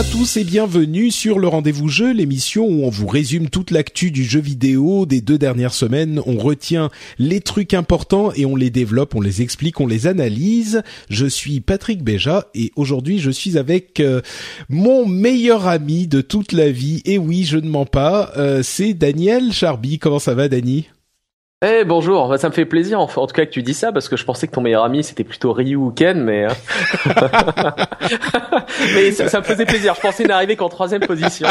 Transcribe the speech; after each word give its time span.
à 0.00 0.02
tous 0.02 0.38
et 0.38 0.44
bienvenue 0.44 1.10
sur 1.10 1.38
le 1.38 1.46
Rendez-vous 1.46 1.88
Jeu, 1.88 2.14
l'émission 2.14 2.64
où 2.64 2.84
on 2.84 2.88
vous 2.88 3.06
résume 3.06 3.50
toute 3.50 3.70
l'actu 3.70 4.10
du 4.10 4.24
jeu 4.24 4.40
vidéo 4.40 5.04
des 5.04 5.20
deux 5.20 5.36
dernières 5.36 5.74
semaines. 5.74 6.22
On 6.24 6.38
retient 6.38 6.88
les 7.18 7.42
trucs 7.42 7.74
importants 7.74 8.32
et 8.32 8.46
on 8.46 8.56
les 8.56 8.70
développe, 8.70 9.14
on 9.14 9.20
les 9.20 9.42
explique, 9.42 9.78
on 9.78 9.86
les 9.86 10.06
analyse. 10.06 10.82
Je 11.10 11.26
suis 11.26 11.60
Patrick 11.60 12.02
Béja 12.02 12.46
et 12.54 12.72
aujourd'hui 12.76 13.18
je 13.18 13.30
suis 13.30 13.58
avec 13.58 14.00
euh, 14.00 14.22
mon 14.70 15.04
meilleur 15.04 15.68
ami 15.68 16.06
de 16.06 16.22
toute 16.22 16.52
la 16.52 16.70
vie. 16.70 17.02
Et 17.04 17.18
oui, 17.18 17.44
je 17.44 17.58
ne 17.58 17.68
mens 17.68 17.84
pas, 17.84 18.32
euh, 18.38 18.62
c'est 18.62 18.94
Daniel 18.94 19.52
Charby. 19.52 19.98
Comment 19.98 20.18
ça 20.18 20.32
va, 20.32 20.48
Dani? 20.48 20.86
Eh 21.62 21.84
bonjour, 21.84 22.28
bah, 22.28 22.38
ça 22.38 22.48
me 22.48 22.54
fait 22.54 22.64
plaisir 22.64 23.00
en 23.00 23.06
tout 23.06 23.26
cas 23.26 23.44
que 23.44 23.50
tu 23.50 23.62
dis 23.62 23.74
ça 23.74 23.92
parce 23.92 24.08
que 24.08 24.16
je 24.16 24.24
pensais 24.24 24.46
que 24.46 24.52
ton 24.52 24.62
meilleur 24.62 24.82
ami 24.82 25.04
c'était 25.04 25.24
plutôt 25.24 25.52
Ryu 25.52 25.76
ou 25.76 25.90
Ken, 25.90 26.24
mais 26.24 26.46
euh, 26.46 26.48
mais 28.94 29.12
ça, 29.12 29.28
ça, 29.28 29.40
me 29.40 29.44
faisait 29.44 29.66
plaisir. 29.66 29.94
Je 29.94 30.00
pensais 30.00 30.24
n'arriver 30.24 30.56
qu'en 30.56 30.70
troisième 30.70 31.02
position. 31.02 31.48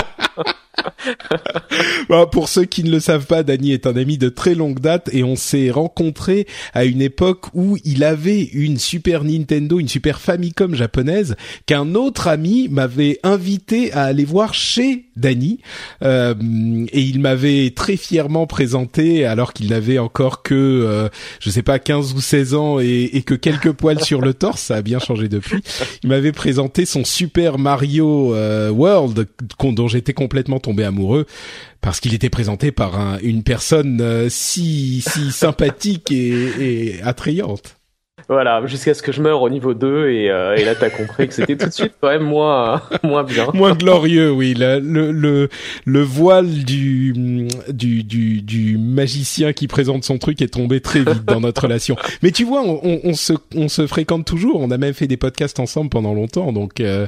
bah, 2.10 2.26
pour 2.26 2.50
ceux 2.50 2.66
qui 2.66 2.84
ne 2.84 2.90
le 2.90 3.00
savent 3.00 3.28
pas, 3.28 3.44
Dany 3.44 3.72
est 3.72 3.86
un 3.86 3.96
ami 3.96 4.18
de 4.18 4.30
très 4.30 4.56
longue 4.56 4.80
date 4.80 5.10
et 5.14 5.24
on 5.24 5.36
s'est 5.36 5.70
rencontrés 5.70 6.48
à 6.74 6.86
une 6.86 7.04
époque 7.04 7.46
où 7.54 7.78
il 7.84 8.04
avait 8.04 8.42
une 8.42 8.80
Super 8.80 9.24
Nintendo, 9.24 9.80
une 9.80 9.88
Super 9.88 10.20
Famicom 10.20 10.74
japonaise 10.74 11.36
qu'un 11.68 11.94
autre 11.94 12.28
ami 12.28 12.68
m'avait 12.68 13.20
invité 13.22 13.94
à 13.94 14.06
aller 14.06 14.26
voir 14.26 14.56
chez 14.56 15.09
Dany 15.20 15.60
euh, 16.04 16.34
et 16.92 17.02
il 17.02 17.20
m'avait 17.20 17.72
très 17.76 17.98
fièrement 17.98 18.48
présenté 18.48 19.26
alors 19.26 19.54
qu'il 19.54 19.70
n'avait 19.70 20.00
encore 20.00 20.42
que 20.42 20.56
euh, 20.56 21.10
je 21.40 21.50
sais 21.50 21.62
pas 21.62 21.80
15 21.80 22.14
ou 22.14 22.22
16 22.22 22.54
ans 22.54 22.80
et, 22.80 23.10
et, 23.14 23.22
que 23.22 23.34
quelques 23.34 23.72
poils 23.80 24.04
sur 24.04 24.22
le 24.22 24.34
torse, 24.34 24.62
ça 24.62 24.76
a 24.76 24.82
bien 24.82 25.00
changé 25.00 25.28
depuis. 25.28 25.62
Il 26.04 26.10
m'avait 26.10 26.32
présenté 26.32 26.86
son 26.86 27.04
Super 27.04 27.58
Mario 27.58 28.34
euh, 28.34 28.70
World 28.70 29.28
dont 29.64 29.88
j'étais 29.88 30.14
complètement 30.14 30.60
tombé 30.60 30.84
amoureux 30.84 31.26
parce 31.82 32.00
qu'il 32.00 32.14
était 32.14 32.30
présenté 32.30 32.72
par 32.72 33.00
un, 33.00 33.18
une 33.22 33.44
personne 33.44 34.00
euh, 34.02 34.28
si 34.30 35.02
si 35.02 35.32
sympathique 35.32 36.12
et, 36.12 36.96
et 36.98 37.02
attrayante. 37.02 37.79
Voilà, 38.28 38.66
jusqu'à 38.66 38.94
ce 38.94 39.02
que 39.02 39.12
je 39.12 39.22
meure 39.22 39.42
au 39.42 39.50
niveau 39.50 39.74
2 39.74 40.10
et, 40.10 40.30
euh, 40.30 40.56
et 40.56 40.66
là 40.66 40.76
t'as 40.76 40.90
compris 40.90 41.28
que 41.28 41.34
c'était 41.34 41.56
tout 41.56 41.68
de 41.68 41.74
suite 41.74 41.94
quand 42.02 42.10
même 42.10 42.24
moins 42.24 42.82
moins 43.04 43.24
bien. 43.24 43.48
moins 43.54 43.74
glorieux, 43.74 44.32
oui. 44.32 44.54
Le, 44.58 44.80
le 45.12 45.50
le 45.86 46.02
voile 46.02 46.48
du 46.48 47.48
du 47.70 48.04
du 48.04 48.42
du 48.42 48.78
magicien 48.78 49.54
qui 49.54 49.68
présente 49.68 50.04
son 50.04 50.18
truc 50.18 50.42
est 50.42 50.54
tombé 50.54 50.82
très 50.82 51.00
vite 51.00 51.26
dans 51.26 51.42
notre 51.42 51.64
relation. 51.64 51.96
Mais 52.22 52.32
tu 52.32 52.44
vois, 52.44 52.62
on, 52.62 53.00
on, 53.04 53.14
se 53.14 53.34
on 53.56 53.68
se 53.68 53.88
fréquente 53.88 54.26
toujours. 54.26 54.60
On 54.60 54.72
a 54.72 54.78
même 54.78 54.94
fait 54.94 55.08
des 55.08 55.18
podcasts 55.18 55.60
ensemble 55.60 55.90
pendant 55.90 56.14
longtemps. 56.14 56.52
Donc 56.52 56.80
euh, 56.80 57.08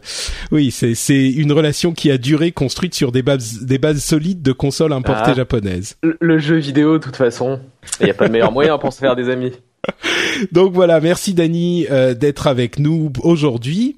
oui, 0.52 0.72
c'est 0.72 0.96
c'est 0.96 1.30
une 1.30 1.52
relation 1.52 1.94
qui 1.94 2.12
a 2.12 2.18
duré, 2.18 2.52
construite 2.52 2.96
sur 2.96 3.12
des 3.12 3.22
bases 3.22 3.64
des 3.64 3.78
bases 3.78 4.04
solides 4.04 4.42
de 4.42 4.52
consoles 4.52 4.94
importées 4.94 5.32
ah, 5.32 5.34
japonaises. 5.34 5.98
Le 6.02 6.38
jeu 6.38 6.58
vidéo, 6.58 6.98
de 6.98 7.04
toute 7.04 7.16
façon, 7.16 7.60
il 8.00 8.06
n'y 8.06 8.12
a 8.12 8.14
pas 8.14 8.28
de 8.28 8.34
meilleur 8.34 8.52
moyen 8.52 8.78
pour 8.78 8.94
se 8.94 9.00
faire 9.00 9.16
des 9.16 9.30
amis. 9.30 9.52
Donc 10.52 10.74
voilà, 10.74 11.00
merci 11.00 11.34
Dany 11.34 11.88
euh, 11.90 12.14
d'être 12.14 12.48
avec 12.48 12.80
nous 12.80 13.12
aujourd'hui. 13.24 13.96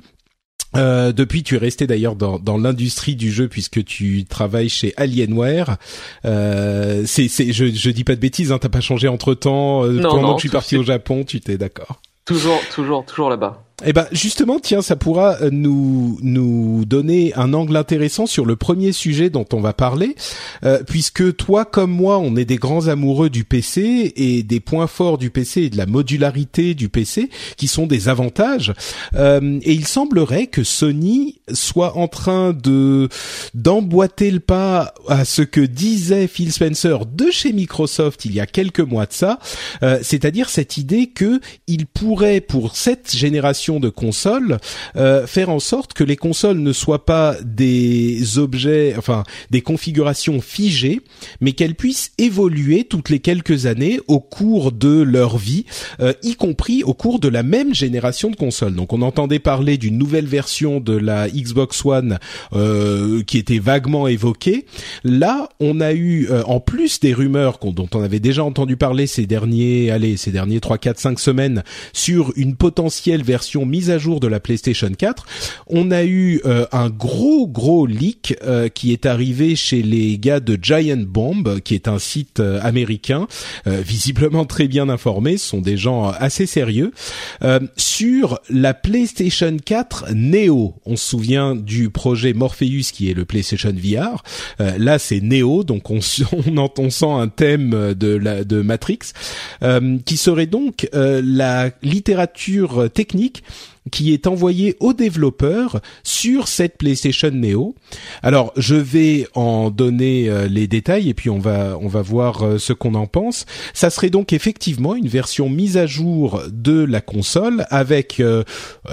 Euh, 0.76 1.12
depuis, 1.12 1.44
tu 1.44 1.56
es 1.56 1.58
resté 1.58 1.86
d'ailleurs 1.86 2.16
dans, 2.16 2.40
dans 2.40 2.58
l'industrie 2.58 3.16
du 3.16 3.32
jeu 3.32 3.48
puisque 3.48 3.84
tu 3.86 4.26
travailles 4.26 4.70
chez 4.70 4.94
Alienware. 4.98 5.78
Euh, 6.26 7.04
c'est, 7.06 7.28
c'est, 7.28 7.54
je, 7.54 7.66
je 7.66 7.90
dis 7.92 8.04
pas 8.04 8.16
de 8.16 8.20
bêtises, 8.20 8.52
hein, 8.52 8.58
t'as 8.60 8.70
pas 8.70 8.82
changé 8.82 9.08
entre 9.08 9.34
temps. 9.34 9.86
Euh, 9.86 10.02
pendant 10.02 10.34
que 10.34 10.40
je 10.40 10.48
suis 10.48 10.50
parti 10.50 10.78
au 10.78 10.84
Japon, 10.84 11.24
tu 11.26 11.40
t'es 11.42 11.58
d'accord. 11.58 12.02
Toujours, 12.26 12.60
toujours, 12.74 13.06
toujours 13.06 13.30
là-bas. 13.30 13.64
Eh 13.86 13.92
ben 13.92 14.08
justement, 14.14 14.60
tiens, 14.60 14.82
ça 14.82 14.96
pourra 14.96 15.42
euh, 15.42 15.50
nous 15.52 16.18
nous 16.22 16.86
donner 16.86 17.34
un 17.36 17.54
angle 17.54 17.76
intéressant 17.76 18.26
sur 18.26 18.46
le 18.46 18.56
premier 18.56 18.94
sujet 18.94 19.30
dont 19.30 19.46
on 19.52 19.60
va 19.60 19.74
parler, 19.74 20.16
euh, 20.64 20.82
puisque 20.88 21.36
toi 21.36 21.66
comme 21.66 21.92
moi, 21.92 22.18
on 22.18 22.38
est 22.38 22.46
des 22.46 22.56
grands 22.56 22.88
amoureux 22.88 23.30
du 23.30 23.44
PC 23.44 24.14
et 24.16 24.44
des 24.44 24.62
points 24.62 24.88
forts 24.88 25.18
du 25.18 25.32
PC 25.32 25.64
et 25.64 25.70
de 25.70 25.78
la 25.78 25.86
modularité 25.86 26.76
du 26.76 26.88
PC, 26.88 27.30
qui 27.58 27.68
sont 27.68 27.86
des 27.86 28.08
avantages. 28.08 28.74
Euh, 29.16 29.60
et 29.64 29.74
il 29.74 29.86
semblerait 29.86 30.48
que 30.48 30.64
Sony 30.64 31.42
soit 31.52 31.98
en 31.98 32.08
train 32.08 32.54
de 32.54 33.10
d'emboîter 33.54 34.32
le 34.32 34.40
pas 34.40 34.94
à 35.10 35.26
ce 35.26 35.42
que 35.42 35.62
disait 35.62 36.28
Phil 36.28 36.54
Spencer 36.54 37.06
de 37.06 37.32
chez 37.32 37.52
Microsoft 37.52 38.24
il 38.26 38.34
y 38.34 38.40
a 38.40 38.46
quelques 38.46 38.80
mois 38.80 39.06
de 39.06 39.14
ça, 39.14 39.40
c'est-à-dire 40.02 40.50
cette 40.50 40.78
idée 40.78 41.08
que 41.08 41.40
il 41.68 41.86
pourrait 41.86 42.42
pour 42.42 42.76
cette 42.76 43.16
génération 43.16 43.73
de 43.80 43.90
consoles, 43.90 44.58
euh, 44.96 45.28
faire 45.28 45.50
en 45.50 45.60
sorte 45.60 45.94
que 45.94 46.04
les 46.04 46.16
consoles 46.16 46.60
ne 46.60 46.74
soient 46.74 47.06
pas 47.06 47.36
des 47.44 48.38
objets, 48.38 48.96
enfin 48.98 49.24
des 49.52 49.62
configurations 49.62 50.42
figées, 50.42 51.02
mais 51.42 51.54
qu'elles 51.54 51.76
puissent 51.76 52.12
évoluer 52.18 52.84
toutes 52.84 53.10
les 53.10 53.20
quelques 53.20 53.66
années 53.66 54.00
au 54.08 54.20
cours 54.20 54.72
de 54.72 55.02
leur 55.02 55.38
vie, 55.38 55.66
euh, 56.00 56.14
y 56.24 56.36
compris 56.36 56.84
au 56.84 56.94
cours 56.94 57.20
de 57.20 57.28
la 57.28 57.44
même 57.44 57.74
génération 57.74 58.30
de 58.30 58.36
consoles. 58.36 58.76
Donc 58.76 58.94
on 58.94 59.02
entendait 59.02 59.40
parler 59.40 59.78
d'une 59.78 59.98
nouvelle 59.98 60.28
version 60.28 60.80
de 60.80 60.94
la 60.94 61.30
Xbox 61.30 61.86
One 61.86 62.20
euh, 62.54 63.24
qui 63.24 63.38
était 63.38 63.60
vaguement 63.60 64.08
évoquée. 64.08 64.66
Là, 65.04 65.50
on 65.60 65.82
a 65.82 65.94
eu 65.94 66.30
en 66.46 66.60
plus 66.60 67.00
des 67.00 67.14
rumeurs 67.14 67.60
dont 67.72 67.88
on 67.94 68.02
avait 68.02 68.20
déjà 68.20 68.44
entendu 68.44 68.78
parler 68.78 69.08
ces 69.08 69.26
derniers, 69.26 69.92
allez, 69.92 70.18
ces 70.18 70.32
derniers 70.32 70.60
3, 70.60 70.78
4, 70.78 71.00
5 71.00 71.20
semaines 71.20 71.64
sur 71.94 72.34
une 72.36 72.56
potentielle 72.56 73.24
version 73.24 73.63
mise 73.66 73.90
à 73.90 73.98
jour 73.98 74.20
de 74.20 74.28
la 74.28 74.40
PlayStation 74.40 74.92
4, 74.92 75.26
on 75.68 75.92
a 75.92 76.04
eu 76.04 76.42
euh, 76.46 76.66
un 76.72 76.90
gros 76.90 77.48
gros 77.48 77.86
leak 77.86 78.36
euh, 78.44 78.70
qui 78.70 78.92
est 78.92 79.06
arrivé 79.06 79.56
chez 79.56 79.82
les 79.82 80.18
gars 80.18 80.40
de 80.40 80.58
Giant 80.62 81.04
Bomb, 81.06 81.60
qui 81.62 81.76
est 81.76 81.88
un 81.88 82.00
site 82.00 82.40
euh, 82.40 82.60
américain, 82.62 83.28
visiblement 83.66 84.46
très 84.46 84.68
bien 84.68 84.90
informé, 84.90 85.38
ce 85.38 85.50
sont 85.50 85.62
des 85.62 85.78
gens 85.78 86.10
assez 86.10 86.46
sérieux, 86.46 86.92
sur 87.78 88.40
la 88.50 88.74
PlayStation 88.74 89.56
4 89.64 90.14
Neo. 90.14 90.76
On 90.86 90.96
se 90.96 91.10
souvient 91.10 91.56
du 91.56 91.90
projet 91.90 92.34
Morpheus 92.34 92.92
qui 92.92 93.10
est 93.10 93.14
le 93.14 93.26
PlayStation 93.26 93.72
VR. 93.72 94.24
là, 94.60 95.00
c'est 95.00 95.22
Neo, 95.22 95.64
donc 95.64 95.90
on, 95.90 96.00
on, 96.58 96.70
on 96.78 96.90
sent 96.90 97.06
un 97.10 97.28
thème 97.28 97.94
de, 97.94 98.16
la, 98.16 98.44
de 98.44 98.62
Matrix, 98.62 99.00
qui 100.06 100.18
serait 100.18 100.48
donc 100.48 100.88
la 100.94 101.72
littérature 101.82 102.90
technique 102.94 103.44
qui 103.92 104.14
est 104.14 104.28
envoyé 104.28 104.76
aux 104.80 104.94
développeurs 104.94 105.82
sur 106.04 106.48
cette 106.48 106.78
PlayStation 106.78 107.32
Neo. 107.32 107.76
Alors, 108.22 108.54
je 108.56 108.76
vais 108.76 109.28
en 109.36 109.70
donner 109.70 110.30
euh, 110.30 110.48
les 110.48 110.68
détails 110.68 111.10
et 111.10 111.14
puis 111.14 111.30
on 111.30 111.40
va 111.40 111.78
on 111.82 111.88
va 111.88 112.02
voir 112.02 112.44
euh, 112.44 112.58
ce 112.58 112.74
qu'on 112.74 112.96
en 112.96 113.08
pense. 113.08 113.46
Ça 113.74 113.90
serait 113.90 114.10
donc 114.10 114.34
effectivement 114.34 114.96
une 114.96 115.08
version 115.08 115.50
mise 115.50 115.78
à 115.78 115.86
jour 115.86 116.42
de 116.50 116.84
la 116.84 117.02
console 117.02 117.66
avec 117.70 118.20
euh, 118.20 118.44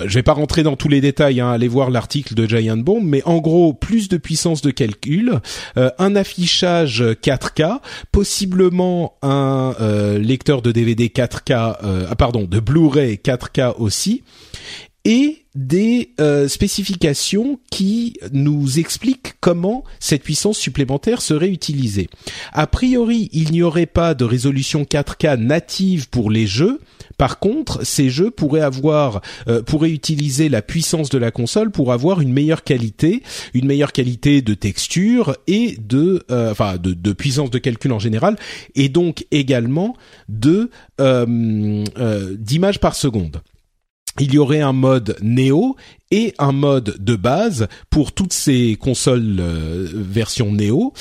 je 0.05 0.15
vais 0.15 0.23
pas 0.23 0.33
rentrer 0.33 0.63
dans 0.63 0.77
tous 0.77 0.89
les 0.89 1.01
détails 1.01 1.41
hein, 1.41 1.51
allez 1.51 1.69
voir 1.69 1.91
l'article 1.91 2.35
de 2.35 2.47
Giant 2.47 2.77
Bomb 2.77 3.05
mais 3.05 3.23
en 3.25 3.39
gros 3.39 3.73
plus 3.73 4.09
de 4.09 4.17
puissance 4.17 4.63
de 4.63 4.71
calcul, 4.71 5.41
un 5.77 6.17
affichage 6.17 7.03
4K, 7.03 7.81
possiblement 8.13 9.15
un 9.23 9.75
lecteur 10.19 10.63
de 10.63 10.73
DVD 10.73 11.09
4K 11.09 11.77
ah, 12.11 12.15
pardon, 12.17 12.45
de 12.45 12.61
Blu-ray 12.61 13.21
4K 13.23 13.75
aussi 13.79 14.23
et 15.05 15.45
des 15.55 16.13
euh, 16.21 16.47
spécifications 16.47 17.59
qui 17.71 18.19
nous 18.33 18.79
expliquent 18.79 19.35
comment 19.41 19.83
cette 19.99 20.23
puissance 20.23 20.59
supplémentaire 20.59 21.23
serait 21.23 21.49
utilisée. 21.49 22.09
A 22.53 22.67
priori, 22.67 23.29
il 23.33 23.51
n'y 23.51 23.63
aurait 23.63 23.87
pas 23.87 24.15
de 24.15 24.25
résolution 24.25 24.85
4K 24.85 25.37
native 25.37 26.09
pour 26.09 26.31
les 26.31 26.47
jeux. 26.47 26.81
Par 27.17 27.39
contre, 27.39 27.85
ces 27.85 28.11
jeux 28.11 28.31
pourraient 28.31 28.61
avoir, 28.61 29.23
euh, 29.49 29.63
pourraient 29.63 29.91
utiliser 29.91 30.49
la 30.49 30.63
puissance 30.63 31.09
de 31.09 31.19
la 31.19 31.31
console 31.31 31.71
pour 31.71 31.93
avoir 31.93 32.21
une 32.21 32.33
meilleure 32.33 32.63
qualité, 32.63 33.23
une 33.53 33.67
meilleure 33.67 33.93
qualité 33.93 34.43
de 34.43 34.55
texture 34.55 35.37
et 35.47 35.77
de, 35.81 36.25
euh, 36.31 36.53
enfin, 36.53 36.77
de, 36.77 36.93
de, 36.93 37.13
puissance 37.13 37.51
de 37.51 37.59
calcul 37.59 37.93
en 37.93 37.99
général, 37.99 38.37
et 38.75 38.89
donc 38.89 39.27
également 39.31 39.97
de 40.29 40.71
d'image 40.99 42.79
par 42.79 42.95
seconde 42.95 43.41
il 44.19 44.35
y 44.35 44.39
aurait 44.39 44.61
un 44.61 44.73
mode 44.73 45.17
Neo 45.23 45.77
et 46.11 46.35
un 46.39 46.53
mode 46.53 46.97
de 46.99 47.15
base 47.15 47.69
pour 47.89 48.13
toutes 48.13 48.33
ces 48.33 48.77
consoles 48.81 49.37
euh, 49.39 49.87
version 49.93 50.53
Neo. 50.53 50.93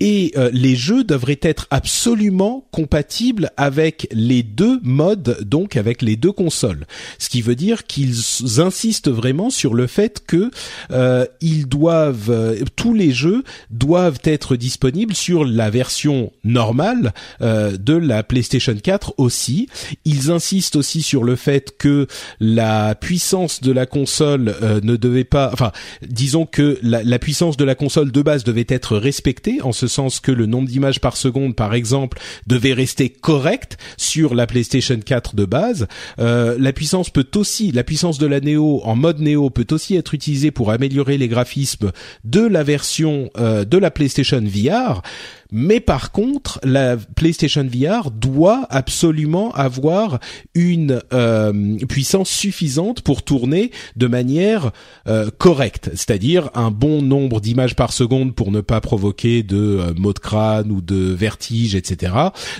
Et 0.00 0.32
euh, 0.36 0.50
les 0.52 0.76
jeux 0.76 1.04
devraient 1.04 1.40
être 1.40 1.66
absolument 1.70 2.66
compatibles 2.70 3.50
avec 3.56 4.08
les 4.12 4.42
deux 4.42 4.80
modes 4.82 5.38
donc 5.42 5.76
avec 5.76 6.02
les 6.02 6.16
deux 6.16 6.32
consoles. 6.32 6.86
Ce 7.18 7.28
qui 7.28 7.42
veut 7.42 7.54
dire 7.54 7.84
qu'ils 7.84 8.16
insistent 8.58 9.08
vraiment 9.08 9.50
sur 9.50 9.72
le 9.74 9.86
fait 9.86 10.24
que 10.26 10.50
euh, 10.90 11.24
ils 11.40 11.66
doivent 11.66 12.56
tous 12.74 12.92
les 12.92 13.12
jeux 13.12 13.44
doivent 13.70 14.20
être 14.24 14.56
disponibles 14.56 15.14
sur 15.14 15.44
la 15.44 15.70
version 15.70 16.32
normale 16.44 17.14
de 17.40 17.94
la 17.94 18.22
PlayStation 18.22 18.74
4 18.74 19.14
aussi. 19.18 19.68
Ils 20.04 20.30
insistent 20.30 20.76
aussi 20.76 21.02
sur 21.02 21.24
le 21.24 21.36
fait 21.36 21.76
que 21.78 22.06
la 22.40 22.94
puissance 22.94 23.60
de 23.60 23.72
la 23.72 23.86
console 23.86 24.55
euh, 24.62 24.80
ne 24.82 24.96
devait 24.96 25.24
pas, 25.24 25.50
enfin, 25.52 25.72
disons 26.06 26.46
que 26.46 26.78
la, 26.82 27.18
puissance 27.18 27.56
de 27.56 27.64
la 27.64 27.74
console 27.74 28.12
de 28.12 28.22
base 28.22 28.44
devait 28.44 28.66
être 28.68 28.96
respectée, 28.96 29.62
en 29.62 29.72
ce 29.72 29.86
sens 29.86 30.20
que 30.20 30.32
le 30.32 30.46
nombre 30.46 30.68
d'images 30.68 31.00
par 31.00 31.16
seconde, 31.16 31.56
par 31.56 31.74
exemple, 31.74 32.18
devait 32.46 32.72
rester 32.72 33.08
correct 33.08 33.78
sur 33.96 34.34
la 34.34 34.46
PlayStation 34.46 34.98
4 34.98 35.34
de 35.34 35.44
base. 35.44 35.86
Euh, 36.18 36.56
la 36.58 36.72
puissance 36.72 37.10
peut 37.10 37.26
aussi, 37.34 37.72
la 37.72 37.84
puissance 37.84 38.18
de 38.18 38.26
la 38.26 38.40
Neo 38.40 38.80
en 38.84 38.96
mode 38.96 39.20
Neo 39.20 39.50
peut 39.50 39.66
aussi 39.70 39.96
être 39.96 40.14
utilisée 40.14 40.50
pour 40.50 40.70
améliorer 40.70 41.18
les 41.18 41.28
graphismes 41.28 41.92
de 42.24 42.40
la 42.40 42.62
version 42.62 43.30
euh, 43.38 43.64
de 43.64 43.78
la 43.78 43.90
PlayStation 43.90 44.42
VR. 44.42 45.02
Mais 45.52 45.80
par 45.80 46.12
contre, 46.12 46.60
la 46.62 46.96
PlayStation 46.96 47.64
VR 47.64 48.10
doit 48.10 48.66
absolument 48.70 49.52
avoir 49.52 50.18
une 50.54 51.00
euh, 51.12 51.76
puissance 51.86 52.30
suffisante 52.30 53.02
pour 53.02 53.22
tourner 53.22 53.70
de 53.96 54.06
manière 54.06 54.72
euh, 55.06 55.30
correcte, 55.36 55.90
c'est-à-dire 55.92 56.50
un 56.54 56.70
bon 56.70 57.02
nombre 57.02 57.40
d'images 57.40 57.76
par 57.76 57.92
seconde 57.92 58.34
pour 58.34 58.50
ne 58.50 58.60
pas 58.60 58.80
provoquer 58.80 59.42
de 59.42 59.56
euh, 59.56 59.94
maux 59.96 60.12
de 60.12 60.18
crâne 60.18 60.70
ou 60.70 60.80
de 60.80 61.12
vertige, 61.12 61.74
etc. 61.74 62.12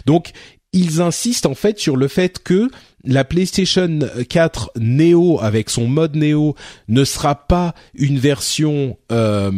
Donc 0.07 0.33
ils 0.73 1.01
insistent 1.01 1.47
en 1.47 1.55
fait 1.55 1.79
sur 1.79 1.97
le 1.97 2.09
fait 2.09 2.43
que 2.43 2.69
la 3.05 3.25
PlayStation 3.25 4.01
4 4.29 4.73
Neo 4.79 5.41
avec 5.41 5.71
son 5.71 5.87
mode 5.87 6.17
Neo 6.17 6.55
ne 6.89 7.05
sera 7.05 7.47
pas 7.47 7.75
une 7.95 8.19
version 8.19 8.99
euh, 9.13 9.51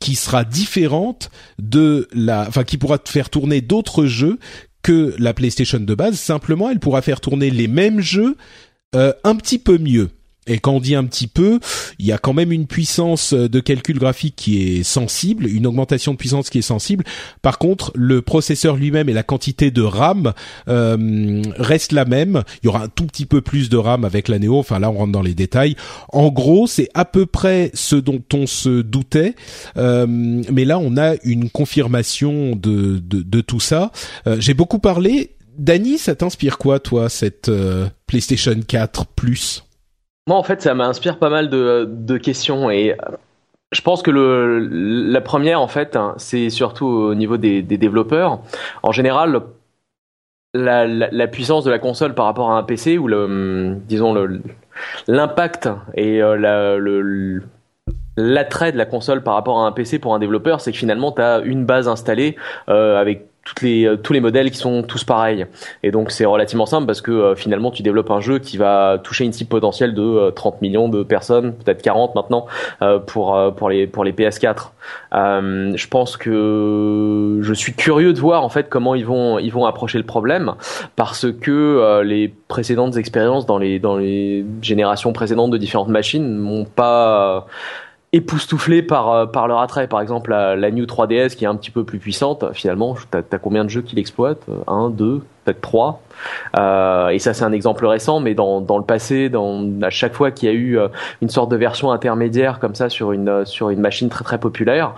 qui 0.00 0.14
sera 0.14 0.44
différente 0.44 1.30
de 1.58 2.08
la, 2.12 2.46
enfin 2.46 2.64
qui 2.64 2.78
pourra 2.78 2.98
faire 3.04 3.30
tourner 3.30 3.60
d'autres 3.60 4.06
jeux 4.06 4.38
que 4.82 5.14
la 5.18 5.34
PlayStation 5.34 5.80
de 5.80 5.94
base. 5.94 6.18
Simplement, 6.18 6.70
elle 6.70 6.80
pourra 6.80 7.02
faire 7.02 7.20
tourner 7.20 7.50
les 7.50 7.68
mêmes 7.68 8.00
jeux 8.00 8.36
euh, 8.94 9.12
un 9.24 9.34
petit 9.34 9.58
peu 9.58 9.78
mieux. 9.78 10.10
Et 10.48 10.58
quand 10.58 10.72
on 10.72 10.80
dit 10.80 10.94
un 10.94 11.04
petit 11.04 11.26
peu, 11.26 11.60
il 11.98 12.06
y 12.06 12.12
a 12.12 12.18
quand 12.18 12.32
même 12.32 12.52
une 12.52 12.66
puissance 12.66 13.34
de 13.34 13.60
calcul 13.60 13.98
graphique 13.98 14.34
qui 14.36 14.62
est 14.62 14.82
sensible, 14.82 15.46
une 15.46 15.66
augmentation 15.66 16.12
de 16.12 16.16
puissance 16.16 16.50
qui 16.50 16.58
est 16.58 16.62
sensible. 16.62 17.04
Par 17.42 17.58
contre, 17.58 17.92
le 17.94 18.22
processeur 18.22 18.76
lui-même 18.76 19.08
et 19.08 19.12
la 19.12 19.22
quantité 19.22 19.70
de 19.70 19.82
RAM 19.82 20.32
euh, 20.68 21.42
restent 21.56 21.92
la 21.92 22.04
même. 22.04 22.42
Il 22.62 22.66
y 22.66 22.68
aura 22.68 22.84
un 22.84 22.88
tout 22.88 23.06
petit 23.06 23.26
peu 23.26 23.40
plus 23.40 23.68
de 23.68 23.76
RAM 23.76 24.04
avec 24.04 24.28
la 24.28 24.38
Neo. 24.38 24.58
Enfin 24.58 24.78
là, 24.78 24.90
on 24.90 24.94
rentre 24.98 25.12
dans 25.12 25.22
les 25.22 25.34
détails. 25.34 25.76
En 26.10 26.28
gros, 26.28 26.66
c'est 26.66 26.88
à 26.94 27.04
peu 27.04 27.26
près 27.26 27.70
ce 27.74 27.96
dont 27.96 28.22
on 28.32 28.46
se 28.46 28.82
doutait. 28.82 29.34
Euh, 29.76 30.06
mais 30.08 30.64
là, 30.64 30.78
on 30.78 30.96
a 30.96 31.14
une 31.24 31.50
confirmation 31.50 32.56
de, 32.56 32.98
de, 32.98 33.22
de 33.22 33.40
tout 33.40 33.60
ça. 33.60 33.90
Euh, 34.26 34.36
J'ai 34.40 34.54
beaucoup 34.54 34.78
parlé. 34.78 35.34
Dany, 35.58 35.98
ça 35.98 36.14
t'inspire 36.14 36.56
quoi, 36.56 36.78
toi, 36.78 37.08
cette 37.08 37.48
euh, 37.48 37.88
PlayStation 38.06 38.54
4 38.66 39.06
Plus? 39.06 39.64
Moi, 40.28 40.36
en 40.36 40.42
fait, 40.42 40.60
ça 40.60 40.74
m'inspire 40.74 41.18
pas 41.18 41.30
mal 41.30 41.48
de, 41.48 42.18
questions 42.18 42.70
et 42.70 42.92
euh, 42.92 42.96
je 43.72 43.80
pense 43.80 44.02
que 44.02 44.10
la 44.10 45.20
première, 45.22 45.58
en 45.62 45.68
fait, 45.68 45.96
hein, 45.96 46.14
c'est 46.18 46.50
surtout 46.50 46.86
au 46.86 47.14
niveau 47.14 47.38
des, 47.38 47.62
développeurs. 47.62 48.40
En 48.82 48.92
général, 48.92 49.40
la, 50.52 51.26
puissance 51.28 51.64
de 51.64 51.70
la 51.70 51.78
console 51.78 52.14
par 52.14 52.26
rapport 52.26 52.50
à 52.50 52.58
un 52.58 52.62
PC 52.62 52.98
ou 52.98 53.08
disons 53.88 54.14
l'impact 55.06 55.70
et 55.94 56.22
euh, 56.22 57.40
l'attrait 58.18 58.72
de 58.72 58.76
la 58.76 58.84
console 58.84 59.22
par 59.22 59.32
rapport 59.32 59.60
à 59.60 59.66
un 59.66 59.72
PC 59.72 59.98
pour 59.98 60.14
un 60.14 60.18
développeur, 60.18 60.60
c'est 60.60 60.72
que 60.72 60.78
finalement, 60.78 61.10
tu 61.10 61.22
as 61.22 61.38
une 61.38 61.64
base 61.64 61.88
installée 61.88 62.36
euh, 62.68 63.00
avec 63.00 63.28
les, 63.62 63.86
euh, 63.86 63.96
tous 63.96 64.12
les 64.12 64.20
modèles 64.20 64.50
qui 64.50 64.58
sont 64.58 64.82
tous 64.82 65.04
pareils. 65.04 65.46
Et 65.82 65.90
donc 65.90 66.10
c'est 66.10 66.24
relativement 66.24 66.66
simple 66.66 66.86
parce 66.86 67.00
que 67.00 67.10
euh, 67.10 67.34
finalement 67.34 67.70
tu 67.70 67.82
développes 67.82 68.10
un 68.10 68.20
jeu 68.20 68.38
qui 68.38 68.56
va 68.56 68.98
toucher 69.02 69.24
une 69.24 69.32
cible 69.32 69.50
potentielle 69.50 69.94
de 69.94 70.30
30 70.30 70.54
euh, 70.54 70.58
millions 70.62 70.88
de 70.88 71.02
personnes, 71.02 71.54
peut-être 71.54 71.82
40 71.82 72.14
maintenant 72.14 72.46
pour 73.06 73.38
pour 73.56 73.70
les 73.70 73.86
pour 73.86 74.04
les 74.04 74.12
PS4. 74.12 74.70
je 75.12 75.88
pense 75.88 76.16
que 76.16 77.38
je 77.40 77.52
suis 77.52 77.74
curieux 77.74 78.12
de 78.12 78.20
voir 78.20 78.44
en 78.44 78.48
fait 78.48 78.68
comment 78.68 78.94
ils 78.94 79.06
vont 79.06 79.38
ils 79.38 79.52
vont 79.52 79.66
approcher 79.66 79.98
le 79.98 80.04
problème 80.04 80.54
parce 80.96 81.30
que 81.30 82.02
les 82.02 82.28
précédentes 82.48 82.96
expériences 82.96 83.46
dans 83.46 83.58
les 83.58 83.78
dans 83.78 83.96
les 83.96 84.44
générations 84.62 85.12
précédentes 85.12 85.50
de 85.50 85.58
différentes 85.58 85.88
machines 85.88 86.38
n'ont 86.38 86.64
pas 86.64 87.46
époustouflés 88.12 88.82
par 88.82 89.10
euh, 89.10 89.26
par 89.26 89.48
leur 89.48 89.60
attrait. 89.60 89.88
Par 89.88 90.00
exemple, 90.00 90.30
la, 90.30 90.56
la, 90.56 90.70
New 90.70 90.84
3DS 90.84 91.34
qui 91.36 91.44
est 91.44 91.48
un 91.48 91.56
petit 91.56 91.70
peu 91.70 91.84
plus 91.84 91.98
puissante. 91.98 92.44
Finalement, 92.52 92.96
t'as 93.10 93.22
as 93.30 93.38
combien 93.38 93.64
de 93.64 93.70
jeux 93.70 93.82
qui 93.82 93.96
l'exploitent? 93.96 94.46
Un, 94.66 94.90
deux, 94.90 95.22
peut-être. 95.54 96.00
Euh, 96.58 97.08
et 97.08 97.18
ça, 97.18 97.34
c'est 97.34 97.44
un 97.44 97.52
exemple 97.52 97.86
récent, 97.86 98.20
mais 98.20 98.34
dans, 98.34 98.60
dans 98.60 98.78
le 98.78 98.84
passé, 98.84 99.28
dans, 99.28 99.64
à 99.82 99.90
chaque 99.90 100.14
fois 100.14 100.30
qu'il 100.30 100.48
y 100.48 100.52
a 100.52 100.54
eu 100.54 100.78
euh, 100.78 100.88
une 101.22 101.28
sorte 101.28 101.50
de 101.50 101.56
version 101.56 101.92
intermédiaire 101.92 102.58
comme 102.58 102.74
ça 102.74 102.88
sur 102.88 103.12
une, 103.12 103.44
sur 103.44 103.70
une 103.70 103.80
machine 103.80 104.08
très 104.08 104.24
très 104.24 104.38
populaire, 104.38 104.94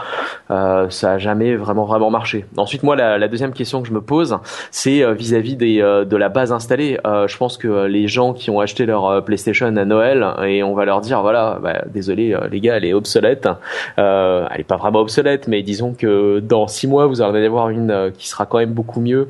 euh, 0.51 0.89
ça 0.91 1.13
a 1.13 1.19
jamais 1.19 1.57
vraiment 1.57 1.85
vraiment 1.85 2.11
marché. 2.11 2.47
Ensuite, 2.57 2.83
moi, 2.83 2.97
la, 2.97 3.19
la 3.19 3.29
deuxième 3.29 3.53
question 3.53 3.83
que 3.83 3.89
je 3.89 3.93
me 3.93 4.01
pose, 4.01 4.39
c'est 4.71 5.03
euh, 5.03 5.13
vis-à-vis 5.13 5.57
des, 5.57 5.81
euh, 5.81 6.05
de 6.05 6.17
la 6.17 6.29
base 6.29 6.53
installée. 6.53 6.99
je 7.05 7.37
pense 7.37 7.57
que 7.57 7.87
les 7.87 8.09
gens 8.09 8.33
qui 8.33 8.51
ont 8.51 8.61
acheté 8.61 8.87
leur 8.87 9.25
PlayStation 9.25 9.67
à 9.67 9.85
Noël 9.85 10.27
et 10.45 10.63
on 10.63 10.75
va 10.75 10.85
leur 10.85 11.01
dire, 11.01 11.21
voilà, 11.23 11.59
bah, 11.63 11.83
désolé 11.87 12.37
les 12.51 12.61
gars, 12.61 12.77
elle 12.77 12.85
est 12.85 12.93
obsolète. 12.93 13.49
elle 13.97 14.49
est 14.59 14.67
pas 14.67 14.77
vraiment 14.77 15.01
obsolète, 15.01 15.49
mais 15.49 15.63
disons 15.63 15.95
que 15.95 16.41
dans 16.41 16.67
six 16.67 16.87
mois, 16.87 17.07
vous 17.07 17.23
allez 17.23 17.47
avoir 17.47 17.71
une 17.71 18.13
qui 18.17 18.29
sera 18.29 18.47
quand 18.47 18.59
même 18.59 18.73
beaucoup 18.73 19.01
mieux. 19.01 19.29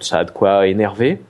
Ça 0.00 0.24
de 0.24 0.30
quoi 0.30 0.66
énerver. 0.66 1.20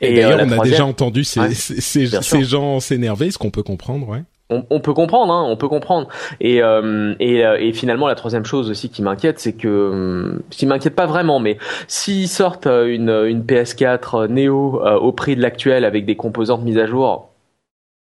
Et, 0.00 0.14
d'ailleurs, 0.14 0.40
euh, 0.40 0.46
on 0.46 0.60
a 0.60 0.64
déjà 0.64 0.84
entendu 0.84 1.24
ces, 1.24 1.54
ces, 1.54 2.44
gens 2.44 2.80
s'énerver, 2.80 3.30
ce 3.30 3.38
qu'on 3.38 3.50
peut 3.50 3.62
comprendre, 3.62 4.08
ouais. 4.08 4.22
On, 4.50 4.80
peut 4.80 4.94
comprendre, 4.94 5.30
hein, 5.30 5.44
on 5.46 5.58
peut 5.58 5.68
comprendre. 5.68 6.08
Et, 6.40 6.62
euh, 6.62 7.14
euh, 7.20 7.56
et, 7.60 7.72
finalement, 7.74 8.06
la 8.06 8.14
troisième 8.14 8.46
chose 8.46 8.70
aussi 8.70 8.88
qui 8.88 9.02
m'inquiète, 9.02 9.38
c'est 9.38 9.52
que, 9.52 10.40
ce 10.48 10.56
qui 10.56 10.64
m'inquiète 10.64 10.94
pas 10.94 11.04
vraiment, 11.04 11.38
mais 11.38 11.58
s'ils 11.86 12.28
sortent 12.28 12.66
une, 12.66 13.10
une 13.10 13.42
PS4 13.42 14.28
Neo 14.28 14.80
au 14.82 15.12
prix 15.12 15.36
de 15.36 15.42
l'actuel 15.42 15.84
avec 15.84 16.06
des 16.06 16.16
composantes 16.16 16.62
mises 16.62 16.78
à 16.78 16.86
jour, 16.86 17.27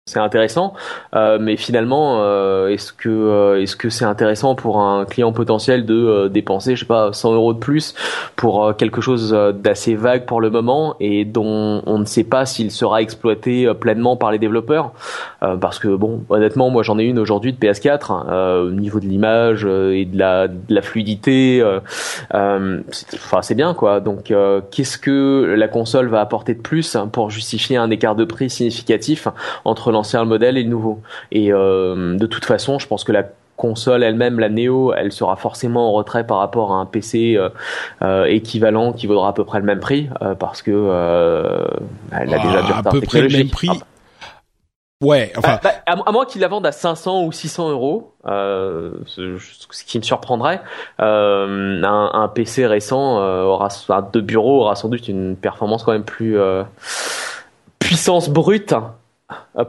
c'est 0.07 0.19
intéressant, 0.19 0.75
euh, 1.15 1.39
mais 1.41 1.57
finalement, 1.57 2.19
euh, 2.19 2.67
est-ce 2.67 2.93
que 2.93 3.09
euh, 3.09 3.59
est-ce 3.59 3.75
que 3.75 3.89
c'est 3.89 4.05
intéressant 4.05 4.53
pour 4.53 4.79
un 4.79 5.03
client 5.03 5.31
potentiel 5.31 5.83
de 5.83 6.27
dépenser, 6.27 6.75
je 6.75 6.81
sais 6.81 6.85
pas, 6.85 7.11
100 7.11 7.33
euros 7.33 7.53
de 7.55 7.57
plus 7.57 7.95
pour 8.35 8.75
quelque 8.77 9.01
chose 9.01 9.35
d'assez 9.55 9.95
vague 9.95 10.27
pour 10.27 10.41
le 10.41 10.51
moment 10.51 10.95
et 10.99 11.25
dont 11.25 11.81
on 11.87 11.97
ne 11.97 12.05
sait 12.05 12.23
pas 12.23 12.45
s'il 12.45 12.69
sera 12.69 13.01
exploité 13.01 13.73
pleinement 13.73 14.15
par 14.15 14.31
les 14.31 14.37
développeurs, 14.37 14.91
parce 15.59 15.79
que 15.79 15.87
bon, 15.87 16.23
honnêtement, 16.29 16.69
moi 16.69 16.83
j'en 16.83 16.99
ai 16.99 17.05
une 17.05 17.17
aujourd'hui 17.17 17.51
de 17.51 17.57
PS4, 17.57 18.67
au 18.67 18.69
niveau 18.69 18.99
de 18.99 19.07
l'image 19.07 19.65
et 19.65 20.05
de 20.05 20.19
la 20.19 20.47
de 20.47 20.75
la 20.75 20.83
fluidité, 20.83 21.63
enfin 22.31 23.41
c'est 23.41 23.55
bien 23.55 23.73
quoi. 23.73 24.01
Donc 24.01 24.31
qu'est-ce 24.69 24.99
que 24.99 25.55
la 25.57 25.67
console 25.67 26.09
va 26.09 26.21
apporter 26.21 26.53
de 26.53 26.61
plus 26.61 26.95
pour 27.11 27.31
justifier 27.31 27.77
un 27.77 27.89
écart 27.89 28.15
de 28.15 28.23
prix 28.23 28.51
significatif 28.51 29.27
entre 29.63 29.94
l'ancien 29.95 30.23
modèle 30.25 30.57
et 30.57 30.63
le 30.63 30.69
nouveau. 30.69 31.01
Et 31.31 31.51
euh, 31.51 32.15
de 32.15 32.25
toute 32.27 32.45
façon, 32.45 32.79
je 32.79 32.87
pense 32.87 33.03
que 33.03 33.11
la 33.11 33.23
console 33.57 34.03
elle-même, 34.03 34.39
la 34.39 34.49
Neo, 34.49 34.93
elle 34.93 35.11
sera 35.11 35.35
forcément 35.37 35.89
en 35.89 35.93
retrait 35.93 36.27
par 36.27 36.37
rapport 36.37 36.73
à 36.73 36.75
un 36.75 36.85
PC 36.85 37.35
euh, 37.37 37.49
euh, 38.01 38.25
équivalent 38.25 38.91
qui 38.91 39.07
vaudra 39.07 39.29
à 39.29 39.33
peu 39.33 39.45
près 39.45 39.59
le 39.59 39.65
même 39.65 39.79
prix 39.79 40.09
parce 40.39 40.61
que 40.61 40.71
elle 42.11 42.33
a 42.33 42.39
déjà 42.39 42.61
du 42.61 42.71
retard 42.71 42.87
à 42.87 42.91
peu 42.91 43.01
près 43.01 43.21
le 43.21 43.29
même 43.29 43.49
prix. 43.49 43.69
Ouais, 45.03 45.33
enfin. 45.37 45.59
Bah, 45.61 45.71
à, 45.85 46.11
moins 46.11 46.25
qu'il 46.25 46.41
la 46.41 46.47
vendent 46.47 46.65
à 46.65 46.71
500 46.71 47.23
ou 47.23 47.31
600 47.31 47.69
euros, 47.69 48.13
ce, 48.25 49.37
qui 49.85 49.97
me 49.99 50.03
surprendrait, 50.03 50.61
un, 50.99 51.83
un, 52.13 52.27
PC 52.27 52.65
récent 52.65 53.17
aura, 53.17 53.69
de 54.11 54.19
bureau 54.21 54.61
aura 54.61 54.75
sans 54.75 54.89
doute 54.89 55.07
une 55.07 55.35
performance 55.35 55.83
quand 55.83 55.91
même 55.91 56.03
plus 56.03 56.37
puissance 57.85 58.29
brute 58.29 58.73
euh, 58.73 58.79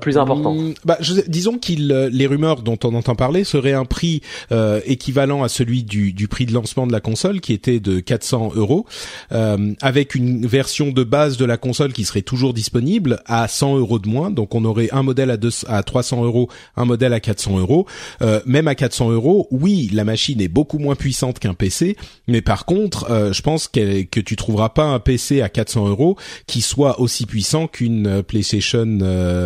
plus 0.01 0.19
important. 0.19 0.55
Hmm, 0.55 0.75
bah, 0.85 0.99
disons 1.29 1.59
qu'il, 1.59 1.91
euh, 1.91 2.11
les 2.13 2.27
rumeurs 2.27 2.63
dont 2.63 2.79
on 2.85 2.95
entend 2.95 3.15
parler 3.15 3.45
seraient 3.45 3.73
un 3.73 3.85
prix 3.85 4.21
euh, 4.53 4.81
équivalent 4.85 5.43
à 5.43 5.49
celui 5.49 5.83
du, 5.83 6.13
du, 6.13 6.29
prix 6.29 6.45
de 6.45 6.53
lancement 6.53 6.87
de 6.87 6.93
la 6.93 7.01
console, 7.01 7.41
qui 7.41 7.55
était 7.55 7.81
de 7.81 8.01
400 8.01 8.53
euros, 8.57 8.85
euh, 9.33 9.73
avec 9.81 10.15
une 10.15 10.47
version 10.47 10.91
de 10.91 11.05
base 11.05 11.39
de 11.39 11.45
la 11.45 11.57
console 11.57 11.93
qui 11.93 12.05
serait 12.05 12.23
toujours 12.23 12.53
disponible 12.53 13.23
à 13.25 13.49
100 13.49 13.79
euros 13.79 13.99
de 13.99 14.09
moins. 14.09 14.31
Donc, 14.31 14.55
on 14.55 14.65
aurait 14.65 14.89
un 14.93 15.03
modèle 15.03 15.31
à, 15.31 15.37
deux, 15.37 15.51
à 15.69 15.83
300 15.83 16.25
euros, 16.25 16.51
un 16.77 16.85
modèle 16.85 17.15
à 17.15 17.21
400 17.21 17.59
euros. 17.59 17.87
Euh, 18.21 18.41
même 18.45 18.69
à 18.69 18.75
400 18.75 19.11
euros, 19.11 19.49
oui, 19.51 19.89
la 19.93 20.05
machine 20.05 20.41
est 20.43 20.49
beaucoup 20.49 20.79
moins 20.79 20.97
puissante 20.97 21.39
qu'un 21.39 21.55
PC, 21.55 21.97
mais 22.29 22.43
par 22.43 22.67
contre, 22.67 23.07
je 23.33 23.43
pense 23.43 23.69
que, 23.69 24.03
que 24.03 24.21
tu 24.21 24.37
trouveras 24.37 24.71
pas 24.71 24.85
un 24.85 24.99
PC 24.99 25.41
à 25.41 25.49
400 25.49 25.89
euros 25.89 26.17
qui 26.47 26.61
soit 26.61 27.01
aussi 27.01 27.25
puissant 27.25 27.69
qu'une 27.69 28.23
PlayStation 28.23 28.99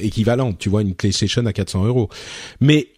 équivalente, 0.00 0.58
tu 0.58 0.68
vois, 0.68 0.82
une 0.82 0.94
PlayStation 0.94 1.44
à 1.46 1.52
400 1.52 1.84
euros. 1.84 2.08
Mais 2.60 2.88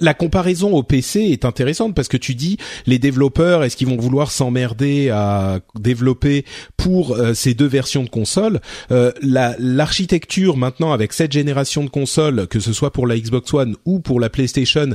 la, 0.00 0.14
comparaison 0.14 0.72
au 0.74 0.82
PC 0.82 1.20
est 1.20 1.44
intéressante 1.44 1.94
parce 1.94 2.08
que 2.08 2.16
tu 2.16 2.34
dis 2.34 2.56
les 2.86 2.98
développeurs 2.98 3.64
est-ce 3.64 3.76
qu'ils 3.76 3.88
vont 3.88 3.96
vouloir 3.96 4.30
s'emmerder 4.30 5.10
à 5.10 5.60
développer 5.74 6.44
pour 6.76 7.16
euh, 7.16 7.34
ces 7.34 7.54
deux 7.54 7.66
versions 7.66 8.02
de 8.02 8.08
console 8.08 8.60
euh, 8.90 9.12
l'architecture 9.20 10.56
maintenant 10.56 10.92
avec 10.92 11.12
cette 11.12 11.32
génération 11.32 11.84
de 11.84 11.90
consoles 11.90 12.46
que 12.46 12.60
ce 12.60 12.72
soit 12.72 12.92
pour 12.92 13.06
la 13.06 13.18
Xbox 13.18 13.52
One 13.54 13.76
ou 13.84 14.00
pour 14.00 14.20
la 14.20 14.30
PlayStation 14.30 14.90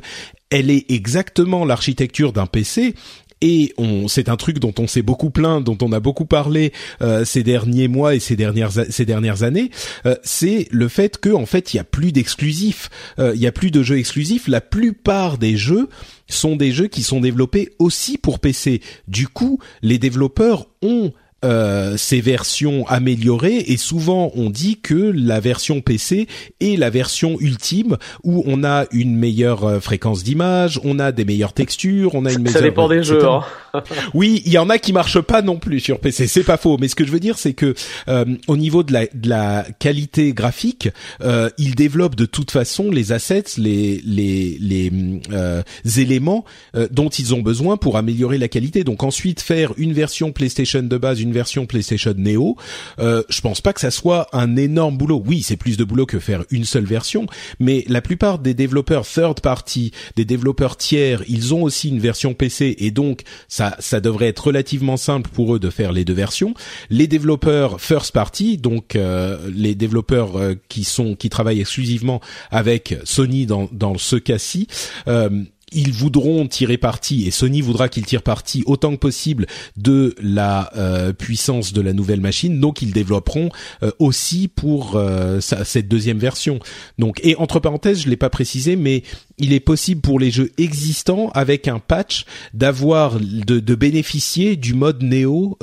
elle 0.50 0.70
est 0.70 0.90
exactement 0.92 1.66
l'architecture 1.66 2.32
d'un 2.32 2.46
PC 2.46 2.96
et 3.42 3.74
on 3.78 4.08
c'est 4.08 4.30
un 4.30 4.38
truc 4.38 4.60
dont 4.60 4.74
on 4.80 4.88
s'est 4.88 5.02
beaucoup 5.02 5.30
plaint, 5.30 5.64
dont 5.64 5.78
on 5.82 5.92
a 5.92 6.00
beaucoup 6.00 6.26
parlé 6.26 6.74
euh, 7.02 7.26
ces 7.26 7.44
derniers 7.44 7.88
mois 7.88 8.16
et 8.16 8.20
ces 8.20 8.36
dernières 8.36 8.72
ces 8.72 9.06
dernières 9.06 9.44
années, 9.44 9.72
euh, 10.06 10.16
c'est 10.24 10.68
le 10.72 10.88
fait 10.88 11.18
que 11.18 11.30
en 11.30 11.46
fait 11.46 11.74
il 11.74 11.78
y 11.78 11.80
a 11.80 11.84
plus 11.84 12.12
d'exclusifs, 12.12 12.90
euh, 13.20 13.34
il 13.36 13.42
y 13.42 13.48
a 13.48 13.52
plus 13.52 13.72
de 13.72 13.84
jeux 13.84 13.98
exclusifs. 13.98 14.48
La 14.48 14.62
plupart 14.62 15.38
des 15.38 15.58
jeux 15.58 15.90
sont 16.30 16.56
des 16.56 16.72
jeux 16.72 16.88
qui 16.88 17.04
sont 17.04 17.22
développés 17.22 17.74
aussi 17.80 18.18
pour 18.18 18.40
PC. 18.40 18.82
Du 19.08 19.28
coup, 19.28 19.60
les 19.82 19.98
développeurs 19.98 20.68
ont 20.82 21.12
euh, 21.46 21.98
ces 21.98 22.22
versions 22.22 22.88
améliorées 22.88 23.58
et 23.68 23.78
souvent 23.78 24.32
on 24.36 24.50
dit 24.50 24.80
que 24.82 25.12
la 25.16 25.40
version 25.40 25.82
PC 25.82 26.28
est 26.60 26.78
la 26.78 26.90
version 26.90 27.38
ultime 27.40 27.98
où 28.24 28.44
on 28.46 28.64
a 28.64 28.86
une 28.92 29.16
meilleure 29.16 29.64
euh, 29.64 29.80
fréquence 29.80 30.24
d'image, 30.24 30.80
on 30.84 31.00
a 31.00 31.12
des 31.12 31.26
meilleures 31.26 31.54
textures, 31.54 32.16
on 32.16 32.26
a 32.26 32.32
une 32.32 32.42
meilleure. 32.42 32.60
Ça 32.60 32.62
dépend 32.62 32.90
des 32.90 33.04
jeux. 33.04 33.26
Hein. 33.26 33.42
oui, 34.14 34.42
il 34.46 34.52
y 34.52 34.58
en 34.58 34.70
a 34.70 34.78
qui 34.78 34.94
marchent 34.94 35.22
pas 35.22 35.42
non 35.42 35.58
plus 35.58 35.80
sur 35.80 36.00
PC, 36.00 36.28
c'est 36.28 36.44
pas 36.44 36.58
faux. 36.58 36.78
Mais 36.80 36.88
ce 36.88 36.96
que 36.96 37.06
je 37.06 37.12
veux 37.12 37.20
dire, 37.20 37.38
c'est 37.38 37.54
que 37.54 37.74
euh, 38.08 38.26
au 38.48 38.58
niveau 38.58 38.84
de 38.84 38.94
la, 38.94 39.06
de 39.06 39.30
la 39.30 39.66
qualité 39.80 40.34
graphique, 40.34 40.90
euh, 41.22 41.50
ils 41.58 41.76
développent 41.76 42.16
de 42.16 42.26
toute 42.26 42.52
façon 42.52 42.92
les 42.92 43.12
assets, 43.12 43.44
les 43.58 44.02
les 44.06 44.58
les 44.60 44.92
euh, 45.32 45.62
éléments 45.98 46.46
dont 46.92 47.10
ils 47.10 47.34
ont 47.34 47.42
besoin 47.42 47.78
pour 47.78 47.98
améliorer 47.98 48.38
la 48.38 48.48
qualité. 48.48 48.84
Donc 48.84 49.04
ensuite 49.04 49.42
faire 49.42 49.74
une 49.78 49.94
version 49.94 50.32
PlayStation 50.32 50.84
de 50.84 50.98
base, 50.98 51.22
une 51.22 51.27
version 51.32 51.66
PlayStation 51.66 52.14
Neo, 52.18 52.58
euh, 53.00 53.24
je 53.30 53.42
pense 53.42 53.62
pas 53.62 53.74
que 53.74 53.80
ça 53.80 53.92
soit 53.92 54.28
un 54.34 54.56
énorme 54.56 54.98
boulot. 54.98 55.22
Oui, 55.26 55.42
c'est 55.42 55.58
plus 55.58 55.78
de 55.78 55.84
boulot 55.84 56.06
que 56.06 56.20
faire 56.20 56.44
une 56.52 56.66
seule 56.66 56.86
version, 56.86 57.28
mais 57.60 57.84
la 57.88 58.02
plupart 58.02 58.40
des 58.40 58.54
développeurs 58.54 59.06
third 59.06 59.42
party, 59.42 59.92
des 60.16 60.26
développeurs 60.26 60.78
tiers, 60.78 61.24
ils 61.28 61.54
ont 61.54 61.64
aussi 61.64 61.90
une 61.90 62.00
version 62.00 62.34
PC 62.34 62.76
et 62.80 62.92
donc 62.92 63.22
ça 63.48 63.76
ça 63.80 64.00
devrait 64.00 64.28
être 64.28 64.48
relativement 64.48 64.98
simple 64.98 65.30
pour 65.30 65.56
eux 65.56 65.60
de 65.60 65.70
faire 65.70 65.92
les 65.92 66.06
deux 66.06 66.14
versions. 66.14 66.54
Les 66.90 67.08
développeurs 67.08 67.80
first 67.82 68.12
party, 68.12 68.58
donc 68.58 68.96
euh, 68.96 69.38
les 69.54 69.76
développeurs 69.76 70.38
euh, 70.38 70.56
qui 70.70 70.84
sont 70.84 71.16
qui 71.16 71.30
travaillent 71.30 71.62
exclusivement 71.62 72.22
avec 72.52 72.96
Sony 73.04 73.46
dans 73.46 73.70
dans 73.72 73.98
ce 73.98 74.16
cas-ci, 74.16 74.68
euh, 75.08 75.30
ils 75.74 75.92
voudront 75.92 76.48
tirer 76.48 76.78
parti 76.78 77.28
et 77.28 77.32
Sony 77.32 77.62
voudra 77.62 77.90
qu'ils 77.90 78.06
tirent 78.06 78.24
parti 78.24 78.64
autant 78.66 78.92
que 78.94 79.00
possible 79.00 79.48
de 79.76 80.16
la 80.22 80.72
euh, 80.78 81.12
puissance 81.12 81.74
de 81.74 81.82
la 81.82 81.92
nouvelle 81.92 82.22
machine. 82.22 82.60
Donc 82.60 82.82
ils 82.82 82.94
développeront 82.94 83.50
euh, 83.84 83.92
aussi 84.00 84.48
pour 84.48 84.96
euh, 84.96 85.42
cette 85.42 85.90
deuxième 85.90 86.20
version. 86.20 86.60
Donc 86.98 87.20
et 87.24 87.36
entre 87.36 87.60
parenthèses 87.60 88.04
je 88.04 88.10
l'ai 88.10 88.18
pas 88.18 88.30
précisé 88.30 88.78
mais 88.78 89.04
il 89.38 89.52
est 89.52 89.60
possible 89.60 90.02
pour 90.02 90.20
les 90.20 90.32
jeux 90.32 90.52
existants 90.58 91.32
avec 91.34 91.68
un 91.68 91.80
patch 91.80 92.26
d'avoir 92.54 93.20
de, 93.20 93.60
de, 93.60 93.76
bénéficier 93.76 94.56
du 94.56 94.74
mode 94.74 95.04
Neo 95.04 95.58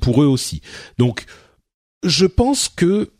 pour 0.00 0.22
eux 0.22 0.26
aussi. 0.26 0.60
Donc 0.98 1.24
je 2.04 2.26
pense 2.26 2.68
que 2.68 3.10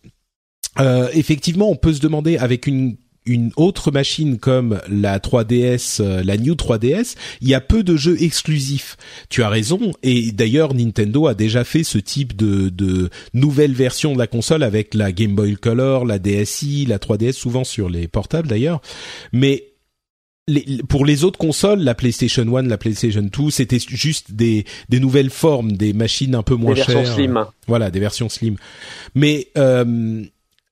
effectivement, 1.12 1.70
on 1.70 1.76
peut 1.76 1.94
se 1.94 2.00
demander 2.00 2.37
avec 2.37 2.66
une 2.66 2.96
une 3.26 3.52
autre 3.57 3.90
machine 3.90 4.38
comme 4.38 4.81
la 4.88 5.19
3DS, 5.19 6.00
euh, 6.00 6.23
la 6.23 6.37
New 6.37 6.54
3DS, 6.54 7.16
il 7.40 7.49
y 7.49 7.54
a 7.54 7.61
peu 7.61 7.83
de 7.83 7.97
jeux 7.97 8.23
exclusifs. 8.23 8.97
Tu 9.31 9.43
as 9.43 9.49
raison, 9.49 9.93
et 10.02 10.33
d'ailleurs 10.33 10.75
Nintendo 10.75 11.26
a 11.26 11.35
déjà 11.35 11.64
fait 11.64 11.85
ce 11.85 11.99
type 11.99 12.37
de, 12.37 12.69
de 12.69 13.09
nouvelle 13.33 13.73
version 13.73 14.12
de 14.12 14.19
la 14.19 14.26
console 14.26 14.62
avec 14.62 14.95
la 14.95 15.12
Game 15.12 15.35
Boy 15.35 15.57
Color, 15.57 16.04
la 16.04 16.19
DSi, 16.19 16.87
la 16.87 16.99
3DS, 16.99 17.33
souvent 17.33 17.64
sur 17.64 17.88
les 17.88 18.09
portables 18.09 18.49
d'ailleurs. 18.49 18.83
Mais 19.33 19.75
pour 20.88 21.07
les 21.07 21.25
autres 21.25 21.38
consoles, 21.38 21.81
la 21.81 21.95
PlayStation 21.95 22.45
1, 22.54 22.62
la 22.62 22.76
PlayStation 22.76 23.23
2, 23.23 23.50
c'était 23.50 23.78
juste 23.78 24.33
des, 24.33 24.66
des 24.90 25.00
nouvelles 25.00 25.31
formes, 25.31 25.73
des 25.73 25.95
machines 25.95 26.35
un 26.35 26.43
peu 26.43 26.54
moins 26.54 26.75
chères. 26.75 26.88
Des 26.88 26.95
versions 26.95 27.14
slim. 27.14 27.45
Voilà, 27.66 27.90
des 27.90 28.00
versions 28.00 28.28
slim. 28.28 28.57
Mais 29.14 29.49
euh, 29.57 30.25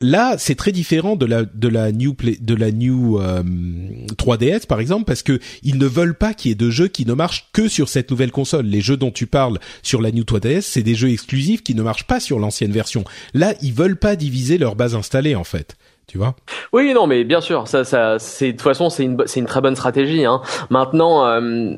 Là, 0.03 0.35
c'est 0.37 0.57
très 0.57 0.73
différent 0.73 1.17
de 1.17 1.27
la 1.27 1.45
de 1.45 1.69
la 1.69 1.93
new 1.93 2.15
de 2.41 2.55
la 2.55 2.71
new 2.71 3.19
3DS 3.19 4.55
euh, 4.55 4.59
par 4.69 4.81
exemple 4.81 5.05
parce 5.05 5.23
que 5.23 5.39
ils 5.63 5.79
ne 5.79 5.87
veulent 5.87 6.17
pas 6.17 6.35
qu'il 6.35 6.51
y 6.51 6.53
ait 6.53 6.57
de 6.57 6.71
jeux 6.71 6.89
qui 6.89 7.07
ne 7.07 7.15
marchent 7.15 7.49
que 7.53 7.69
sur 7.69 7.89
cette 7.89 8.11
nouvelle 8.11 8.33
console. 8.33 8.67
Les 8.67 8.81
jeux 8.81 8.97
dont 8.97 9.11
tu 9.11 9.27
parles 9.27 9.59
sur 9.83 10.03
la 10.03 10.11
new 10.11 10.25
3DS, 10.25 10.63
c'est 10.63 10.83
des 10.83 10.95
jeux 10.95 11.11
exclusifs 11.11 11.63
qui 11.63 11.75
ne 11.75 11.83
marchent 11.83 12.07
pas 12.07 12.21
sur 12.21 12.39
l'ancienne 12.39 12.73
version. 12.73 13.05
Là, 13.33 13.55
ils 13.63 13.73
veulent 13.73 13.99
pas 13.99 14.17
diviser 14.17 14.59
leur 14.59 14.75
base 14.75 14.95
installée 14.95 15.35
en 15.35 15.45
fait. 15.45 15.77
Tu 16.09 16.19
vois? 16.19 16.35
Oui, 16.73 16.93
non, 16.93 17.07
mais 17.07 17.23
bien 17.25 17.41
sûr, 17.41 17.69
ça, 17.69 17.85
ça, 17.85 18.19
c'est 18.19 18.49
de 18.49 18.51
toute 18.53 18.63
façon, 18.63 18.91
c'est 18.91 19.05
une, 19.05 19.23
c'est 19.27 19.39
une 19.41 19.47
très 19.47 19.61
bonne 19.61 19.77
stratégie. 19.77 20.25
Hein. 20.25 20.43
Maintenant. 20.69 21.27
Euh 21.27 21.77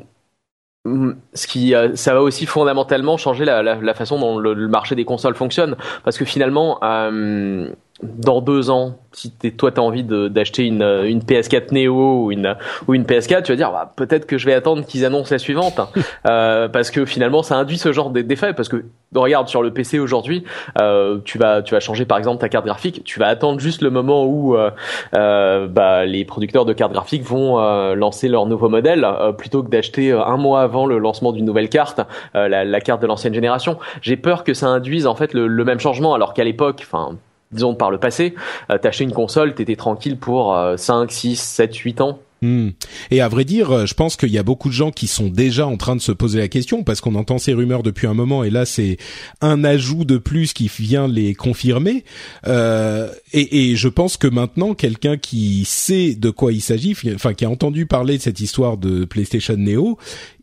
ce 1.33 1.47
qui 1.47 1.73
euh, 1.73 1.95
ça 1.95 2.13
va 2.13 2.21
aussi 2.21 2.45
fondamentalement 2.45 3.17
changer 3.17 3.43
la, 3.43 3.63
la, 3.63 3.75
la 3.75 3.93
façon 3.93 4.19
dont 4.19 4.37
le, 4.37 4.53
le, 4.53 4.67
marché 4.67 4.95
des 4.95 5.05
consoles 5.05 5.35
fonctionne 5.35 5.75
parce 6.03 6.17
que 6.17 6.25
finalement 6.25 6.77
euh, 6.83 7.69
dans 8.03 8.41
deux 8.41 8.69
ans, 8.69 8.97
si 9.13 9.33
es, 9.43 9.51
toi 9.51 9.71
t'as 9.71 9.81
envie 9.81 10.03
d'acheter 10.03 10.65
une, 10.65 10.83
une 11.05 11.19
PS4 11.19 11.73
Neo 11.73 12.25
ou 12.25 12.31
une 12.31 12.55
ou 12.87 12.93
une 12.93 13.03
PS4, 13.03 13.43
tu 13.43 13.53
vas 13.53 13.55
dire 13.55 13.71
bah, 13.71 13.93
peut-être 13.95 14.25
que 14.25 14.37
je 14.37 14.45
vais 14.45 14.53
attendre 14.53 14.85
qu'ils 14.85 15.05
annoncent 15.05 15.33
la 15.33 15.39
suivante, 15.39 15.79
euh, 16.27 16.67
parce 16.67 16.91
que 16.91 17.05
finalement 17.05 17.41
ça 17.41 17.55
induit 17.55 17.77
ce 17.77 17.93
genre 17.93 18.09
d'effet. 18.09 18.53
Parce 18.53 18.67
que 18.67 18.83
regarde 19.15 19.47
sur 19.47 19.63
le 19.63 19.71
PC 19.71 19.99
aujourd'hui, 19.99 20.43
euh, 20.81 21.19
tu 21.23 21.37
vas 21.37 21.61
tu 21.61 21.73
vas 21.73 21.79
changer 21.79 22.05
par 22.05 22.17
exemple 22.17 22.41
ta 22.41 22.49
carte 22.49 22.65
graphique, 22.65 23.03
tu 23.05 23.19
vas 23.19 23.27
attendre 23.27 23.61
juste 23.61 23.81
le 23.81 23.89
moment 23.89 24.25
où 24.25 24.57
euh, 24.57 24.71
euh 25.15 25.67
bah, 25.67 26.05
les 26.05 26.25
producteurs 26.25 26.65
de 26.65 26.73
cartes 26.73 26.91
graphiques 26.91 27.23
vont 27.23 27.59
euh, 27.59 27.95
lancer 27.95 28.27
leur 28.27 28.45
nouveau 28.45 28.67
modèle 28.67 29.05
euh, 29.05 29.31
plutôt 29.31 29.63
que 29.63 29.69
d'acheter 29.69 30.11
un 30.11 30.37
mois 30.37 30.61
avant 30.61 30.85
le 30.85 30.97
lancement 30.97 31.31
d'une 31.31 31.45
nouvelle 31.45 31.69
carte, 31.69 32.01
la, 32.33 32.65
la, 32.65 32.81
carte 32.81 33.01
de 33.01 33.07
l'ancienne 33.07 33.33
génération. 33.33 33.77
J'ai 34.01 34.17
peur 34.17 34.43
que 34.43 34.53
ça 34.53 34.67
induise 34.67 35.07
en 35.07 35.15
fait 35.15 35.33
le, 35.33 35.47
le 35.47 35.63
même 35.63 35.79
changement, 35.79 36.13
alors 36.13 36.33
qu'à 36.33 36.43
l'époque, 36.43 36.81
enfin 36.83 37.17
disons 37.55 37.75
par 37.75 37.91
le 37.91 37.97
passé, 37.97 38.35
t'achetais 38.81 39.03
une 39.03 39.13
console, 39.13 39.55
t'étais 39.55 39.75
tranquille 39.75 40.17
pour 40.17 40.57
5, 40.75 41.11
6, 41.11 41.35
7, 41.35 41.75
8 41.75 42.01
ans. 42.01 42.19
Hmm. 42.45 42.71
Et 43.11 43.21
à 43.21 43.29
vrai 43.29 43.43
dire, 43.43 43.71
euh, 43.71 43.85
je 43.85 43.93
pense 43.93 44.17
qu'il 44.17 44.29
y 44.29 44.37
a 44.37 44.43
beaucoup 44.43 44.67
de 44.67 44.73
gens 44.73 44.91
qui 44.91 45.07
sont 45.07 45.29
déjà 45.29 45.65
en 45.65 45.77
train 45.77 45.95
de 45.95 46.01
se 46.01 46.11
poser 46.11 46.37
la 46.37 46.47
question 46.47 46.83
parce 46.83 47.01
qu'on 47.01 47.15
entend 47.15 47.37
ces 47.37 47.53
rumeurs 47.53 47.81
depuis 47.81 48.07
un 48.07 48.13
moment 48.13 48.43
et 48.43 48.49
là 48.49 48.65
c'est 48.65 48.97
un 49.41 49.63
ajout 49.63 50.05
de 50.05 50.17
plus 50.17 50.53
qui 50.53 50.69
vient 50.77 51.07
les 51.07 51.33
confirmer. 51.33 52.03
Euh, 52.45 53.09
et, 53.33 53.71
et, 53.71 53.75
je 53.75 53.87
pense 53.87 54.17
que 54.17 54.27
maintenant 54.27 54.73
quelqu'un 54.73 55.17
qui 55.17 55.63
sait 55.65 56.13
de 56.13 56.29
quoi 56.29 56.51
il 56.51 56.61
s'agit, 56.61 56.95
enfin 57.15 57.33
qui 57.33 57.45
a 57.45 57.49
entendu 57.49 57.85
parler 57.85 58.17
de 58.17 58.21
cette 58.21 58.39
histoire 58.39 58.77
de 58.77 59.05
PlayStation 59.05 59.55
Neo, 59.57 59.97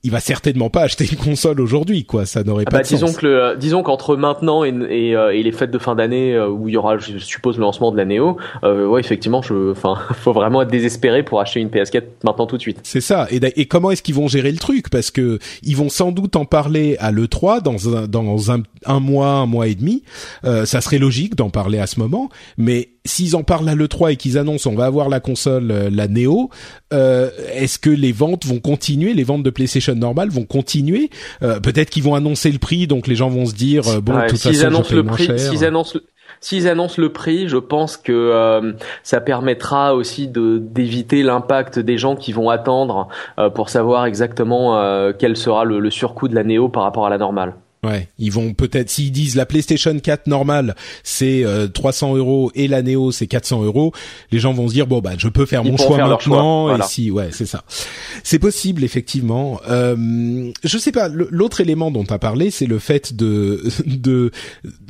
il 0.04 0.10
va 0.10 0.20
certainement 0.20 0.68
pas 0.68 0.82
acheter 0.82 1.06
une 1.10 1.16
console 1.16 1.60
aujourd'hui, 1.60 2.04
quoi. 2.04 2.26
Ça 2.26 2.42
n'aurait 2.42 2.64
ah 2.66 2.70
pas 2.70 2.78
bah, 2.78 2.82
de 2.82 2.88
disons 2.88 3.06
sens. 3.06 3.16
Que 3.16 3.26
le, 3.26 3.56
disons 3.56 3.82
qu'entre 3.82 4.16
maintenant 4.16 4.64
et, 4.64 4.68
et, 4.90 5.16
euh, 5.16 5.32
et, 5.32 5.42
les 5.42 5.52
fêtes 5.52 5.70
de 5.70 5.78
fin 5.78 5.94
d'année 5.94 6.34
euh, 6.34 6.48
où 6.48 6.68
il 6.68 6.74
y 6.74 6.76
aura, 6.76 6.98
je 6.98 7.18
suppose, 7.18 7.56
le 7.56 7.62
lancement 7.62 7.92
de 7.92 7.96
la 7.96 8.04
Neo, 8.04 8.36
euh, 8.64 8.86
ouais, 8.86 9.00
effectivement, 9.00 9.42
je, 9.42 9.70
enfin, 9.70 9.96
faut 10.14 10.32
vraiment 10.32 10.62
être 10.62 10.70
désespéré 10.70 11.22
pour 11.22 11.40
acheter 11.40 11.60
une 11.60 11.68
PS4 11.68 12.02
maintenant 12.24 12.46
tout 12.46 12.56
de 12.56 12.62
suite. 12.62 12.80
C'est 12.82 13.00
ça. 13.00 13.28
Et, 13.30 13.40
et 13.60 13.66
comment 13.66 13.92
est-ce 13.92 14.02
qu'ils 14.02 14.16
vont 14.16 14.28
gérer 14.28 14.50
le 14.50 14.58
truc? 14.58 14.90
Parce 14.90 15.10
que 15.10 15.38
ils 15.62 15.76
vont 15.76 15.88
sans 15.88 16.10
doute 16.10 16.34
en 16.34 16.46
parler 16.46 16.96
à 16.98 17.12
le 17.12 17.28
3 17.28 17.60
dans 17.60 17.96
un, 17.96 18.08
dans 18.08 18.50
un, 18.50 18.62
un 18.86 19.00
mois, 19.00 19.28
un 19.28 19.46
mois 19.46 19.68
et 19.68 19.74
demi. 19.74 20.02
Euh, 20.44 20.64
ça 20.64 20.80
serait 20.80 20.98
logique 20.98 21.36
d'en 21.36 21.50
parler 21.50 21.78
à 21.78 21.86
ce 21.86 22.00
moment, 22.00 22.28
mais 22.56 22.88
s'ils 23.04 23.34
en 23.36 23.42
parlent 23.42 23.68
à 23.68 23.74
l'E3 23.74 24.12
et 24.12 24.16
qu'ils 24.16 24.38
annoncent 24.38 24.70
on 24.70 24.74
va 24.74 24.84
avoir 24.84 25.08
la 25.08 25.20
console, 25.20 25.70
euh, 25.70 25.90
la 25.90 26.08
Neo, 26.08 26.50
euh, 26.92 27.30
est-ce 27.52 27.78
que 27.78 27.90
les 27.90 28.12
ventes 28.12 28.46
vont 28.46 28.60
continuer 28.60 29.14
Les 29.14 29.24
ventes 29.24 29.42
de 29.42 29.50
PlayStation 29.50 29.94
normales 29.94 30.30
vont 30.30 30.44
continuer? 30.44 31.10
Euh, 31.42 31.60
Peut-être 31.60 31.90
qu'ils 31.90 32.02
vont 32.02 32.14
annoncer 32.14 32.50
le 32.52 32.58
prix, 32.58 32.86
donc 32.86 33.06
les 33.06 33.14
gens 33.16 33.28
vont 33.28 33.46
se 33.46 33.54
dire 33.54 33.88
euh, 33.88 34.00
bon, 34.00 34.14
ouais, 34.16 34.26
de 34.26 34.30
toute 34.30 34.38
s'ils 34.38 34.54
façon, 34.54 34.66
annoncent 34.66 34.94
le 34.94 35.04
prix, 35.04 35.38
s'ils 35.38 35.64
annoncent 35.64 35.92
le... 35.94 36.04
S'ils 36.40 36.66
annoncent 36.66 37.00
le 37.00 37.12
prix, 37.12 37.46
je 37.48 37.56
pense 37.56 37.96
que 37.96 38.10
euh, 38.10 38.72
ça 39.04 39.20
permettra 39.20 39.94
aussi 39.94 40.26
de 40.26 40.58
d'éviter 40.58 41.22
l'impact 41.22 41.78
des 41.78 41.98
gens 41.98 42.16
qui 42.16 42.32
vont 42.32 42.50
attendre 42.50 43.06
euh, 43.38 43.48
pour 43.48 43.68
savoir 43.68 44.06
exactement 44.06 44.76
euh, 44.78 45.12
quel 45.16 45.36
sera 45.36 45.64
le, 45.64 45.78
le 45.78 45.90
surcoût 45.90 46.26
de 46.26 46.34
la 46.34 46.42
Neo 46.42 46.68
par 46.68 46.82
rapport 46.82 47.06
à 47.06 47.10
la 47.10 47.18
normale. 47.18 47.54
Ouais, 47.84 48.08
ils 48.18 48.30
vont 48.30 48.54
peut-être 48.54 48.90
s'ils 48.90 49.10
disent 49.10 49.34
la 49.34 49.44
PlayStation 49.44 49.98
4 49.98 50.28
normale 50.28 50.76
c'est 51.02 51.44
euh, 51.44 51.66
300 51.66 52.14
euros 52.14 52.52
et 52.54 52.68
la 52.68 52.80
Neo 52.80 53.10
c'est 53.10 53.26
400 53.26 53.64
euros, 53.64 53.92
les 54.30 54.38
gens 54.38 54.52
vont 54.52 54.68
se 54.68 54.72
dire 54.74 54.86
bon 54.86 55.00
bah 55.00 55.14
je 55.18 55.26
peux 55.28 55.46
faire 55.46 55.62
Ils 55.64 55.72
mon 55.72 55.76
choix 55.76 55.96
faire 55.96 56.06
maintenant 56.06 56.18
choix, 56.20 56.62
voilà. 56.68 56.84
et 56.84 56.88
si 56.88 57.10
ouais 57.10 57.30
c'est 57.32 57.44
ça, 57.46 57.64
c'est 58.22 58.38
possible 58.38 58.84
effectivement. 58.84 59.60
Euh, 59.68 60.52
je 60.62 60.78
sais 60.78 60.92
pas 60.92 61.08
l'autre 61.08 61.60
élément 61.60 61.90
dont 61.90 62.04
tu 62.04 62.12
as 62.12 62.20
parlé 62.20 62.52
c'est 62.52 62.66
le 62.66 62.78
fait 62.78 63.14
de 63.16 63.64
de 63.86 64.30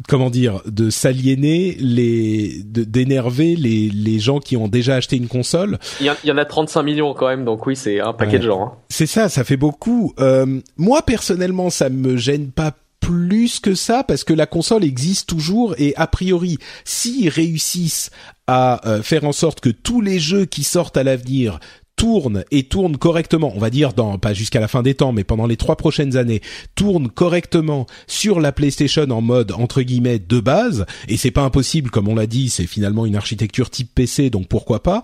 comment 0.07 0.29
dire 0.29 0.61
de 0.67 0.91
s'aliéner 0.91 1.77
les 1.81 2.61
d'énerver 2.63 3.57
les 3.57 3.89
les 3.89 4.19
gens 4.19 4.39
qui 4.39 4.57
ont 4.59 4.69
déjà 4.69 4.97
acheté 4.97 5.17
une 5.17 5.29
console. 5.29 5.79
Il 6.01 6.07
y, 6.07 6.11
en, 6.11 6.15
il 6.25 6.29
y 6.29 6.33
en 6.33 6.37
a 6.37 6.45
35 6.45 6.83
millions 6.83 7.15
quand 7.15 7.29
même, 7.29 7.47
donc 7.47 7.67
oui, 7.67 7.75
c'est 7.75 8.01
un 8.01 8.13
paquet 8.13 8.33
Ouais. 8.33 8.39
de 8.41 8.45
gens. 8.45 8.63
hein. 8.67 8.73
C'est 8.91 9.07
ça, 9.07 9.31
ça 9.31 9.45
fait 9.45 9.57
beaucoup. 9.57 10.13
Euh, 10.19 10.61
moi 10.77 11.01
personnellement, 11.01 11.71
ça 11.71 11.89
me 11.89 12.19
gêne 12.19 12.51
pas 12.51 12.75
plus 13.03 13.59
que 13.59 13.75
ça 13.75 14.05
parce 14.05 14.23
que 14.23 14.33
la 14.33 14.47
console 14.47 14.85
existe 14.85 15.29
toujours 15.29 15.75
et 15.77 15.93
a 15.97 16.07
priori, 16.07 16.57
s'ils 16.85 17.29
réussissent 17.29 18.11
à 18.47 18.89
euh, 18.89 19.03
faire 19.03 19.25
en 19.25 19.33
sorte 19.33 19.61
que 19.61 19.71
tous 19.71 20.01
les 20.01 20.19
jeux 20.21 20.45
qui 20.47 20.63
sortent 20.63 20.97
à 20.97 21.03
l'avenir 21.03 21.59
tournent 21.97 22.45
et 22.53 22.63
tournent 22.63 22.97
correctement, 22.97 23.53
on 23.55 23.59
va 23.59 23.71
dire 23.71 23.93
dans 23.93 24.19
pas 24.19 24.33
jusqu'à 24.35 24.61
la 24.61 24.69
fin 24.69 24.83
des 24.83 24.95
temps, 24.95 25.11
mais 25.13 25.25
pendant 25.25 25.47
les 25.47 25.57
trois 25.57 25.75
prochaines 25.77 26.17
années, 26.17 26.41
tournent 26.77 27.09
correctement 27.11 27.87
sur 28.07 28.41
la 28.41 28.53
PlayStation 28.53 29.11
en 29.11 29.21
mode 29.21 29.51
entre 29.53 29.83
guillemets 29.83 30.19
de 30.21 30.39
base, 30.41 30.87
et 31.09 31.17
c'est 31.17 31.31
pas 31.33 31.43
impossible, 31.43 31.91
comme 31.91 32.07
on 32.09 32.15
l'a 32.15 32.27
dit, 32.29 32.51
c'est 32.51 32.67
finalement 32.69 33.05
une 33.05 33.17
architecture 33.17 33.69
type 33.69 33.93
PC, 33.95 34.31
donc 34.31 34.47
pourquoi 34.49 34.83
pas. 34.83 35.03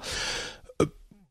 Euh, 0.80 0.86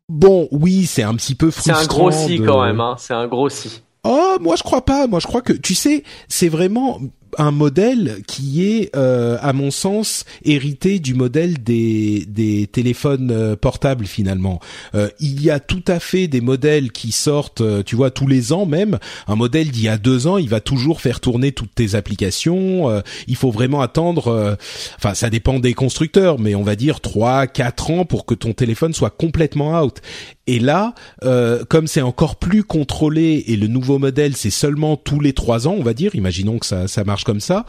Bon, 0.09 0.47
oui, 0.51 0.86
c'est 0.86 1.03
un 1.03 1.15
petit 1.15 1.36
peu 1.36 1.50
C'est 1.50 1.71
frustrant. 1.74 1.83
un 1.83 1.88
gros 1.88 2.12
si 2.12 2.39
de- 2.39 2.45
quand 2.45 2.63
même, 2.63 2.79
hein. 2.81 2.95
c'est 3.00 3.13
un 3.13 3.27
gros 3.27 3.50
si. 3.50 3.81
Oh, 4.10 4.38
moi 4.40 4.56
je 4.56 4.64
crois 4.64 4.86
pas. 4.86 5.06
Moi 5.06 5.20
je 5.20 5.28
crois 5.28 5.42
que 5.42 5.52
tu 5.52 5.76
sais, 5.76 6.04
c'est 6.30 6.48
vraiment 6.48 7.02
un 7.38 7.52
modèle 7.52 8.22
qui 8.26 8.64
est, 8.66 8.96
euh, 8.96 9.38
à 9.42 9.52
mon 9.52 9.70
sens, 9.70 10.24
hérité 10.46 11.00
du 11.00 11.14
modèle 11.14 11.62
des 11.62 12.26
des 12.26 12.68
téléphones 12.68 13.32
euh, 13.32 13.58
portables 13.58 14.06
finalement. 14.06 14.62
Euh, 14.96 15.10
il 15.20 15.44
y 15.44 15.50
a 15.50 15.60
tout 15.60 15.84
à 15.88 16.00
fait 16.00 16.30
des 16.30 16.40
modèles 16.40 16.94
qui 16.94 17.12
sortent, 17.12 17.60
euh, 17.60 17.84
tu 17.84 17.98
vois, 17.98 18.10
tous 18.10 18.28
les 18.28 18.54
ans 18.54 18.66
même. 18.66 18.98
Un 19.28 19.36
modèle 19.36 19.72
d'il 19.72 19.84
y 19.84 19.90
a 19.90 19.98
deux 19.98 20.26
ans, 20.26 20.38
il 20.38 20.48
va 20.48 20.62
toujours 20.62 21.02
faire 21.02 21.20
tourner 21.20 21.52
toutes 21.52 21.76
tes 21.76 21.96
applications. 21.96 22.90
Euh, 22.90 23.02
il 23.28 23.36
faut 23.36 23.52
vraiment 23.52 23.82
attendre. 23.82 24.58
Enfin, 24.98 25.14
ça 25.16 25.30
dépend 25.30 25.60
des 25.60 25.74
constructeurs, 25.74 26.40
mais 26.40 26.56
on 26.56 26.64
va 26.64 26.78
dire 26.78 27.02
trois, 27.02 27.46
quatre 27.46 27.92
ans 27.92 28.06
pour 28.06 28.26
que 28.26 28.36
ton 28.36 28.54
téléphone 28.54 28.94
soit 28.94 29.10
complètement 29.10 29.82
out. 29.82 30.02
Et 30.48 30.60
là, 30.60 30.96
euh, 31.24 31.63
comme 31.70 31.88
c'est 31.88 32.01
encore 32.01 32.38
plus 32.38 32.63
contrôlé 32.63 33.44
et 33.48 33.58
le 33.58 33.68
nouveau 33.68 34.00
modèle 34.00 34.36
c'est 34.36 34.50
seulement 34.50 34.96
tous 34.96 35.20
les 35.20 35.34
trois 35.34 35.68
ans, 35.68 35.75
on 35.77 35.84
va 35.84 35.94
dire, 35.94 36.16
imaginons 36.16 36.58
que 36.58 36.66
ça, 36.66 36.88
ça 36.88 37.04
marche 37.04 37.25
comme 37.25 37.42
ça, 37.42 37.66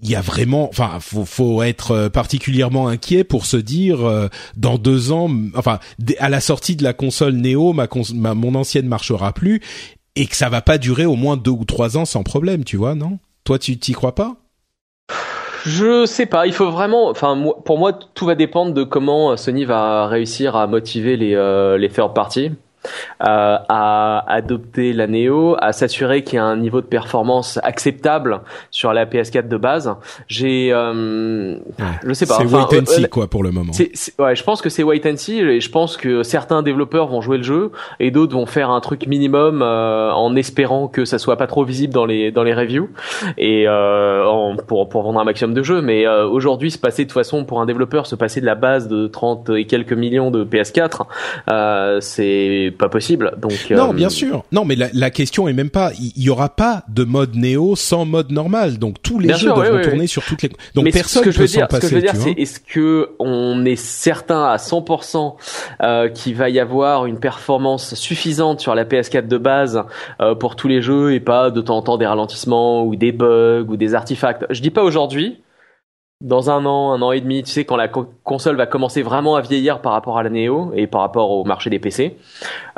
il 0.00 0.10
y 0.10 0.14
a 0.14 0.20
vraiment, 0.20 0.68
enfin, 0.68 0.98
faut, 1.00 1.24
faut 1.24 1.62
être 1.62 1.90
euh, 1.90 2.08
particulièrement 2.08 2.88
inquiet 2.88 3.24
pour 3.24 3.46
se 3.46 3.56
dire 3.56 4.06
euh, 4.06 4.28
dans 4.56 4.78
deux 4.78 5.12
ans, 5.12 5.28
enfin, 5.54 5.80
à 6.18 6.28
la 6.28 6.40
sortie 6.40 6.76
de 6.76 6.84
la 6.84 6.92
console 6.92 7.34
Neo, 7.34 7.72
ma, 7.72 7.88
ma 8.14 8.34
mon 8.34 8.54
ancienne 8.54 8.86
marchera 8.86 9.32
plus 9.32 9.60
et 10.16 10.26
que 10.26 10.36
ça 10.36 10.48
va 10.48 10.62
pas 10.62 10.78
durer 10.78 11.04
au 11.04 11.16
moins 11.16 11.36
deux 11.36 11.50
ou 11.50 11.64
trois 11.64 11.96
ans 11.96 12.04
sans 12.04 12.22
problème, 12.22 12.64
tu 12.64 12.76
vois, 12.76 12.94
non? 12.94 13.18
Toi, 13.44 13.58
tu 13.58 13.78
t'y 13.78 13.92
crois 13.92 14.14
pas? 14.14 14.36
Je 15.64 16.06
sais 16.06 16.26
pas, 16.26 16.46
il 16.46 16.52
faut 16.52 16.70
vraiment. 16.70 17.08
Enfin, 17.08 17.52
pour 17.64 17.78
moi, 17.78 17.92
tout 17.92 18.26
va 18.26 18.34
dépendre 18.34 18.72
de 18.74 18.84
comment 18.84 19.36
Sony 19.36 19.64
va 19.64 20.06
réussir 20.06 20.56
à 20.56 20.66
motiver 20.66 21.16
les 21.16 21.34
euh, 21.34 21.78
les 21.78 21.88
third 21.88 22.14
parties. 22.14 22.52
Euh, 23.26 23.56
à 23.68 24.24
adopter 24.32 24.92
la 24.92 25.06
Neo, 25.06 25.56
à 25.60 25.72
s'assurer 25.72 26.22
qu'il 26.22 26.36
y 26.36 26.38
a 26.38 26.44
un 26.44 26.56
niveau 26.56 26.80
de 26.80 26.86
performance 26.86 27.58
acceptable 27.62 28.40
sur 28.70 28.92
la 28.92 29.06
PS4 29.06 29.48
de 29.48 29.56
base. 29.56 29.94
J'ai, 30.26 30.70
euh, 30.72 31.56
je 32.06 32.12
sais 32.12 32.26
pas. 32.26 32.34
C'est 32.38 32.44
enfin, 32.44 32.66
wait 32.70 32.80
and 32.80 32.86
see 32.86 33.04
euh, 33.04 33.08
quoi 33.08 33.26
pour 33.28 33.42
le 33.42 33.50
moment. 33.50 33.72
c'est, 33.72 33.90
c'est- 33.94 34.20
ouais, 34.20 34.36
je 34.36 34.44
pense 34.44 34.62
que 34.62 34.68
c'est 34.68 34.82
wait 34.82 35.00
and 35.10 35.16
see 35.16 35.40
et 35.40 35.60
je 35.60 35.70
pense 35.70 35.96
que 35.96 36.22
certains 36.22 36.62
développeurs 36.62 37.08
vont 37.08 37.20
jouer 37.20 37.38
le 37.38 37.42
jeu 37.44 37.72
et 38.00 38.10
d'autres 38.10 38.34
vont 38.34 38.46
faire 38.46 38.70
un 38.70 38.80
truc 38.80 39.06
minimum 39.06 39.62
euh, 39.62 40.10
en 40.12 40.34
espérant 40.36 40.88
que 40.88 41.04
ça 41.04 41.18
soit 41.18 41.36
pas 41.36 41.46
trop 41.46 41.64
visible 41.64 41.92
dans 41.92 42.06
les 42.06 42.30
dans 42.30 42.42
les 42.44 42.54
reviews 42.54 42.88
et 43.36 43.66
euh, 43.68 44.24
en- 44.26 44.56
pour 44.56 44.88
pour 44.88 45.02
vendre 45.02 45.20
un 45.20 45.24
maximum 45.24 45.54
de 45.54 45.62
jeux. 45.62 45.80
Mais 45.82 46.06
euh, 46.06 46.26
aujourd'hui, 46.26 46.70
se 46.70 46.78
passer 46.78 47.04
de 47.04 47.08
toute 47.08 47.14
façon 47.14 47.44
pour 47.44 47.60
un 47.60 47.66
développeur, 47.66 48.06
se 48.06 48.14
passer 48.14 48.40
de 48.40 48.46
la 48.46 48.54
base 48.54 48.88
de 48.88 49.06
30 49.06 49.50
et 49.50 49.64
quelques 49.66 49.92
millions 49.92 50.30
de 50.30 50.44
PS4, 50.44 51.02
euh, 51.50 51.98
c'est 52.68 52.76
pas 52.76 52.88
possible. 52.88 53.32
Donc 53.40 53.70
Non, 53.70 53.90
euh, 53.90 53.92
bien 53.94 54.10
sûr. 54.10 54.44
Non, 54.52 54.64
mais 54.64 54.76
la, 54.76 54.88
la 54.92 55.10
question 55.10 55.48
est 55.48 55.52
même 55.52 55.70
pas. 55.70 55.92
Il 55.98 56.22
y, 56.22 56.30
aura 56.30 56.50
pas 56.50 56.82
de 56.88 57.04
mode 57.04 57.34
Néo 57.34 57.76
sans 57.76 58.04
mode 58.04 58.30
normal. 58.30 58.78
Donc 58.78 58.96
tous 59.02 59.18
les 59.18 59.28
Bien 59.28 59.36
jeux 59.36 59.46
sûr, 59.48 59.54
doivent 59.54 59.70
oui, 59.72 59.78
oui, 59.78 59.84
tourner 59.84 60.00
oui. 60.00 60.08
sur 60.08 60.22
toutes 60.24 60.42
les. 60.42 60.50
Donc 60.74 60.84
mais 60.84 60.90
personne 60.90 61.24
je 61.24 61.30
peut 61.30 61.40
veux 61.42 61.46
s'en 61.46 61.60
dire, 61.60 61.68
ce 61.70 61.76
que 61.76 61.80
passer. 61.80 61.88
je 61.88 61.94
veux 61.94 62.00
dire, 62.02 62.14
c'est 62.14 62.32
est-ce 62.32 62.60
que 62.60 63.10
on 63.18 63.64
est 63.64 63.76
certain 63.76 64.44
à 64.44 64.56
100% 64.56 65.36
euh, 65.82 66.08
qu'il 66.08 66.34
va 66.34 66.50
y 66.50 66.60
avoir 66.60 67.06
une 67.06 67.18
performance 67.18 67.94
suffisante 67.94 68.60
sur 68.60 68.74
la 68.74 68.84
PS4 68.84 69.26
de 69.26 69.38
base 69.38 69.82
euh, 70.20 70.34
pour 70.34 70.56
tous 70.56 70.68
les 70.68 70.82
jeux 70.82 71.14
et 71.14 71.20
pas 71.20 71.50
de 71.50 71.60
temps 71.60 71.78
en 71.78 71.82
temps 71.82 71.96
des 71.96 72.06
ralentissements 72.06 72.84
ou 72.84 72.96
des 72.96 73.12
bugs 73.12 73.66
ou 73.68 73.76
des 73.76 73.94
artefacts? 73.94 74.44
Je 74.50 74.60
dis 74.60 74.70
pas 74.70 74.82
aujourd'hui. 74.82 75.38
Dans 76.20 76.50
un 76.50 76.66
an, 76.66 76.92
un 76.94 77.00
an 77.02 77.12
et 77.12 77.20
demi, 77.20 77.44
tu 77.44 77.52
sais, 77.52 77.64
quand 77.64 77.76
la 77.76 77.86
co- 77.86 78.12
console 78.24 78.56
va 78.56 78.66
commencer 78.66 79.02
vraiment 79.02 79.36
à 79.36 79.40
vieillir 79.40 79.80
par 79.80 79.92
rapport 79.92 80.18
à 80.18 80.24
la 80.24 80.30
Neo 80.30 80.72
et 80.74 80.88
par 80.88 81.02
rapport 81.02 81.30
au 81.30 81.44
marché 81.44 81.70
des 81.70 81.78
PC, 81.78 82.16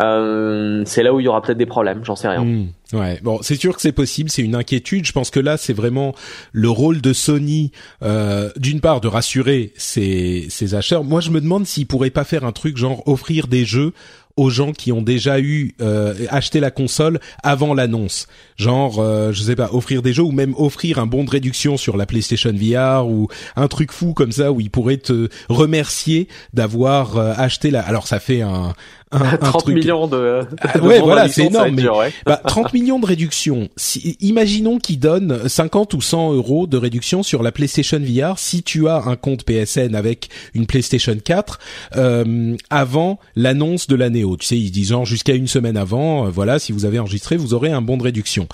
euh, 0.02 0.82
c'est 0.84 1.02
là 1.02 1.14
où 1.14 1.20
il 1.20 1.24
y 1.24 1.28
aura 1.28 1.40
peut-être 1.40 1.56
des 1.56 1.64
problèmes, 1.64 2.04
j'en 2.04 2.16
sais 2.16 2.28
rien. 2.28 2.44
Hmm, 2.44 2.66
ouais, 2.92 3.18
bon, 3.22 3.38
c'est 3.40 3.56
sûr 3.56 3.74
que 3.74 3.80
c'est 3.80 3.92
possible, 3.92 4.28
c'est 4.28 4.42
une 4.42 4.54
inquiétude. 4.54 5.06
Je 5.06 5.12
pense 5.12 5.30
que 5.30 5.40
là, 5.40 5.56
c'est 5.56 5.72
vraiment 5.72 6.14
le 6.52 6.68
rôle 6.68 7.00
de 7.00 7.14
Sony, 7.14 7.72
euh, 8.02 8.50
d'une 8.56 8.82
part, 8.82 9.00
de 9.00 9.08
rassurer 9.08 9.72
ses, 9.74 10.46
ses 10.50 10.74
acheteurs. 10.74 11.02
Moi, 11.02 11.22
je 11.22 11.30
me 11.30 11.40
demande 11.40 11.66
s'ils 11.66 11.86
pourraient 11.86 12.10
pas 12.10 12.24
faire 12.24 12.44
un 12.44 12.52
truc 12.52 12.76
genre 12.76 13.02
offrir 13.08 13.46
des 13.46 13.64
jeux 13.64 13.94
aux 14.36 14.50
gens 14.50 14.72
qui 14.72 14.92
ont 14.92 15.02
déjà 15.02 15.40
eu 15.40 15.74
euh, 15.80 16.14
acheté 16.30 16.60
la 16.60 16.70
console 16.70 17.20
avant 17.42 17.74
l'annonce. 17.74 18.26
Genre, 18.56 18.98
euh, 18.98 19.32
je 19.32 19.42
sais 19.42 19.56
pas, 19.56 19.70
offrir 19.72 20.02
des 20.02 20.12
jeux 20.12 20.22
ou 20.22 20.32
même 20.32 20.54
offrir 20.56 20.98
un 20.98 21.06
bon 21.06 21.24
de 21.24 21.30
réduction 21.30 21.76
sur 21.76 21.96
la 21.96 22.06
PlayStation 22.06 22.52
VR 22.52 23.06
ou 23.06 23.28
un 23.56 23.68
truc 23.68 23.92
fou 23.92 24.14
comme 24.14 24.32
ça 24.32 24.52
où 24.52 24.60
ils 24.60 24.70
pourraient 24.70 24.98
te 24.98 25.28
remercier 25.48 26.28
d'avoir 26.54 27.16
euh, 27.16 27.32
acheté 27.36 27.70
la. 27.70 27.82
Alors 27.82 28.06
ça 28.06 28.20
fait 28.20 28.42
un, 28.42 28.74
un, 29.12 29.20
un 29.32 29.36
30 29.36 29.62
truc 29.62 29.74
millions 29.76 30.06
de, 30.06 30.42
Ah, 30.60 30.78
de 30.78 30.82
ouais, 30.82 31.00
voilà, 31.00 31.28
c'est 31.28 31.46
énorme, 31.46 31.68
être 31.68 31.76
dur, 31.76 31.96
ouais. 31.96 32.12
bah, 32.26 32.40
30 32.46 32.72
millions 32.72 32.98
de 32.98 33.06
réduction. 33.06 33.68
Si, 33.76 34.16
imaginons 34.20 34.78
qu'ils 34.78 34.98
donnent 35.00 35.48
50 35.48 35.94
ou 35.94 36.00
100 36.00 36.32
euros 36.34 36.66
de 36.66 36.76
réduction 36.76 37.22
sur 37.22 37.42
la 37.42 37.52
PlayStation 37.52 37.98
VR 38.00 38.38
si 38.38 38.62
tu 38.62 38.88
as 38.88 39.02
un 39.06 39.16
compte 39.16 39.44
PSN 39.44 39.94
avec 39.94 40.28
une 40.54 40.66
PlayStation 40.66 41.16
4 41.22 41.58
euh, 41.96 42.56
avant 42.70 43.18
l'annonce 43.36 43.86
de 43.88 43.96
la 43.96 44.10
Neo. 44.10 44.36
Tu 44.36 44.46
sais, 44.46 44.58
ils 44.58 44.70
disent 44.70 44.90
genre 44.90 45.04
jusqu'à 45.04 45.34
une 45.34 45.48
semaine 45.48 45.76
avant, 45.76 46.26
euh, 46.26 46.30
voilà, 46.30 46.58
si 46.58 46.72
vous 46.72 46.84
avez 46.84 46.98
enregistré, 46.98 47.36
vous 47.36 47.54
aurez 47.54 47.70
un 47.72 47.82
bon 47.82 47.96
de 47.96 48.02
réduction. 48.02 48.46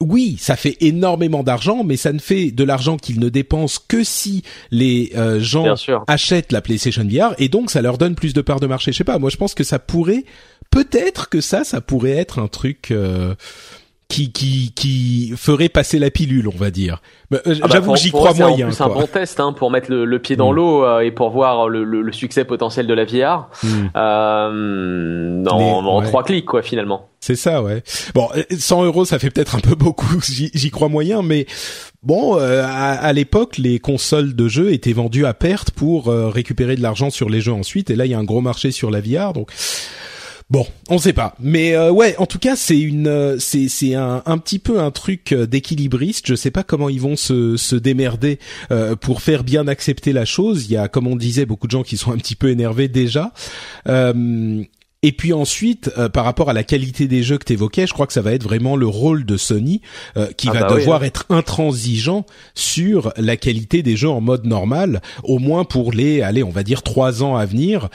Oui, 0.00 0.36
ça 0.38 0.56
fait 0.56 0.76
énormément 0.80 1.42
d'argent, 1.42 1.82
mais 1.82 1.96
ça 1.96 2.12
ne 2.12 2.18
fait 2.18 2.50
de 2.50 2.64
l'argent 2.64 2.98
qu'ils 2.98 3.18
ne 3.18 3.30
dépensent 3.30 3.80
que 3.88 4.04
si 4.04 4.42
les 4.70 5.12
euh, 5.16 5.40
gens 5.40 5.74
achètent 6.06 6.52
la 6.52 6.60
PlayStation 6.60 7.04
VR, 7.04 7.34
et 7.38 7.48
donc 7.48 7.70
ça 7.70 7.80
leur 7.80 7.96
donne 7.96 8.14
plus 8.14 8.34
de 8.34 8.42
parts 8.42 8.60
de 8.60 8.66
marché. 8.66 8.92
Je 8.92 8.98
sais 8.98 9.04
pas, 9.04 9.18
moi 9.18 9.30
je 9.30 9.38
pense 9.38 9.54
que 9.54 9.64
ça 9.64 9.78
pourrait, 9.78 10.24
peut-être 10.70 11.30
que 11.30 11.40
ça, 11.40 11.64
ça 11.64 11.80
pourrait 11.80 12.10
être 12.10 12.38
un 12.38 12.48
truc. 12.48 12.90
Euh, 12.90 13.34
qui 14.08 14.30
qui 14.30 14.72
qui 14.74 15.32
ferait 15.36 15.68
passer 15.68 15.98
la 15.98 16.10
pilule, 16.10 16.48
on 16.48 16.56
va 16.56 16.70
dire. 16.70 17.02
Euh, 17.32 17.38
ah 17.44 17.50
bah, 17.62 17.68
j'avoue 17.72 17.92
que 17.94 17.98
j'y 17.98 18.12
crois 18.12 18.34
moyen. 18.34 18.70
C'est 18.70 18.84
un 18.84 18.88
bon 18.88 19.06
test 19.06 19.40
hein, 19.40 19.52
pour 19.52 19.70
mettre 19.70 19.90
le, 19.90 20.18
pied 20.20 20.36
dans 20.36 20.52
mm. 20.52 20.54
l'eau 20.54 20.84
euh, 20.84 21.00
et 21.00 21.10
pour 21.10 21.30
voir 21.30 21.68
le, 21.68 21.82
le, 21.82 22.12
succès 22.12 22.44
potentiel 22.44 22.86
de 22.86 22.94
la 22.94 23.04
VR. 23.04 23.48
Mm. 23.62 23.68
Euh, 23.96 25.44
en, 25.46 26.02
trois 26.02 26.22
clics 26.22 26.46
quoi 26.46 26.62
finalement. 26.62 27.08
C'est 27.18 27.34
ça, 27.34 27.62
ouais. 27.62 27.82
Bon, 28.14 28.28
100 28.56 28.84
euros, 28.84 29.04
ça 29.04 29.18
fait 29.18 29.30
peut-être 29.30 29.56
un 29.56 29.60
peu 29.60 29.74
beaucoup. 29.78 30.20
J'y 30.22 30.70
crois 30.70 30.88
moyen, 30.88 31.22
mais 31.22 31.46
bon, 32.04 32.38
euh, 32.38 32.62
à, 32.64 32.92
à 32.92 33.12
l'époque, 33.12 33.58
les 33.58 33.80
consoles 33.80 34.36
de 34.36 34.46
jeux 34.46 34.72
étaient 34.72 34.92
vendues 34.92 35.26
à 35.26 35.34
perte 35.34 35.72
pour 35.72 36.06
récupérer 36.06 36.76
de 36.76 36.82
l'argent 36.82 37.10
sur 37.10 37.28
les 37.28 37.40
jeux 37.40 37.52
ensuite. 37.52 37.90
Et 37.90 37.96
là, 37.96 38.06
il 38.06 38.12
y 38.12 38.14
a 38.14 38.18
un 38.18 38.24
gros 38.24 38.40
marché 38.40 38.70
sur 38.70 38.92
la 38.92 39.00
VR, 39.00 39.32
donc 39.32 39.50
Bon, 40.48 40.64
on 40.88 40.98
sait 40.98 41.12
pas, 41.12 41.34
mais 41.40 41.74
euh, 41.74 41.90
ouais, 41.90 42.14
en 42.18 42.26
tout 42.26 42.38
cas, 42.38 42.54
c'est 42.54 42.78
une, 42.78 43.08
euh, 43.08 43.36
c'est 43.40 43.68
c'est 43.68 43.94
un, 43.94 44.22
un 44.26 44.38
petit 44.38 44.60
peu 44.60 44.78
un 44.78 44.92
truc 44.92 45.32
euh, 45.32 45.44
d'équilibriste. 45.44 46.28
Je 46.28 46.36
sais 46.36 46.52
pas 46.52 46.62
comment 46.62 46.88
ils 46.88 47.00
vont 47.00 47.16
se 47.16 47.56
se 47.56 47.74
démerder 47.74 48.38
pour 49.00 49.22
faire 49.22 49.42
bien 49.42 49.66
accepter 49.66 50.12
la 50.12 50.24
chose. 50.24 50.66
Il 50.66 50.72
y 50.72 50.76
a, 50.76 50.86
comme 50.86 51.08
on 51.08 51.16
disait, 51.16 51.46
beaucoup 51.46 51.66
de 51.66 51.72
gens 51.72 51.82
qui 51.82 51.96
sont 51.96 52.12
un 52.12 52.16
petit 52.16 52.36
peu 52.36 52.50
énervés 52.50 52.86
déjà. 52.86 53.32
Et 55.06 55.12
puis 55.12 55.32
ensuite, 55.32 55.92
euh, 55.98 56.08
par 56.08 56.24
rapport 56.24 56.50
à 56.50 56.52
la 56.52 56.64
qualité 56.64 57.06
des 57.06 57.22
jeux 57.22 57.38
que 57.38 57.44
tu 57.44 57.52
évoquais, 57.52 57.86
je 57.86 57.92
crois 57.92 58.08
que 58.08 58.12
ça 58.12 58.22
va 58.22 58.32
être 58.32 58.42
vraiment 58.42 58.74
le 58.74 58.88
rôle 58.88 59.24
de 59.24 59.36
Sony 59.36 59.80
euh, 60.16 60.26
qui 60.36 60.48
ah 60.48 60.54
va 60.54 60.60
bah 60.62 60.74
devoir 60.74 61.02
hein. 61.02 61.06
être 61.06 61.26
intransigeant 61.30 62.26
sur 62.56 63.12
la 63.16 63.36
qualité 63.36 63.84
des 63.84 63.94
jeux 63.94 64.08
en 64.08 64.20
mode 64.20 64.46
normal, 64.46 65.00
au 65.22 65.38
moins 65.38 65.62
pour 65.62 65.92
les, 65.92 66.22
allez, 66.22 66.42
on 66.42 66.50
va 66.50 66.64
dire 66.64 66.82
trois 66.82 67.22
ans 67.22 67.36
à 67.36 67.46
venir. 67.46 67.88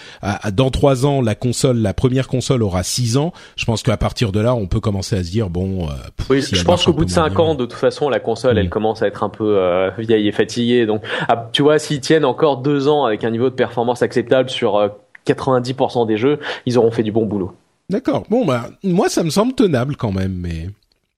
dans 0.53 0.71
trois 0.71 1.05
ans, 1.05 1.21
la 1.21 1.35
console, 1.35 1.79
la 1.79 1.93
première 1.93 2.29
console 2.29 2.63
aura 2.63 2.81
six 2.81 3.17
ans. 3.17 3.33
Je 3.57 3.65
pense 3.65 3.83
qu'à 3.83 3.97
partir 3.97 4.31
de 4.31 4.39
là, 4.39 4.55
on 4.55 4.67
peut 4.67 4.79
commencer 4.79 5.17
à 5.17 5.23
se 5.25 5.31
dire 5.31 5.49
bon. 5.49 5.89
Euh, 5.89 5.91
oui, 6.29 6.41
je 6.41 6.63
pense 6.63 6.85
qu'au 6.85 6.93
bout 6.93 7.03
de 7.03 7.09
cinq 7.09 7.37
ans, 7.39 7.55
de 7.55 7.65
toute 7.65 7.73
façon, 7.73 8.07
la 8.07 8.21
console, 8.21 8.57
elle 8.57 8.67
mm. 8.67 8.69
commence 8.69 9.01
à 9.01 9.07
être 9.07 9.23
un 9.23 9.29
peu 9.29 9.59
vieille 9.97 10.29
et 10.29 10.31
fatiguée. 10.31 10.85
Donc, 10.85 11.03
ah, 11.27 11.49
tu 11.51 11.61
vois, 11.61 11.77
s'ils 11.77 11.99
tiennent 11.99 12.23
encore 12.23 12.61
deux 12.61 12.87
ans 12.87 13.03
avec 13.03 13.25
un 13.25 13.31
niveau 13.31 13.49
de 13.49 13.55
performance 13.55 14.01
acceptable 14.01 14.49
sur 14.49 14.89
90% 15.27 16.07
des 16.07 16.17
jeux, 16.17 16.39
ils 16.65 16.77
auront 16.77 16.91
fait 16.91 17.03
du 17.03 17.11
bon 17.11 17.25
boulot. 17.25 17.53
D'accord. 17.89 18.23
Bon, 18.29 18.45
bah, 18.45 18.69
moi, 18.83 19.09
ça 19.09 19.23
me 19.23 19.29
semble 19.29 19.53
tenable 19.53 19.95
quand 19.95 20.11
même, 20.11 20.33
mais 20.33 20.69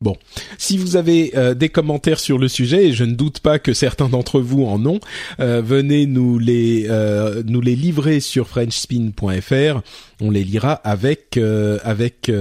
bon. 0.03 0.15
Si 0.59 0.77
vous 0.77 0.95
avez 0.95 1.31
euh, 1.35 1.55
des 1.55 1.69
commentaires 1.69 2.19
sur 2.19 2.37
le 2.37 2.47
sujet, 2.47 2.87
et 2.87 2.93
je 2.93 3.03
ne 3.03 3.15
doute 3.15 3.39
pas 3.39 3.57
que 3.57 3.73
certains 3.73 4.09
d'entre 4.09 4.39
vous 4.39 4.65
en 4.65 4.85
ont, 4.85 4.99
euh, 5.39 5.61
venez 5.65 6.05
nous 6.05 6.37
les 6.37 6.85
euh, 6.89 7.41
nous 7.45 7.61
les 7.61 7.75
livrer 7.75 8.19
sur 8.19 8.47
FrenchSpin.fr. 8.47 9.81
On 10.21 10.29
les 10.29 10.43
lira 10.43 10.73
avec 10.73 11.39
avec 11.83 12.31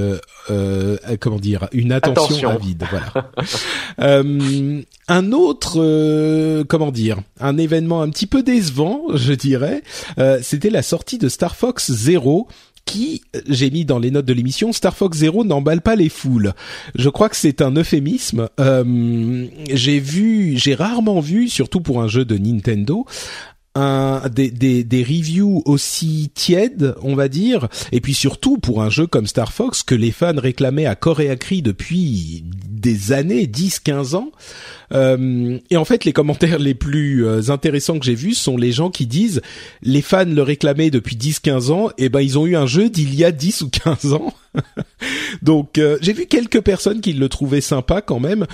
comment 1.20 1.38
dire 1.38 1.68
une 1.72 1.92
attention, 1.92 2.50
avide. 2.50 2.84
Voilà. 2.90 3.30
un 5.08 5.32
autre 5.32 6.62
comment 6.64 6.92
dire 6.92 7.18
un 7.40 7.56
événement 7.56 8.02
un 8.02 8.10
petit 8.10 8.26
peu 8.26 8.42
décevant, 8.42 9.06
je 9.14 9.32
dirais, 9.32 9.82
c'était 10.42 10.70
la 10.70 10.82
sortie 10.82 11.18
de 11.18 11.28
Star 11.28 11.56
Fox 11.56 11.90
Zero 11.90 12.46
qui, 12.84 13.22
j'ai 13.48 13.70
mis 13.70 13.84
dans 13.84 13.98
les 13.98 14.10
notes 14.10 14.26
de 14.26 14.32
l'émission, 14.32 14.72
Star 14.72 14.96
Fox 14.96 15.18
Zero 15.18 15.44
n'emballe 15.44 15.80
pas 15.80 15.96
les 15.96 16.08
foules. 16.08 16.52
Je 16.94 17.08
crois 17.08 17.28
que 17.28 17.36
c'est 17.36 17.62
un 17.62 17.72
euphémisme. 17.76 18.48
Euh, 18.60 19.46
j'ai 19.70 20.00
vu, 20.00 20.56
j'ai 20.56 20.74
rarement 20.74 21.20
vu, 21.20 21.48
surtout 21.48 21.80
pour 21.80 22.02
un 22.02 22.08
jeu 22.08 22.24
de 22.24 22.36
Nintendo, 22.36 23.06
un, 23.74 24.22
des, 24.30 24.50
des, 24.50 24.84
des, 24.84 25.02
reviews 25.02 25.62
aussi 25.64 26.30
tièdes, 26.34 26.94
on 27.02 27.14
va 27.14 27.28
dire, 27.28 27.68
et 27.90 28.00
puis 28.00 28.12
surtout 28.12 28.58
pour 28.58 28.82
un 28.82 28.90
jeu 28.90 29.06
comme 29.06 29.26
Star 29.26 29.52
Fox 29.52 29.82
que 29.82 29.94
les 29.94 30.10
fans 30.10 30.36
réclamaient 30.36 30.86
à 30.86 30.94
corps 30.94 31.20
et 31.20 31.30
à 31.30 31.36
cri 31.36 31.62
depuis 31.62 32.44
des 32.44 33.12
années, 33.12 33.46
10-15 33.46 34.14
ans. 34.14 34.30
Euh, 34.92 35.58
et 35.70 35.76
en 35.78 35.84
fait, 35.86 36.04
les 36.04 36.12
commentaires 36.12 36.58
les 36.58 36.74
plus 36.74 37.24
euh, 37.24 37.50
intéressants 37.50 37.98
que 37.98 38.04
j'ai 38.04 38.14
vus 38.14 38.34
sont 38.34 38.58
les 38.58 38.72
gens 38.72 38.90
qui 38.90 39.06
disent 39.06 39.40
les 39.82 40.02
fans 40.02 40.24
le 40.26 40.42
réclamaient 40.42 40.90
depuis 40.90 41.16
10-15 41.16 41.70
ans, 41.70 41.90
et 41.96 42.10
ben 42.10 42.20
ils 42.20 42.38
ont 42.38 42.46
eu 42.46 42.56
un 42.56 42.66
jeu 42.66 42.90
d'il 42.90 43.14
y 43.14 43.24
a 43.24 43.32
10 43.32 43.62
ou 43.62 43.70
15 43.70 44.12
ans. 44.12 44.34
Donc 45.42 45.78
euh, 45.78 45.96
j'ai 46.02 46.12
vu 46.12 46.26
quelques 46.26 46.60
personnes 46.60 47.00
qui 47.00 47.14
le 47.14 47.28
trouvaient 47.30 47.62
sympa 47.62 48.02
quand 48.02 48.20
même. 48.20 48.46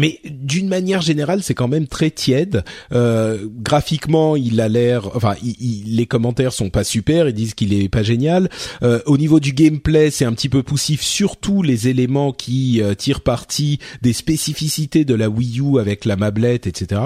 Mais 0.00 0.18
d'une 0.24 0.66
manière 0.66 1.02
générale, 1.02 1.42
c'est 1.42 1.52
quand 1.52 1.68
même 1.68 1.86
très 1.86 2.10
tiède. 2.10 2.64
Euh, 2.90 3.46
graphiquement, 3.62 4.34
il 4.34 4.58
a 4.62 4.68
l'air, 4.68 5.14
enfin, 5.14 5.34
les 5.42 6.06
commentaires 6.06 6.54
sont 6.54 6.70
pas 6.70 6.84
super. 6.84 7.28
Ils 7.28 7.34
disent 7.34 7.52
qu'il 7.52 7.74
est 7.74 7.90
pas 7.90 8.02
génial. 8.02 8.48
Euh, 8.82 9.00
au 9.04 9.18
niveau 9.18 9.40
du 9.40 9.52
gameplay, 9.52 10.10
c'est 10.10 10.24
un 10.24 10.32
petit 10.32 10.48
peu 10.48 10.62
poussif, 10.62 11.02
surtout 11.02 11.62
les 11.62 11.88
éléments 11.88 12.32
qui 12.32 12.80
euh, 12.80 12.94
tirent 12.94 13.20
parti 13.20 13.78
des 14.00 14.14
spécificités 14.14 15.04
de 15.04 15.14
la 15.14 15.28
Wii 15.28 15.60
U 15.60 15.78
avec 15.78 16.06
la 16.06 16.16
mablette, 16.16 16.66
etc. 16.66 17.02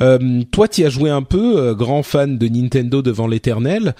Euh, 0.00 0.42
toi, 0.50 0.68
tu 0.68 0.86
as 0.86 0.88
joué 0.88 1.10
un 1.10 1.22
peu, 1.22 1.58
euh, 1.58 1.74
grand 1.74 2.02
fan 2.02 2.38
de 2.38 2.48
Nintendo 2.48 3.02
devant 3.02 3.26
l'éternel. 3.26 3.94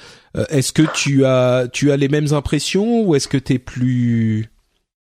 est-ce 0.49 0.73
que 0.73 0.85
tu 0.95 1.27
as, 1.27 1.69
tu 1.71 1.93
as 1.93 1.99
les 1.99 2.09
mêmes 2.09 2.33
impressions 2.33 3.03
ou 3.03 3.15
est-ce 3.15 3.29
que 3.29 3.37
t'es 3.37 3.59
plus 3.59 4.49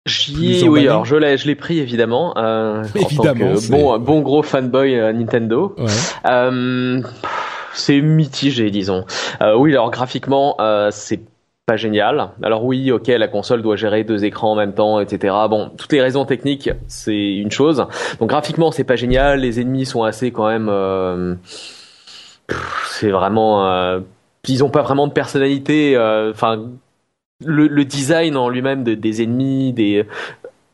J'y 0.05 0.67
oui, 0.69 0.87
alors 0.87 1.03
je 1.05 1.15
l'ai, 1.15 1.35
je 1.35 1.47
l'ai 1.47 1.55
pris 1.55 1.79
évidemment. 1.79 2.37
Euh, 2.37 2.83
évidemment, 2.93 3.53
en 3.53 3.69
bon, 3.69 3.99
bon 3.99 4.21
gros 4.21 4.43
fanboy 4.43 4.95
euh, 4.99 5.11
Nintendo. 5.11 5.73
Ouais. 5.79 5.85
Euh, 6.29 7.01
c'est 7.73 8.01
mitigé, 8.01 8.69
disons. 8.69 9.05
Euh, 9.41 9.55
oui, 9.57 9.71
alors 9.71 9.89
graphiquement, 9.89 10.57
euh, 10.59 10.89
c'est 10.91 11.21
pas 11.65 11.75
génial. 11.75 12.29
Alors 12.43 12.63
oui, 12.63 12.91
ok, 12.91 13.07
la 13.07 13.27
console 13.27 13.63
doit 13.63 13.77
gérer 13.77 14.03
deux 14.03 14.25
écrans 14.25 14.51
en 14.51 14.55
même 14.55 14.73
temps, 14.75 14.99
etc. 14.99 15.33
Bon, 15.49 15.71
toutes 15.75 15.91
les 15.91 16.01
raisons 16.01 16.25
techniques, 16.25 16.69
c'est 16.87 17.33
une 17.37 17.49
chose. 17.49 17.87
Donc 18.19 18.29
graphiquement, 18.29 18.71
c'est 18.71 18.83
pas 18.83 18.95
génial. 18.95 19.39
Les 19.39 19.59
ennemis 19.59 19.87
sont 19.87 20.03
assez 20.03 20.29
quand 20.29 20.47
même. 20.47 20.69
Euh, 20.69 21.33
c'est 22.91 23.09
vraiment. 23.09 23.99
ils 24.47 24.63
ont 24.63 24.69
pas 24.69 24.83
vraiment 24.83 25.07
de 25.07 25.13
personnalité. 25.13 25.97
Enfin 26.29 26.67
le, 27.43 27.83
design 27.83 28.37
en 28.37 28.49
lui-même 28.49 28.83
de, 28.83 28.93
des 28.93 29.21
ennemis, 29.21 29.75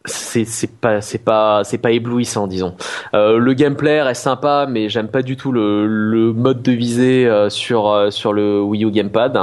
c'est 0.06 0.80
pas 0.80 1.00
c'est 1.02 1.20
pas 1.20 1.64
c'est 1.64 1.78
pas 1.78 1.92
éblouissant 1.92 2.48
disons. 2.48 2.76
Euh, 3.14 3.38
le 3.38 3.54
gameplay 3.54 3.98
est 3.98 4.14
sympa 4.16 4.66
mais 4.68 4.90
j'aime 4.90 5.08
pas 5.08 5.22
du 5.22 5.38
tout 5.38 5.52
le, 5.52 6.34
mode 6.34 6.62
de 6.64 6.72
visée 6.72 7.28
euh, 7.28 7.50
sur 7.50 7.90
euh, 7.90 8.10
sur 8.10 8.34
le 8.34 8.62
Wii 8.62 8.86
U 8.86 8.92
gamepad 8.92 9.38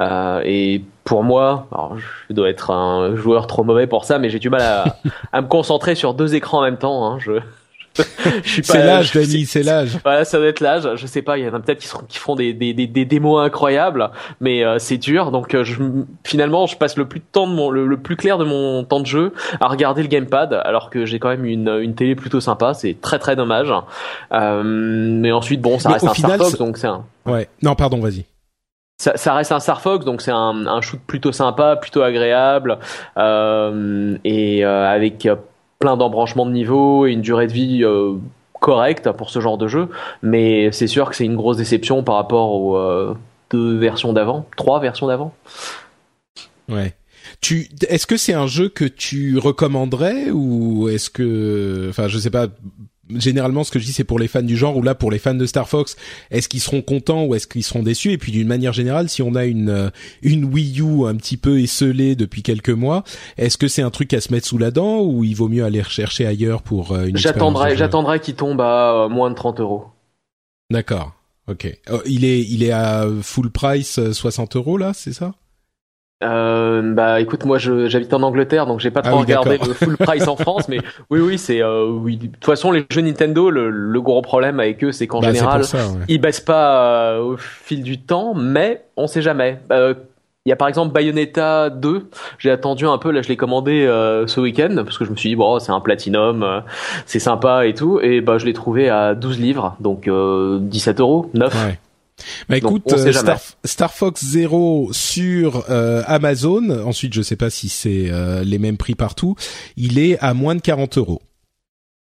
euh, 0.00 0.40
et 0.44 0.82
pour 1.04 1.24
moi, 1.24 1.66
je 2.28 2.34
dois 2.34 2.50
être 2.50 2.70
un 2.70 3.16
joueur 3.16 3.46
trop 3.46 3.64
mauvais 3.64 3.86
pour 3.86 4.04
ça, 4.04 4.18
mais 4.18 4.28
j'ai 4.28 4.38
du 4.38 4.50
mal 4.50 4.60
à, 5.32 5.40
me 5.40 5.46
concentrer 5.46 5.94
sur 5.94 6.12
deux 6.12 6.34
écrans 6.34 6.58
en 6.58 6.62
même 6.62 6.76
temps. 6.76 7.06
Hein. 7.06 7.18
c'est 8.62 8.84
l'âge, 8.84 9.12
Dani, 9.12 9.46
c'est 9.46 9.62
l'âge. 9.62 9.98
Voilà, 10.02 10.24
ça 10.24 10.38
doit 10.38 10.48
être 10.48 10.60
l'âge. 10.60 10.88
Je 10.96 11.06
sais 11.06 11.22
pas, 11.22 11.38
il 11.38 11.44
y 11.44 11.48
en 11.48 11.54
a 11.54 11.60
peut-être 11.60 11.80
qui, 11.80 11.88
qui 12.08 12.18
feront 12.18 12.36
des, 12.36 12.52
des, 12.52 12.72
des, 12.74 12.86
des 12.86 13.04
démos 13.04 13.44
incroyables, 13.44 14.10
mais 14.40 14.64
euh, 14.64 14.78
c'est 14.78 14.98
dur. 14.98 15.30
Donc 15.30 15.54
euh, 15.54 15.64
je, 15.64 15.76
finalement, 16.24 16.66
je 16.66 16.76
passe 16.76 16.96
le 16.96 17.06
plus 17.06 17.20
de 17.20 17.24
temps 17.30 17.46
de 17.46 17.52
mon, 17.52 17.70
le, 17.70 17.96
plus 17.96 18.16
clair 18.16 18.38
de 18.38 18.44
mon 18.44 18.84
temps 18.84 19.00
de 19.00 19.06
jeu 19.06 19.32
à 19.60 19.68
regarder 19.68 20.02
le 20.02 20.08
gamepad, 20.08 20.52
alors 20.52 20.90
que 20.90 21.04
j'ai 21.04 21.18
quand 21.18 21.28
même 21.28 21.44
une, 21.44 21.68
une 21.68 21.94
télé 21.94 22.14
plutôt 22.14 22.40
sympa. 22.40 22.74
C'est 22.74 23.00
très 23.00 23.18
très 23.18 23.36
dommage. 23.36 23.72
Euh, 24.32 24.62
mais 24.64 25.32
ensuite, 25.32 25.60
bon, 25.60 25.78
ça 25.78 25.90
reste 25.90 26.06
un 26.06 26.14
Star 26.14 26.36
Fox, 26.36 26.58
donc 26.58 26.78
c'est 26.78 26.88
un. 26.88 27.04
Ouais. 27.26 27.48
Non, 27.62 27.74
pardon, 27.74 27.98
vas-y. 28.00 28.24
Ça, 29.00 29.16
ça, 29.16 29.32
reste 29.34 29.52
un 29.52 29.60
Star 29.60 29.80
Fox, 29.80 30.04
donc 30.04 30.22
c'est 30.22 30.32
un, 30.32 30.66
un 30.66 30.80
shoot 30.80 30.98
plutôt 31.06 31.30
sympa, 31.30 31.76
plutôt 31.76 32.02
agréable, 32.02 32.78
et 33.16 34.64
avec 34.64 35.28
plein 35.78 35.96
d'embranchements 35.96 36.46
de 36.46 36.52
niveau 36.52 37.06
et 37.06 37.12
une 37.12 37.22
durée 37.22 37.46
de 37.46 37.52
vie 37.52 37.84
euh, 37.84 38.14
correcte 38.60 39.10
pour 39.12 39.30
ce 39.30 39.40
genre 39.40 39.58
de 39.58 39.68
jeu, 39.68 39.88
mais 40.22 40.72
c'est 40.72 40.86
sûr 40.86 41.08
que 41.08 41.16
c'est 41.16 41.24
une 41.24 41.36
grosse 41.36 41.56
déception 41.56 42.02
par 42.02 42.16
rapport 42.16 42.52
aux 42.52 42.76
euh, 42.76 43.14
deux 43.50 43.78
versions 43.78 44.12
d'avant, 44.12 44.46
trois 44.56 44.80
versions 44.80 45.06
d'avant. 45.06 45.34
Ouais. 46.68 46.94
Tu, 47.40 47.68
est-ce 47.88 48.06
que 48.06 48.16
c'est 48.16 48.32
un 48.32 48.46
jeu 48.46 48.68
que 48.68 48.84
tu 48.84 49.38
recommanderais 49.38 50.30
ou 50.30 50.88
est-ce 50.88 51.10
que, 51.10 51.86
enfin, 51.90 52.08
je 52.08 52.18
sais 52.18 52.30
pas, 52.30 52.48
généralement 53.14 53.64
ce 53.64 53.70
que 53.70 53.78
je 53.78 53.84
dis 53.84 53.92
c'est 53.92 54.04
pour 54.04 54.18
les 54.18 54.28
fans 54.28 54.42
du 54.42 54.56
genre 54.56 54.76
ou 54.76 54.82
là 54.82 54.94
pour 54.94 55.10
les 55.10 55.18
fans 55.18 55.34
de 55.34 55.46
Star 55.46 55.68
Fox. 55.68 55.96
Est-ce 56.30 56.48
qu'ils 56.48 56.60
seront 56.60 56.82
contents 56.82 57.24
ou 57.24 57.34
est-ce 57.34 57.46
qu'ils 57.46 57.64
seront 57.64 57.82
déçus? 57.82 58.12
Et 58.12 58.18
puis 58.18 58.32
d'une 58.32 58.48
manière 58.48 58.72
générale 58.72 59.08
si 59.08 59.22
on 59.22 59.34
a 59.34 59.44
une 59.44 59.70
euh, 59.70 59.90
une 60.22 60.44
Wii 60.44 60.80
U 60.80 61.06
un 61.06 61.16
petit 61.16 61.36
peu 61.36 61.60
esselée 61.60 62.16
depuis 62.16 62.42
quelques 62.42 62.70
mois 62.70 63.04
est-ce 63.36 63.56
que 63.58 63.68
c'est 63.68 63.82
un 63.82 63.90
truc 63.90 64.12
à 64.14 64.20
se 64.20 64.32
mettre 64.32 64.46
sous 64.46 64.58
la 64.58 64.70
dent 64.70 65.00
ou 65.00 65.24
il 65.24 65.34
vaut 65.34 65.48
mieux 65.48 65.64
aller 65.64 65.82
rechercher 65.82 66.26
ailleurs 66.26 66.62
pour 66.62 66.92
euh, 66.92 67.06
une 67.06 67.16
j'attendrai 67.16 67.76
j'attendrai 67.76 68.20
qu'il 68.20 68.34
tombe 68.34 68.60
à 68.60 69.04
euh, 69.04 69.08
moins 69.08 69.30
de 69.30 69.34
30 69.34 69.60
euros. 69.60 69.86
D'accord. 70.70 71.12
Ok. 71.48 71.66
Il 72.04 72.24
est 72.26 72.40
il 72.40 72.62
est 72.62 72.72
à 72.72 73.06
full 73.22 73.50
price 73.50 73.98
60 74.12 74.56
euros 74.56 74.76
là 74.76 74.92
c'est 74.94 75.14
ça? 75.14 75.32
Euh, 76.24 76.94
bah 76.94 77.20
écoute 77.20 77.44
moi 77.44 77.58
j'habite 77.58 78.12
en 78.12 78.22
Angleterre 78.22 78.66
donc 78.66 78.80
j'ai 78.80 78.90
pas 78.90 79.02
ah 79.04 79.10
trop 79.10 79.20
regardé 79.20 79.58
le 79.58 79.72
full 79.72 79.96
price 79.96 80.26
en 80.26 80.34
France 80.34 80.68
mais 80.68 80.78
oui 81.10 81.20
oui 81.20 81.38
c'est 81.38 81.62
euh, 81.62 81.86
oui. 81.86 82.16
De 82.16 82.26
toute 82.26 82.44
façon 82.44 82.72
les 82.72 82.84
jeux 82.90 83.02
Nintendo 83.02 83.50
le, 83.50 83.70
le 83.70 84.00
gros 84.00 84.20
problème 84.20 84.58
avec 84.58 84.82
eux 84.82 84.90
c'est 84.90 85.06
qu'en 85.06 85.20
bah, 85.20 85.32
général 85.32 85.62
ils 86.08 86.20
baissent 86.20 86.40
pas 86.40 87.12
euh, 87.12 87.20
au 87.20 87.36
fil 87.36 87.82
du 87.82 88.00
temps 88.00 88.34
mais 88.34 88.84
on 88.96 89.06
sait 89.06 89.22
jamais. 89.22 89.60
Euh, 89.70 89.94
il 90.48 90.50
y 90.50 90.52
a 90.52 90.56
par 90.56 90.68
exemple 90.68 90.94
Bayonetta 90.94 91.68
2, 91.68 92.08
j'ai 92.38 92.50
attendu 92.50 92.86
un 92.86 92.96
peu, 92.96 93.10
là 93.10 93.20
je 93.20 93.28
l'ai 93.28 93.36
commandé 93.36 93.84
euh, 93.84 94.26
ce 94.26 94.40
week-end, 94.40 94.74
parce 94.76 94.96
que 94.96 95.04
je 95.04 95.10
me 95.10 95.16
suis 95.16 95.28
dit, 95.28 95.36
bon, 95.36 95.58
c'est 95.58 95.72
un 95.72 95.80
platinum, 95.80 96.42
euh, 96.42 96.60
c'est 97.04 97.18
sympa 97.18 97.66
et 97.66 97.74
tout, 97.74 98.00
et 98.00 98.22
bah 98.22 98.38
je 98.38 98.46
l'ai 98.46 98.54
trouvé 98.54 98.88
à 98.88 99.14
12 99.14 99.38
livres, 99.40 99.76
donc 99.78 100.08
euh, 100.08 100.58
17 100.58 101.00
euros, 101.00 101.30
9. 101.34 101.66
Ouais. 101.66 101.78
Bah 102.48 102.56
écoute, 102.56 102.92
euh, 102.92 103.12
Star, 103.12 103.38
Star, 103.64 103.94
Fox 103.94 104.24
Zero 104.24 104.90
sur 104.92 105.64
Amazon, 106.06 106.84
ensuite 106.84 107.14
je 107.14 107.22
sais 107.22 107.36
pas 107.36 107.50
si 107.50 107.68
c'est 107.68 108.10
les 108.44 108.58
mêmes 108.58 108.76
prix 108.76 108.94
partout, 108.94 109.36
il 109.76 109.98
est 109.98 110.18
à 110.20 110.34
moins 110.34 110.54
de 110.54 110.60
40 110.60 110.98
euros. 110.98 111.22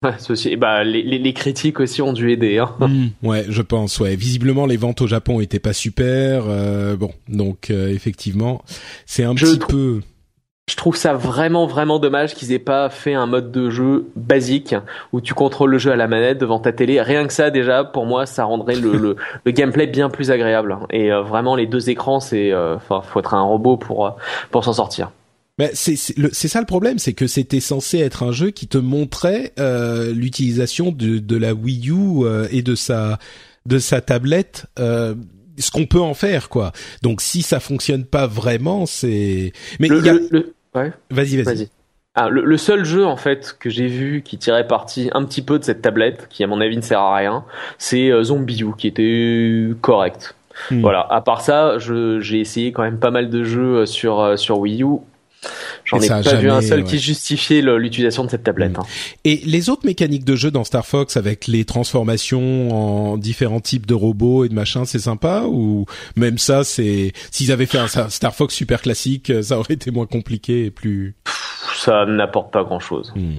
Ceci, 0.18 0.56
bah, 0.56 0.84
les, 0.84 1.04
les, 1.04 1.34
critiques 1.34 1.80
aussi 1.80 2.02
ont 2.02 2.14
dû 2.14 2.32
aider. 2.32 2.58
Hein. 2.58 2.74
Hmm, 2.80 3.08
ouais, 3.24 3.46
je 3.48 3.62
pense. 3.62 4.00
Ouais, 4.00 4.16
visiblement 4.16 4.66
les 4.66 4.78
ventes 4.78 5.02
au 5.02 5.08
Japon 5.08 5.40
étaient 5.42 5.60
pas 5.60 5.74
super. 5.74 6.46
Euh, 6.48 6.96
bon, 6.96 7.12
donc 7.28 7.70
euh, 7.70 7.90
effectivement, 7.90 8.64
c'est 9.06 9.24
un 9.24 9.36
petit 9.36 9.60
peu. 9.60 10.02
Je 10.72 10.76
trouve 10.78 10.96
ça 10.96 11.14
vraiment 11.14 11.68
vraiment 11.68 12.00
dommage 12.00 12.34
qu'ils 12.34 12.54
aient 12.54 12.60
pas 12.60 12.90
fait 12.90 13.14
un 13.14 13.26
mode 13.26 13.52
de 13.52 13.70
jeu 13.70 14.08
basique 14.16 14.76
où 15.12 15.22
tu 15.22 15.34
contrôles 15.34 15.72
le 15.72 15.78
jeu 15.78 15.92
à 15.92 15.96
la 15.96 16.08
manette 16.08 16.38
devant 16.38 16.60
ta 16.60 16.72
télé. 16.72 17.02
Rien 17.02 17.28
que 17.28 17.34
ça 17.34 17.50
déjà, 17.50 17.84
pour 17.84 18.06
moi, 18.06 18.26
ça 18.26 18.46
rendrait 18.46 18.76
le, 18.76 18.98
le, 18.98 19.16
le 19.46 19.52
gameplay 19.52 19.88
bien 19.88 20.10
plus 20.10 20.32
agréable. 20.32 20.78
Et 20.90 21.12
euh, 21.12 21.22
vraiment, 21.22 21.56
les 21.56 21.68
deux 21.68 21.90
écrans, 21.90 22.20
c'est, 22.20 22.54
enfin, 22.56 23.02
faut 23.02 23.20
être 23.20 23.34
un 23.34 23.42
robot 23.42 23.78
pour 23.78 24.16
pour 24.50 24.64
s'en 24.64 24.74
sortir 24.74 25.12
c'est 25.74 25.96
c'est 25.96 26.48
ça 26.48 26.60
le 26.60 26.66
problème, 26.66 27.00
c'est 27.00 27.14
que 27.14 27.28
c'était 27.28 27.60
censé 27.60 28.00
être 28.00 28.24
un 28.24 28.32
jeu 28.32 28.52
qui 28.52 28.68
te 28.68 28.78
montrait 28.78 29.54
euh, 29.60 30.14
l'utilisation 30.14 30.92
de, 30.92 31.20
de 31.20 31.38
la 31.38 31.54
Wii 31.54 31.90
U 31.90 32.24
euh, 32.24 32.48
et 32.52 32.62
de 32.62 32.76
sa 32.76 33.20
de 33.66 33.80
sa 33.80 34.02
tablette. 34.02 34.66
Euh, 34.80 35.16
ce 35.58 35.70
qu'on 35.70 35.86
peut 35.86 36.02
en 36.02 36.14
faire 36.14 36.50
quoi. 36.50 36.72
Donc 37.04 37.22
si 37.22 37.42
ça 37.42 37.60
fonctionne 37.60 38.06
pas 38.06 38.26
vraiment, 38.26 38.86
c'est 38.86 39.52
mais 39.80 39.90
le, 39.90 40.04
y 40.04 40.10
a... 40.10 40.16
ouais. 40.76 40.92
Vas-y, 41.10 41.42
vas-y. 41.42 41.70
ah, 42.16 42.30
le, 42.30 42.44
le, 42.44 42.58
seul 42.58 42.84
jeu 42.86 43.06
en 43.06 43.18
fait 43.18 43.56
que 43.60 43.70
j'ai 43.70 43.88
vu 43.88 44.22
qui 44.22 44.38
tirait 44.38 44.68
parti 44.68 45.10
un 45.14 45.24
petit 45.26 45.42
peu 45.42 45.60
de 45.60 45.64
cette 45.64 45.82
tablette, 45.82 46.28
qui 46.30 46.44
à 46.44 46.48
mon 46.48 46.62
avis 46.62 46.78
ne 46.78 46.82
sert 46.82 47.00
à 47.00 47.16
rien, 47.16 47.46
c'est 47.78 48.10
euh, 48.10 48.24
Zombie 48.24 48.62
U, 48.62 48.76
qui 48.78 48.88
était 48.88 49.68
correct. 49.82 50.36
Hmm. 50.70 50.82
Voilà. 50.82 51.08
À 51.10 51.22
part 51.22 51.42
ça, 51.42 51.78
j'ai 51.80 52.40
essayé 52.40 52.72
quand 52.72 52.84
même 52.84 53.00
pas 53.00 53.12
mal 53.12 53.30
de 53.30 53.44
jeux 53.44 53.86
sur 53.86 54.38
sur 54.38 54.60
Wii 54.60 54.84
U 54.84 55.00
J'en 55.86 56.00
ai 56.00 56.08
pas 56.08 56.22
vu 56.36 56.50
un 56.50 56.62
seul 56.62 56.84
qui 56.84 57.00
justifiait 57.00 57.62
l'utilisation 57.62 58.24
de 58.24 58.30
cette 58.30 58.44
tablette. 58.44 58.78
Mm. 58.78 58.82
Hein. 58.82 58.86
Et 59.24 59.42
les 59.46 59.70
autres 59.70 59.86
mécaniques 59.86 60.26
de 60.26 60.36
jeu 60.36 60.52
dans 60.52 60.64
Star 60.64 60.86
Fox 60.86 61.18
avec 61.18 61.48
les 61.48 61.66
transformations 61.66 63.12
en 63.14 63.18
différents 63.18 63.60
types 63.60 63.86
de 63.86 63.94
robots 63.94 64.46
et 64.46 64.50
de 64.50 64.54
machins, 64.54 64.86
c'est 64.86 65.00
sympa 65.00 65.44
ou 65.48 65.86
même 66.16 66.38
ça, 66.38 66.64
c'est 66.64 67.14
s'ils 67.32 67.52
avaient 67.52 67.66
fait 67.66 67.80
un 67.80 67.88
Star 67.88 68.36
Fox 68.36 68.54
super 68.54 68.82
classique, 68.82 69.32
ça 69.42 69.58
aurait 69.58 69.74
été 69.74 69.92
moins 69.92 70.06
compliqué 70.06 70.66
et 70.66 70.72
plus. 70.72 71.16
Ça 71.76 72.06
n'apporte 72.06 72.52
pas 72.52 72.64
grand 72.64 72.80
chose. 72.80 73.12
Mm. 73.16 73.38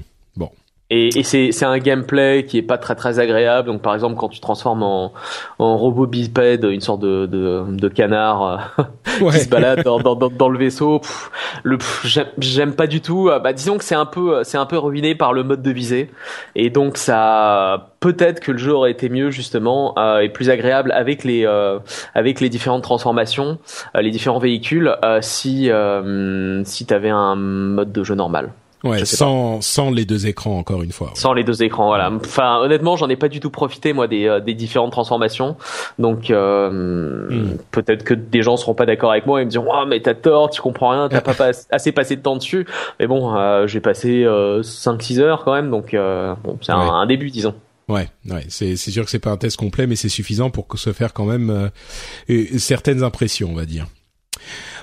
Et, 0.94 1.08
et 1.18 1.22
c'est 1.22 1.64
un 1.64 1.78
gameplay 1.78 2.44
qui 2.44 2.58
est 2.58 2.62
pas 2.62 2.76
très 2.76 2.94
très 2.94 3.18
agréable. 3.18 3.68
Donc 3.68 3.80
par 3.80 3.94
exemple 3.94 4.16
quand 4.16 4.28
tu 4.28 4.40
transformes 4.40 4.82
en, 4.82 5.14
en 5.58 5.78
robot 5.78 6.06
bipède 6.06 6.64
une 6.64 6.82
sorte 6.82 7.00
de, 7.00 7.24
de, 7.24 7.64
de 7.66 7.88
canard 7.88 8.70
euh, 8.78 8.82
qui 9.30 9.38
se 9.38 9.48
balade 9.48 9.82
dans, 9.84 10.00
dans, 10.00 10.14
dans, 10.14 10.48
le 10.50 10.58
vaisseau, 10.58 11.00
le 11.62 11.78
j'aime 12.36 12.74
pas 12.74 12.86
du 12.86 13.00
tout. 13.00 13.30
Euh, 13.30 13.38
bah 13.38 13.54
disons 13.54 13.78
que 13.78 13.84
c'est 13.84 13.94
un 13.94 14.04
peu 14.04 14.44
c'est 14.44 14.58
un 14.58 14.66
peu 14.66 14.76
ruiné 14.76 15.14
par 15.14 15.32
le 15.32 15.44
mode 15.44 15.62
de 15.62 15.70
visée. 15.70 16.10
Et 16.56 16.68
donc 16.68 16.98
ça 16.98 17.88
peut-être 18.00 18.40
que 18.40 18.52
le 18.52 18.58
jeu 18.58 18.74
aurait 18.74 18.90
été 18.90 19.08
mieux 19.08 19.30
justement 19.30 19.94
euh, 19.98 20.18
et 20.18 20.28
plus 20.28 20.50
agréable 20.50 20.92
avec 20.92 21.24
les 21.24 21.46
euh, 21.46 21.78
avec 22.14 22.38
les 22.38 22.50
différentes 22.50 22.82
transformations, 22.82 23.58
les 23.94 24.10
différents 24.10 24.40
véhicules 24.40 24.94
si 25.22 25.70
si 26.64 26.86
t'avais 26.86 27.10
un 27.10 27.34
mode 27.36 27.92
de 27.92 28.04
jeu 28.04 28.14
normal. 28.14 28.50
Ouais, 28.84 29.04
sans 29.04 29.60
sans 29.60 29.90
les 29.90 30.04
deux 30.04 30.26
écrans 30.26 30.58
encore 30.58 30.82
une 30.82 30.90
fois. 30.90 31.12
Sans 31.14 31.32
les 31.32 31.44
deux 31.44 31.62
écrans, 31.62 31.86
voilà. 31.86 32.10
Enfin, 32.10 32.58
honnêtement, 32.58 32.96
j'en 32.96 33.08
ai 33.08 33.16
pas 33.16 33.28
du 33.28 33.38
tout 33.38 33.50
profité 33.50 33.92
moi 33.92 34.08
des, 34.08 34.26
euh, 34.26 34.40
des 34.40 34.54
différentes 34.54 34.90
transformations. 34.90 35.56
Donc 35.98 36.30
euh, 36.30 37.28
hmm. 37.30 37.58
peut-être 37.70 38.02
que 38.02 38.14
des 38.14 38.42
gens 38.42 38.56
seront 38.56 38.74
pas 38.74 38.86
d'accord 38.86 39.12
avec 39.12 39.26
moi 39.26 39.40
et 39.40 39.44
me 39.44 39.50
diront 39.50 39.72
"Ah, 39.72 39.84
mais 39.86 40.00
t'as 40.00 40.14
tort, 40.14 40.50
tu 40.50 40.60
comprends 40.60 40.90
rien, 40.90 41.08
t'as 41.08 41.20
pas 41.20 41.50
assez 41.70 41.92
passé 41.92 42.16
de 42.16 42.22
temps 42.22 42.36
dessus." 42.36 42.66
Mais 42.98 43.06
bon, 43.06 43.36
euh, 43.36 43.68
j'ai 43.68 43.80
passé 43.80 44.26
5 44.62 45.02
6 45.02 45.20
heures 45.20 45.44
quand 45.44 45.54
même, 45.54 45.70
donc 45.70 45.94
bon, 45.94 46.58
c'est 46.60 46.72
un, 46.72 47.06
début 47.06 47.30
disons. 47.30 47.54
Ouais, 47.88 48.08
ouais, 48.30 48.46
c'est 48.48 48.76
c'est 48.76 48.90
sûr 48.90 49.04
que 49.04 49.10
c'est 49.10 49.18
pas 49.18 49.30
un 49.30 49.36
test 49.36 49.56
complet 49.56 49.86
mais 49.86 49.96
c'est 49.96 50.08
suffisant 50.08 50.50
pour 50.50 50.66
se 50.74 50.92
faire 50.92 51.12
quand 51.12 51.24
même 51.24 51.70
certaines 52.58 53.04
impressions, 53.04 53.50
on 53.52 53.56
va 53.56 53.64
dire. 53.64 53.86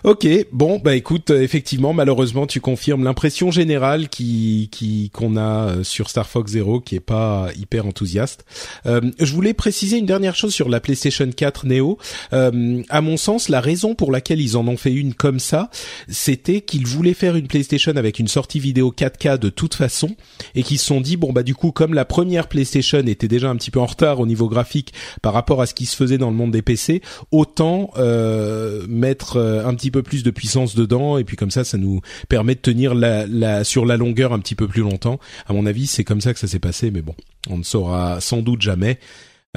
Ok, 0.06 0.26
bon 0.54 0.80
bah 0.82 0.96
écoute, 0.96 1.30
euh, 1.32 1.42
effectivement, 1.42 1.92
malheureusement, 1.92 2.48
tu 2.48 2.62
confirmes 2.62 3.04
l'impression 3.04 3.52
générale 3.52 4.08
qui 4.08 4.70
qui 4.72 5.10
qu'on 5.10 5.36
a 5.36 5.70
euh, 5.70 5.84
sur 5.84 6.10
Star 6.10 6.26
Fox 6.26 6.54
Zero, 6.54 6.80
qui 6.80 6.96
est 6.96 7.02
pas 7.02 7.50
hyper 7.60 7.86
enthousiaste. 7.86 8.46
Euh, 8.86 9.02
je 9.20 9.34
voulais 9.34 9.54
préciser 9.54 9.98
une 9.98 10.06
dernière 10.06 10.36
chose 10.36 10.54
sur 10.54 10.70
la 10.70 10.80
PlayStation 10.80 11.30
4 11.30 11.66
Neo. 11.66 11.98
Euh, 12.32 12.82
à 12.88 13.02
mon 13.02 13.18
sens, 13.18 13.50
la 13.50 13.60
raison 13.60 13.94
pour 13.94 14.14
laquelle 14.14 14.40
ils 14.40 14.56
en 14.56 14.66
ont 14.70 14.78
fait 14.78 14.94
une 14.94 15.14
comme 15.14 15.40
ça, 15.40 15.70
c'était 16.08 16.62
qu'ils 16.62 16.88
voulaient 16.88 17.14
faire 17.14 17.36
une 17.36 17.48
PlayStation 17.48 17.92
avec 17.98 18.20
une 18.20 18.30
sortie 18.30 18.60
vidéo 18.60 18.94
4K 18.98 19.38
de 19.38 19.50
toute 19.50 19.76
façon, 19.76 20.16
et 20.56 20.64
qu'ils 20.64 20.80
se 20.80 20.86
sont 20.86 21.02
dit 21.02 21.18
bon 21.18 21.34
bah 21.34 21.44
du 21.44 21.56
coup, 21.56 21.74
comme 21.74 21.94
la 21.94 22.06
première 22.06 22.48
PlayStation 22.48 23.00
était 23.00 23.28
déjà 23.28 23.50
un 23.50 23.58
petit 23.58 23.72
peu 23.72 23.82
en 23.82 23.86
retard 23.86 24.22
au 24.22 24.26
niveau 24.26 24.48
graphique 24.48 24.94
par 25.22 25.34
rapport 25.34 25.62
à 25.62 25.66
ce 25.66 25.74
qui 25.74 25.86
se 25.86 25.98
faisait 25.98 26.18
dans 26.18 26.30
le 26.30 26.38
monde 26.38 26.52
des 26.52 26.62
PC, 26.62 27.02
autant 27.32 27.92
euh, 27.98 28.86
mettre 28.88 29.38
un 29.38 29.74
petit 29.76 29.88
peu 29.91 30.04
plus 30.04 30.23
de 30.23 30.32
puissance 30.32 30.75
dedans 30.75 31.17
et 31.17 31.23
puis 31.23 31.38
comme 31.38 31.52
ça 31.52 31.63
ça 31.63 31.78
nous 31.78 32.02
permet 32.28 32.56
de 32.56 32.60
tenir 32.60 32.93
la, 32.95 33.63
sur 33.63 33.86
la 33.86 33.97
longueur 33.97 34.34
un 34.34 34.39
petit 34.39 34.56
peu 34.56 34.67
plus 34.67 34.82
longtemps. 34.82 35.19
À 35.47 35.54
mon 35.54 35.65
avis, 35.65 35.88
c'est 35.88 36.04
comme 36.04 36.21
ça 36.21 36.34
que 36.34 36.39
ça 36.39 36.47
s'est 36.47 36.60
passé 36.60 36.91
mais 36.91 37.02
bon, 37.02 37.15
on 37.49 37.58
ne 37.58 37.63
saura 37.63 38.21
sans 38.21 38.41
doute 38.41 38.62
jamais 38.62 38.99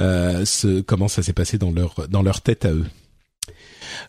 euh, 0.01 0.43
comment 0.87 1.07
ça 1.07 1.21
s'est 1.21 1.33
passé 1.33 1.57
dans 1.57 1.71
leur 1.71 2.07
dans 2.09 2.23
leur 2.23 2.41
tête 2.41 2.65
à 2.65 2.71
eux. 2.71 2.85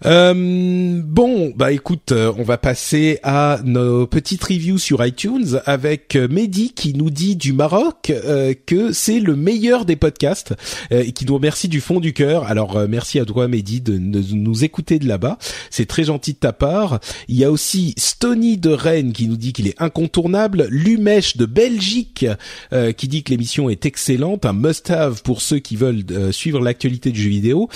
Euh, 0.04 1.00
bon, 1.04 1.52
bah 1.56 1.72
écoute, 1.72 2.12
euh, 2.12 2.32
on 2.36 2.42
va 2.42 2.58
passer 2.58 3.18
à 3.22 3.60
nos 3.64 4.06
petites 4.06 4.42
reviews 4.42 4.78
sur 4.78 5.04
iTunes 5.04 5.60
avec 5.66 6.16
euh, 6.16 6.28
Mehdi 6.28 6.72
qui 6.72 6.94
nous 6.94 7.10
dit 7.10 7.36
du 7.36 7.52
Maroc 7.52 8.12
que 8.66 8.92
c'est 8.92 9.20
le 9.20 9.36
meilleur 9.36 9.84
des 9.84 9.96
podcasts 9.96 10.54
et 10.90 11.12
qui 11.12 11.24
nous 11.26 11.34
remercie 11.34 11.68
du 11.68 11.80
fond 11.80 12.00
du 12.00 12.12
cœur. 12.12 12.44
Alors 12.44 12.86
merci 12.88 13.18
à 13.18 13.24
toi 13.24 13.48
Mehdi 13.48 13.80
de, 13.80 13.96
nous 13.96 14.64
écouter 14.64 14.98
de 14.98 15.06
là-bas, 15.06 15.38
c'est 15.70 15.86
très 15.86 16.04
gentil 16.04 16.32
de 16.34 16.38
ta 16.38 16.52
part. 16.52 17.00
Il 17.28 17.36
y 17.36 17.44
a 17.44 17.50
aussi 17.50 17.94
Stony 17.96 18.58
de 18.58 18.70
Rennes 18.70 19.12
qui 19.12 19.26
nous 19.26 19.36
dit 19.36 19.52
qu'il 19.52 19.68
est 19.68 19.80
incontournable, 19.80 20.66
Lumèche 20.70 21.36
de 21.36 21.46
Belgique 21.46 22.26
qui 22.96 23.08
dit 23.08 23.22
que 23.22 23.30
l'émission 23.30 23.70
est 23.70 23.86
excellente, 23.86 24.44
un 24.44 24.52
must-have 24.52 25.22
pour 25.22 25.40
ceux 25.40 25.58
qui 25.58 25.76
veulent 25.76 26.04
suivre 26.32 26.60
l'actualité 26.60 27.10
du 27.10 27.22
jeu 27.22 27.30
vidéo. 27.30 27.68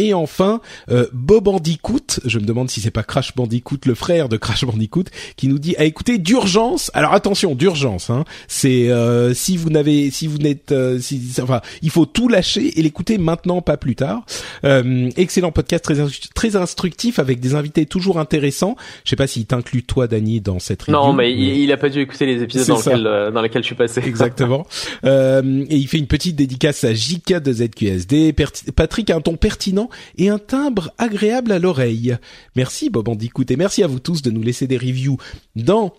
Et 0.00 0.14
enfin, 0.14 0.62
euh, 0.90 1.06
Bob 1.12 1.44
Bandicoot, 1.44 2.20
je 2.24 2.38
me 2.38 2.46
demande 2.46 2.70
si 2.70 2.80
c'est 2.80 2.90
pas 2.90 3.02
Crash 3.02 3.34
Bandicoot, 3.34 3.80
le 3.84 3.94
frère 3.94 4.30
de 4.30 4.38
Crash 4.38 4.64
Bandicoot, 4.64 5.04
qui 5.36 5.46
nous 5.46 5.58
dit 5.58 5.76
à 5.76 5.84
écouter 5.84 6.16
d'urgence. 6.16 6.90
Alors 6.94 7.12
attention, 7.12 7.54
d'urgence. 7.54 8.08
Hein, 8.08 8.24
c'est 8.48 8.88
euh, 8.88 9.34
si 9.34 9.58
vous 9.58 9.68
n'avez, 9.68 10.10
si 10.10 10.26
vous 10.26 10.38
n'êtes, 10.38 10.72
euh, 10.72 10.98
si, 11.00 11.20
enfin, 11.42 11.60
il 11.82 11.90
faut 11.90 12.06
tout 12.06 12.28
lâcher 12.28 12.78
et 12.78 12.82
l'écouter 12.82 13.18
maintenant, 13.18 13.60
pas 13.60 13.76
plus 13.76 13.94
tard. 13.94 14.24
Euh, 14.64 15.10
excellent 15.18 15.52
podcast, 15.52 15.84
très 15.84 15.96
très 16.34 16.56
instructif 16.56 17.18
avec 17.18 17.38
des 17.38 17.54
invités 17.54 17.84
toujours 17.84 18.18
intéressants. 18.18 18.76
Je 19.04 19.10
sais 19.10 19.16
pas 19.16 19.26
s'il 19.26 19.44
t'inclut 19.44 19.82
toi, 19.82 20.06
Dany, 20.06 20.40
dans 20.40 20.60
cette 20.60 20.80
review. 20.80 20.94
Non, 20.94 21.12
mais, 21.12 21.30
Il, 21.34 21.70
a 21.72 21.76
pas 21.76 21.90
dû 21.90 22.00
écouter 22.00 22.24
les 22.24 22.42
épisodes 22.42 22.68
dans, 22.68 22.78
lequel, 22.78 23.32
dans 23.34 23.42
lesquels 23.42 23.62
je 23.62 23.66
suis 23.66 23.74
passé. 23.74 24.00
Exactement. 24.06 24.66
et 25.04 25.76
il 25.76 25.88
fait 25.88 25.98
une 25.98 26.06
petite 26.06 26.36
dédicace 26.36 26.84
à 26.84 26.94
JK 26.94 27.34
de 27.34 27.52
ZQSD. 27.52 28.34
Patrick 28.74 29.10
a 29.10 29.16
un 29.16 29.20
ton 29.20 29.36
pertinent 29.36 29.89
et 30.16 30.28
un 30.28 30.38
timbre 30.38 30.92
agréable 30.98 31.52
à 31.52 31.58
l'oreille. 31.58 32.16
Merci 32.56 32.90
Bob 32.90 33.08
Andicoot 33.08 33.50
et 33.50 33.56
merci 33.56 33.82
à 33.82 33.86
vous 33.86 34.00
tous 34.00 34.22
de 34.22 34.30
nous 34.30 34.42
laisser 34.42 34.66
des 34.66 34.78
reviews 34.78 35.18
dans 35.56 35.92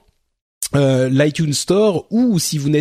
euh, 0.73 1.09
l'iTunes 1.09 1.53
Store 1.53 2.05
ou 2.11 2.39
si 2.39 2.57
vous 2.57 2.71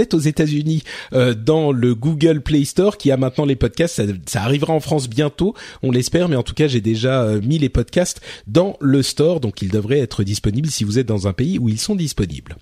êtes 0.00 0.14
aux 0.14 0.18
États-Unis 0.18 0.82
euh, 1.12 1.32
dans 1.32 1.70
le 1.70 1.94
Google 1.94 2.40
Play 2.40 2.64
Store 2.64 2.96
qui 2.96 3.12
a 3.12 3.16
maintenant 3.16 3.44
les 3.44 3.54
podcasts 3.54 4.02
ça, 4.26 4.42
arrivera 4.42 4.72
en 4.72 4.80
France 4.80 5.08
bientôt 5.08 5.54
on 5.84 5.92
l'espère 5.92 6.28
mais 6.28 6.34
en 6.34 6.42
tout 6.42 6.54
cas 6.54 6.66
j'ai 6.66 6.80
déjà 6.80 7.22
euh, 7.22 7.40
mis 7.40 7.58
les 7.58 7.68
podcasts 7.68 8.20
dans 8.48 8.76
le 8.80 9.02
store 9.02 9.38
donc 9.38 9.62
ils 9.62 9.70
devraient 9.70 10.00
être 10.00 10.24
disponibles 10.24 10.68
si 10.68 10.82
vous 10.82 10.98
êtes 10.98 11.06
dans 11.06 11.28
un 11.28 11.32
pays 11.32 11.60
où 11.60 11.68
ils 11.68 11.78
sont 11.78 11.94
disponibles 11.94 12.56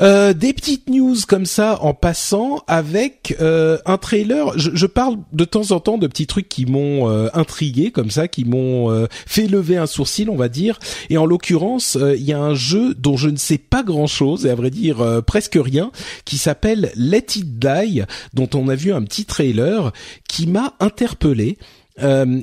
Euh, 0.00 0.32
des 0.32 0.52
petites 0.52 0.88
news 0.88 1.16
comme 1.26 1.46
ça 1.46 1.82
en 1.82 1.92
passant 1.92 2.62
avec 2.68 3.36
euh, 3.40 3.78
un 3.84 3.98
trailer. 3.98 4.56
Je, 4.56 4.86
parle 4.86 5.16
de 5.32 5.44
temps 5.44 5.72
en 5.72 5.80
temps 5.80 5.98
de 5.98 6.06
petits 6.06 6.26
trucs 6.26 6.48
qui 6.48 6.66
m'ont 6.66 7.10
euh, 7.10 7.28
intrigué 7.34 7.90
comme 7.90 8.10
ça, 8.10 8.28
qui 8.28 8.44
m'ont 8.44 8.90
euh, 8.90 9.06
fait 9.26 9.46
lever 9.46 9.76
un 9.76 9.86
sourcil, 9.86 10.30
on 10.30 10.36
va 10.36 10.48
dire. 10.48 10.78
Et 11.10 11.18
en 11.18 11.26
l'occurrence, 11.26 11.98
il 12.00 12.22
y 12.22 12.32
a 12.32 12.40
un 12.40 12.54
jeu 12.54 12.94
dont 12.94 13.16
je 13.16 13.28
ne 13.28 13.36
sais 13.36 13.58
pas 13.58 13.82
grand-chose 13.82 14.46
et 14.46 14.50
à 14.50 14.54
vrai 14.54 14.70
dire 14.70 15.22
presque 15.26 15.58
rien, 15.60 15.90
qui 16.24 16.38
s'appelle 16.38 16.92
Let 16.94 17.26
It 17.36 17.58
Die, 17.58 18.02
dont 18.34 18.48
on 18.54 18.68
a 18.68 18.74
vu 18.74 18.92
un 18.92 19.02
petit 19.02 19.24
trailer 19.24 19.92
qui 20.28 20.46
m'a 20.46 20.74
interpellé. 20.80 21.58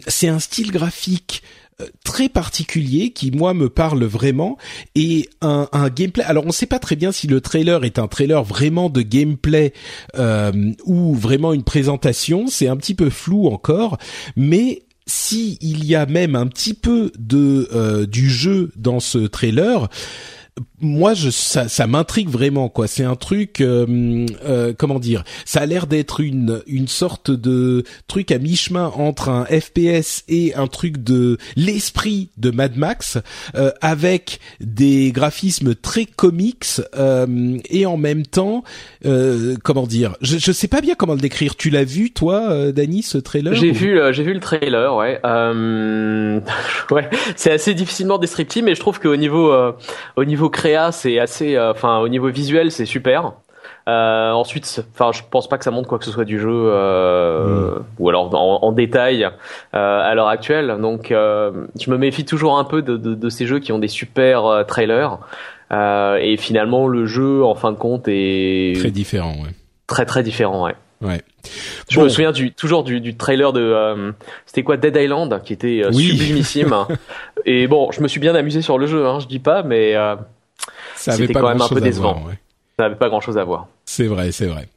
C'est 0.08 0.28
un 0.28 0.40
style 0.40 0.72
graphique 0.72 1.42
euh, 1.42 1.65
très 2.04 2.30
particulier 2.30 3.12
qui 3.12 3.32
moi 3.32 3.54
me 3.54 3.70
parle 3.70 4.04
vraiment 4.06 4.58
et 4.96 5.30
un, 5.42 5.68
un 5.72 5.90
gameplay. 5.90 6.24
Alors 6.24 6.46
on 6.46 6.48
ne 6.48 6.54
sait 6.54 6.66
pas 6.66 6.80
très 6.80 6.96
bien 6.96 7.12
si 7.12 7.28
le 7.28 7.42
trailer 7.42 7.84
est 7.84 8.00
un 8.00 8.08
trailer 8.08 8.44
vraiment 8.44 8.90
de 8.90 9.02
gameplay 9.02 9.74
euh, 10.18 10.52
ou 10.86 11.14
vraiment 11.14 11.54
une 11.54 11.64
présentation. 11.64 12.48
C'est 12.48 12.68
un 12.68 12.78
petit 12.78 12.96
peu 12.96 13.10
flou 13.10 13.48
encore, 13.48 13.98
mais 14.36 14.84
si 15.08 15.58
il 15.62 15.86
y 15.86 15.96
a 15.96 16.06
même 16.06 16.36
un 16.36 16.48
petit 16.48 16.74
peu 16.74 17.12
de 17.20 17.70
euh, 17.74 18.06
du 18.06 18.30
jeu 18.30 18.72
dans 18.76 19.00
ce 19.00 19.20
trailer, 19.20 19.90
moi 20.86 21.14
je 21.14 21.30
ça, 21.30 21.68
ça 21.68 21.88
m'intrigue 21.88 22.30
vraiment 22.30 22.70
quoi. 22.70 22.88
C'est 22.88 23.04
un 23.04 23.16
truc 23.16 23.60
euh, 23.62 24.26
euh, 24.46 24.74
comment 24.78 25.00
dire 25.00 25.24
ça 25.44 25.62
a 25.62 25.66
l'air 25.66 25.88
d'être 25.88 26.22
une 26.22 26.62
une 26.68 26.88
sorte 26.88 27.32
de 27.32 27.84
truc 28.08 28.32
à 28.32 28.38
mi-chemin 28.38 28.92
entre 28.96 29.30
un 29.30 29.46
FPS 29.46 30.24
et 30.30 30.56
un 30.56 30.68
truc 30.68 31.04
de 31.04 31.38
l'esprit 31.56 32.30
de 32.38 32.52
Mad 32.52 32.78
Max 32.78 33.18
euh, 33.56 33.72
avec 33.82 34.40
des 34.62 35.12
graphismes 35.12 35.76
très 35.76 36.06
comics 36.06 36.82
et 37.70 37.86
en 37.86 37.98
même 37.98 38.26
temps 38.26 38.64
comment 39.64 39.88
dire 39.88 40.16
je 40.22 40.38
je 40.38 40.52
sais 40.52 40.68
pas 40.68 40.82
bien 40.82 40.96
comment 40.96 41.14
le 41.14 41.20
décrire. 41.20 41.56
Tu 41.56 41.70
l'as 41.70 41.84
vu 41.84 42.12
toi 42.12 42.72
Dany 42.72 43.02
ce 43.02 43.18
trailer 43.18 43.56
j'ai 43.56 43.72
vu 43.72 44.00
j'ai 44.12 44.24
vu 44.24 44.34
le 44.34 44.40
trailer 44.40 44.96
ouais. 44.96 45.20
Ouais 46.92 47.10
c'est 47.36 47.52
assez 47.52 47.74
difficilement 47.74 48.18
descriptif 48.18 48.64
mais 48.64 48.76
je 48.76 48.80
trouve 48.80 49.00
qu'au 49.00 49.16
niveau 49.16 49.54
au 50.16 50.26
niveau 50.26 50.50
créa, 50.76 50.92
c'est 50.92 51.20
assez, 51.20 51.56
euh, 51.56 51.72
enfin 51.72 52.00
au 52.00 52.08
niveau 52.08 52.30
visuel, 52.30 52.72
c'est 52.72 52.86
super. 52.86 53.34
Euh, 53.88 54.32
ensuite, 54.32 54.84
enfin, 54.94 55.12
je 55.12 55.22
pense 55.30 55.48
pas 55.48 55.58
que 55.58 55.64
ça 55.64 55.72
montre 55.72 55.88
quoi 55.88 56.00
que 56.00 56.06
ce 56.06 56.12
soit 56.12 56.26
du 56.26 56.40
jeu, 56.40 56.50
euh, 56.52 57.76
ou 58.00 58.10
alors 58.10 58.34
en, 58.34 58.72
détail 58.72 59.30
à 59.74 60.16
l'heure 60.16 60.28
actuelle. 60.28 60.76
Donc, 60.80 61.08
je 61.10 61.90
me 61.92 61.98
méfie 61.98 62.26
toujours 62.26 62.58
un 62.58 62.64
peu 62.64 62.82
de, 62.82 63.30
ces 63.30 63.46
jeux 63.46 63.60
qui 63.60 63.72
ont 63.72 63.80
des 63.80 63.88
super 63.88 64.66
trailers. 64.68 65.20
et 65.72 66.36
finalement, 66.38 66.88
le 66.88 67.06
jeu, 67.06 67.44
en 67.44 67.56
fin 67.56 67.72
de 67.72 67.78
compte, 67.78 68.08
est 68.08 68.80
très 68.80 68.92
différent. 68.92 69.34
Ouais. 69.34 69.52
Très 69.88 70.06
très 70.06 70.24
différent, 70.24 70.66
ouais. 70.66 70.76
Ouais. 71.02 71.22
Je 71.90 72.00
me 72.00 72.10
souviens 72.10 72.32
du, 72.32 72.52
toujours 72.52 72.84
du, 72.84 73.02
du 73.02 73.16
trailer 73.16 73.54
de 73.54 73.62
euh, 73.62 74.12
c'était 74.46 74.64
quoi 74.64 74.78
Dead 74.78 74.96
Island 74.96 75.42
qui 75.44 75.54
était 75.54 75.84
euh, 75.84 75.92
sublimissime 75.92 76.74
et 77.46 77.68
bon 77.68 77.92
je 77.92 78.02
me 78.02 78.08
suis 78.08 78.20
bien 78.20 78.34
amusé 78.34 78.62
sur 78.62 78.78
le 78.78 78.88
jeu 78.88 79.06
hein, 79.06 79.20
je 79.20 79.28
dis 79.28 79.40
pas 79.40 79.62
mais 79.62 79.96
euh, 79.96 80.16
c'était 80.96 81.34
quand 81.34 81.48
même 81.48 81.62
un 81.62 81.70
peu 81.70 81.82
décevant 81.82 82.24
ça 82.78 82.84
n'avait 82.84 82.96
pas 82.96 83.10
grand 83.10 83.22
chose 83.22 83.38
à 83.38 83.44
voir 83.44 83.68
c'est 83.86 84.08
vrai 84.08 84.32
c'est 84.32 84.48
vrai 84.48 84.68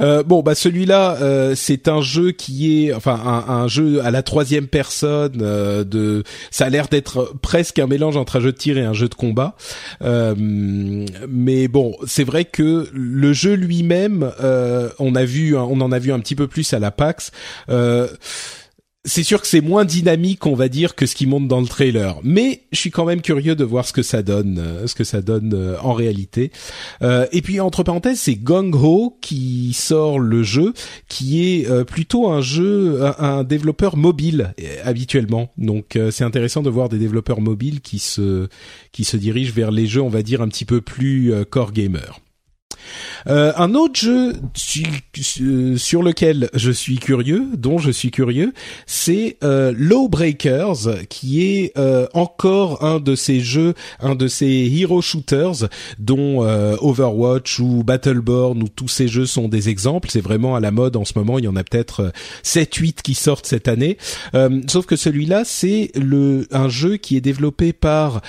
euh, 0.00 0.22
bon, 0.22 0.42
bah 0.42 0.54
celui-là, 0.54 1.16
euh, 1.20 1.54
c'est 1.54 1.88
un 1.88 2.00
jeu 2.00 2.32
qui 2.32 2.86
est, 2.86 2.94
enfin, 2.94 3.20
un, 3.24 3.52
un 3.52 3.68
jeu 3.68 4.04
à 4.04 4.10
la 4.10 4.22
troisième 4.22 4.66
personne. 4.66 5.40
Euh, 5.40 5.84
de, 5.84 6.22
ça 6.50 6.66
a 6.66 6.68
l'air 6.68 6.88
d'être 6.88 7.34
presque 7.42 7.78
un 7.78 7.86
mélange 7.86 8.16
entre 8.16 8.36
un 8.36 8.40
jeu 8.40 8.52
de 8.52 8.56
tir 8.56 8.78
et 8.78 8.84
un 8.84 8.92
jeu 8.92 9.08
de 9.08 9.14
combat. 9.14 9.56
mais 10.00 11.68
bon, 11.68 11.96
c'est 12.06 12.24
vrai 12.24 12.44
que 12.44 12.88
le 12.92 13.32
jeu 13.32 13.54
lui-même, 13.54 14.30
on 14.98 15.14
a 15.14 15.24
vu, 15.24 15.56
on 15.56 15.80
en 15.80 15.92
a 15.92 15.98
vu 15.98 16.12
un 16.12 16.20
petit 16.20 16.34
peu 16.34 16.46
plus 16.46 16.72
à 16.72 16.78
la 16.78 16.90
PAX 16.90 17.30
c'est 19.04 19.22
sûr 19.22 19.40
que 19.40 19.46
c'est 19.46 19.60
moins 19.60 19.84
dynamique, 19.84 20.46
on 20.46 20.54
va 20.54 20.68
dire, 20.68 20.94
que 20.94 21.04
ce 21.04 21.14
qui 21.14 21.26
monte 21.26 21.46
dans 21.46 21.60
le 21.60 21.66
trailer. 21.66 22.18
Mais 22.22 22.62
je 22.72 22.78
suis 22.78 22.90
quand 22.90 23.04
même 23.04 23.20
curieux 23.20 23.54
de 23.54 23.64
voir 23.64 23.86
ce 23.86 23.92
que 23.92 24.02
ça 24.02 24.22
donne, 24.22 24.58
euh, 24.58 24.86
ce 24.86 24.94
que 24.94 25.04
ça 25.04 25.20
donne 25.20 25.52
euh, 25.54 25.76
en 25.82 25.92
réalité. 25.92 26.50
Euh, 27.02 27.26
et 27.30 27.42
puis 27.42 27.60
entre 27.60 27.82
parenthèses, 27.82 28.20
c'est 28.20 28.36
Gong 28.36 28.70
Ho 28.74 29.18
qui 29.20 29.72
sort 29.74 30.18
le 30.18 30.42
jeu, 30.42 30.72
qui 31.08 31.44
est 31.44 31.84
plutôt 31.84 32.28
un 32.28 32.40
jeu, 32.40 33.00
un, 33.18 33.44
développeur 33.44 33.96
mobile 33.96 34.54
habituellement. 34.84 35.50
Donc 35.58 35.98
c'est 36.10 36.24
intéressant 36.24 36.62
de 36.62 36.70
voir 36.70 36.88
des 36.88 36.98
développeurs 36.98 37.40
mobiles 37.40 37.80
qui 37.80 37.98
se 37.98 38.48
qui 38.92 39.04
se 39.04 39.16
dirigent 39.16 39.52
vers 39.52 39.70
les 39.70 39.86
jeux, 39.86 40.02
on 40.02 40.08
va 40.08 40.22
dire, 40.22 40.40
un 40.40 40.48
petit 40.48 40.64
peu 40.64 40.80
plus 40.80 41.32
core 41.50 41.72
gamer. 41.72 42.20
Euh, 43.26 43.52
un 43.56 43.74
autre 43.74 43.98
jeu 43.98 44.32
sur 44.64 46.02
lequel 46.02 46.50
je 46.54 46.70
suis 46.70 46.98
curieux, 46.98 47.46
dont 47.56 47.78
je 47.78 47.90
suis 47.90 48.10
curieux, 48.10 48.52
c'est 48.86 49.36
euh, 49.42 49.72
Lawbreakers, 49.76 51.06
qui 51.08 51.44
est 51.44 51.72
euh, 51.78 52.06
encore 52.14 52.84
un 52.84 53.00
de 53.00 53.14
ces 53.14 53.40
jeux, 53.40 53.74
un 54.00 54.14
de 54.14 54.28
ces 54.28 54.46
hero 54.46 55.00
shooters 55.00 55.68
dont 55.98 56.44
euh, 56.44 56.76
Overwatch 56.80 57.60
ou 57.60 57.82
Battleborn 57.84 58.62
ou 58.62 58.68
tous 58.68 58.88
ces 58.88 59.08
jeux 59.08 59.26
sont 59.26 59.48
des 59.48 59.68
exemples. 59.68 60.10
C'est 60.10 60.20
vraiment 60.20 60.56
à 60.56 60.60
la 60.60 60.70
mode 60.70 60.96
en 60.96 61.04
ce 61.04 61.12
moment. 61.16 61.38
Il 61.38 61.44
y 61.44 61.48
en 61.48 61.56
a 61.56 61.64
peut-être 61.64 62.12
7-8 62.44 63.02
qui 63.02 63.14
sortent 63.14 63.46
cette 63.46 63.68
année. 63.68 63.98
sauf 64.68 64.86
que 64.86 64.96
celui-là, 64.96 65.42
c'est 65.44 65.90
le 65.94 66.46
un 66.50 66.68
jeu 66.68 66.96
qui 66.96 67.16
est 67.16 67.20
développé 67.20 67.72
par 67.72 68.20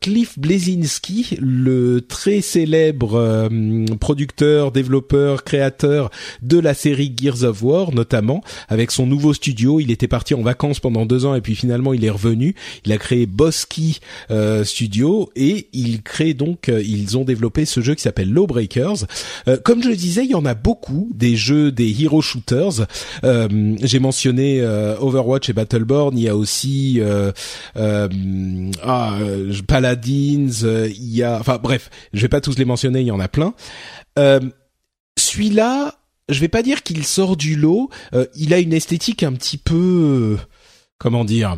Cliff 0.00 0.38
Blazinski, 0.38 1.38
le 1.40 2.00
très 2.00 2.40
célèbre 2.40 3.48
producteur, 3.98 4.72
développeur, 4.72 5.44
créateur 5.44 6.10
de 6.42 6.58
la 6.58 6.74
série 6.74 7.14
Gears 7.16 7.44
of 7.44 7.62
War 7.62 7.94
notamment, 7.94 8.42
avec 8.68 8.90
son 8.90 9.06
nouveau 9.06 9.34
studio. 9.34 9.80
Il 9.80 9.90
était 9.90 10.08
parti 10.08 10.34
en 10.34 10.42
vacances 10.42 10.80
pendant 10.80 11.06
deux 11.06 11.24
ans 11.26 11.34
et 11.34 11.40
puis 11.40 11.54
finalement 11.54 11.92
il 11.92 12.04
est 12.04 12.10
revenu. 12.10 12.54
Il 12.84 12.92
a 12.92 12.98
créé 12.98 13.26
Bosky 13.26 14.00
euh, 14.30 14.64
Studio 14.64 15.30
et 15.36 15.68
il 15.72 16.02
crée 16.02 16.34
donc, 16.34 16.68
euh, 16.68 16.82
ils 16.82 17.16
ont 17.18 17.24
développé 17.24 17.64
ce 17.64 17.80
jeu 17.80 17.94
qui 17.94 18.02
s'appelle 18.02 18.32
Lawbreakers. 18.32 19.06
Euh, 19.48 19.56
comme 19.62 19.82
je 19.82 19.88
le 19.88 19.96
disais, 19.96 20.24
il 20.24 20.30
y 20.30 20.34
en 20.34 20.44
a 20.44 20.54
beaucoup 20.54 21.10
des 21.14 21.36
jeux 21.36 21.72
des 21.72 22.02
hero 22.02 22.22
shooters. 22.22 22.86
Euh, 23.24 23.76
J'ai 23.82 23.98
mentionné 23.98 24.60
euh, 24.60 24.96
Overwatch 24.98 25.48
et 25.48 25.52
Battleborn. 25.52 26.16
Il 26.16 26.24
y 26.24 26.28
a 26.28 26.36
aussi 26.36 27.00
ah, 27.76 28.08
Paladins. 29.66 30.48
il 30.88 31.14
y 31.14 31.22
a, 31.22 31.38
enfin 31.38 31.58
bref, 31.62 31.90
je 32.12 32.20
vais 32.22 32.28
pas 32.28 32.40
tous 32.40 32.58
les 32.58 32.64
mentionner. 32.64 33.00
Il 33.00 33.06
y 33.06 33.10
en 33.10 33.20
a 33.20 33.28
plein. 33.28 33.54
Euh, 34.18 34.40
celui-là, 35.18 35.94
je 36.28 36.40
vais 36.40 36.48
pas 36.48 36.62
dire 36.62 36.82
qu'il 36.82 37.04
sort 37.04 37.36
du 37.36 37.56
lot. 37.56 37.90
Euh, 38.14 38.26
il 38.34 38.54
a 38.54 38.58
une 38.58 38.72
esthétique 38.72 39.22
un 39.22 39.32
petit 39.32 39.58
peu, 39.58 40.36
euh, 40.38 40.42
comment 40.98 41.24
dire. 41.24 41.56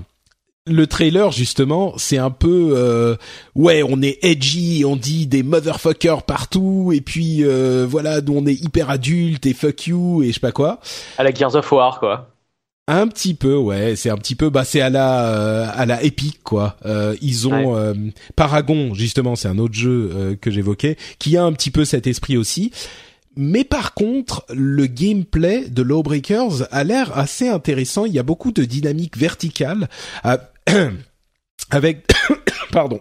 Le 0.69 0.89
trailer 0.89 1.31
justement, 1.31 1.95
c'est 1.97 2.19
un 2.19 2.33
peu 2.33 3.17
ouais, 3.55 3.85
on 3.85 4.03
est 4.03 4.19
edgy, 4.25 4.83
on 4.85 4.97
dit 4.97 5.29
des 5.29 5.45
motherfuckers 5.45 6.25
partout 6.25 6.91
et 6.93 7.01
puis 7.01 7.45
voilà, 7.85 8.19
on 8.29 8.45
est 8.47 8.61
hyper 8.61 8.91
adulte 8.91 9.47
et 9.47 9.55
fuck 9.55 9.87
you 9.87 10.25
et 10.25 10.29
je 10.29 10.33
sais 10.33 10.41
pas 10.41 10.51
quoi. 10.51 10.81
À 11.19 11.23
la 11.23 11.33
Gears 11.33 11.55
of 11.55 11.71
War 11.71 12.01
quoi. 12.01 12.36
Un 12.89 13.09
petit 13.09 13.35
peu, 13.35 13.57
ouais. 13.57 13.97
C'est 13.97 14.11
un 14.11 14.17
petit 14.17 14.37
peu, 14.37 14.49
bah, 14.49 14.65
c'est 14.65 14.81
à 14.81 14.91
la 14.91 15.25
euh, 15.27 15.69
à 15.75 15.87
la 15.87 16.05
Epic 16.05 16.43
quoi. 16.45 16.77
Euh, 16.87 17.17
ils 17.21 17.49
ont 17.49 17.77
euh, 17.77 17.95
Paragon 18.37 18.95
justement, 18.95 19.35
c'est 19.35 19.49
un 19.49 19.59
autre 19.59 19.75
jeu 19.75 20.39
que 20.41 20.51
j'évoquais, 20.53 20.97
qui 21.19 21.37
a 21.37 21.43
un 21.43 21.53
petit 21.53 21.73
peu 21.73 21.85
cet 21.85 22.07
esprit 22.07 22.37
aussi. 22.37 22.73
Mais 23.35 23.65
par 23.65 23.93
contre, 23.93 24.47
le 24.55 24.87
gameplay 24.87 25.69
de 25.69 25.83
Lawbreakers 25.83 26.69
a 26.71 26.85
l'air 26.85 27.19
assez 27.19 27.49
intéressant. 27.49 28.07
Il 28.07 28.13
y 28.13 28.19
a 28.19 28.23
beaucoup 28.23 28.53
de 28.53 28.65
dynamique 28.65 29.19
verticale 29.19 29.89
avec, 31.71 32.07
pardon. 32.71 33.01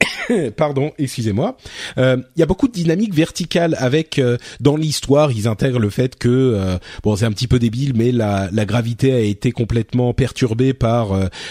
Pardon, 0.56 0.92
excusez-moi. 0.98 1.56
Euh, 1.98 2.16
il 2.36 2.40
y 2.40 2.42
a 2.42 2.46
beaucoup 2.46 2.68
de 2.68 2.72
dynamique 2.72 3.14
verticale 3.14 3.76
avec 3.78 4.18
euh, 4.18 4.36
dans 4.60 4.76
l'histoire, 4.76 5.32
ils 5.32 5.48
intègrent 5.48 5.78
le 5.78 5.90
fait 5.90 6.16
que 6.16 6.28
euh, 6.28 6.78
bon, 7.02 7.16
c'est 7.16 7.24
un 7.24 7.32
petit 7.32 7.48
peu 7.48 7.58
débile, 7.58 7.92
mais 7.94 8.12
la, 8.12 8.48
la 8.52 8.64
gravité 8.64 9.12
a 9.12 9.20
été 9.20 9.52
complètement 9.52 10.12
perturbée 10.14 10.74
par 10.74 11.08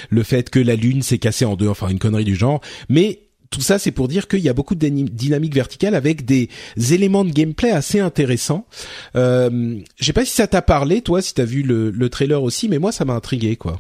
le 0.10 0.24
fait 0.24 0.50
que 0.50 0.60
la 0.60 0.76
lune 0.76 1.02
s'est 1.02 1.18
cassée 1.18 1.46
en 1.46 1.56
deux, 1.56 1.68
enfin 1.68 1.88
une 1.88 2.00
connerie 2.00 2.26
du 2.26 2.36
genre. 2.36 2.62
Mais 2.90 3.26
tout 3.50 3.62
ça, 3.62 3.80
c'est 3.80 3.92
pour 3.92 4.08
dire 4.08 4.28
qu'il 4.28 4.40
y 4.40 4.50
a 4.50 4.54
beaucoup 4.54 4.76
de 4.76 4.88
dynamique 4.88 5.56
verticale 5.56 5.96
avec 5.96 6.26
des 6.26 6.50
éléments 6.92 7.24
de 7.24 7.32
gameplay 7.32 7.72
assez 7.72 8.00
intéressants. 8.00 8.66
Euh, 9.16 9.80
je 9.98 10.06
sais 10.06 10.14
pas 10.14 10.26
si 10.26 10.34
ça 10.34 10.48
t'a 10.48 10.62
parlé, 10.62 11.02
toi, 11.02 11.22
si 11.22 11.34
t'as 11.34 11.46
vu 11.46 11.64
le, 11.64 11.90
le 11.90 12.10
trailer 12.10 12.44
aussi, 12.44 12.68
mais 12.68 12.80
moi, 12.80 12.92
ça 12.92 13.06
m'a 13.06 13.14
intrigué, 13.14 13.56
quoi. 13.56 13.80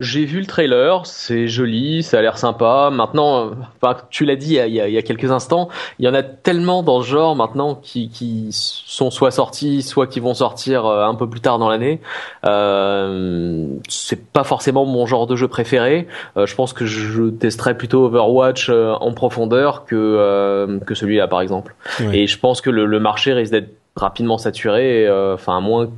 J'ai 0.00 0.24
vu 0.24 0.40
le 0.40 0.46
trailer, 0.46 1.04
c'est 1.04 1.46
joli, 1.46 2.02
ça 2.02 2.18
a 2.18 2.22
l'air 2.22 2.38
sympa. 2.38 2.88
Maintenant, 2.90 3.50
enfin, 3.80 3.98
tu 4.08 4.24
l'as 4.24 4.36
dit 4.36 4.54
il 4.54 4.54
y, 4.54 4.60
a, 4.60 4.66
il 4.66 4.92
y, 4.94 4.98
a, 4.98 5.02
quelques 5.02 5.30
instants, 5.30 5.68
il 5.98 6.06
y 6.06 6.08
en 6.08 6.14
a 6.14 6.22
tellement 6.22 6.82
dans 6.82 7.02
ce 7.02 7.08
genre 7.08 7.36
maintenant 7.36 7.74
qui, 7.74 8.08
qui 8.08 8.48
sont 8.50 9.10
soit 9.10 9.30
sortis, 9.30 9.82
soit 9.82 10.06
qui 10.06 10.18
vont 10.18 10.32
sortir 10.32 10.86
euh, 10.86 11.04
un 11.04 11.14
peu 11.14 11.28
plus 11.28 11.40
tard 11.40 11.58
dans 11.58 11.68
l'année, 11.68 12.00
euh, 12.46 13.66
c'est 13.88 14.24
pas 14.32 14.44
forcément 14.44 14.86
mon 14.86 15.04
genre 15.04 15.26
de 15.26 15.36
jeu 15.36 15.48
préféré. 15.48 16.08
je 16.36 16.54
pense 16.54 16.72
que 16.72 16.86
je 16.86 17.28
testerais 17.28 17.76
plutôt 17.76 18.04
Overwatch 18.06 18.70
en 18.70 19.12
profondeur 19.12 19.84
que 19.84 20.80
que 20.86 20.94
celui-là 20.94 21.28
par 21.28 21.42
exemple. 21.42 21.74
Et 22.12 22.26
je 22.26 22.38
pense 22.38 22.62
que 22.62 22.70
le, 22.70 22.86
le 22.86 23.00
marché 23.00 23.34
risque 23.34 23.52
d'être 23.52 23.70
rapidement 23.96 24.38
saturé. 24.38 25.08
Enfin, 25.10 25.58
à 25.58 25.60
moins 25.60 25.90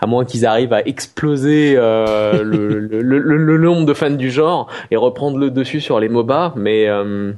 à 0.00 0.06
moins 0.06 0.24
qu'ils 0.24 0.46
arrivent 0.46 0.72
à 0.72 0.86
exploser 0.86 1.74
euh, 1.76 2.42
le, 2.44 2.78
le, 2.78 3.18
le, 3.18 3.58
nombre 3.58 3.86
de 3.86 3.94
fans 3.94 4.10
du 4.10 4.30
genre 4.30 4.68
et 4.90 4.96
reprendre 4.96 5.38
le 5.38 5.50
dessus 5.50 5.80
sur 5.80 6.00
les 6.00 6.08
MOBA, 6.08 6.54
mais 6.56 6.88
euh, 6.88 7.32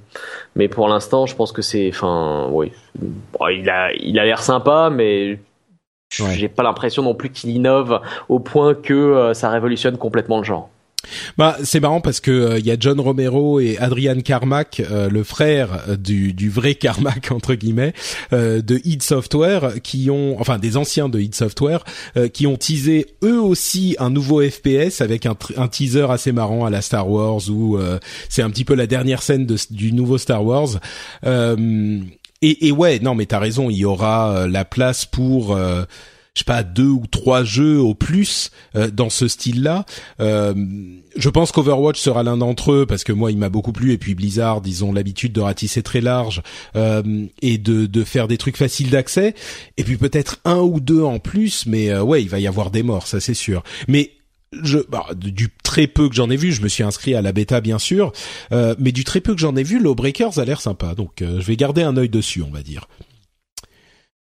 mais 0.57 0.68
pour 0.68 0.88
l'instant, 0.88 1.27
je 1.27 1.35
pense 1.35 1.53
que 1.53 1.62
c'est, 1.62 1.88
enfin, 1.88 2.49
oui, 2.51 2.73
il 3.52 3.69
a 3.71 3.92
il 3.94 4.19
a 4.19 4.25
l'air 4.25 4.42
sympa, 4.42 4.90
mais 4.92 5.38
j'ai 6.11 6.48
pas 6.48 6.63
l'impression 6.63 7.02
non 7.02 7.15
plus 7.15 7.31
qu'il 7.31 7.50
innove 7.50 8.00
au 8.29 8.38
point 8.38 8.75
que 8.75 8.94
euh, 8.94 9.35
ça 9.35 9.50
révolutionne 9.50 9.96
complètement 9.96 10.38
le 10.38 10.44
genre. 10.44 10.71
Bah, 11.38 11.57
c'est 11.63 11.81
marrant 11.81 12.00
parce 12.00 12.21
que 12.21 12.31
il 12.31 12.52
euh, 12.52 12.59
y 12.59 12.71
a 12.71 12.77
John 12.79 13.00
Romero 13.00 13.61
et 13.61 13.77
Adrian 13.79 14.21
Carmack, 14.21 14.81
euh, 14.90 15.09
le 15.09 15.25
frère 15.25 15.85
euh, 15.88 15.96
du, 15.96 16.33
du 16.33 16.50
vrai 16.50 16.75
Carmack 16.85 17.31
entre 17.31 17.55
guillemets, 17.55 17.92
de 18.33 18.81
id 18.85 19.02
Software, 19.02 19.75
qui 19.83 20.11
ont, 20.11 20.40
enfin 20.40 20.59
des 20.59 20.77
anciens 20.77 21.09
de 21.09 21.21
id 21.21 21.35
Software, 21.35 21.85
qui 22.33 22.46
ont 22.46 22.57
teasé 22.57 23.07
eux 23.23 23.40
aussi 23.40 23.96
un 23.98 24.11
nouveau 24.11 24.42
FPS 24.42 25.00
avec 25.00 25.27
un, 25.27 25.37
un 25.57 25.69
teaser 25.69 26.07
assez 26.11 26.33
marrant 26.33 26.65
à 26.65 26.71
la 26.71 26.83
Star 26.83 27.09
Wars 27.09 27.40
où 27.48 27.79
c'est 28.29 28.42
un 28.42 28.50
petit 28.50 28.65
peu 28.65 28.75
la 28.75 28.87
dernière 28.87 29.23
scène 29.23 29.46
de, 29.46 29.57
du 29.71 29.92
nouveau 29.92 30.19
Star 30.19 30.44
Wars. 30.44 30.81
Et, 31.25 32.67
et, 32.69 32.73
ouais, 32.73 32.98
non, 32.98 33.15
mais 33.15 33.27
t'as 33.27 33.38
raison, 33.38 33.71
il 33.71 33.77
y 33.77 33.85
aura 33.85 34.46
la 34.46 34.65
place 34.65 35.07
pour 35.07 35.57
je 36.35 36.40
sais 36.40 36.44
pas 36.44 36.64
deux 36.64 36.88
ou 36.88 37.06
trois 37.08 37.44
jeux 37.44 37.78
au 37.78 37.94
plus 37.94 38.50
euh, 38.74 38.90
dans 38.90 39.08
ce 39.08 39.28
style-là. 39.28 39.87
Euh, 40.18 40.52
je 41.16 41.28
pense 41.28 41.52
qu'Overwatch 41.52 42.00
sera 42.00 42.24
l'un 42.24 42.37
d'entre 42.37 42.72
eux 42.72 42.87
parce 42.87 43.04
que 43.04 43.12
moi 43.12 43.30
il 43.30 43.38
m'a 43.38 43.50
beaucoup 43.50 43.70
plu 43.70 43.92
et 43.92 43.98
puis 43.98 44.16
Blizzard 44.16 44.60
ils 44.66 44.85
ont 44.85 44.92
l'habitude 44.92 45.32
de 45.32 45.40
ratisser 45.40 45.85
très 45.85 46.00
large 46.00 46.42
euh, 46.74 47.26
et 47.40 47.56
de, 47.56 47.87
de 47.87 48.02
faire 48.02 48.26
des 48.26 48.37
trucs 48.37 48.56
faciles 48.56 48.90
d'accès 48.90 49.37
et 49.76 49.85
puis 49.85 49.96
peut-être 49.96 50.40
un 50.44 50.58
ou 50.58 50.80
deux 50.80 51.02
en 51.02 51.20
plus 51.20 51.66
mais 51.66 51.96
ouais 51.96 52.20
il 52.20 52.28
va 52.28 52.40
y 52.40 52.48
avoir 52.48 52.72
des 52.72 52.82
morts 52.82 53.06
ça 53.06 53.20
c'est 53.20 53.35
sûr. 53.35 53.62
Mais 53.87 54.10
je 54.60 54.78
bah, 54.88 55.06
du 55.14 55.50
très 55.62 55.87
peu 55.87 56.08
que 56.08 56.16
j'en 56.16 56.30
ai 56.30 56.37
vu, 56.37 56.50
je 56.50 56.62
me 56.62 56.68
suis 56.68 56.82
inscrit 56.82 57.14
à 57.14 57.22
la 57.22 57.30
bêta 57.30 57.60
bien 57.60 57.78
sûr, 57.78 58.12
mais 58.50 58.90
du 58.92 59.04
très 59.04 59.20
peu 59.20 59.35
que 59.35 59.40
j'en 59.40 59.54
ai 59.54 59.62
vu, 59.62 59.80
Lawbreakers 59.80 60.38
a 60.38 60.44
l'air 60.44 60.60
sympa, 60.60 60.94
donc 60.96 61.12
je 61.20 61.42
vais 61.42 61.56
garder 61.56 61.82
un 61.82 61.96
œil 61.96 62.08
dessus, 62.08 62.42
on 62.42 62.50
va 62.50 62.62
dire. 62.62 62.88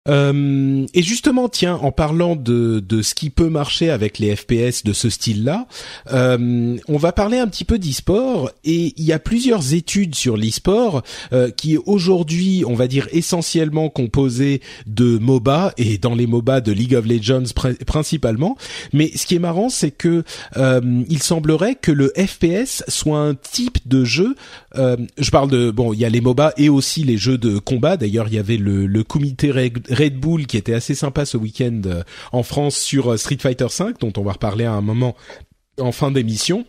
Euh, 0.09 0.87
et 0.95 1.03
justement, 1.03 1.49
tiens, 1.51 1.77
en 1.83 1.93
parlant 1.93 2.35
de, 2.35 2.81
de 2.81 3.03
ce 3.03 3.15
qui 3.15 3.29
peut 3.29 3.51
marcher 3.51 3.91
avec 3.91 4.19
les 4.19 4.35
FPS 4.35 4.83
de 4.83 4.95
ce 4.95 5.11
style-là, 5.11 5.67
euh, 6.13 6.77
on 6.89 6.97
va 6.97 7.13
parler 7.13 7.39
un 7.39 7.47
petit 7.49 7.65
peu 7.65 7.79
d'e-sport. 7.79 8.51
Et 8.65 8.95
il 8.97 9.05
y 9.05 9.13
a 9.13 9.19
plusieurs 9.19 9.75
études 9.75 10.15
sur 10.15 10.39
l'e-sport 10.39 11.03
euh, 11.33 11.51
qui 11.51 11.77
aujourd'hui, 11.77 12.65
on 12.67 12.75
va 12.75 12.89
dire 12.89 13.09
essentiellement 13.13 13.91
composées 13.91 14.63
de 14.87 15.19
MOBA 15.19 15.75
et 15.77 15.99
dans 15.99 16.15
les 16.15 16.27
MOBA 16.27 16.63
de 16.63 16.73
League 16.73 16.95
of 16.95 17.05
Legends 17.07 17.53
principalement. 17.87 18.57
Mais 18.95 19.11
ce 19.15 19.27
qui 19.27 19.35
est 19.35 19.41
marrant, 19.41 19.69
c'est 19.69 19.91
que 19.91 20.25
il 20.57 21.23
semblerait 21.23 21.75
que 21.75 21.93
le 21.93 22.13
FPS 22.17 22.85
soit 22.89 23.19
un 23.19 23.35
type 23.35 23.87
de 23.87 24.05
jeu. 24.05 24.35
Euh, 24.77 24.97
je 25.19 25.31
parle 25.31 25.51
de 25.51 25.71
bon, 25.71 25.93
il 25.93 26.01
y 26.01 26.05
a 26.05 26.09
les 26.09 26.21
MOBA 26.21 26.53
et 26.57 26.69
aussi 26.69 27.03
les 27.03 27.17
jeux 27.17 27.39
de 27.39 27.59
combat. 27.59 27.97
D'ailleurs, 27.97 28.29
il 28.29 28.35
y 28.35 28.39
avait 28.39 28.57
le, 28.57 28.87
le 28.87 29.05
comité 29.05 29.51
Red 29.51 30.19
Bull 30.19 30.47
qui 30.47 30.57
était 30.57 30.75
assez 30.75 30.95
sympa 30.95 31.25
ce 31.25 31.37
week-end 31.37 31.81
euh, 31.87 32.03
en 32.33 32.43
France 32.43 32.77
sur 32.77 33.13
euh, 33.13 33.17
Street 33.17 33.39
Fighter 33.41 33.67
V, 33.67 33.93
dont 34.01 34.13
on 34.17 34.23
va 34.23 34.33
reparler 34.33 34.65
à 34.65 34.73
un 34.73 34.81
moment 34.81 35.17
en 35.79 35.93
fin 35.93 36.11
d'émission. 36.11 36.67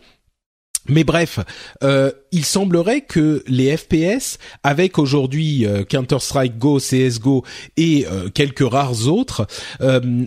Mais 0.88 1.04
bref, 1.04 1.38
euh, 1.84 2.10
il 2.32 2.44
semblerait 2.44 3.02
que 3.02 3.44
les 3.46 3.76
FPS, 3.76 4.38
avec 4.64 4.98
aujourd'hui 4.98 5.64
Counter-Strike 5.88 6.58
Go, 6.58 6.80
CS:GO 6.80 7.44
et 7.76 8.04
quelques 8.34 8.68
rares 8.68 9.06
autres, 9.06 9.46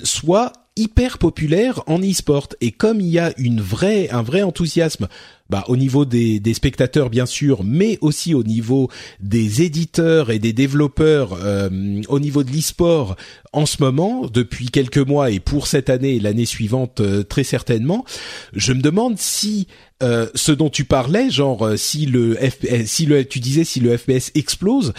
soient 0.04 0.54
hyper 0.78 1.18
populaires 1.18 1.82
en 1.88 2.00
e-sport. 2.00 2.50
Et 2.62 2.72
comme 2.72 3.00
il 3.00 3.08
y 3.08 3.20
a 3.20 3.34
une 3.38 3.62
vraie, 3.62 4.10
un 4.10 4.22
vrai 4.22 4.42
enthousiasme 4.42 5.08
bah, 5.50 5.64
au 5.68 5.78
niveau 5.78 6.06
des, 6.06 6.40
des, 6.40 6.56
spectateurs 6.56 7.10
bien 7.10 7.28
sûr, 7.28 7.64
mais 7.64 8.00
aussi 8.02 8.34
au 8.34 8.44
niveau 8.44 8.90
des 9.20 9.62
éditeurs 9.62 10.32
et 10.32 10.40
des 10.40 10.54
développeurs, 10.54 11.38
euh, 11.40 12.02
au 12.10 12.20
niveau 12.20 12.44
de 12.44 12.52
l'e-sport 12.52 13.16
en 13.54 13.66
ce 13.66 13.78
moment, 13.80 14.28
depuis 14.28 14.70
quelques 14.70 14.98
mois 14.98 15.30
et 15.30 15.40
pour 15.40 15.68
cette 15.68 15.90
année 15.90 16.16
et 16.16 16.20
l'année 16.20 16.46
suivante 16.46 17.00
euh, 17.00 17.24
très 17.24 17.44
certainement, 17.44 18.06
je 18.54 18.74
me 18.74 18.82
demande 18.82 19.20
si 19.20 19.68
euh, 20.02 20.28
ce 20.34 20.52
dont 20.52 20.70
tu 20.70 20.84
parlais, 20.84 21.30
genre 21.30 21.78
si 21.78 22.08
le 22.08 22.36
FPS, 22.36 22.86
si 22.86 23.06
le 23.06 23.24
tu 23.24 23.40
disais 23.40 23.64
si 23.64 23.80
le 23.80 23.96
FPS 23.96 24.32
explose, 24.34 24.94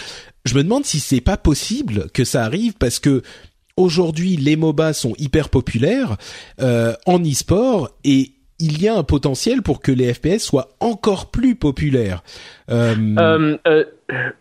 je 0.45 0.55
me 0.55 0.63
demande 0.63 0.85
si 0.85 1.01
c'est 1.01 1.21
pas 1.21 1.37
possible 1.37 2.09
que 2.13 2.23
ça 2.23 2.43
arrive 2.45 2.73
parce 2.79 2.99
que 2.99 3.21
aujourd'hui 3.77 4.35
les 4.35 4.55
MOBA 4.55 4.93
sont 4.93 5.13
hyper 5.17 5.49
populaires 5.49 6.17
en 6.59 7.19
e-sport 7.23 7.89
et 8.03 8.31
il 8.59 8.81
y 8.81 8.87
a 8.87 8.95
un 8.95 9.03
potentiel 9.03 9.61
pour 9.61 9.81
que 9.81 9.91
les 9.91 10.13
FPS 10.13 10.39
soient 10.39 10.69
encore 10.79 11.27
plus 11.27 11.55
populaires. 11.55 12.23
Euh, 12.71 12.95
euh, 13.19 13.57
euh 13.67 13.83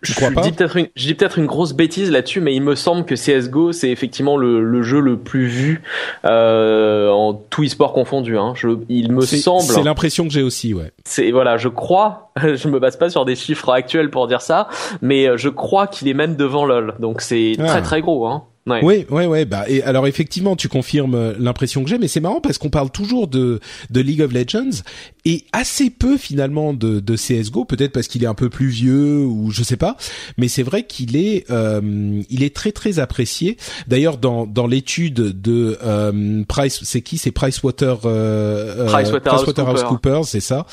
je, 0.02 0.14
dis 0.42 0.52
peut-être 0.52 0.76
une, 0.76 0.86
je 0.94 1.06
dis 1.06 1.14
peut-être 1.14 1.38
une 1.38 1.46
grosse 1.46 1.72
bêtise 1.72 2.12
là-dessus, 2.12 2.40
mais 2.40 2.54
il 2.54 2.62
me 2.62 2.76
semble 2.76 3.04
que 3.04 3.16
CS:GO 3.16 3.72
c'est 3.72 3.90
effectivement 3.90 4.36
le, 4.36 4.62
le, 4.62 4.82
jeu 4.82 5.00
le 5.00 5.18
plus 5.18 5.48
vu 5.48 5.82
euh, 6.24 7.10
en 7.10 7.34
tout 7.34 7.64
e-sport 7.64 7.92
confondu. 7.92 8.38
Hein. 8.38 8.52
Je, 8.54 8.68
il 8.88 9.10
me 9.10 9.22
semble. 9.22 9.62
C'est 9.62 9.82
l'impression 9.82 10.24
que 10.24 10.32
j'ai 10.32 10.42
aussi, 10.42 10.72
ouais. 10.72 10.92
C'est 11.04 11.32
voilà, 11.32 11.56
je 11.56 11.68
crois. 11.68 12.30
Je 12.42 12.68
me 12.68 12.78
base 12.78 12.96
pas 12.96 13.10
sur 13.10 13.24
des 13.24 13.34
chiffres 13.34 13.70
actuels 13.70 14.10
pour 14.10 14.28
dire 14.28 14.42
ça, 14.42 14.68
mais 15.00 15.26
euh, 15.26 15.36
je 15.36 15.48
crois 15.48 15.86
qu'il 15.86 16.06
est 16.06 16.14
même 16.14 16.36
devant 16.36 16.64
LoL. 16.64 16.94
Donc 17.00 17.22
c'est 17.22 17.54
ah. 17.58 17.64
très 17.64 17.82
très 17.82 18.00
gros, 18.02 18.26
hein. 18.26 18.44
Oui, 18.66 19.06
oui, 19.10 19.24
oui. 19.26 19.44
Bah, 19.44 19.64
et 19.68 19.82
alors 19.82 20.06
effectivement, 20.06 20.56
tu 20.56 20.68
confirmes 20.68 21.14
euh, 21.14 21.34
l'impression 21.38 21.84
que 21.84 21.90
j'ai, 21.90 21.98
mais 21.98 22.08
c'est 22.08 22.20
marrant 22.20 22.40
parce 22.40 22.58
qu'on 22.58 22.70
parle 22.70 22.90
toujours 22.90 23.28
de 23.28 23.60
de 23.90 24.00
League 24.00 24.22
of 24.22 24.32
Legends 24.32 24.82
et 25.24 25.44
assez 25.52 25.90
peu 25.90 26.16
finalement 26.16 26.74
de, 26.74 26.98
de 26.98 27.16
CS:GO. 27.16 27.64
Peut-être 27.64 27.92
parce 27.92 28.08
qu'il 28.08 28.24
est 28.24 28.28
un 28.28 28.34
peu 28.34 28.50
plus 28.50 28.68
vieux 28.68 29.18
ou 29.18 29.50
je 29.52 29.62
sais 29.62 29.76
pas. 29.76 29.96
Mais 30.36 30.48
c'est 30.48 30.64
vrai 30.64 30.82
qu'il 30.82 31.16
est 31.16 31.48
euh, 31.50 32.22
il 32.28 32.42
est 32.42 32.54
très 32.54 32.72
très 32.72 32.98
apprécié. 32.98 33.56
D'ailleurs, 33.86 34.18
dans 34.18 34.46
dans 34.46 34.66
l'étude 34.66 35.14
de 35.14 35.78
euh, 35.84 36.42
Price, 36.48 36.80
c'est 36.82 37.02
qui? 37.02 37.18
C'est 37.18 37.30
Pricewater 37.30 38.00
euh, 38.04 38.86
Pricewaterhouse 38.86 40.28
c'est 40.28 40.40
ça. 40.40 40.66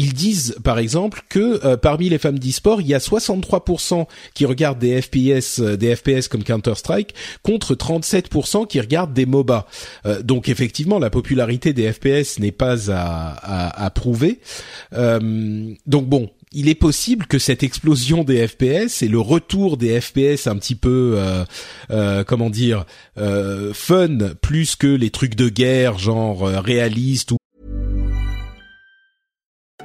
Ils 0.00 0.14
disent 0.14 0.56
par 0.64 0.78
exemple 0.78 1.22
que 1.28 1.76
parmi 1.76 2.08
les 2.08 2.18
femmes 2.18 2.38
d'e-sport, 2.38 2.80
il 2.80 2.86
y 2.86 2.94
a 2.94 2.98
63% 2.98 4.06
qui 4.34 4.46
regardent 4.46 4.78
des 4.78 5.00
FPS, 5.00 5.60
des 5.60 5.94
FPS 5.94 6.28
comme 6.28 6.42
Counter-Strike 6.42 7.14
contre 7.42 7.74
37% 7.74 8.66
qui 8.66 8.80
regardent 8.80 9.12
des 9.12 9.26
MOBA. 9.26 9.66
Euh, 10.06 10.22
donc 10.22 10.48
effectivement, 10.48 10.98
la 10.98 11.10
popularité 11.10 11.72
des 11.72 11.92
FPS 11.92 12.38
n'est 12.38 12.52
pas 12.52 12.90
à, 12.90 13.90
prouver. 13.90 14.40
Euh, 14.94 15.74
donc 15.86 16.06
bon, 16.06 16.30
il 16.52 16.68
est 16.68 16.74
possible 16.74 17.26
que 17.26 17.38
cette 17.38 17.62
explosion 17.62 18.24
des 18.24 18.46
FPS 18.46 19.02
et 19.02 19.08
le 19.08 19.20
retour 19.20 19.76
des 19.76 20.00
FPS 20.00 20.46
un 20.46 20.56
petit 20.56 20.74
peu, 20.74 21.14
euh, 21.16 21.44
euh, 21.90 22.24
comment 22.24 22.50
dire, 22.50 22.86
euh, 23.18 23.72
fun, 23.72 24.18
plus 24.40 24.74
que 24.74 24.88
les 24.88 25.10
trucs 25.10 25.36
de 25.36 25.48
guerre, 25.48 25.98
genre 25.98 26.48
euh, 26.48 26.60
réalistes 26.60 27.32
ou 27.32 27.36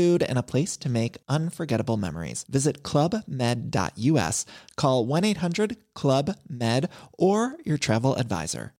food, 0.00 0.22
and 0.22 0.38
a 0.38 0.42
place 0.42 0.76
to 0.78 0.88
make 0.88 1.18
unforgettable 1.28 1.96
memories. 1.96 2.44
Visit 2.48 2.82
clubmed.us, 2.82 4.46
call 4.76 5.06
1 5.06 5.24
800 5.24 5.76
Club 5.94 6.30
Med, 6.48 6.88
or 7.18 7.56
your 7.64 7.78
travel 7.78 8.14
advisor. 8.16 8.72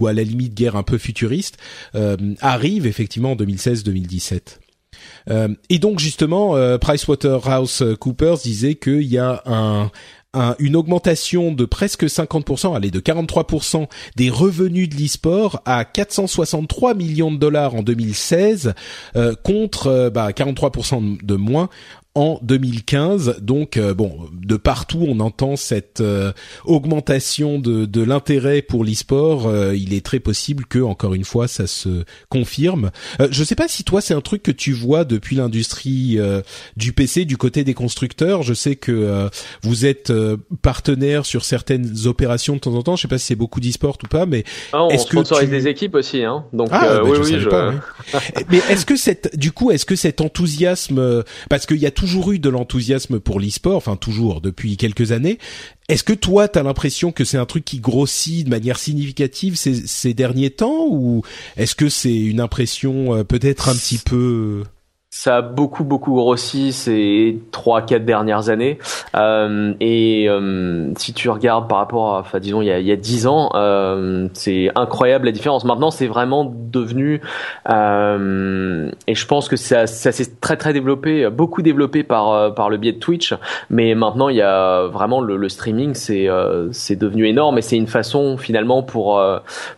Ou 0.00 0.06
à 0.06 0.12
la 0.12 0.24
limite 0.24 0.54
guerre 0.54 0.74
un 0.74 0.82
peu 0.82 0.98
futuriste, 0.98 1.58
euh, 1.94 2.34
arrive 2.40 2.86
effectivement 2.86 3.32
en 3.32 3.36
2016-2017. 3.36 4.58
Euh, 5.30 5.54
et 5.68 5.78
donc 5.78 6.00
justement, 6.00 6.56
euh, 6.56 6.78
PricewaterhouseCoopers 6.78 8.38
disait 8.38 8.74
qu'il 8.74 9.02
y 9.02 9.18
a 9.18 9.42
un, 9.46 9.90
une 10.58 10.76
augmentation 10.76 11.52
de 11.52 11.64
presque 11.66 12.04
50%, 12.04 12.74
allez 12.74 12.90
de 12.90 13.00
43% 13.00 13.86
des 14.16 14.30
revenus 14.30 14.88
de 14.88 14.96
l'e-sport 14.96 15.60
à 15.64 15.84
463 15.84 16.94
millions 16.94 17.30
de 17.30 17.36
dollars 17.36 17.74
en 17.74 17.82
2016 17.82 18.74
euh, 19.16 19.34
contre 19.42 19.88
euh, 19.88 20.10
bah, 20.10 20.30
43% 20.30 21.22
de 21.22 21.34
moins 21.34 21.68
en 22.14 22.38
2015. 22.42 23.38
Donc 23.40 23.76
euh, 23.76 23.94
bon, 23.94 24.28
de 24.32 24.56
partout 24.56 25.04
on 25.08 25.20
entend 25.20 25.56
cette 25.56 26.00
euh, 26.00 26.32
augmentation 26.64 27.58
de, 27.58 27.86
de 27.86 28.02
l'intérêt 28.02 28.60
pour 28.60 28.84
l'e-sport. 28.84 29.46
Euh, 29.46 29.74
il 29.74 29.94
est 29.94 30.04
très 30.04 30.20
possible 30.20 30.66
que 30.66 30.78
encore 30.78 31.14
une 31.14 31.24
fois 31.24 31.48
ça 31.48 31.66
se 31.66 32.04
confirme. 32.28 32.90
je 33.30 33.44
sais 33.44 33.54
pas 33.54 33.68
si 33.68 33.84
toi 33.84 34.00
c'est 34.00 34.14
un 34.14 34.20
truc 34.20 34.42
que 34.42 34.50
tu 34.50 34.72
vois 34.72 35.04
depuis 35.04 35.36
l'industrie 35.36 36.18
du 36.76 36.92
PC 36.92 37.24
du 37.24 37.36
côté 37.36 37.64
des 37.64 37.74
constructeurs. 37.74 38.42
Je 38.42 38.54
sais 38.54 38.76
que 38.76 39.28
vous 39.62 39.86
êtes 39.86 40.12
partenaire 40.60 41.24
sur 41.24 41.44
certaines 41.44 42.06
opérations 42.06 42.54
de 42.54 42.60
temps 42.60 42.74
en 42.74 42.82
temps. 42.82 42.96
Je 42.96 43.02
sais 43.02 43.08
pas 43.08 43.18
si 43.18 43.26
c'est 43.26 43.36
beaucoup 43.36 43.60
d'e-sport 43.60 43.98
ou 44.02 44.06
pas, 44.08 44.26
mais 44.26 44.44
ah, 44.72 44.84
on 44.84 44.90
est-ce 44.90 45.06
sponsorise 45.06 45.50
des 45.50 45.68
équipes 45.68 45.94
aussi, 45.94 46.24
hein. 46.24 46.44
Donc 46.52 46.68
ah, 46.72 46.80
bah, 46.80 47.02
oui, 47.04 47.18
oui, 47.22 47.38
je... 47.38 47.48
pas, 47.48 47.72
mais 48.50 48.58
est-ce 48.70 48.84
que 48.86 48.96
cette, 48.96 49.36
du 49.36 49.52
coup, 49.52 49.70
est-ce 49.70 49.86
que 49.86 49.96
cet 49.96 50.20
enthousiasme, 50.20 51.24
parce 51.48 51.66
qu'il 51.66 51.78
y 51.78 51.86
a 51.86 51.90
toujours 52.02 52.32
eu 52.32 52.40
de 52.40 52.48
l'enthousiasme 52.48 53.20
pour 53.20 53.38
l'e-sport, 53.38 53.76
enfin 53.76 53.94
toujours 53.94 54.40
depuis 54.40 54.76
quelques 54.76 55.12
années. 55.12 55.38
Est-ce 55.88 56.02
que 56.02 56.12
toi, 56.12 56.48
tu 56.48 56.58
as 56.58 56.64
l'impression 56.64 57.12
que 57.12 57.24
c'est 57.24 57.38
un 57.38 57.46
truc 57.46 57.64
qui 57.64 57.78
grossit 57.78 58.44
de 58.44 58.50
manière 58.50 58.76
significative 58.76 59.54
ces, 59.54 60.12
derniers 60.12 60.50
temps, 60.50 60.88
ou 60.90 61.22
est-ce 61.56 61.76
que 61.76 61.88
c'est 61.88 62.12
une 62.12 62.40
impression 62.40 63.14
euh, 63.14 63.22
peut-être 63.22 63.68
un 63.68 63.74
petit 63.76 63.98
peu 63.98 64.64
ça 65.14 65.36
a 65.36 65.42
beaucoup 65.42 65.84
beaucoup 65.84 66.14
grossi 66.14 66.72
ces 66.72 67.38
trois 67.50 67.82
quatre 67.82 68.06
dernières 68.06 68.48
années. 68.48 68.78
Euh, 69.14 69.74
et 69.78 70.26
euh, 70.26 70.90
si 70.96 71.12
tu 71.12 71.28
regardes 71.28 71.68
par 71.68 71.78
rapport 71.78 72.16
à 72.16 72.20
enfin 72.20 72.40
disons 72.40 72.62
il 72.62 72.68
y 72.68 72.72
a 72.72 72.78
il 72.78 72.86
y 72.86 72.92
a 72.92 72.96
dix 72.96 73.26
ans 73.26 73.50
euh, 73.54 74.28
c'est 74.32 74.70
incroyable 74.74 75.26
la 75.26 75.32
différence. 75.32 75.66
Maintenant 75.66 75.90
c'est 75.90 76.06
vraiment 76.06 76.50
devenu 76.50 77.20
euh, 77.68 78.90
et 79.06 79.14
je 79.14 79.26
pense 79.26 79.50
que 79.50 79.56
ça 79.56 79.86
ça 79.86 80.12
s'est 80.12 80.40
très 80.40 80.56
très 80.56 80.72
développé 80.72 81.28
beaucoup 81.28 81.60
développé 81.60 82.04
par 82.04 82.32
euh, 82.32 82.50
par 82.50 82.70
le 82.70 82.78
biais 82.78 82.92
de 82.92 82.98
Twitch. 82.98 83.34
Mais 83.68 83.94
maintenant 83.94 84.30
il 84.30 84.36
y 84.36 84.42
a 84.42 84.86
vraiment 84.86 85.20
le, 85.20 85.36
le 85.36 85.48
streaming 85.50 85.92
c'est 85.92 86.26
euh, 86.26 86.72
c'est 86.72 86.96
devenu 86.96 87.28
énorme. 87.28 87.58
Et 87.58 87.62
c'est 87.62 87.76
une 87.76 87.86
façon 87.86 88.38
finalement 88.38 88.82
pour 88.82 89.22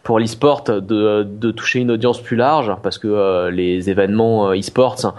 pour 0.05 0.21
l'e-sport 0.21 0.63
de 0.63 1.25
de 1.25 1.51
toucher 1.51 1.81
une 1.81 1.91
audience 1.91 2.21
plus 2.23 2.37
large. 2.37 2.73
Parce 2.85 2.99
que 2.99 3.49
les 3.49 3.91
événements 3.91 4.53
e-sports 4.55 5.15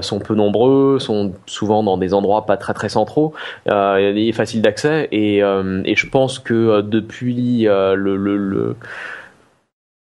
sont 0.00 0.18
peu 0.18 0.34
nombreux, 0.34 0.98
sont 0.98 1.32
souvent 1.46 1.82
dans 1.82 1.98
des 1.98 2.14
endroits 2.14 2.46
pas 2.46 2.56
très 2.56 2.74
très 2.74 2.88
centraux 2.88 3.32
euh, 3.68 4.14
et 4.14 4.32
faciles 4.32 4.62
d'accès. 4.62 5.08
Et, 5.12 5.42
euh, 5.42 5.82
et, 5.84 5.96
je 5.96 6.08
pense 6.08 6.38
que 6.38 6.80
depuis 6.80 7.64
le, 7.64 8.76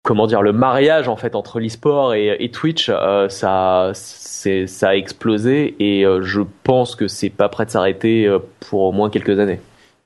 comment 0.03 0.27
dire 0.27 0.43
le 0.43 0.53
mariage 0.53 1.09
en 1.09 1.17
fait 1.17 1.35
entre 1.35 1.61
l'e-sport 1.61 2.15
et, 2.15 2.51
Twitch 2.53 2.91
euh, 2.91 3.29
ça 3.29 3.93
a 4.83 4.97
explosé 4.97 5.77
et 5.81 6.05
je 6.21 6.41
pense 6.65 6.95
que 6.95 7.09
c'est 7.09 7.31
pas 7.31 7.49
prêt 7.49 7.67
de 7.67 7.71
s'arrêter 7.71 8.31
pour 8.61 8.83
au 8.83 8.93
moins 8.93 9.11
quelques 9.11 9.39
années. 9.39 9.61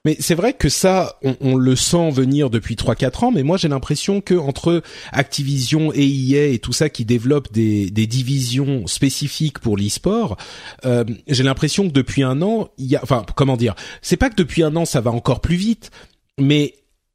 Mais 0.04 0.16
c'est 0.18 0.34
vrai 0.34 0.52
que 0.52 0.68
ça, 0.68 1.20
on, 1.40 1.54
le 1.54 1.76
sent 1.76 2.10
venir 2.10 2.50
depuis 2.50 2.74
3-4 2.74 3.26
ans, 3.26 3.30
mais 3.30 3.44
moi 3.44 3.56
j'ai 3.56 3.68
l'impression 3.68 4.20
que 4.20 4.34
entre 4.34 4.82
Activision 5.12 5.92
et 5.94 6.04
EA 6.04 6.46
et 6.48 6.58
tout 6.58 6.72
ça 6.72 6.88
qui 6.88 7.04
développent 7.04 7.52
des, 7.52 7.88
divisions 7.90 8.88
spécifiques 8.88 9.60
pour 9.60 9.76
l'e-sport, 9.76 10.36
euh, 10.84 11.04
j'ai 11.28 11.44
l'impression 11.44 11.86
que 11.86 11.92
depuis 11.92 12.24
un 12.24 12.42
an, 12.42 12.68
il 12.78 12.86
y 12.86 12.96
a, 12.96 13.00
enfin 13.04 13.24
comment 13.36 13.56
dire, 13.56 13.76
c'est 14.00 14.16
pas 14.16 14.28
que 14.28 14.34
depuis 14.34 14.64
un 14.64 14.74
an 14.74 14.84
ça 14.86 15.00
va 15.00 15.12
encore 15.12 15.40
plus 15.40 15.54
vite, 15.54 15.92
mais 16.36 16.74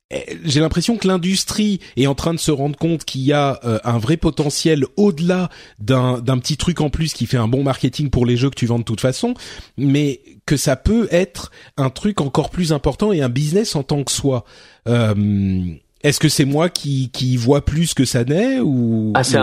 j'ai 0.10 0.62
l'impression 0.62 0.98
que 0.98 1.08
l'industrie 1.08 1.80
est 1.98 2.08
en 2.08 2.16
train 2.16 2.34
de 2.34 2.40
se 2.40 2.52
rendre 2.52 2.78
compte 2.78 3.04
qu'il 3.04 3.22
y 3.22 3.34
a 3.34 3.60
euh, 3.66 3.80
un 3.84 3.98
vrai 3.98 4.16
potentiel 4.16 4.86
au-delà 4.96 5.50
d'un 5.80 6.20
d'un 6.20 6.38
petit 6.38 6.56
truc 6.56 6.80
en 6.80 6.90
plus 6.90 7.14
qui 7.14 7.26
fait 7.26 7.38
un 7.38 7.50
bon 7.50 7.64
marketing 7.64 8.10
pour 8.10 8.26
les 8.26 8.38
jeux 8.38 8.50
que 8.50 8.56
tu 8.56 8.68
vends 8.68 8.80
de 8.80 8.84
toute 8.84 9.02
façon, 9.02 9.34
mais 9.78 10.22
que 10.46 10.56
ça 10.56 10.78
peut 10.78 11.10
être 11.12 11.52
un 11.76 11.90
truc 11.90 12.22
encore 12.22 12.50
plus 12.50 12.72
important 12.72 13.12
et 13.12 13.22
un 13.22 13.30
business 13.30 13.76
en 13.76 13.84
tant 13.84 14.04
que 14.04 14.12
soi. 14.12 14.46
Euh, 14.88 15.76
est-ce 16.04 16.20
que 16.20 16.30
c'est 16.30 16.46
moi 16.46 16.70
qui, 16.70 17.10
qui 17.12 17.38
vois 17.38 17.62
plus 17.62 17.96
que 17.96 18.06
ça 18.06 18.24
n'est 18.24 18.60
ou 18.60 19.14
ah, 19.16 19.24
c'est 19.24 19.40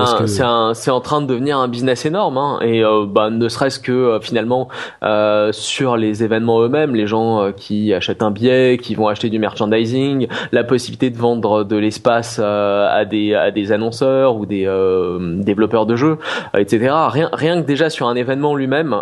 c'est 0.74 0.90
en 0.90 1.00
train 1.00 1.20
de 1.20 1.26
devenir 1.26 1.58
un 1.58 1.66
business 1.66 2.06
énorme 2.06 2.38
hein, 2.38 2.60
et 2.62 2.84
euh, 2.84 3.06
bah, 3.06 3.30
ne 3.30 3.48
serait-ce 3.48 3.80
que 3.80 3.90
euh, 3.90 4.20
finalement 4.20 4.68
euh, 5.02 5.50
sur 5.50 5.96
les 5.96 6.22
événements 6.22 6.62
eux-mêmes 6.62 6.94
les 6.94 7.08
gens 7.08 7.42
euh, 7.42 7.50
qui 7.50 7.92
achètent 7.92 8.22
un 8.22 8.30
billet 8.30 8.78
qui 8.80 8.94
vont 8.94 9.08
acheter 9.08 9.30
du 9.30 9.40
merchandising 9.40 10.28
la 10.52 10.62
possibilité 10.62 11.10
de 11.10 11.18
vendre 11.18 11.64
de 11.64 11.76
l'espace 11.76 12.38
à 12.38 13.04
des 13.04 13.34
à 13.34 13.50
des 13.50 13.72
annonceurs 13.72 14.36
ou 14.36 14.46
des 14.46 14.64
développeurs 15.40 15.86
de 15.86 15.96
jeux 15.96 16.18
etc 16.56 16.94
rien 17.08 17.30
rien 17.32 17.60
que 17.60 17.66
déjà 17.66 17.90
sur 17.90 18.06
un 18.06 18.14
événement 18.14 18.54
lui-même 18.54 18.94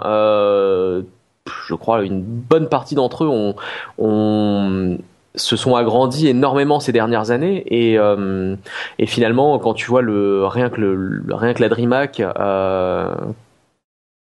je 1.68 1.74
crois 1.74 2.02
une 2.02 2.22
bonne 2.22 2.68
partie 2.68 2.94
d'entre 2.94 3.24
eux 3.24 3.28
ont, 3.28 3.54
ont 3.98 4.96
se 5.34 5.56
sont 5.56 5.76
agrandis 5.76 6.28
énormément 6.28 6.80
ces 6.80 6.92
dernières 6.92 7.30
années 7.30 7.64
et, 7.66 7.98
euh, 7.98 8.54
et 8.98 9.06
finalement 9.06 9.58
quand 9.58 9.74
tu 9.74 9.86
vois 9.86 10.02
le 10.02 10.46
rien 10.46 10.68
que 10.68 10.80
le, 10.80 11.24
rien 11.30 11.54
que 11.54 11.62
la 11.62 11.68
DreamHack 11.68 12.20
euh, 12.20 13.14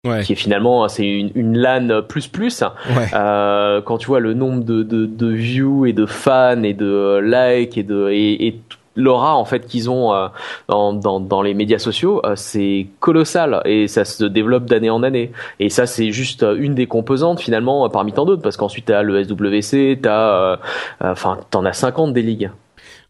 ouais. 0.06 0.22
qui 0.22 0.32
est 0.32 0.36
finalement 0.36 0.88
c'est 0.88 1.06
une, 1.06 1.30
une 1.34 1.58
LAN 1.58 2.02
plus 2.08 2.26
plus 2.26 2.62
ouais. 2.62 3.08
euh, 3.12 3.82
quand 3.82 3.98
tu 3.98 4.06
vois 4.06 4.20
le 4.20 4.32
nombre 4.32 4.64
de, 4.64 4.82
de, 4.82 5.04
de 5.04 5.28
views 5.28 5.84
et 5.86 5.92
de 5.92 6.06
fans 6.06 6.62
et 6.62 6.72
de 6.72 7.18
likes 7.18 7.76
et 7.76 7.82
de 7.82 8.08
et, 8.10 8.46
et 8.46 8.60
l'aura 8.96 9.36
en 9.36 9.44
fait 9.44 9.66
qu'ils 9.66 9.90
ont 9.90 10.14
euh, 10.14 10.28
dans, 10.68 11.42
les 11.42 11.54
médias 11.54 11.78
sociaux, 11.78 12.20
euh, 12.24 12.34
c'est 12.36 12.86
colossal 13.00 13.60
et 13.64 13.88
ça 13.88 14.04
se 14.04 14.24
développe 14.24 14.66
d'année 14.66 14.90
en 14.90 15.02
année. 15.02 15.32
Et 15.60 15.70
ça, 15.70 15.86
c'est 15.86 16.12
juste 16.12 16.42
euh, 16.42 16.56
une 16.58 16.74
des 16.74 16.86
composantes 16.86 17.40
finalement 17.40 17.88
parmi 17.88 18.12
tant 18.12 18.24
d'autres, 18.24 18.42
parce 18.42 18.56
qu'ensuite 18.56 18.86
t'as 18.86 19.02
le 19.02 19.22
SWC, 19.24 20.00
t'as, 20.02 20.58
enfin, 21.00 21.38
t'en 21.50 21.64
as 21.64 21.72
50 21.72 22.12
des 22.12 22.22
ligues. 22.22 22.50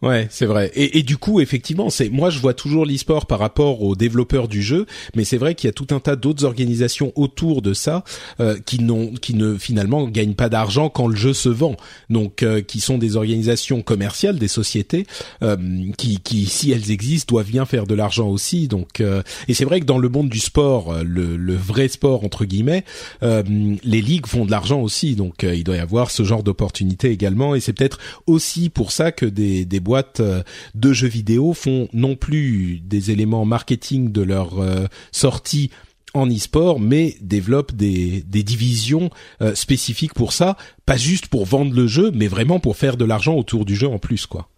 Ouais, 0.04 0.26
c'est 0.30 0.44
vrai. 0.44 0.70
Et, 0.74 1.02
du 1.02 1.16
coup, 1.16 1.40
effectivement, 1.40 1.88
c'est 1.88 2.10
moi 2.10 2.28
je 2.28 2.38
vois 2.38 2.52
toujours 2.52 2.84
l'e-sport 2.84 3.24
par 3.24 3.38
rapport 3.38 3.82
aux 3.82 3.96
développeurs 3.96 4.48
du 4.48 4.62
jeu, 4.62 4.84
mais 5.16 5.24
c'est 5.24 5.38
vrai 5.38 5.54
qu'il 5.54 5.66
y 5.68 5.70
a 5.70 5.72
tout 5.72 5.86
un 5.90 6.00
tas 6.00 6.14
d'autres 6.14 6.44
organisations 6.44 7.10
autour 7.16 7.62
de 7.62 7.72
ça 7.72 8.04
euh, 8.38 8.58
qui 8.66 8.82
n'ont, 8.82 9.12
qui 9.12 9.32
ne 9.32 9.56
finalement 9.56 10.06
gagnent 10.06 10.34
pas 10.34 10.50
d'argent 10.50 10.90
quand 10.90 11.06
le 11.06 11.16
jeu 11.16 11.32
se 11.32 11.48
vend. 11.48 11.76
Donc, 12.10 12.42
euh, 12.42 12.60
qui 12.60 12.80
sont 12.80 12.98
des 12.98 13.16
organisations 13.16 13.80
commerciales, 13.80 14.38
des 14.38 14.48
sociétés 14.48 15.06
euh, 15.42 15.56
qui, 15.96 16.20
qui, 16.20 16.44
si 16.44 16.70
elles 16.70 16.90
existent, 16.90 17.32
doivent 17.32 17.50
bien 17.50 17.64
faire 17.64 17.86
de 17.86 17.94
l'argent 17.94 18.28
aussi. 18.28 18.68
Donc, 18.68 19.00
euh, 19.00 19.22
et 19.48 19.54
c'est 19.54 19.64
vrai 19.64 19.80
que 19.80 19.86
dans 19.86 19.98
le 19.98 20.10
monde 20.10 20.28
du 20.28 20.40
sport, 20.40 20.92
euh, 20.92 21.02
le, 21.02 21.36
le 21.36 21.54
vrai 21.54 21.88
sport 21.88 22.24
entre 22.24 22.44
guillemets, 22.44 22.84
les 23.22 24.00
ligues 24.02 24.26
font 24.26 24.44
de 24.44 24.50
l'argent 24.50 24.80
aussi. 24.80 25.14
Donc, 25.14 25.44
il 25.44 25.64
doit 25.64 25.76
y 25.76 25.80
avoir 25.80 26.10
ce 26.10 26.24
genre 26.24 26.42
d'opportunité 26.42 27.10
également. 27.10 27.54
Et 27.54 27.60
c'est 27.60 27.72
peut-être 27.72 27.98
aussi 28.26 28.68
pour 28.68 28.92
ça 28.92 29.12
que 29.12 29.24
des, 29.24 29.64
des 29.64 29.80
boîtes 29.80 29.93
euh, 30.20 30.42
de 30.74 30.92
jeux 30.92 31.08
vidéo 31.08 31.52
font 31.52 31.88
non 31.92 32.16
plus 32.16 32.80
des 32.82 33.10
éléments 33.10 33.44
marketing 33.44 34.12
de 34.12 34.22
leur 34.22 34.60
euh, 34.60 34.86
sortie 35.12 35.70
en 36.14 36.28
e-sport, 36.28 36.78
mais 36.78 37.16
développent 37.20 37.74
des, 37.74 38.22
des 38.22 38.42
divisions 38.42 39.10
euh, 39.42 39.54
spécifiques 39.54 40.14
pour 40.14 40.32
ça, 40.32 40.56
pas 40.86 40.96
juste 40.96 41.26
pour 41.26 41.44
vendre 41.44 41.74
le 41.74 41.86
jeu, 41.86 42.12
mais 42.14 42.28
vraiment 42.28 42.60
pour 42.60 42.76
faire 42.76 42.96
de 42.96 43.04
l'argent 43.04 43.34
autour 43.34 43.64
du 43.64 43.74
jeu 43.74 43.88
en 43.88 43.98
plus, 43.98 44.26
quoi. 44.26 44.48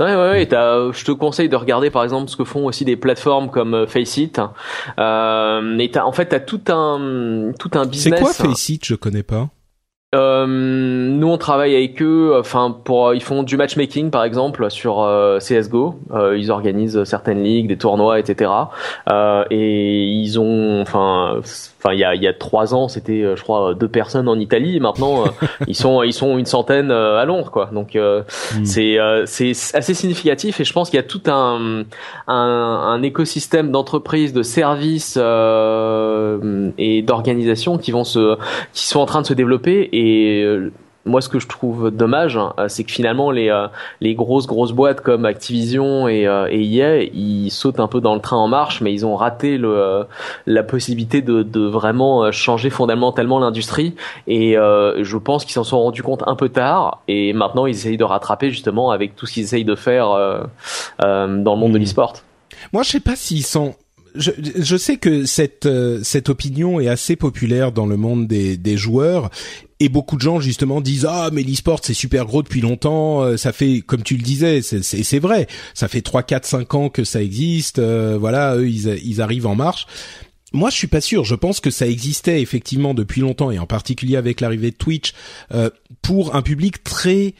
Ouais, 0.00 0.14
ouais, 0.14 0.30
ouais 0.30 0.48
je 0.50 1.04
te 1.04 1.12
conseille 1.12 1.50
de 1.50 1.56
regarder 1.56 1.90
par 1.90 2.04
exemple 2.04 2.30
ce 2.30 2.36
que 2.36 2.44
font 2.44 2.64
aussi 2.64 2.86
des 2.86 2.96
plateformes 2.96 3.50
comme 3.50 3.86
Faceit. 3.86 4.32
Euh, 4.98 5.78
et 5.78 5.98
en 5.98 6.12
fait, 6.12 6.26
t'as 6.26 6.40
tout 6.40 6.62
un 6.68 7.52
tout 7.58 7.70
un 7.74 7.84
business. 7.84 8.18
C'est 8.18 8.22
quoi 8.22 8.32
Faceit? 8.32 8.80
Je 8.82 8.94
connais 8.94 9.22
pas. 9.22 9.50
Euh, 10.12 10.44
nous 10.44 11.28
on 11.28 11.38
travaille 11.38 11.76
avec 11.76 12.02
eux. 12.02 12.36
Enfin, 12.38 12.76
pour 12.84 13.14
ils 13.14 13.22
font 13.22 13.44
du 13.44 13.56
matchmaking 13.56 14.10
par 14.10 14.24
exemple 14.24 14.68
sur 14.70 15.02
euh, 15.02 15.38
CS:GO. 15.38 16.00
Euh, 16.12 16.36
ils 16.36 16.50
organisent 16.50 17.04
certaines 17.04 17.42
ligues, 17.42 17.68
des 17.68 17.78
tournois, 17.78 18.18
etc. 18.18 18.50
Euh, 19.08 19.44
et 19.50 20.04
ils 20.04 20.40
ont, 20.40 20.80
enfin, 20.82 21.40
enfin 21.82 21.94
il 21.94 22.00
y 22.00 22.04
a 22.04 22.14
il 22.14 22.22
y 22.22 22.28
a 22.28 22.34
trois 22.34 22.74
ans 22.74 22.88
c'était 22.88 23.24
je 23.34 23.42
crois 23.42 23.74
deux 23.74 23.88
personnes 23.88 24.28
en 24.28 24.38
Italie. 24.38 24.76
Et 24.76 24.80
maintenant 24.80 25.24
ils 25.66 25.74
sont 25.74 26.02
ils 26.02 26.12
sont 26.12 26.38
une 26.38 26.46
centaine 26.46 26.90
à 26.90 27.24
Londres 27.24 27.50
quoi. 27.50 27.70
Donc 27.72 27.94
hmm. 27.94 28.64
c'est 28.64 28.98
c'est 29.26 29.52
assez 29.74 29.94
significatif 29.94 30.60
et 30.60 30.64
je 30.64 30.72
pense 30.72 30.90
qu'il 30.90 30.98
y 30.98 31.00
a 31.00 31.06
tout 31.06 31.22
un 31.26 31.84
un, 32.26 32.34
un 32.34 33.02
écosystème 33.02 33.70
d'entreprises, 33.70 34.32
de 34.32 34.42
services 34.42 35.16
et 35.16 37.02
d'organisations 37.02 37.78
qui 37.78 37.90
vont 37.90 38.04
se 38.04 38.36
qui 38.72 38.86
sont 38.86 39.00
en 39.00 39.06
train 39.06 39.22
de 39.22 39.26
se 39.26 39.34
développer 39.34 39.88
et 39.92 40.10
et 40.10 40.42
euh, 40.42 40.72
moi, 41.06 41.22
ce 41.22 41.28
que 41.28 41.38
je 41.38 41.48
trouve 41.48 41.90
dommage, 41.90 42.36
hein, 42.36 42.52
c'est 42.68 42.84
que 42.84 42.92
finalement 42.92 43.30
les 43.30 43.48
euh, 43.48 43.68
les 44.00 44.14
grosses 44.14 44.46
grosses 44.46 44.72
boîtes 44.72 45.00
comme 45.00 45.24
Activision 45.24 46.08
et, 46.08 46.26
euh, 46.26 46.48
et 46.50 46.62
EA, 46.62 47.02
ils 47.02 47.50
sautent 47.50 47.80
un 47.80 47.86
peu 47.86 48.00
dans 48.00 48.14
le 48.14 48.20
train 48.20 48.36
en 48.36 48.48
marche, 48.48 48.80
mais 48.80 48.92
ils 48.92 49.06
ont 49.06 49.16
raté 49.16 49.56
le 49.56 50.04
la 50.46 50.62
possibilité 50.62 51.22
de, 51.22 51.42
de 51.42 51.60
vraiment 51.60 52.30
changer 52.32 52.70
fondamentalement 52.70 53.38
l'industrie. 53.38 53.94
Et 54.26 54.54
je 54.54 55.16
pense 55.16 55.44
qu'ils 55.44 55.54
s'en 55.54 55.64
sont 55.64 55.80
rendus 55.80 56.02
compte 56.02 56.22
un 56.26 56.36
peu 56.36 56.48
tard. 56.48 57.02
Et 57.08 57.32
maintenant, 57.32 57.66
ils 57.66 57.74
essayent 57.74 57.96
de 57.96 58.04
rattraper 58.04 58.50
justement 58.50 58.90
avec 58.90 59.16
tout 59.16 59.26
ce 59.26 59.32
qu'ils 59.32 59.44
essayent 59.44 59.64
de 59.64 59.74
faire 59.74 60.08
dans 60.98 61.26
le 61.26 61.56
monde 61.56 61.72
de 61.72 61.78
mmh. 61.78 61.82
l'e-sport. 61.82 62.14
Moi, 62.72 62.82
je 62.82 62.90
sais 62.90 63.00
pas 63.00 63.16
s'ils 63.16 63.44
sont 63.44 63.74
je, 64.14 64.30
je, 64.56 64.76
sais 64.76 64.96
que 64.96 65.24
cette 65.24 65.68
cette 66.02 66.28
opinion 66.28 66.80
est 66.80 66.88
assez 66.88 67.16
populaire 67.16 67.72
dans 67.72 67.86
le 67.86 67.96
monde 67.96 68.26
des, 68.26 68.56
des 68.56 68.76
joueurs 68.76 69.30
et 69.80 69.88
beaucoup 69.88 70.16
de 70.16 70.20
gens 70.20 70.40
justement 70.40 70.80
disent 70.80 71.06
ah 71.08 71.30
mais 71.32 71.42
l'e-sport 71.42 71.80
c'est 71.82 71.94
super 71.94 72.26
gros 72.26 72.42
depuis 72.42 72.60
longtemps, 72.60 73.22
euh, 73.22 73.36
ça 73.36 73.52
fait 73.52 73.80
comme 73.80 74.02
tu 74.02 74.16
le 74.16 74.22
disais, 74.22 74.60
c'est 74.62 75.18
vrai, 75.18 75.48
ça 75.74 75.88
fait 75.88 76.02
3 76.02 76.22
4 76.22 76.46
5 76.46 76.74
ans 76.74 76.88
que 76.90 77.04
ça 77.04 77.22
existe, 77.22 77.78
euh, 77.78 78.16
voilà, 78.18 78.56
eux 78.56 78.68
ils, 78.68 78.98
ils 79.04 79.20
arrivent 79.20 79.46
en 79.46 79.54
marche. 79.54 79.86
Moi, 80.52 80.70
je 80.70 80.76
suis 80.76 80.88
pas 80.88 81.00
sûr. 81.00 81.24
Je 81.24 81.34
pense 81.34 81.60
que 81.60 81.70
ça 81.70 81.86
existait 81.86 82.42
effectivement 82.42 82.94
depuis 82.94 83.20
longtemps, 83.20 83.50
et 83.50 83.58
en 83.58 83.66
particulier 83.66 84.16
avec 84.16 84.40
l'arrivée 84.40 84.72
de 84.72 84.76
Twitch, 84.76 85.14
euh, 85.52 85.70
pour 86.02 86.34
un 86.34 86.42
public 86.42 86.82
très 86.82 87.34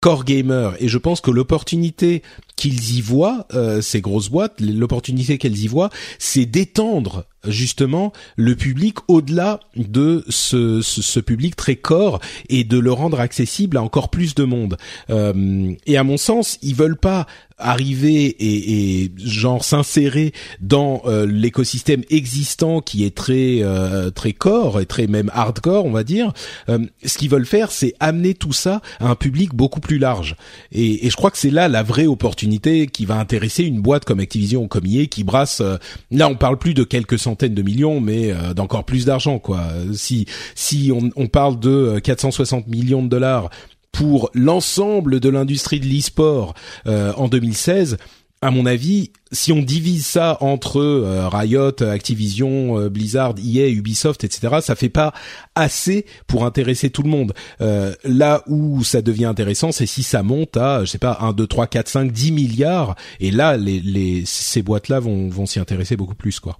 core 0.00 0.24
gamer. 0.24 0.74
Et 0.80 0.88
je 0.88 0.98
pense 0.98 1.20
que 1.20 1.30
l'opportunité 1.30 2.22
qu'ils 2.58 2.96
y 2.96 3.00
voient, 3.00 3.46
euh, 3.54 3.80
ces 3.80 4.00
grosses 4.00 4.30
boîtes, 4.30 4.60
l'opportunité 4.60 5.38
qu'elles 5.38 5.58
y 5.58 5.68
voient, 5.68 5.90
c'est 6.18 6.44
d'étendre 6.44 7.24
justement 7.46 8.12
le 8.36 8.56
public 8.56 8.96
au-delà 9.06 9.60
de 9.76 10.24
ce, 10.28 10.82
ce, 10.82 11.20
public 11.20 11.54
très 11.54 11.76
corps 11.76 12.18
et 12.48 12.64
de 12.64 12.78
le 12.78 12.92
rendre 12.92 13.20
accessible 13.20 13.76
à 13.76 13.82
encore 13.82 14.10
plus 14.10 14.34
de 14.34 14.42
monde. 14.42 14.76
Euh, 15.08 15.72
et 15.86 15.96
à 15.96 16.02
mon 16.02 16.16
sens, 16.16 16.58
ils 16.62 16.74
veulent 16.74 16.98
pas 16.98 17.26
arriver 17.58 18.24
et, 18.26 19.02
et 19.02 19.12
genre 19.16 19.64
s'insérer 19.64 20.32
dans 20.60 21.02
euh, 21.06 21.26
l'écosystème 21.26 22.02
existant 22.08 22.80
qui 22.80 23.04
est 23.04 23.14
très 23.14 23.58
euh, 23.62 24.10
très 24.10 24.32
core 24.32 24.80
et 24.80 24.86
très 24.86 25.06
même 25.06 25.30
hardcore 25.34 25.84
on 25.84 25.90
va 25.90 26.04
dire. 26.04 26.32
Euh, 26.68 26.78
ce 27.04 27.18
qu'ils 27.18 27.30
veulent 27.30 27.46
faire 27.46 27.72
c'est 27.72 27.94
amener 27.98 28.34
tout 28.34 28.52
ça 28.52 28.80
à 29.00 29.08
un 29.08 29.16
public 29.16 29.54
beaucoup 29.54 29.80
plus 29.80 29.98
large. 29.98 30.36
Et, 30.72 31.06
et 31.06 31.10
je 31.10 31.16
crois 31.16 31.30
que 31.30 31.38
c'est 31.38 31.50
là 31.50 31.68
la 31.68 31.82
vraie 31.82 32.06
opportunité 32.06 32.47
qui 32.92 33.04
va 33.04 33.18
intéresser 33.18 33.64
une 33.64 33.80
boîte 33.80 34.04
comme 34.04 34.20
Activision 34.20 34.64
ou 34.64 34.68
comme 34.68 34.86
EA 34.86 35.06
qui 35.06 35.24
brasse 35.24 35.62
là 36.10 36.28
on 36.28 36.34
parle 36.36 36.58
plus 36.58 36.74
de 36.74 36.84
quelques 36.84 37.18
centaines 37.18 37.54
de 37.54 37.62
millions, 37.62 38.00
mais 38.00 38.32
euh, 38.32 38.54
d'encore 38.54 38.84
plus 38.84 39.04
d'argent, 39.04 39.38
quoi. 39.38 39.62
Si 39.94 40.26
si 40.54 40.90
on, 40.94 41.10
on 41.16 41.26
parle 41.26 41.58
de 41.58 41.98
460 42.02 42.64
euh, 42.66 42.70
millions 42.70 43.02
de 43.02 43.08
dollars 43.08 43.50
pour 43.92 44.30
l'ensemble 44.34 45.18
de 45.20 45.28
l'industrie 45.28 45.80
de 45.80 45.86
l'e-sport 45.86 46.54
euh, 46.86 47.12
en 47.16 47.28
2016 47.28 47.96
à 48.40 48.50
mon 48.50 48.66
avis, 48.66 49.10
si 49.32 49.52
on 49.52 49.60
divise 49.60 50.06
ça 50.06 50.38
entre 50.40 50.80
euh, 50.80 51.28
Riot, 51.28 51.82
Activision, 51.82 52.78
euh, 52.78 52.88
Blizzard, 52.88 53.34
EA, 53.38 53.68
Ubisoft, 53.68 54.24
etc., 54.24 54.58
ça 54.60 54.74
fait 54.74 54.88
pas 54.88 55.12
assez 55.54 56.06
pour 56.26 56.44
intéresser 56.44 56.90
tout 56.90 57.02
le 57.02 57.10
monde. 57.10 57.32
Euh, 57.60 57.92
là 58.04 58.42
où 58.46 58.84
ça 58.84 59.02
devient 59.02 59.26
intéressant, 59.26 59.72
c'est 59.72 59.86
si 59.86 60.02
ça 60.02 60.22
monte 60.22 60.56
à, 60.56 60.84
je 60.84 60.90
sais 60.90 60.98
pas, 60.98 61.18
1, 61.20 61.32
2, 61.32 61.46
3, 61.46 61.66
4, 61.66 61.88
5, 61.88 62.12
10 62.12 62.32
milliards, 62.32 62.94
et 63.20 63.30
là, 63.30 63.56
les, 63.56 63.80
les 63.80 64.22
ces 64.24 64.62
boîtes-là 64.62 65.00
vont, 65.00 65.28
vont 65.28 65.46
s'y 65.46 65.58
intéresser 65.58 65.96
beaucoup 65.96 66.14
plus, 66.14 66.40
quoi. 66.40 66.58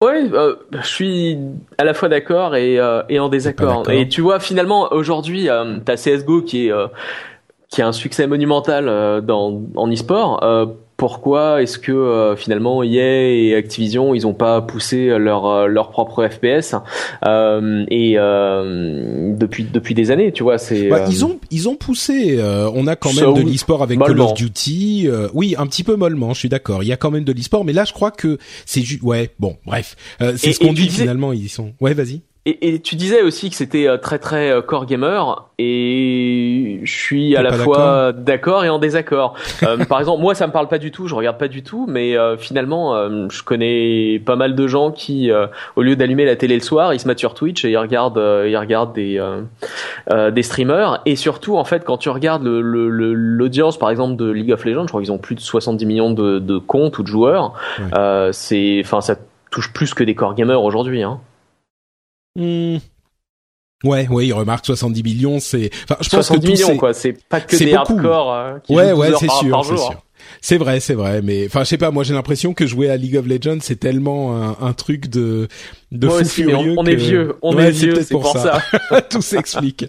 Oui, 0.00 0.30
euh, 0.32 0.54
je 0.70 0.86
suis 0.86 1.38
à 1.76 1.82
la 1.82 1.92
fois 1.92 2.08
d'accord 2.08 2.54
et, 2.54 2.78
euh, 2.78 3.02
et 3.08 3.18
en 3.18 3.28
désaccord. 3.28 3.90
Et 3.90 4.06
tu 4.08 4.20
vois, 4.20 4.38
finalement, 4.38 4.92
aujourd'hui, 4.92 5.48
euh, 5.48 5.78
t'as 5.84 5.96
CSGO 5.96 6.42
qui 6.42 6.66
est 6.66 6.72
euh, 6.72 6.86
qui 7.68 7.82
a 7.82 7.88
un 7.88 7.92
succès 7.92 8.28
monumental 8.28 8.86
dans 9.26 9.60
en 9.74 9.92
e-sport 9.92 10.40
pourquoi 10.98 11.62
est-ce 11.62 11.78
que 11.78 11.92
euh, 11.92 12.34
finalement 12.34 12.82
EA 12.82 13.30
et 13.30 13.54
Activision 13.54 14.14
ils 14.14 14.26
ont 14.26 14.34
pas 14.34 14.60
poussé 14.60 15.06
leur 15.16 15.46
euh, 15.46 15.66
leur 15.68 15.90
propre 15.90 16.26
FPS 16.28 16.74
euh, 17.24 17.84
et 17.88 18.14
depuis 19.38 19.64
depuis 19.64 19.94
des 19.94 20.10
années 20.10 20.32
tu 20.32 20.42
vois 20.42 20.58
c'est 20.58 20.88
bah, 20.88 21.06
ils 21.08 21.24
ont 21.24 21.38
ils 21.52 21.68
ont 21.68 21.76
poussé 21.76 22.38
on 22.74 22.86
a 22.88 22.96
quand 22.96 23.14
même 23.14 23.32
de 23.32 23.42
l'e-sport 23.42 23.82
avec 23.82 24.00
Call 24.00 24.20
of 24.20 24.34
Duty 24.34 25.08
oui 25.32 25.54
un 25.56 25.68
petit 25.68 25.84
peu 25.84 25.94
mollement 25.94 26.34
je 26.34 26.40
suis 26.40 26.48
d'accord 26.48 26.82
il 26.82 26.88
y 26.88 26.92
a 26.92 26.96
quand 26.96 27.12
même 27.12 27.24
de 27.24 27.32
l'e-sport 27.32 27.64
mais 27.64 27.72
là 27.72 27.84
je 27.84 27.92
crois 27.92 28.10
que 28.10 28.38
c'est 28.66 28.82
juste 28.82 29.02
ouais 29.02 29.30
bon 29.38 29.56
bref 29.64 29.96
c'est 30.36 30.52
ce 30.52 30.58
qu'on 30.58 30.72
dit 30.72 30.90
finalement 30.90 31.32
ils 31.32 31.48
sont 31.48 31.72
ouais 31.80 31.94
vas-y 31.94 32.22
et, 32.48 32.74
et, 32.74 32.80
tu 32.80 32.96
disais 32.96 33.20
aussi 33.20 33.50
que 33.50 33.56
c'était 33.56 33.86
euh, 33.86 33.98
très 33.98 34.18
très 34.18 34.50
euh, 34.50 34.62
core 34.62 34.86
gamer 34.86 35.48
et 35.58 36.80
je 36.82 36.90
suis 36.90 37.36
à 37.36 37.42
la 37.42 37.52
fois 37.52 38.12
d'accord 38.12 38.64
et 38.64 38.70
en 38.70 38.78
désaccord. 38.78 39.34
euh, 39.64 39.84
par 39.84 39.98
exemple, 39.98 40.22
moi 40.22 40.34
ça 40.34 40.46
me 40.46 40.52
parle 40.52 40.68
pas 40.68 40.78
du 40.78 40.90
tout, 40.90 41.08
je 41.08 41.14
regarde 41.14 41.36
pas 41.36 41.48
du 41.48 41.62
tout, 41.62 41.84
mais 41.86 42.16
euh, 42.16 42.38
finalement 42.38 42.94
je 43.28 43.42
connais 43.42 44.18
pas 44.24 44.36
mal 44.36 44.54
de 44.54 44.66
gens 44.66 44.92
qui, 44.92 45.30
au 45.76 45.82
lieu 45.82 45.94
d'allumer 45.94 46.24
la 46.24 46.36
télé 46.36 46.54
le 46.54 46.62
soir, 46.62 46.94
ils 46.94 47.00
se 47.00 47.06
mettent 47.06 47.18
sur 47.18 47.34
Twitch 47.34 47.64
et 47.64 47.70
ils 47.70 47.76
regardent 47.76 48.22
ils 48.46 48.56
regardent 48.56 48.94
des 48.94 49.22
des 50.10 50.42
streamers 50.42 51.02
et 51.04 51.16
surtout 51.16 51.56
en 51.56 51.64
fait 51.64 51.84
quand 51.84 51.98
tu 51.98 52.08
regardes 52.08 52.44
l'audience 52.46 53.74
le, 53.74 53.80
par 53.80 53.90
exemple 53.90 54.16
de 54.16 54.30
League 54.30 54.52
of 54.52 54.64
Legends, 54.64 54.84
je 54.84 54.88
crois 54.88 55.02
qu'ils 55.02 55.12
ont 55.12 55.18
plus 55.18 55.34
de 55.34 55.40
70 55.40 55.84
millions 55.84 56.10
de, 56.12 56.38
de 56.38 56.58
comptes 56.58 56.98
ou 56.98 57.02
de 57.02 57.08
joueurs. 57.08 57.52
c'est 58.32 58.80
enfin 58.82 59.00
ça 59.00 59.16
touche 59.50 59.72
plus 59.72 59.92
que 59.92 60.04
des 60.04 60.14
core 60.14 60.34
gamers 60.34 60.62
aujourd'hui. 60.62 61.02
Hein. 61.02 61.20
Hmm. 62.38 62.78
Ouais, 63.84 64.08
ouais, 64.08 64.26
il 64.26 64.32
remarque 64.32 64.66
70 64.66 65.02
millions, 65.02 65.38
c'est. 65.38 65.70
Enfin, 65.84 65.96
je 66.00 66.08
pense 66.08 66.26
70 66.26 66.46
que 66.46 66.52
millions, 66.52 66.76
quoi. 66.76 66.94
C'est 66.94 67.12
pas 67.28 67.40
que 67.40 67.56
des 67.56 67.74
hardcore 67.74 68.34
euh, 68.34 68.58
qui 68.64 68.74
ouais, 68.74 68.92
ouais, 68.92 69.10
c'est 69.18 69.30
sûr, 69.30 69.64
c'est 69.64 69.76
sûr. 69.76 70.02
C'est 70.40 70.58
vrai, 70.58 70.80
c'est 70.80 70.94
vrai, 70.94 71.22
mais 71.22 71.46
enfin, 71.46 71.60
je 71.60 71.68
sais 71.68 71.78
pas. 71.78 71.90
Moi, 71.90 72.04
j'ai 72.04 72.14
l'impression 72.14 72.54
que 72.54 72.66
jouer 72.66 72.90
à 72.90 72.96
League 72.96 73.16
of 73.16 73.26
Legends, 73.26 73.58
c'est 73.60 73.78
tellement 73.78 74.36
un, 74.36 74.56
un, 74.60 74.72
truc 74.72 75.08
de 75.08 75.48
de 75.90 76.08
fou 76.08 76.24
furieux. 76.24 76.74
On, 76.76 76.84
est 76.84 76.96
vieux, 76.96 77.36
on 77.42 77.56
est 77.58 77.70
vieux, 77.70 77.94
c'est 78.02 78.14
pour, 78.14 78.26
ça. 78.32 78.60
ça. 78.90 79.00
Tout 79.10 79.22
s'explique. 79.22 79.86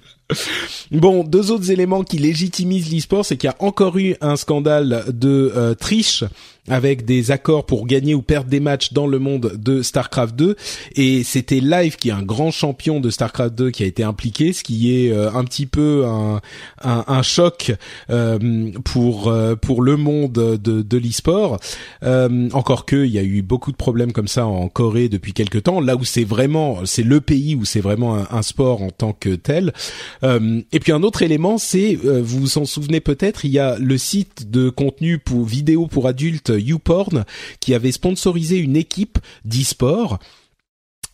Bon, 0.91 1.23
deux 1.23 1.51
autres 1.51 1.71
éléments 1.71 2.03
qui 2.03 2.19
légitimisent 2.19 2.91
l'e-sport, 2.91 3.25
c'est 3.25 3.37
qu'il 3.37 3.49
y 3.49 3.53
a 3.53 3.55
encore 3.59 3.97
eu 3.97 4.15
un 4.21 4.35
scandale 4.35 5.03
de 5.07 5.51
euh, 5.55 5.73
triche 5.73 6.23
avec 6.69 7.05
des 7.05 7.31
accords 7.31 7.65
pour 7.65 7.85
gagner 7.87 8.13
ou 8.13 8.21
perdre 8.21 8.49
des 8.49 8.59
matchs 8.59 8.93
dans 8.93 9.07
le 9.07 9.19
monde 9.19 9.53
de 9.57 9.81
StarCraft 9.81 10.35
2 10.35 10.55
et 10.95 11.23
c'était 11.23 11.59
Live 11.59 11.97
qui 11.97 12.09
est 12.09 12.13
un 12.13 12.23
grand 12.23 12.51
champion 12.51 12.99
de 12.99 13.09
StarCraft 13.09 13.55
2 13.55 13.71
qui 13.71 13.83
a 13.83 13.85
été 13.85 14.03
impliqué 14.03 14.53
ce 14.53 14.63
qui 14.63 14.93
est 14.93 15.11
euh, 15.11 15.31
un 15.33 15.43
petit 15.43 15.65
peu 15.65 16.05
un, 16.05 17.21
choc 17.21 17.73
euh, 18.09 18.71
pour 18.83 19.33
pour 19.61 19.81
le 19.81 19.97
monde 19.97 20.31
de, 20.31 20.81
de 20.81 20.97
l'e-sport. 20.97 21.59
Encore 22.01 22.85
que 22.85 23.05
il 23.05 23.11
y 23.11 23.19
a 23.19 23.23
eu 23.23 23.41
beaucoup 23.41 23.71
de 23.71 23.77
problèmes 23.77 24.11
comme 24.11 24.27
ça 24.27 24.45
en 24.45 24.67
Corée 24.69 25.09
depuis 25.09 25.33
quelques 25.33 25.63
temps 25.63 25.81
là 25.81 25.95
où 25.95 26.03
c'est 26.03 26.23
vraiment 26.23 26.79
c'est 26.85 27.03
le 27.03 27.21
pays 27.21 27.55
où 27.55 27.65
c'est 27.65 27.81
vraiment 27.81 28.17
un, 28.29 28.41
sport 28.41 28.81
en 28.81 28.89
tant 28.89 29.13
que 29.13 29.35
tel. 29.35 29.73
Euh, 30.23 30.61
et 30.71 30.79
puis 30.79 30.91
un 30.91 31.03
autre 31.03 31.21
élément, 31.21 31.57
c'est, 31.57 31.97
euh, 32.05 32.21
vous 32.23 32.39
vous 32.39 32.57
en 32.57 32.65
souvenez 32.65 32.99
peut-être, 32.99 33.45
il 33.45 33.51
y 33.51 33.59
a 33.59 33.77
le 33.77 33.97
site 33.97 34.49
de 34.49 34.69
contenu 34.69 35.19
pour 35.19 35.45
vidéo 35.45 35.87
pour 35.87 36.07
adultes 36.07 36.51
YouPorn 36.59 37.25
qui 37.59 37.73
avait 37.73 37.91
sponsorisé 37.91 38.57
une 38.57 38.75
équipe 38.75 39.19
d'e-sport 39.45 40.19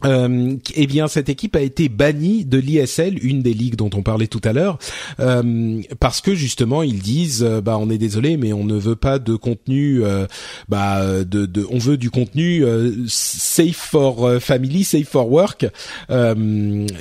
euh, 0.03 0.55
eh 0.75 0.87
bien, 0.87 1.07
cette 1.07 1.29
équipe 1.29 1.55
a 1.55 1.61
été 1.61 1.87
bannie 1.87 2.43
de 2.43 2.57
l'ISL, 2.57 3.17
une 3.25 3.41
des 3.41 3.53
ligues 3.53 3.75
dont 3.75 3.89
on 3.95 4.03
parlait 4.03 4.27
tout 4.27 4.41
à 4.43 4.51
l'heure, 4.51 4.77
euh, 5.19 5.81
parce 5.99 6.19
que 6.19 6.35
justement 6.35 6.83
ils 6.83 6.99
disent, 6.99 7.43
euh, 7.43 7.61
bah 7.61 7.77
on 7.79 7.89
est 7.89 7.97
désolé, 7.97 8.35
mais 8.35 8.51
on 8.51 8.65
ne 8.65 8.75
veut 8.75 8.97
pas 8.97 9.19
de 9.19 9.35
contenu, 9.35 10.03
euh, 10.03 10.27
bah 10.67 11.23
de, 11.23 11.45
de, 11.45 11.65
on 11.69 11.77
veut 11.77 11.95
du 11.97 12.09
contenu 12.09 12.65
euh, 12.65 13.05
safe 13.07 13.77
for 13.77 14.29
family, 14.41 14.83
safe 14.83 15.07
for 15.07 15.31
work, 15.31 15.65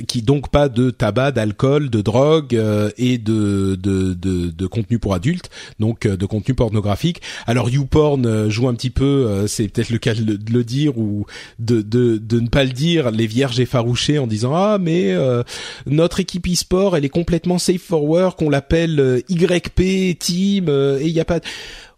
qui 0.06 0.22
donc 0.22 0.50
pas 0.50 0.68
de 0.68 0.90
tabac, 0.90 1.32
d'alcool, 1.32 1.90
de 1.90 2.00
drogue 2.00 2.54
et 2.96 3.18
de, 3.18 3.74
de, 3.74 4.14
de, 4.14 4.50
de 4.50 4.66
contenu 4.66 4.98
pour 4.98 5.14
adultes, 5.14 5.50
donc 5.80 6.06
de 6.06 6.26
contenu 6.26 6.54
pornographique. 6.54 7.20
Alors 7.46 7.70
YouPorn 7.70 8.48
joue 8.48 8.68
un 8.68 8.74
petit 8.74 8.90
peu, 8.90 9.46
c'est 9.48 9.68
peut-être 9.68 9.90
le 9.90 9.98
cas 9.98 10.14
de 10.14 10.38
le 10.52 10.64
dire 10.64 10.96
ou 10.96 11.26
de, 11.58 11.82
de, 11.82 12.18
de 12.18 12.40
ne 12.40 12.48
pas 12.48 12.64
le 12.64 12.70
dire 12.70 12.83
les 12.84 13.26
vierges 13.26 13.60
effarouchées 13.60 14.18
en 14.18 14.26
disant 14.26 14.54
ah 14.54 14.78
mais 14.80 15.12
euh, 15.12 15.42
notre 15.86 16.20
équipe 16.20 16.46
e-sport 16.46 16.96
elle 16.96 17.04
est 17.04 17.10
complètement 17.10 17.58
safe 17.58 17.82
for 17.82 18.04
work, 18.04 18.40
on 18.42 18.50
l'appelle 18.50 19.00
euh, 19.00 19.20
YP 19.28 20.18
team 20.18 20.66
euh, 20.68 20.98
et 21.00 21.06
il 21.06 21.12
y 21.12 21.20
a 21.20 21.24
pas 21.24 21.40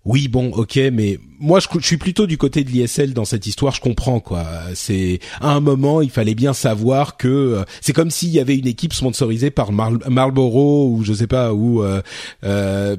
oui, 0.07 0.29
bon, 0.29 0.53
ok, 0.53 0.79
mais 0.93 1.19
moi 1.41 1.59
je, 1.59 1.67
suis 1.81 1.97
plutôt 1.97 2.29
du 2.29 2.39
côté 2.39 2.63
de 2.63 2.71
l'ISL 2.71 3.13
dans 3.13 3.25
cette 3.25 3.45
histoire. 3.45 3.75
Je 3.75 3.81
comprends 3.81 4.21
quoi. 4.21 4.47
C'est 4.75 5.19
à 5.41 5.51
un 5.53 5.59
moment, 5.59 6.01
il 6.01 6.11
fallait 6.11 6.37
bien 6.37 6.53
savoir 6.53 7.17
que 7.17 7.27
euh, 7.27 7.65
c'est 7.81 7.93
comme 7.93 8.13
s'il 8.13 8.29
y 8.29 8.39
avait 8.39 8.57
une 8.57 8.69
équipe 8.69 8.93
sponsorisée 8.93 9.51
par 9.51 9.73
Marlboro 9.73 10.93
ou 10.93 11.03
je 11.03 11.13
sais 11.13 11.27
pas 11.27 11.53
ou 11.53 11.83
euh, 11.83 12.03
euh, 12.45 12.97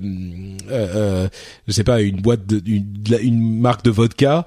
euh, 0.69 1.29
je 1.65 1.71
sais 1.71 1.85
pas 1.85 2.01
une 2.01 2.19
boîte 2.19 2.45
de 2.45 2.61
une, 2.65 3.61
marque 3.61 3.85
de 3.85 3.89
vodka. 3.89 4.45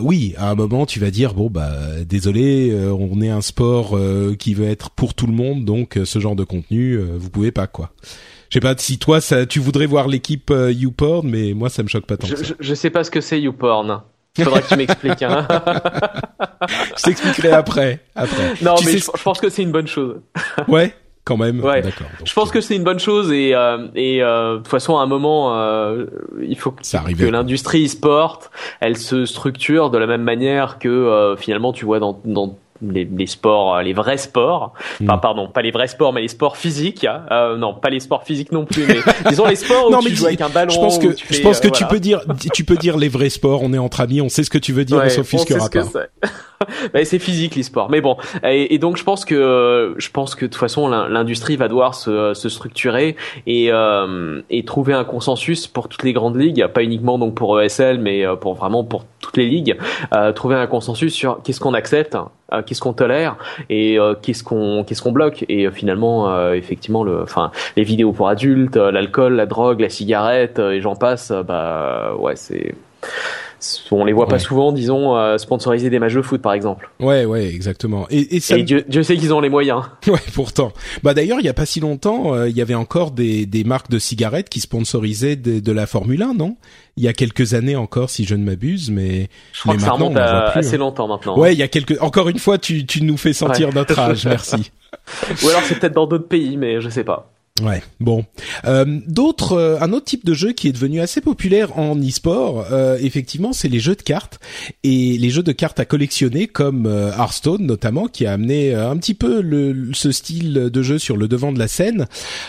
oui, 0.00 0.34
à 0.38 0.50
un 0.50 0.56
moment, 0.56 0.86
tu 0.86 0.98
vas 0.98 1.12
dire 1.12 1.34
bon 1.34 1.50
bah 1.50 1.70
désolé, 2.04 2.76
on 2.90 3.20
est 3.22 3.30
un 3.30 3.42
sport 3.42 3.96
qui 4.40 4.54
veut 4.54 4.66
être 4.66 4.90
pour 4.90 5.14
tout 5.14 5.28
le 5.28 5.34
monde, 5.34 5.64
donc 5.64 6.00
ce 6.04 6.18
genre 6.18 6.34
de 6.34 6.42
contenu, 6.42 6.98
vous 6.98 7.30
pouvez 7.30 7.52
pas 7.52 7.68
quoi. 7.68 7.92
Je 8.48 8.54
sais 8.54 8.60
pas 8.60 8.74
si 8.76 8.98
toi, 8.98 9.20
ça, 9.20 9.46
tu 9.46 9.58
voudrais 9.58 9.86
voir 9.86 10.08
l'équipe 10.08 10.50
euh, 10.50 10.72
YouPorn, 10.72 11.28
mais 11.28 11.52
moi, 11.54 11.68
ça 11.68 11.82
me 11.82 11.88
choque 11.88 12.06
pas 12.06 12.16
tant. 12.16 12.26
Je, 12.26 12.36
ça. 12.36 12.54
je, 12.58 12.74
sais 12.74 12.90
pas 12.90 13.04
ce 13.04 13.10
que 13.10 13.20
c'est 13.20 13.40
YouPorn. 13.40 14.02
Faudrait 14.44 14.62
que 14.62 14.68
tu 14.68 14.76
m'expliques. 14.76 15.22
Hein. 15.22 15.46
je 16.96 17.02
t'expliquerai 17.02 17.52
après. 17.52 18.00
Après. 18.14 18.54
Non, 18.62 18.74
mais 18.84 18.98
je, 18.98 19.22
pense 19.22 19.40
que 19.40 19.48
c'est 19.48 19.62
une 19.62 19.72
bonne 19.72 19.86
chose. 19.86 20.20
ouais. 20.68 20.94
Quand 21.24 21.36
même. 21.36 21.58
Ouais. 21.58 21.82
D'accord. 21.82 22.06
Je 22.24 22.32
pense 22.32 22.52
que 22.52 22.60
c'est 22.60 22.76
une 22.76 22.84
bonne 22.84 23.00
chose 23.00 23.32
et 23.32 23.52
euh, 23.52 23.88
et 23.96 24.22
euh, 24.22 24.52
de 24.52 24.56
toute 24.58 24.68
façon 24.68 24.96
à 24.96 25.02
un 25.02 25.06
moment 25.06 25.58
euh, 25.58 26.06
il 26.40 26.56
faut 26.56 26.70
que, 26.70 26.82
que 26.82 27.24
l'industrie 27.24 27.86
e-sport 27.86 28.42
elle 28.78 28.96
se 28.96 29.26
structure 29.26 29.90
de 29.90 29.98
la 29.98 30.06
même 30.06 30.22
manière 30.22 30.78
que 30.78 30.88
euh, 30.88 31.36
finalement 31.36 31.72
tu 31.72 31.84
vois 31.84 31.98
dans 31.98 32.20
dans 32.24 32.56
les, 32.82 33.04
les, 33.04 33.26
sports, 33.26 33.76
euh, 33.76 33.82
les 33.82 33.92
vrais 33.92 34.18
sports. 34.18 34.74
Enfin, 35.02 35.16
mm. 35.16 35.20
pardon, 35.20 35.48
pas 35.48 35.62
les 35.62 35.70
vrais 35.70 35.88
sports, 35.88 36.12
mais 36.12 36.22
les 36.22 36.28
sports 36.28 36.56
physiques. 36.56 37.04
Hein. 37.04 37.22
Euh, 37.30 37.56
non, 37.56 37.74
pas 37.74 37.90
les 37.90 38.00
sports 38.00 38.24
physiques 38.24 38.52
non 38.52 38.64
plus, 38.64 38.84
mais 38.86 38.98
disons 39.28 39.46
les 39.46 39.56
sports 39.56 39.88
où 39.88 39.90
non, 39.90 40.00
tu 40.00 40.14
joues 40.14 40.26
avec 40.26 40.40
un 40.40 40.48
ballon. 40.48 40.70
Je 40.70 40.78
pense 40.78 40.98
que, 40.98 41.08
je 41.16 41.40
pense 41.42 41.60
que 41.60 41.68
tu 41.68 41.84
peux 41.86 42.00
dire, 42.00 42.20
tu 42.52 42.64
peux 42.64 42.76
dire 42.76 42.96
les 42.96 43.08
vrais 43.08 43.30
sports. 43.30 43.62
On 43.62 43.72
est 43.72 43.78
entre 43.78 44.00
amis, 44.00 44.20
on 44.20 44.28
sait 44.28 44.44
ce 44.44 44.50
que 44.50 44.58
tu 44.58 44.72
veux 44.72 44.84
dire, 44.84 44.98
ouais, 44.98 45.06
on 45.06 45.10
s'offusquera 45.10 45.68
pas. 45.68 45.84
bah, 46.94 47.04
c'est 47.04 47.18
physique 47.18 47.56
l'e-sport, 47.56 47.90
mais 47.90 48.00
bon. 48.00 48.16
Et, 48.44 48.74
et, 48.74 48.78
donc 48.78 48.96
je 48.96 49.04
pense 49.04 49.24
que 49.24 49.94
je 49.98 50.10
pense 50.10 50.34
que 50.34 50.46
de 50.46 50.50
toute 50.50 50.60
façon 50.60 50.88
l'industrie 50.88 51.56
va 51.56 51.68
devoir 51.68 51.94
se, 51.94 52.34
se 52.34 52.48
structurer 52.48 53.16
et 53.46 53.70
euh, 53.70 54.42
et 54.50 54.64
trouver 54.64 54.94
un 54.94 55.04
consensus 55.04 55.66
pour 55.66 55.88
toutes 55.88 56.02
les 56.02 56.12
grandes 56.12 56.36
ligues, 56.36 56.66
pas 56.68 56.82
uniquement 56.82 57.18
donc 57.18 57.34
pour 57.34 57.60
ESL, 57.60 57.98
mais 57.98 58.26
euh, 58.26 58.36
pour 58.36 58.54
vraiment 58.54 58.84
pour 58.84 59.04
toutes 59.20 59.36
les 59.36 59.46
ligues, 59.46 59.76
euh, 60.14 60.32
trouver 60.32 60.56
un 60.56 60.66
consensus 60.66 61.12
sur 61.12 61.42
qu'est-ce 61.42 61.60
qu'on 61.60 61.74
accepte, 61.74 62.16
euh, 62.52 62.62
qu'est-ce 62.62 62.80
qu'on 62.80 62.92
tolère 62.92 63.36
et 63.68 63.98
euh, 63.98 64.14
qu'est-ce 64.20 64.44
qu'on 64.44 64.84
qu'est-ce 64.84 65.02
qu'on 65.02 65.12
bloque. 65.12 65.44
Et 65.48 65.70
finalement 65.70 66.52
effectivement 66.52 67.04
le 67.04 67.22
enfin 67.22 67.50
les 67.76 67.82
vidéos 67.82 68.12
pour 68.12 68.28
adultes 68.28 68.76
l'alcool 68.76 69.34
la 69.34 69.46
drogue 69.46 69.80
la 69.80 69.88
cigarette 69.88 70.58
et 70.58 70.80
j'en 70.80 70.96
passe 70.96 71.32
bah 71.32 72.14
ouais 72.18 72.36
c'est 72.36 72.74
on 73.90 74.04
les 74.04 74.12
voit 74.12 74.28
pas 74.28 74.38
souvent, 74.38 74.72
disons, 74.72 75.16
euh, 75.16 75.38
sponsoriser 75.38 75.90
des 75.90 75.98
matchs 75.98 76.14
de 76.14 76.22
foot, 76.22 76.42
par 76.42 76.52
exemple. 76.52 76.90
Ouais, 77.00 77.24
ouais, 77.24 77.46
exactement. 77.46 78.06
Et, 78.10 78.36
et, 78.36 78.40
ça... 78.40 78.58
Dieu, 78.58 79.02
sait 79.02 79.16
qu'ils 79.16 79.32
ont 79.32 79.40
les 79.40 79.48
moyens. 79.48 79.82
Ouais, 80.06 80.20
pourtant. 80.34 80.72
Bah 81.02 81.14
d'ailleurs, 81.14 81.40
il 81.40 81.46
y 81.46 81.48
a 81.48 81.54
pas 81.54 81.66
si 81.66 81.80
longtemps, 81.80 82.32
euh, 82.32 82.48
il 82.48 82.56
y 82.56 82.62
avait 82.62 82.76
encore 82.76 83.10
des, 83.10 83.44
des 83.44 83.64
marques 83.64 83.90
de 83.90 83.98
cigarettes 83.98 84.48
qui 84.48 84.60
sponsorisaient 84.60 85.34
de, 85.34 85.58
de 85.58 85.72
la 85.72 85.86
Formule 85.86 86.22
1, 86.22 86.34
non? 86.34 86.56
Il 86.96 87.02
y 87.02 87.08
a 87.08 87.12
quelques 87.12 87.54
années 87.54 87.76
encore, 87.76 88.08
si 88.08 88.24
je 88.24 88.34
ne 88.36 88.44
m'abuse, 88.44 88.90
mais 88.90 89.28
je 89.52 89.60
crois 89.62 89.74
que 89.74 89.82
ça 89.82 89.90
remonte 89.90 90.16
à 90.16 90.50
assez 90.50 90.76
hein. 90.76 90.78
longtemps 90.78 91.08
maintenant. 91.08 91.38
Ouais, 91.38 91.52
il 91.52 91.58
y 91.58 91.62
a 91.62 91.68
quelques. 91.68 92.00
Encore 92.00 92.28
une 92.28 92.38
fois, 92.38 92.56
tu 92.56 92.86
tu 92.86 93.02
nous 93.02 93.16
fais 93.16 93.32
sentir 93.32 93.74
notre 93.74 93.98
âge. 93.98 94.24
Merci. 94.26 94.70
Ou 95.42 95.48
alors 95.48 95.62
c'est 95.62 95.78
peut-être 95.78 95.94
dans 95.94 96.06
d'autres 96.06 96.28
pays, 96.28 96.56
mais 96.56 96.80
je 96.80 96.88
sais 96.88 97.04
pas. 97.04 97.30
Ouais, 97.62 97.82
bon. 98.00 98.26
Euh, 98.66 98.84
d'autres, 99.06 99.52
euh, 99.52 99.78
un 99.80 99.94
autre 99.94 100.04
type 100.04 100.26
de 100.26 100.34
jeu 100.34 100.52
qui 100.52 100.68
est 100.68 100.72
devenu 100.72 101.00
assez 101.00 101.22
populaire 101.22 101.78
en 101.78 101.96
e-sport, 101.96 102.66
euh, 102.70 102.98
effectivement, 103.00 103.54
c'est 103.54 103.68
les 103.68 103.80
jeux 103.80 103.94
de 103.94 104.02
cartes 104.02 104.38
et 104.84 105.16
les 105.16 105.30
jeux 105.30 105.42
de 105.42 105.52
cartes 105.52 105.80
à 105.80 105.86
collectionner, 105.86 106.48
comme 106.48 106.84
euh, 106.84 107.10
Hearthstone 107.12 107.64
notamment, 107.64 108.08
qui 108.08 108.26
a 108.26 108.34
amené 108.34 108.74
un 108.74 108.96
petit 108.98 109.14
peu 109.14 109.40
le, 109.40 109.90
ce 109.94 110.12
style 110.12 110.52
de 110.52 110.82
jeu 110.82 110.98
sur 110.98 111.16
le 111.16 111.28
devant 111.28 111.50
de 111.50 111.58
la 111.58 111.68
scène. 111.68 112.06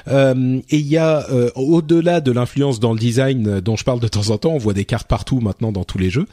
et 0.08 0.78
il 0.78 0.88
y 0.88 0.98
a, 0.98 1.26
au-delà 1.56 2.20
de 2.20 2.32
l'influence 2.32 2.80
dans 2.80 2.92
le 2.92 3.00
design 3.00 3.62
dont 3.62 3.76
je 3.78 3.84
parle 3.86 4.00
de 4.00 4.08
temps 4.08 4.30
en 4.30 4.38
temps, 4.38 4.52
on 4.52 4.58
voit 4.58 4.74
des 4.74 4.86
cartes 4.86 5.08
partout 5.08 5.40
maintenant 5.40 5.72
dans 5.72 5.84
tous 5.84 5.98
les 5.98 6.10
jeux, 6.10 6.26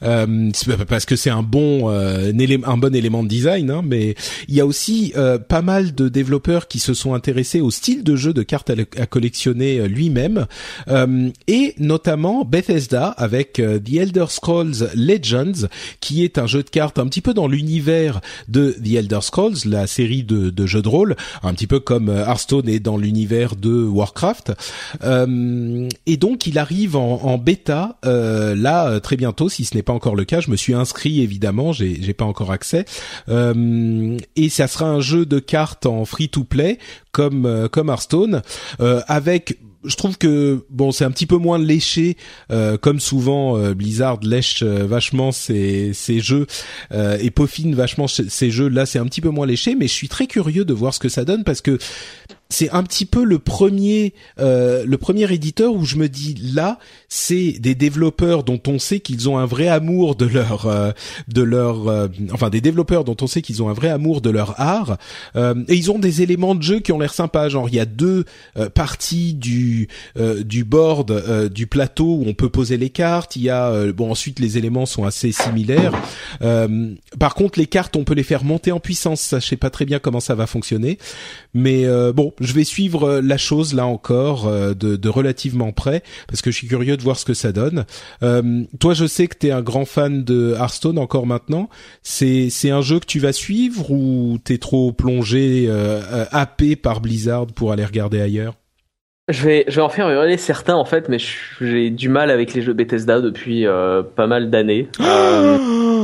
parce 0.00 1.04
que 1.04 1.16
c'est 1.16 1.30
un 1.30 1.42
bon, 1.42 1.88
un, 1.88 2.76
bon 2.76 2.94
élément 2.94 3.22
de 3.22 3.28
design, 3.28 3.70
hein, 3.70 3.82
mais 3.84 4.14
il 4.48 4.54
y 4.54 4.60
a 4.60 4.66
aussi 4.66 5.12
pas 5.48 5.62
mal 5.62 5.94
de 5.94 6.08
développeurs 6.08 6.66
qui 6.66 6.78
se 6.78 6.94
sont 6.94 7.14
intéressés 7.14 7.60
au 7.60 7.70
style 7.70 8.02
de 8.02 8.15
jeu 8.16 8.32
de 8.32 8.42
cartes 8.42 8.70
à, 8.70 9.06
collectionner 9.06 9.78
euh, 9.78 9.86
lui-même, 9.86 10.46
euh, 10.88 11.30
et 11.46 11.74
notamment 11.78 12.44
Bethesda 12.44 13.08
avec 13.08 13.58
euh, 13.58 13.78
The 13.78 13.94
Elder 13.94 14.26
Scrolls 14.28 14.90
Legends, 14.94 15.68
qui 16.00 16.24
est 16.24 16.38
un 16.38 16.46
jeu 16.46 16.62
de 16.62 16.70
cartes 16.70 16.98
un 16.98 17.06
petit 17.06 17.20
peu 17.20 17.34
dans 17.34 17.48
l'univers 17.48 18.20
de 18.48 18.72
The 18.72 18.94
Elder 18.94 19.20
Scrolls, 19.22 19.56
la 19.64 19.86
série 19.86 20.22
de, 20.22 20.50
de 20.50 20.66
jeux 20.66 20.82
de 20.82 20.88
rôle, 20.88 21.16
un 21.42 21.54
petit 21.54 21.66
peu 21.66 21.80
comme 21.80 22.08
Hearthstone 22.08 22.68
est 22.68 22.80
dans 22.80 22.96
l'univers 22.96 23.56
de 23.56 23.84
Warcraft. 23.84 24.52
et 25.02 26.16
donc 26.16 26.46
il 26.46 26.58
arrive 26.58 26.96
en, 26.96 27.38
bêta 27.38 27.98
là 28.02 29.00
très 29.00 29.16
bientôt, 29.16 29.48
si 29.48 29.64
ce 29.64 29.74
n'est 29.76 29.82
pas 29.82 29.92
encore 29.92 30.16
le 30.16 30.24
cas. 30.24 30.40
Je 30.40 30.50
me 30.50 30.56
suis 30.56 30.74
inscrit 30.74 31.20
évidemment, 31.20 31.72
j'ai 31.72 32.14
pas 32.14 32.24
encore 32.24 32.52
accès. 32.52 32.84
et 33.28 34.48
ça 34.48 34.68
sera 34.68 34.86
un 34.86 35.00
jeu 35.00 35.26
de 35.26 35.38
cartes 35.38 35.86
en 35.86 36.04
free 36.04 36.28
to 36.28 36.44
play 36.44 36.78
comme 37.16 37.68
comme 37.72 37.88
Hearthstone. 37.88 38.06
Stone, 38.06 38.42
euh, 38.80 39.00
avec 39.08 39.58
je 39.84 39.96
trouve 39.96 40.18
que 40.18 40.64
bon 40.68 40.90
c'est 40.92 41.04
un 41.04 41.10
petit 41.10 41.26
peu 41.26 41.36
moins 41.36 41.58
léché 41.58 42.16
euh, 42.50 42.76
comme 42.76 43.00
souvent 43.00 43.56
euh, 43.56 43.72
Blizzard 43.72 44.18
lèche 44.22 44.62
vachement 44.62 45.32
ses, 45.32 45.92
ses 45.92 46.20
jeux 46.20 46.46
et 46.92 47.30
peaufine 47.30 47.74
vachement 47.74 48.06
ses 48.08 48.50
jeux. 48.50 48.68
Là 48.68 48.84
c'est 48.84 48.98
un 48.98 49.06
petit 49.06 49.20
peu 49.20 49.30
moins 49.30 49.46
léché 49.46 49.74
mais 49.74 49.88
je 49.88 49.92
suis 49.92 50.08
très 50.08 50.26
curieux 50.26 50.64
de 50.64 50.74
voir 50.74 50.92
ce 50.92 50.98
que 50.98 51.08
ça 51.08 51.24
donne 51.24 51.42
parce 51.44 51.62
que 51.62 51.78
c'est 52.48 52.70
un 52.70 52.82
petit 52.84 53.06
peu 53.06 53.24
le 53.24 53.38
premier 53.38 54.14
euh, 54.38 54.84
le 54.86 54.98
premier 54.98 55.30
éditeur 55.32 55.74
où 55.74 55.84
je 55.84 55.96
me 55.96 56.08
dis 56.08 56.34
là 56.54 56.78
c'est 57.08 57.52
des 57.52 57.74
développeurs 57.74 58.44
dont 58.44 58.60
on 58.68 58.78
sait 58.78 59.00
qu'ils 59.00 59.28
ont 59.28 59.38
un 59.38 59.46
vrai 59.46 59.66
amour 59.66 60.14
de 60.14 60.26
leur 60.26 60.66
euh, 60.66 60.92
de 61.26 61.42
leur 61.42 61.88
euh, 61.88 62.08
enfin 62.32 62.48
des 62.48 62.60
développeurs 62.60 63.02
dont 63.02 63.16
on 63.20 63.26
sait 63.26 63.42
qu'ils 63.42 63.62
ont 63.62 63.68
un 63.68 63.72
vrai 63.72 63.88
amour 63.88 64.20
de 64.20 64.30
leur 64.30 64.60
art. 64.60 64.98
Et 65.36 65.74
ils 65.74 65.90
ont 65.90 65.98
des 65.98 66.22
éléments 66.22 66.54
de 66.54 66.62
jeu 66.62 66.80
qui 66.80 66.92
ont 66.92 66.98
l'air 66.98 67.12
sympas. 67.12 67.48
Genre 67.48 67.68
il 67.68 67.74
y 67.74 67.80
a 67.80 67.84
deux 67.84 68.24
parties 68.74 69.34
du 69.34 69.88
du 70.16 70.64
board 70.64 71.50
du 71.50 71.66
plateau 71.66 72.16
où 72.16 72.24
on 72.26 72.34
peut 72.34 72.48
poser 72.48 72.76
les 72.76 72.90
cartes. 72.90 73.36
Il 73.36 73.42
y 73.42 73.50
a 73.50 73.92
bon 73.92 74.10
ensuite 74.10 74.38
les 74.38 74.58
éléments 74.58 74.86
sont 74.86 75.04
assez 75.04 75.32
similaires. 75.32 75.92
Par 77.18 77.34
contre 77.34 77.58
les 77.58 77.66
cartes 77.66 77.96
on 77.96 78.04
peut 78.04 78.14
les 78.14 78.22
faire 78.22 78.44
monter 78.44 78.72
en 78.72 78.80
puissance. 78.80 79.20
Ça 79.20 79.38
je 79.40 79.46
sais 79.46 79.56
pas 79.56 79.70
très 79.70 79.84
bien 79.84 79.98
comment 79.98 80.20
ça 80.20 80.34
va 80.34 80.46
fonctionner. 80.46 80.98
Mais 81.54 81.84
bon 82.12 82.32
je 82.40 82.52
vais 82.52 82.64
suivre 82.64 83.04
euh, 83.04 83.20
la 83.22 83.36
chose 83.36 83.74
là 83.74 83.86
encore 83.86 84.46
euh, 84.46 84.74
de, 84.74 85.08
relativement 85.08 85.72
près 85.72 86.02
parce 86.28 86.42
que 86.42 86.50
je 86.50 86.56
suis 86.56 86.68
curieux 86.68 86.96
de 86.96 87.02
voir 87.02 87.18
ce 87.18 87.24
que 87.24 87.34
ça 87.34 87.52
donne. 87.52 87.84
Euh, 88.22 88.64
toi, 88.78 88.94
je 88.94 89.06
sais 89.06 89.26
que 89.28 89.36
tu 89.38 89.48
es 89.48 89.50
un 89.50 89.62
grand 89.62 89.84
fan 89.84 90.24
de 90.24 90.54
Hearthstone 90.58 90.98
encore 90.98 91.26
maintenant. 91.26 91.68
C'est 92.02 92.50
c'est 92.50 92.70
un 92.70 92.82
jeu 92.82 93.00
que 93.00 93.06
tu 93.06 93.20
vas 93.20 93.32
suivre 93.32 93.90
ou 93.90 94.38
t'es 94.42 94.58
trop 94.58 94.92
plongé 94.92 95.66
euh, 95.68 96.24
happé 96.30 96.76
par 96.76 97.00
Blizzard 97.00 97.46
pour 97.46 97.72
aller 97.72 97.84
regarder 97.84 98.20
ailleurs? 98.20 98.54
Je 99.28 99.42
vais, 99.42 99.64
je 99.66 99.76
vais 99.76 99.82
en 99.82 99.88
faire 99.88 100.08
hurler 100.08 100.36
certains 100.36 100.76
en 100.76 100.84
fait, 100.84 101.08
mais 101.08 101.18
j'ai 101.60 101.90
du 101.90 102.08
mal 102.08 102.30
avec 102.30 102.54
les 102.54 102.62
jeux 102.62 102.74
Bethesda 102.74 103.20
depuis 103.20 103.66
euh, 103.66 104.02
pas 104.02 104.26
mal 104.26 104.50
d'années. 104.50 104.88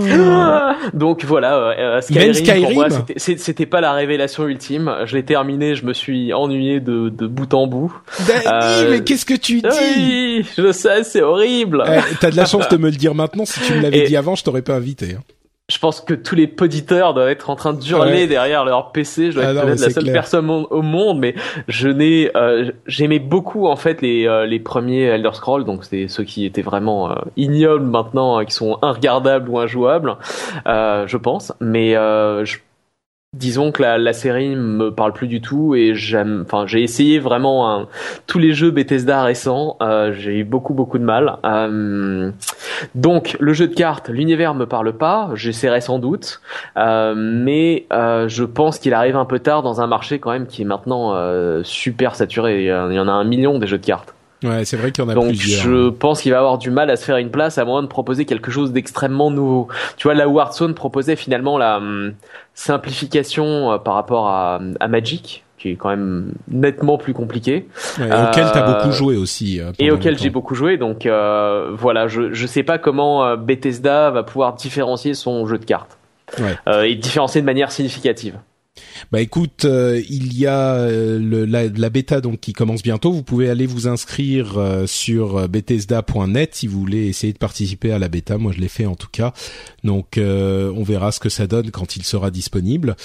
Euh, 0.05 0.73
donc 0.95 1.25
voilà, 1.25 1.57
euh, 1.79 2.01
Skyrim, 2.01 2.35
Skyrim, 2.35 2.63
pour 2.65 2.73
moi, 2.73 2.89
c'était 3.17 3.67
pas 3.67 3.81
la 3.81 3.93
révélation 3.93 4.49
ultime. 4.49 4.93
Je 5.05 5.17
l'ai 5.17 5.25
terminé, 5.25 5.77
je 5.77 5.87
me 5.87 5.93
suis 5.93 6.35
ennuyé 6.35 6.81
de, 6.81 7.09
de 7.09 7.27
bout 7.29 7.55
en 7.55 7.69
bout. 7.69 7.95
Danny, 8.27 8.91
mais 8.91 9.05
qu'est-ce 9.05 9.25
que 9.25 9.35
tu 9.35 9.61
dis 9.61 9.69
oui, 9.97 10.45
Je 10.59 10.73
sais, 10.73 11.05
c'est 11.05 11.23
horrible. 11.23 11.85
Eh, 11.87 12.17
T'as 12.21 12.33
de 12.33 12.37
la 12.37 12.47
chance 12.47 12.69
de 12.69 12.77
me 12.77 12.91
le 12.91 12.97
dire 12.97 13.15
maintenant. 13.15 13.45
Si 13.45 13.61
tu 13.61 13.75
me 13.75 13.81
l'avais 13.81 14.03
dit 14.03 14.17
avant, 14.17 14.35
je 14.35 14.43
t'aurais 14.43 14.63
pas 14.63 14.75
invité. 14.75 15.15
Hein. 15.17 15.23
Je 15.69 15.79
pense 15.79 16.01
que 16.01 16.13
tous 16.13 16.35
les 16.35 16.47
poditeurs 16.47 17.15
doivent 17.15 17.29
être 17.29 17.49
en 17.49 17.57
train 17.57 17.73
de 17.73 17.83
hurler 17.85 18.27
derrière 18.27 18.65
leur 18.65 18.93
PC. 18.93 19.31
Je 19.31 19.37
dois 19.37 19.45
ah 19.47 19.53
être 19.53 19.81
la 19.81 19.91
seule 19.91 20.13
personne 20.13 20.51
au 20.51 20.83
monde, 20.83 21.19
mais 21.19 21.35
je 21.69 21.89
n'ai, 21.89 22.31
euh, 22.37 22.73
j'aimais 22.87 23.21
beaucoup 23.21 23.67
en 23.67 23.77
fait 23.77 24.03
les 24.03 24.27
euh, 24.27 24.45
les 24.45 24.59
premiers 24.59 25.05
Elder 25.05 25.31
Scrolls, 25.33 25.65
donc 25.65 25.85
c'est 25.85 26.09
ceux 26.09 26.25
qui 26.25 26.45
étaient 26.45 26.63
vraiment 26.63 27.11
euh, 27.11 27.15
ignobles 27.37 27.87
maintenant, 27.87 28.37
hein, 28.39 28.45
qui 28.45 28.55
sont 28.55 28.79
inregardables 28.83 29.49
ou 29.49 29.59
injouables, 29.59 30.17
je 30.67 31.17
pense. 31.17 31.53
Mais 31.61 31.93
je 31.93 32.57
disons 33.35 33.73
que 33.73 33.81
la, 33.81 33.97
la, 33.97 34.13
série 34.13 34.55
me 34.55 34.91
parle 34.91 35.15
plus 35.15 35.27
du 35.27 35.41
tout 35.41 35.75
et 35.75 35.95
j'aime 35.95 36.43
enfin 36.45 36.67
j'ai 36.67 36.83
essayé 36.83 37.19
vraiment 37.19 37.87
tous 38.27 38.39
les 38.39 38.53
jeux 38.53 38.71
Bethesda 38.71 39.23
récents 39.23 39.79
euh, 39.81 40.13
j'ai 40.13 40.41
eu 40.41 40.45
beaucoup 40.45 40.75
beaucoup 40.75 40.99
de 40.99 41.05
mal. 41.05 41.39
Euh, 41.47 42.31
donc 42.95 43.39
le 43.41 43.55
jeu 43.55 43.69
de 43.69 43.75
cartes 43.75 44.11
l'univers 44.11 44.55
me 44.55 44.67
parle 44.67 44.93
pas 44.93 45.31
j'essaierai 45.35 45.81
sans 45.81 45.99
doute 45.99 46.43
euh, 46.77 47.15
mais 47.17 47.87
je 47.91 48.45
pense 48.45 48.79
qu'il 48.79 48.93
arrive 48.93 49.17
un 49.17 49.25
peu 49.25 49.39
tard 49.39 49.63
dans 49.63 49.81
un 49.81 49.87
marché 49.87 50.19
quand 50.19 50.33
même 50.33 50.47
qui 50.47 50.61
est 50.61 50.67
maintenant 50.67 51.15
super 51.65 52.15
saturé. 52.15 52.65
Il 52.65 52.95
y 52.95 53.01
en 53.01 53.09
a 53.09 53.13
un 53.13 53.25
million 53.25 53.59
des 53.59 53.67
jeux 53.67 53.79
de 53.79 53.87
cartes 53.87 54.15
Ouais, 54.43 54.65
c'est 54.65 54.77
vrai 54.77 54.91
qu'il 54.91 55.05
y 55.05 55.07
en 55.07 55.11
a 55.11 55.15
Donc, 55.15 55.29
plusieurs. 55.29 55.63
je 55.63 55.89
pense 55.91 56.23
qu'il 56.23 56.33
va 56.33 56.39
avoir 56.39 56.59
du 56.59 56.71
mal 56.71 56.91
à 56.91 56.97
se 56.97 57.05
faire 57.05 57.17
une 57.17 57.31
place 57.31 57.59
à 57.59 57.65
moins 57.65 57.83
de 57.83 57.87
proposer 57.87 58.25
quelque 58.25 58.51
chose 58.51 58.73
d'extrêmement 58.73 59.31
nouveau. 59.31 59.69
Tu 59.97 60.05
vois, 60.05 60.15
là 60.15 60.29
où 60.29 60.39
Hearthstone 60.39 60.75
proposait 60.75 61.17
finalement 61.17 61.59
la 61.59 61.79
hum, 61.79 62.15
simplification 62.55 63.73
euh, 63.73 63.79
par 63.79 63.95
rapport 63.95 64.29
à, 64.29 64.61
à, 64.81 64.89
Magic, 64.89 65.45
qui 65.59 65.71
est 65.71 65.77
quand 65.77 65.91
même 65.91 66.33
nettement 66.49 66.99
plus 66.99 67.15
compliqué. 67.15 67.69
Ouais, 67.99 68.07
et 68.07 68.29
auquel 68.29 68.51
tu 68.53 68.59
as 68.59 68.63
beaucoup 68.63 68.89
euh, 68.89 68.93
joué 68.93 69.17
aussi. 69.17 69.61
Euh, 69.61 69.73
et 69.79 69.91
auquel 69.91 70.19
j'ai 70.19 70.31
beaucoup 70.31 70.55
joué. 70.55 70.77
Donc 70.77 71.07
euh, 71.07 71.71
voilà, 71.73 72.09
je 72.09 72.33
je 72.33 72.47
sais 72.47 72.63
pas 72.63 72.79
comment 72.79 73.37
Bethesda 73.37 74.11
va 74.11 74.23
pouvoir 74.23 74.55
différencier 74.55 75.15
son 75.15 75.47
jeu 75.47 75.59
de 75.59 75.65
cartes 75.65 75.99
ouais. 76.39 76.89
et 76.91 76.95
différencier 76.97 77.41
de 77.41 77.47
manière 77.47 77.71
significative. 77.71 78.35
Bah 79.11 79.21
écoute, 79.21 79.65
euh, 79.65 80.01
il 80.09 80.37
y 80.39 80.47
a 80.47 80.75
euh, 80.75 81.19
le, 81.19 81.45
la, 81.45 81.69
la, 81.69 81.91
bêta 81.91 82.21
donc 82.21 82.41
qui 82.41 82.53
commence 82.53 82.83
bientôt. 82.83 83.13
Vous 83.13 83.23
pouvez 83.23 83.51
aller 83.51 83.67
vous 83.67 83.89
inscrire 83.89 84.59
euh, 84.59 84.87
sur 84.87 85.49
bethesda.net 85.49 86.55
si 86.55 86.67
vous 86.67 86.79
voulez 86.79 87.09
essayer 87.09 87.33
de 87.33 87.39
participer 87.39 87.93
à 87.93 87.99
la 87.99 88.09
bêta. 88.09 88.39
Moi, 88.39 88.53
je 88.55 88.61
l'ai 88.61 88.69
fait 88.69 88.87
en 88.87 88.95
tout 88.95 89.09
cas. 89.11 89.33
Donc, 89.85 90.19
on 90.19 90.83
verra 90.83 91.13
ce 91.13 91.21
que 91.21 91.29
ça 91.29 91.47
donne 91.47 91.71
quand 91.71 91.97
il 91.97 92.05
sera 92.05 92.31
disponible. 92.31 92.97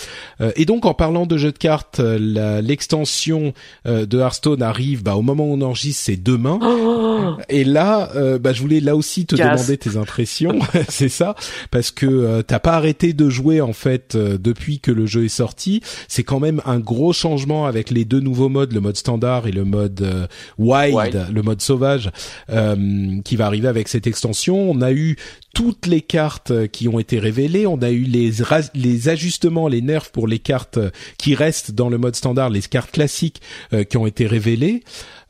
et 0.55 0.65
donc, 0.65 0.85
en 0.85 0.93
parlant 0.93 1.25
de 1.25 1.37
jeux 1.37 1.51
de 1.51 1.57
cartes, 1.57 1.99
l'extension 1.99 3.53
de 3.85 4.19
Hearthstone 4.19 4.61
arrive. 4.61 5.03
Bah, 5.03 5.15
au 5.15 5.21
moment 5.21 5.45
où 5.45 5.53
on 5.53 5.61
enregistre, 5.61 6.03
c'est 6.05 6.21
demain. 6.21 6.59
Oh 6.61 7.31
et 7.49 7.63
là, 7.63 8.11
bah, 8.39 8.53
je 8.53 8.61
voulais 8.61 8.79
là 8.79 8.95
aussi 8.95 9.25
te 9.25 9.35
demander 9.35 9.77
tes 9.77 9.97
impressions. 9.97 10.59
c'est 10.89 11.09
ça, 11.09 11.35
parce 11.71 11.91
que 11.91 12.41
t'as 12.41 12.59
pas 12.59 12.73
arrêté 12.73 13.13
de 13.13 13.29
jouer 13.29 13.61
en 13.61 13.73
fait 13.73 14.15
depuis 14.15 14.79
que 14.79 14.91
le 14.91 15.05
jeu 15.05 15.25
est 15.25 15.29
sorti 15.29 15.81
c'est 16.07 16.23
quand 16.23 16.39
même 16.39 16.61
un 16.65 16.79
gros 16.79 17.13
changement 17.13 17.65
avec 17.65 17.89
les 17.89 18.05
deux 18.05 18.19
nouveaux 18.19 18.49
modes, 18.49 18.73
le 18.73 18.81
mode 18.81 18.97
standard 18.97 19.47
et 19.47 19.51
le 19.51 19.65
mode 19.65 20.01
euh, 20.01 20.27
wild, 20.57 21.27
le 21.31 21.41
mode 21.41 21.61
sauvage, 21.61 22.11
euh, 22.49 23.19
qui 23.23 23.35
va 23.35 23.45
arriver 23.45 23.67
avec 23.67 23.87
cette 23.87 24.07
extension. 24.07 24.69
On 24.69 24.81
a 24.81 24.91
eu 24.91 25.17
toutes 25.57 25.87
les 25.87 26.01
cartes 26.01 26.67
qui 26.67 26.87
ont 26.87 26.99
été 26.99 27.17
révélées, 27.17 27.65
on 27.65 27.81
a 27.81 27.89
eu 27.89 28.03
les 28.03 29.09
ajustements, 29.09 29.67
les 29.67 29.81
nerfs 29.81 30.11
pour 30.11 30.27
les 30.27 30.37
cartes 30.37 30.77
qui 31.17 31.33
restent 31.33 31.71
dans 31.71 31.89
le 31.89 31.97
mode 31.97 32.15
standard, 32.15 32.51
les 32.51 32.61
cartes 32.61 32.91
classiques 32.91 33.41
euh, 33.73 33.83
qui 33.83 33.97
ont 33.97 34.05
été 34.05 34.27
révélées. 34.27 34.83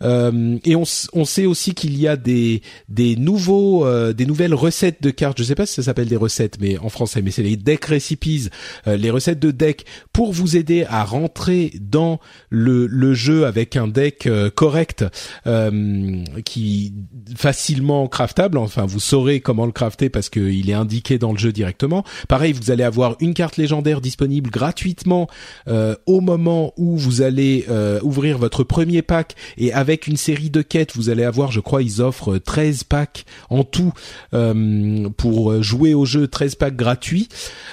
Euh, 0.04 0.58
et 0.64 0.76
on, 0.76 0.86
sait 0.86 1.46
aussi 1.46 1.74
qu'il 1.74 2.00
y 2.00 2.08
a 2.08 2.16
des 2.16 2.62
des 2.88 3.16
nouveaux 3.16 3.86
euh, 3.86 4.14
des 4.14 4.26
nouvelles 4.26 4.54
recettes 4.54 5.02
de 5.02 5.10
cartes. 5.10 5.38
Je 5.40 5.44
sais 5.44 5.56
pas 5.56 5.66
si 5.66 5.74
ça 5.74 5.84
s'appelle 5.84 6.08
des 6.08 6.16
recettes, 6.16 6.58
mais 6.62 6.78
en 6.78 6.90
français, 6.90 7.22
mais 7.22 7.32
c'est 7.32 7.44
les 7.44 7.58
deck 7.58 7.86
recipes, 7.86 8.50
euh, 8.88 8.96
les 8.96 9.10
recettes 9.10 9.40
de 9.40 9.52
deck 9.52 9.86
pour 10.14 10.34
vous 10.34 10.56
aider 10.56 10.86
à 10.88 11.04
rentrer 11.04 11.74
dans 11.82 12.20
le 12.50 12.86
le 12.86 13.14
jeu 13.14 13.46
avec 13.46 13.76
un 13.76 13.88
deck 13.88 14.30
correct 14.56 15.06
qui 16.46 16.94
facilement 17.36 18.08
craftable. 18.08 18.58
Enfin, 18.58 18.86
vous 18.86 19.00
saurez 19.00 19.40
comment 19.40 19.66
le 19.66 19.72
crafter 19.72 20.10
parce 20.18 20.30
qu'il 20.30 20.68
est 20.68 20.74
indiqué 20.74 21.20
dans 21.20 21.32
le 21.32 21.38
jeu 21.38 21.52
directement. 21.52 22.04
Pareil, 22.28 22.52
vous 22.52 22.72
allez 22.72 22.82
avoir 22.82 23.18
une 23.20 23.36
carte 23.36 23.58
légendaire 23.58 24.02
disponible 24.02 24.50
gratuitement 24.50 25.28
au 25.68 26.22
moment 26.22 26.74
où 26.76 26.98
vous 26.98 27.22
allez 27.22 27.68
ouvrir 28.02 28.40
votre 28.40 28.64
premier 28.64 29.04
pack 29.04 29.36
et 29.58 29.72
avec 29.74 30.08
une 30.08 30.18
série 30.18 30.50
de 30.50 30.64
quêtes, 30.64 30.96
vous 30.96 31.10
allez 31.10 31.24
avoir, 31.24 31.52
je 31.52 31.60
crois, 31.60 31.84
ils 31.84 32.02
offrent 32.02 32.40
13 32.40 32.84
packs 32.86 33.26
en 33.52 33.64
tout 33.64 33.94
euh, 34.34 35.08
pour 35.18 35.62
jouer 35.62 35.94
au 35.94 36.06
jeu, 36.06 36.28
13 36.28 36.56
packs 36.56 36.76
gratuits. 36.76 37.30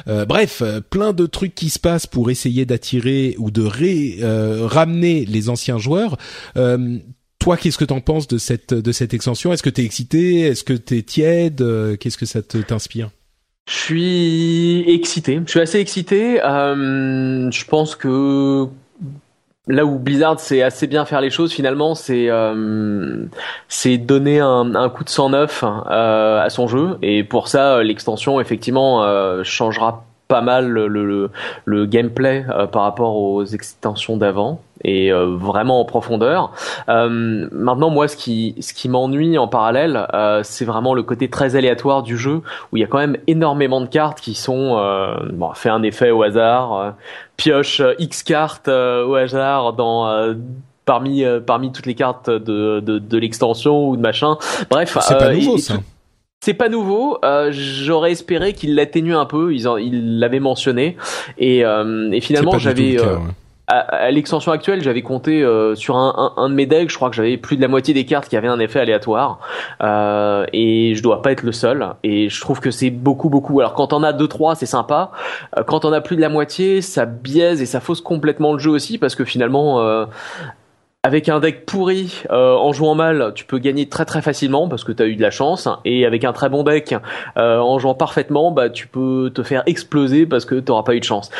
Euh, 0.09 0.26
bref, 0.26 0.62
plein 0.90 1.12
de 1.12 1.26
trucs 1.26 1.55
qui 1.55 1.70
se 1.70 1.78
passent 1.78 2.07
pour 2.07 2.30
essayer 2.30 2.66
d'attirer 2.66 3.36
ou 3.38 3.51
de 3.51 3.62
ré, 3.62 4.18
euh, 4.20 4.66
ramener 4.66 5.24
les 5.24 5.49
anciens 5.49 5.78
joueurs. 5.78 6.16
Toi, 7.45 7.59
qu'est-ce 7.59 7.76
que 7.76 7.84
t'en 7.84 8.01
penses 8.01 8.26
de 8.26 8.38
cette 8.38 8.72
de 8.72 8.90
cette 8.90 9.12
extension? 9.12 9.53
Est-ce 9.53 9.62
que 9.62 9.68
t'es 9.68 9.84
excité? 9.84 10.40
Est-ce 10.40 10.64
que 10.64 10.72
t'es 10.72 11.03
tiède? 11.03 11.62
Qu'est-ce 12.01 12.16
que 12.16 12.24
ça 12.24 12.40
t'inspire? 12.40 13.11
Je 13.68 13.74
suis 13.74 14.84
excité. 14.88 15.40
Je 15.45 15.51
suis 15.51 15.61
assez 15.61 15.78
excité. 15.78 16.36
je 16.38 17.64
pense 17.66 17.97
que 17.97 18.66
là 19.66 19.84
où 19.84 19.99
Blizzard 19.99 20.40
sait 20.40 20.62
assez 20.62 20.86
bien 20.86 21.05
faire 21.05 21.20
les 21.20 21.30
choses 21.30 21.53
finalement 21.53 21.95
c'est 21.95 22.28
euh, 22.28 23.24
c'est 23.68 23.97
donner 23.97 24.40
un, 24.40 24.74
un, 24.74 24.90
coup 24.90 25.05
de 25.05 25.09
sang 25.11 25.28
neuf 25.28 25.64
euh, 25.64 26.42
à 26.42 26.49
son 26.49 26.66
jeu. 26.66 26.97
Et 27.03 27.24
pour 27.24 27.49
ça 27.49 27.82
l'extension 27.82 28.40
effectivement 28.40 29.05
euh, 29.05 29.45
changera 29.45 30.07
pas 30.28 30.40
mal 30.40 30.68
le, 30.68 31.30
le, 31.64 31.86
gameplay 31.86 32.45
euh, 32.49 32.66
par 32.66 32.82
rapport 32.82 33.16
aux 33.16 33.45
extensions 33.45 34.16
d'avant 34.16 34.61
et 34.85 35.12
euh, 35.12 35.26
vraiment 35.37 35.80
en 35.80 35.85
profondeur. 35.85 36.53
Euh, 36.89 37.49
maintenant, 37.53 37.91
moi, 37.91 38.09
ce 38.09 38.16
qui, 38.16 38.55
ce 38.61 38.72
qui 38.74 38.89
m'ennuie 38.89 39.39
en 39.39 39.49
parallèle, 39.49 40.07
c'est 40.43 40.64
vraiment 40.64 40.95
le 40.95 41.03
côté 41.03 41.28
très 41.28 41.57
aléatoire 41.57 42.03
du 42.03 42.16
jeu, 42.16 42.43
où 42.72 42.76
il 42.76 42.80
y 42.80 42.85
a 42.85 42.87
quand 42.87 42.99
même 42.99 43.16
énormément 43.26 43.80
de 43.80 43.87
cartes 43.87 44.20
qui 44.20 44.35
sont, 44.35 44.76
bon, 45.32 45.53
fait 45.55 45.70
un 45.70 45.82
effet 45.82 46.11
au 46.11 46.22
hasard, 46.22 46.95
pioche 47.37 47.82
X 47.99 48.22
cartes 48.22 48.68
au 48.68 49.14
hasard 49.14 49.72
dans 49.72 50.35
parmi 50.85 51.24
parmi 51.47 51.72
toutes 51.72 51.87
les 51.87 51.95
cartes 51.95 52.30
de, 52.30 52.80
de, 52.80 52.99
de 52.99 53.18
l'extension 53.18 53.89
ou 53.89 53.97
de 53.97 54.03
machin. 54.03 54.37
Bref, 54.70 54.99
c'est 55.01 55.18
pas 55.18 55.32
nouveau 55.32 55.59
ça. 55.59 55.74
C'est 56.45 56.53
pas 56.53 56.68
nouveau. 56.68 57.16
Euh, 57.24 57.49
J'aurais 57.53 58.12
espéré 58.12 58.53
qu'il 58.53 58.74
l'atténue 58.74 59.16
un 59.16 59.24
peu. 59.24 59.55
Ils 59.55 60.18
l'avaient 60.18 60.41
mentionné. 60.41 60.99
Et, 61.39 61.64
euh, 61.64 62.11
et 62.12 62.20
finalement, 62.20 62.59
j'avais 62.59 63.01
euh, 63.01 63.16
à, 63.66 64.10
l'extension 64.10 64.52
actuelle, 64.52 64.82
j'avais 64.82 65.02
compté 65.02 65.42
euh, 65.42 65.74
sur 65.74 65.96
un, 65.96 66.32
un, 66.36 66.42
un, 66.42 66.48
de 66.50 66.54
mes 66.54 66.66
decks. 66.66 66.90
Je 66.90 66.96
crois 66.96 67.08
que 67.08 67.16
j'avais 67.16 67.36
plus 67.36 67.56
de 67.56 67.62
la 67.62 67.68
moitié 67.68 67.94
des 67.94 68.04
cartes 68.04 68.28
qui 68.28 68.36
avaient 68.36 68.48
un 68.48 68.58
effet 68.58 68.80
aléatoire. 68.80 69.38
Euh, 69.82 70.44
et 70.52 70.94
je 70.94 71.02
dois 71.02 71.22
pas 71.22 71.32
être 71.32 71.42
le 71.42 71.52
seul. 71.52 71.86
Et 72.02 72.28
je 72.28 72.40
trouve 72.40 72.60
que 72.60 72.70
c'est 72.70 72.90
beaucoup, 72.90 73.30
beaucoup. 73.30 73.60
Alors 73.60 73.74
quand 73.74 73.92
on 73.92 74.02
a 74.02 74.12
deux, 74.12 74.28
trois, 74.28 74.54
c'est 74.54 74.66
sympa. 74.66 75.12
Euh, 75.56 75.62
quand 75.62 75.84
on 75.84 75.92
a 75.92 76.00
plus 76.00 76.16
de 76.16 76.20
la 76.20 76.28
moitié, 76.28 76.82
ça 76.82 77.06
biaise 77.06 77.62
et 77.62 77.66
ça 77.66 77.80
fausse 77.80 78.02
complètement 78.02 78.52
le 78.52 78.58
jeu 78.58 78.70
aussi 78.70 78.98
parce 78.98 79.14
que 79.14 79.24
finalement 79.24 79.80
avec 81.04 81.28
un 81.28 81.38
deck 81.38 81.66
pourri 81.66 82.22
euh, 82.30 82.54
en 82.54 82.72
jouant 82.72 82.94
mal, 82.94 83.32
tu 83.34 83.44
peux 83.44 83.58
gagner 83.58 83.90
très 83.90 84.06
très 84.06 84.22
facilement 84.22 84.68
parce 84.68 84.84
que 84.84 84.92
tu 84.92 85.02
as 85.02 85.06
eu 85.06 85.16
de 85.16 85.22
la 85.22 85.30
chance 85.30 85.68
et 85.84 86.06
avec 86.06 86.24
un 86.24 86.32
très 86.32 86.48
bon 86.48 86.62
deck 86.62 86.94
euh, 87.36 87.58
en 87.58 87.78
jouant 87.78 87.94
parfaitement, 87.94 88.50
bah 88.50 88.70
tu 88.70 88.88
peux 88.88 89.30
te 89.32 89.42
faire 89.42 89.62
exploser 89.66 90.24
parce 90.24 90.46
que 90.46 90.54
tu 90.54 90.72
n'auras 90.72 90.82
pas 90.82 90.94
eu 90.94 91.00
de 91.00 91.04
chance 91.04 91.30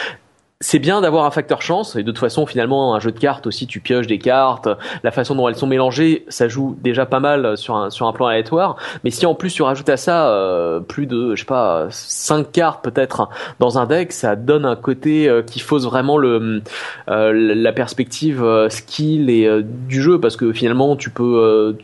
c'est 0.61 0.79
bien 0.79 1.01
d'avoir 1.01 1.25
un 1.25 1.31
facteur 1.31 1.63
chance. 1.63 1.97
Et 1.97 2.03
de 2.03 2.11
toute 2.11 2.19
façon 2.19 2.47
finalement 2.47 2.95
un 2.95 3.01
jeu 3.01 3.13
de 3.13 3.19
cartes 3.19 3.47
aussi 3.47 3.67
tu 3.67 3.81
pioches 3.81 4.07
des 4.07 4.19
cartes 4.19 4.69
la 5.03 5.11
façon 5.11 5.35
dont 5.35 5.49
elles 5.49 5.57
sont 5.57 5.67
mélangées 5.67 6.25
ça 6.29 6.49
joue 6.49 6.77
déjà 6.83 7.07
pas 7.07 7.21
mal 7.21 7.57
sur 7.57 7.77
un 7.77 7.91
sur 7.91 8.07
un 8.07 8.13
plan 8.13 8.27
aléatoire. 8.27 8.77
Mais 9.03 9.11
si 9.11 9.27
en 9.27 9.35
plus 9.35 9.53
tu 9.53 9.63
rajoutes 9.63 9.89
à 9.89 9.97
ça 9.97 10.29
euh, 10.29 10.81
plus 10.81 11.07
de 11.07 11.35
je 11.35 11.41
sais 11.41 11.47
pas 11.47 11.87
cinq 11.91 12.53
cartes 12.53 12.85
peut-être 12.85 13.29
dans 13.59 13.79
un 13.79 13.87
deck 13.87 14.13
ça 14.13 14.37
donne 14.37 14.65
un 14.65 14.77
côté 14.77 15.29
euh, 15.29 15.43
qui 15.43 15.61
fausse 15.61 15.85
vraiment 15.85 16.19
le 16.19 16.63
euh, 17.09 17.33
la 17.55 17.73
perspective 17.73 18.45
skill 18.71 19.31
et 19.31 19.63
du 19.63 20.01
jeu. 20.01 20.21
Parce 20.21 20.37
que 20.37 20.53
finalement 20.53 20.97
tu 20.97 21.11
peux 21.11 21.77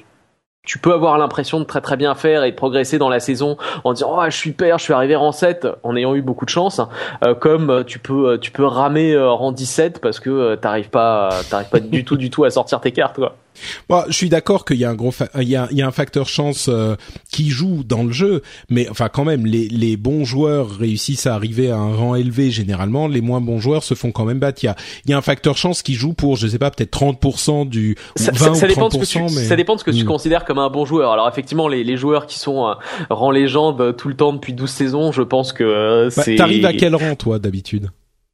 tu 0.64 0.78
peux 0.78 0.92
avoir 0.92 1.16
l'impression 1.16 1.58
de 1.58 1.64
très 1.64 1.80
très 1.80 1.96
bien 1.96 2.14
faire 2.14 2.44
et 2.44 2.50
de 2.50 2.56
progresser 2.56 2.98
dans 2.98 3.08
la 3.08 3.18
saison 3.20 3.56
en 3.84 3.94
disant 3.94 4.14
oh 4.18 4.24
je 4.26 4.36
suis 4.36 4.52
père 4.52 4.78
je 4.78 4.84
suis 4.84 4.92
arrivé 4.92 5.16
en 5.16 5.32
7 5.32 5.66
en 5.82 5.96
ayant 5.96 6.14
eu 6.14 6.22
beaucoup 6.22 6.44
de 6.44 6.50
chance. 6.50 6.80
Euh, 7.24 7.34
comme 7.34 7.70
euh, 7.70 7.82
tu 7.82 7.98
peux 7.98 8.32
euh, 8.32 8.38
tu 8.38 8.50
peux 8.50 8.64
ramer 8.64 9.16
en 9.16 9.52
17 9.52 10.00
parce 10.00 10.20
que 10.20 10.56
t'arrives 10.56 10.90
pas 10.90 11.30
t'arrives 11.48 11.70
pas 11.70 11.80
du 11.80 12.04
tout 12.04 12.16
du 12.16 12.30
tout 12.30 12.44
à 12.44 12.50
sortir 12.50 12.80
tes 12.80 12.92
cartes 12.92 13.16
quoi 13.16 13.36
Bon, 13.88 14.02
je 14.08 14.12
suis 14.12 14.28
d'accord 14.28 14.64
qu'il 14.64 14.78
y 14.78 14.84
a 14.84 14.90
un 14.90 14.94
gros, 14.94 15.12
il 15.36 15.48
y 15.48 15.56
a, 15.56 15.68
il 15.70 15.76
y 15.76 15.82
a 15.82 15.86
un 15.86 15.90
facteur 15.90 16.28
chance 16.28 16.68
euh, 16.68 16.96
qui 17.30 17.50
joue 17.50 17.82
dans 17.84 18.02
le 18.04 18.12
jeu, 18.12 18.42
mais 18.70 18.88
enfin 18.88 19.08
quand 19.08 19.24
même, 19.24 19.44
les, 19.46 19.68
les 19.68 19.96
bons 19.96 20.24
joueurs 20.24 20.70
réussissent 20.78 21.26
à 21.26 21.34
arriver 21.34 21.70
à 21.70 21.76
un 21.76 21.94
rang 21.94 22.14
élevé 22.14 22.50
généralement, 22.50 23.06
les 23.08 23.20
moins 23.20 23.40
bons 23.40 23.60
joueurs 23.60 23.82
se 23.82 23.94
font 23.94 24.12
quand 24.12 24.24
même 24.24 24.38
battre. 24.38 24.62
Il 24.62 24.66
y 24.66 24.68
a, 24.70 24.76
il 25.04 25.10
y 25.10 25.14
a 25.14 25.18
un 25.18 25.22
facteur 25.22 25.56
chance 25.56 25.82
qui 25.82 25.94
joue 25.94 26.14
pour, 26.14 26.36
je 26.36 26.46
sais 26.46 26.58
pas, 26.58 26.70
peut-être 26.70 26.96
30% 26.98 27.68
du 27.68 27.96
ça, 28.16 28.32
20 28.32 28.54
ça, 28.54 28.64
ou 28.66 28.68
dépend 28.68 28.88
30%, 28.88 28.98
de 28.98 29.04
ce 29.04 29.12
que 29.14 29.18
tu, 29.18 29.22
mais... 29.24 29.44
ça 29.44 29.56
dépend 29.56 29.74
de 29.74 29.80
ce 29.80 29.84
que 29.84 29.90
tu 29.90 30.04
Hmm. 30.04 30.06
considères 30.06 30.44
comme 30.44 30.58
un 30.58 30.70
bon 30.70 30.84
joueur. 30.84 31.12
Alors 31.12 31.28
effectivement, 31.28 31.68
les, 31.68 31.84
les 31.84 31.96
joueurs 31.96 32.26
qui 32.26 32.38
sont 32.38 32.66
euh, 32.68 32.74
rang 33.10 33.30
légende 33.30 33.80
euh, 33.80 33.92
tout 33.92 34.08
le 34.08 34.14
temps 34.16 34.32
depuis 34.32 34.52
12 34.54 34.70
saisons, 34.70 35.12
je 35.12 35.22
pense 35.22 35.52
que 35.52 35.64
euh, 35.64 36.10
Bah, 36.16 36.22
c'est 36.24 36.36
T'arrives 36.36 36.64
à 36.64 36.72
quel 36.72 36.94
rang 36.94 37.14
toi 37.16 37.38
d'habitude? 37.38 37.90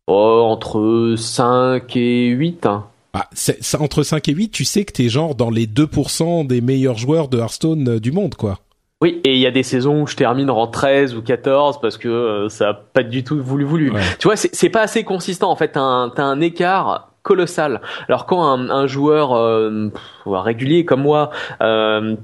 Oh, 0.06 0.42
entre 0.46 1.14
5 1.18 1.96
et 1.96 2.28
8. 2.28 2.66
hein. 2.66 2.84
Ah, 3.18 3.28
c'est, 3.32 3.56
c'est 3.62 3.80
entre 3.80 4.02
5 4.02 4.28
et 4.28 4.32
8, 4.32 4.50
tu 4.50 4.66
sais 4.66 4.84
que 4.84 4.92
t'es 4.92 5.08
genre 5.08 5.34
dans 5.34 5.48
les 5.48 5.66
2% 5.66 6.46
des 6.46 6.60
meilleurs 6.60 6.98
joueurs 6.98 7.28
de 7.28 7.38
Hearthstone 7.38 7.88
euh, 7.88 7.98
du 7.98 8.12
monde, 8.12 8.34
quoi. 8.34 8.58
Oui, 9.00 9.22
et 9.24 9.34
il 9.34 9.40
y 9.40 9.46
a 9.46 9.50
des 9.50 9.62
saisons 9.62 10.02
où 10.02 10.06
je 10.06 10.16
termine 10.16 10.50
en 10.50 10.66
13 10.66 11.14
ou 11.14 11.22
14 11.22 11.80
parce 11.80 11.96
que 11.96 12.08
euh, 12.08 12.48
ça 12.50 12.70
a 12.70 12.74
pas 12.74 13.02
du 13.02 13.24
tout 13.24 13.42
voulu 13.42 13.64
voulu. 13.64 13.90
Ouais. 13.90 14.02
Tu 14.18 14.28
vois, 14.28 14.36
c'est 14.36 14.68
pas 14.68 14.82
assez 14.82 15.02
consistant 15.02 15.50
en 15.50 15.56
fait. 15.56 15.72
T'as 15.72 15.80
un, 15.80 16.10
t'as 16.10 16.24
un 16.24 16.40
écart 16.40 17.12
colossal. 17.22 17.80
Alors 18.08 18.26
quand 18.26 18.42
un, 18.42 18.70
un 18.70 18.86
joueur 18.86 19.32
euh, 19.34 19.90
régulier 20.26 20.84
comme 20.84 21.02
moi, 21.02 21.30
euh, 21.62 22.16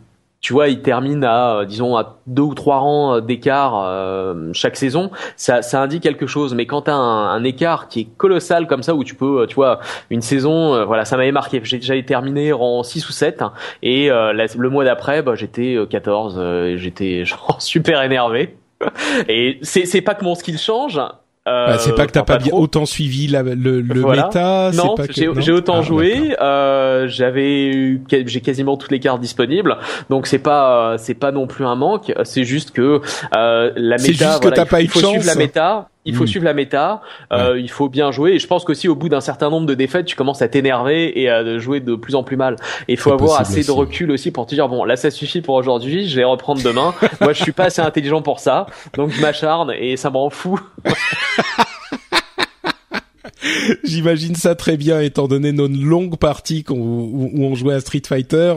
tu 0.43 0.53
vois, 0.53 0.68
il 0.68 0.82
termine 0.82 1.24
à 1.24 1.61
euh, 1.61 1.64
disons 1.64 1.97
à 1.97 2.18
deux 2.26 2.43
ou 2.43 2.55
trois 2.55 2.78
rangs 2.78 3.20
d'écart 3.20 3.80
euh, 3.84 4.51
chaque 4.53 4.76
saison, 4.76 5.11
ça, 5.36 5.62
ça 5.62 5.80
indique 5.80 6.03
quelque 6.03 6.26
chose. 6.26 6.55
Mais 6.55 6.66
quand 6.66 6.82
t'as 6.82 6.95
un, 6.95 7.30
un 7.30 7.45
écart 7.45 7.88
qui 7.88 8.01
est 8.01 8.09
colossal 8.16 8.66
comme 8.66 8.82
ça, 8.82 8.95
où 8.95 9.05
tu 9.05 9.14
peux, 9.14 9.43
euh, 9.43 9.47
tu 9.47 9.55
vois, 9.55 9.78
une 10.11 10.20
saison, 10.20 10.74
euh, 10.74 10.84
voilà, 10.84 11.05
ça 11.05 11.16
m'avait 11.16 11.32
marqué. 11.32 11.61
J'avais 11.62 12.03
terminé 12.03 12.53
rang 12.53 12.82
6 12.82 13.09
ou 13.09 13.12
7 13.12 13.40
hein, 13.40 13.53
et 13.82 14.11
euh, 14.11 14.32
le 14.32 14.68
mois 14.68 14.84
d'après, 14.84 15.22
bah, 15.22 15.36
j'étais 15.36 15.76
euh, 15.76 15.86
14, 15.86 16.34
euh, 16.36 16.66
et 16.66 16.78
j'étais 16.78 17.24
genre 17.24 17.57
super 17.61 18.03
énervé. 18.03 18.57
Et 19.28 19.61
c'est 19.62 20.01
pas 20.01 20.16
que 20.16 20.24
mon 20.24 20.34
skill 20.34 20.59
change. 20.59 21.01
Euh, 21.49 21.66
Bah, 21.66 21.78
c'est 21.78 21.95
pas 21.97 22.07
que 22.07 22.12
t'as 22.12 22.22
pas, 22.22 22.38
bien 22.38 22.53
autant 22.55 22.86
suivi 22.86 23.26
la- 23.26 23.43
le, 23.43 23.80
le 23.80 24.01
Voilà. 24.01 24.26
méta. 24.26 24.70
c'est 24.70 24.76
Non, 24.78 24.95
pas 24.95 25.09
que- 25.09 25.12
j'ai 25.40 25.53
autant 25.53 25.78
Ah, 25.80 25.82
joué. 25.82 26.36
Euh, 26.40 27.09
J'avais 27.09 27.66
eu- 27.66 28.03
j'ai 28.09 28.40
quasiment 28.40 28.76
toutes 28.76 28.93
les 28.93 29.01
cartes 29.01 29.20
disponibles, 29.20 29.76
donc 30.09 30.28
c'est 30.28 30.38
pas 30.38 30.95
c'est 30.99 31.14
pas 31.14 31.32
non 31.32 31.49
plus 31.49 31.64
un 31.66 31.74
manque. 31.74 32.12
C'est 32.22 32.45
juste 32.45 32.70
que 32.70 33.01
euh, 33.36 33.72
la 33.74 33.97
méta. 33.97 33.99
C'est 33.99 34.12
juste 34.12 34.43
que 34.43 34.49
t'as 34.51 34.66
pas 34.66 34.82
eu 34.82 34.86
faut 34.86 35.01
suivre 35.01 35.14
chance. 35.14 35.26
la 35.26 35.34
méta. 35.34 35.88
Il 36.05 36.15
faut 36.17 36.25
Mm. 36.25 36.27
suivre 36.27 36.45
la 36.45 36.55
méta. 36.55 37.01
Euh, 37.33 37.59
Il 37.61 37.71
faut 37.71 37.89
bien 37.89 38.11
jouer. 38.11 38.33
Et 38.33 38.39
je 38.39 38.47
pense 38.49 38.65
qu'aussi 38.65 38.89
au 38.89 38.95
bout 38.97 39.09
d'un 39.09 39.21
certain 39.21 39.51
nombre 39.51 39.67
de 39.67 39.75
défaites, 39.75 40.07
tu 40.07 40.17
commences 40.17 40.43
à 40.43 40.49
t'énerver 40.49 41.21
et 41.21 41.29
à 41.31 41.59
jouer 41.59 41.79
de 41.81 41.95
plus 41.95 42.15
en 42.17 42.23
plus 42.25 42.37
mal. 42.37 42.57
Et 42.89 42.95
il 42.95 42.99
faut 42.99 43.13
avoir 43.13 43.41
assez 43.41 43.63
de 43.65 43.71
recul 43.71 44.11
aussi 44.11 44.31
pour 44.33 44.47
te 44.47 44.55
dire 44.55 44.69
bon 44.69 44.85
là 44.85 44.97
ça 44.97 45.11
suffit 45.11 45.43
pour 45.43 45.55
aujourd'hui. 45.55 46.09
Je 46.09 46.17
vais 46.17 46.25
reprendre 46.25 46.61
demain. 46.63 46.93
Moi 47.21 47.33
je 47.33 47.43
suis 47.43 47.53
pas 47.53 47.65
assez 47.65 47.81
intelligent 47.83 48.21
pour 48.23 48.41
ça, 48.41 48.67
donc 48.95 49.11
je 49.11 49.21
m'acharne 49.21 49.73
et 49.79 49.97
ça 49.97 50.11
me 50.11 50.17
rend 50.17 50.31
fou. 50.31 50.59
J'imagine 53.84 54.34
ça 54.34 54.55
très 54.55 54.76
bien, 54.76 55.01
étant 55.01 55.28
donné 55.28 55.53
nos 55.53 55.68
longues 55.68 56.16
parties 56.16 56.64
qu'on- 56.64 56.76
où, 56.78 57.30
où 57.32 57.45
on 57.45 57.55
jouait 57.55 57.74
à 57.74 57.80
Street 57.80 58.03
Fighter. 58.07 58.55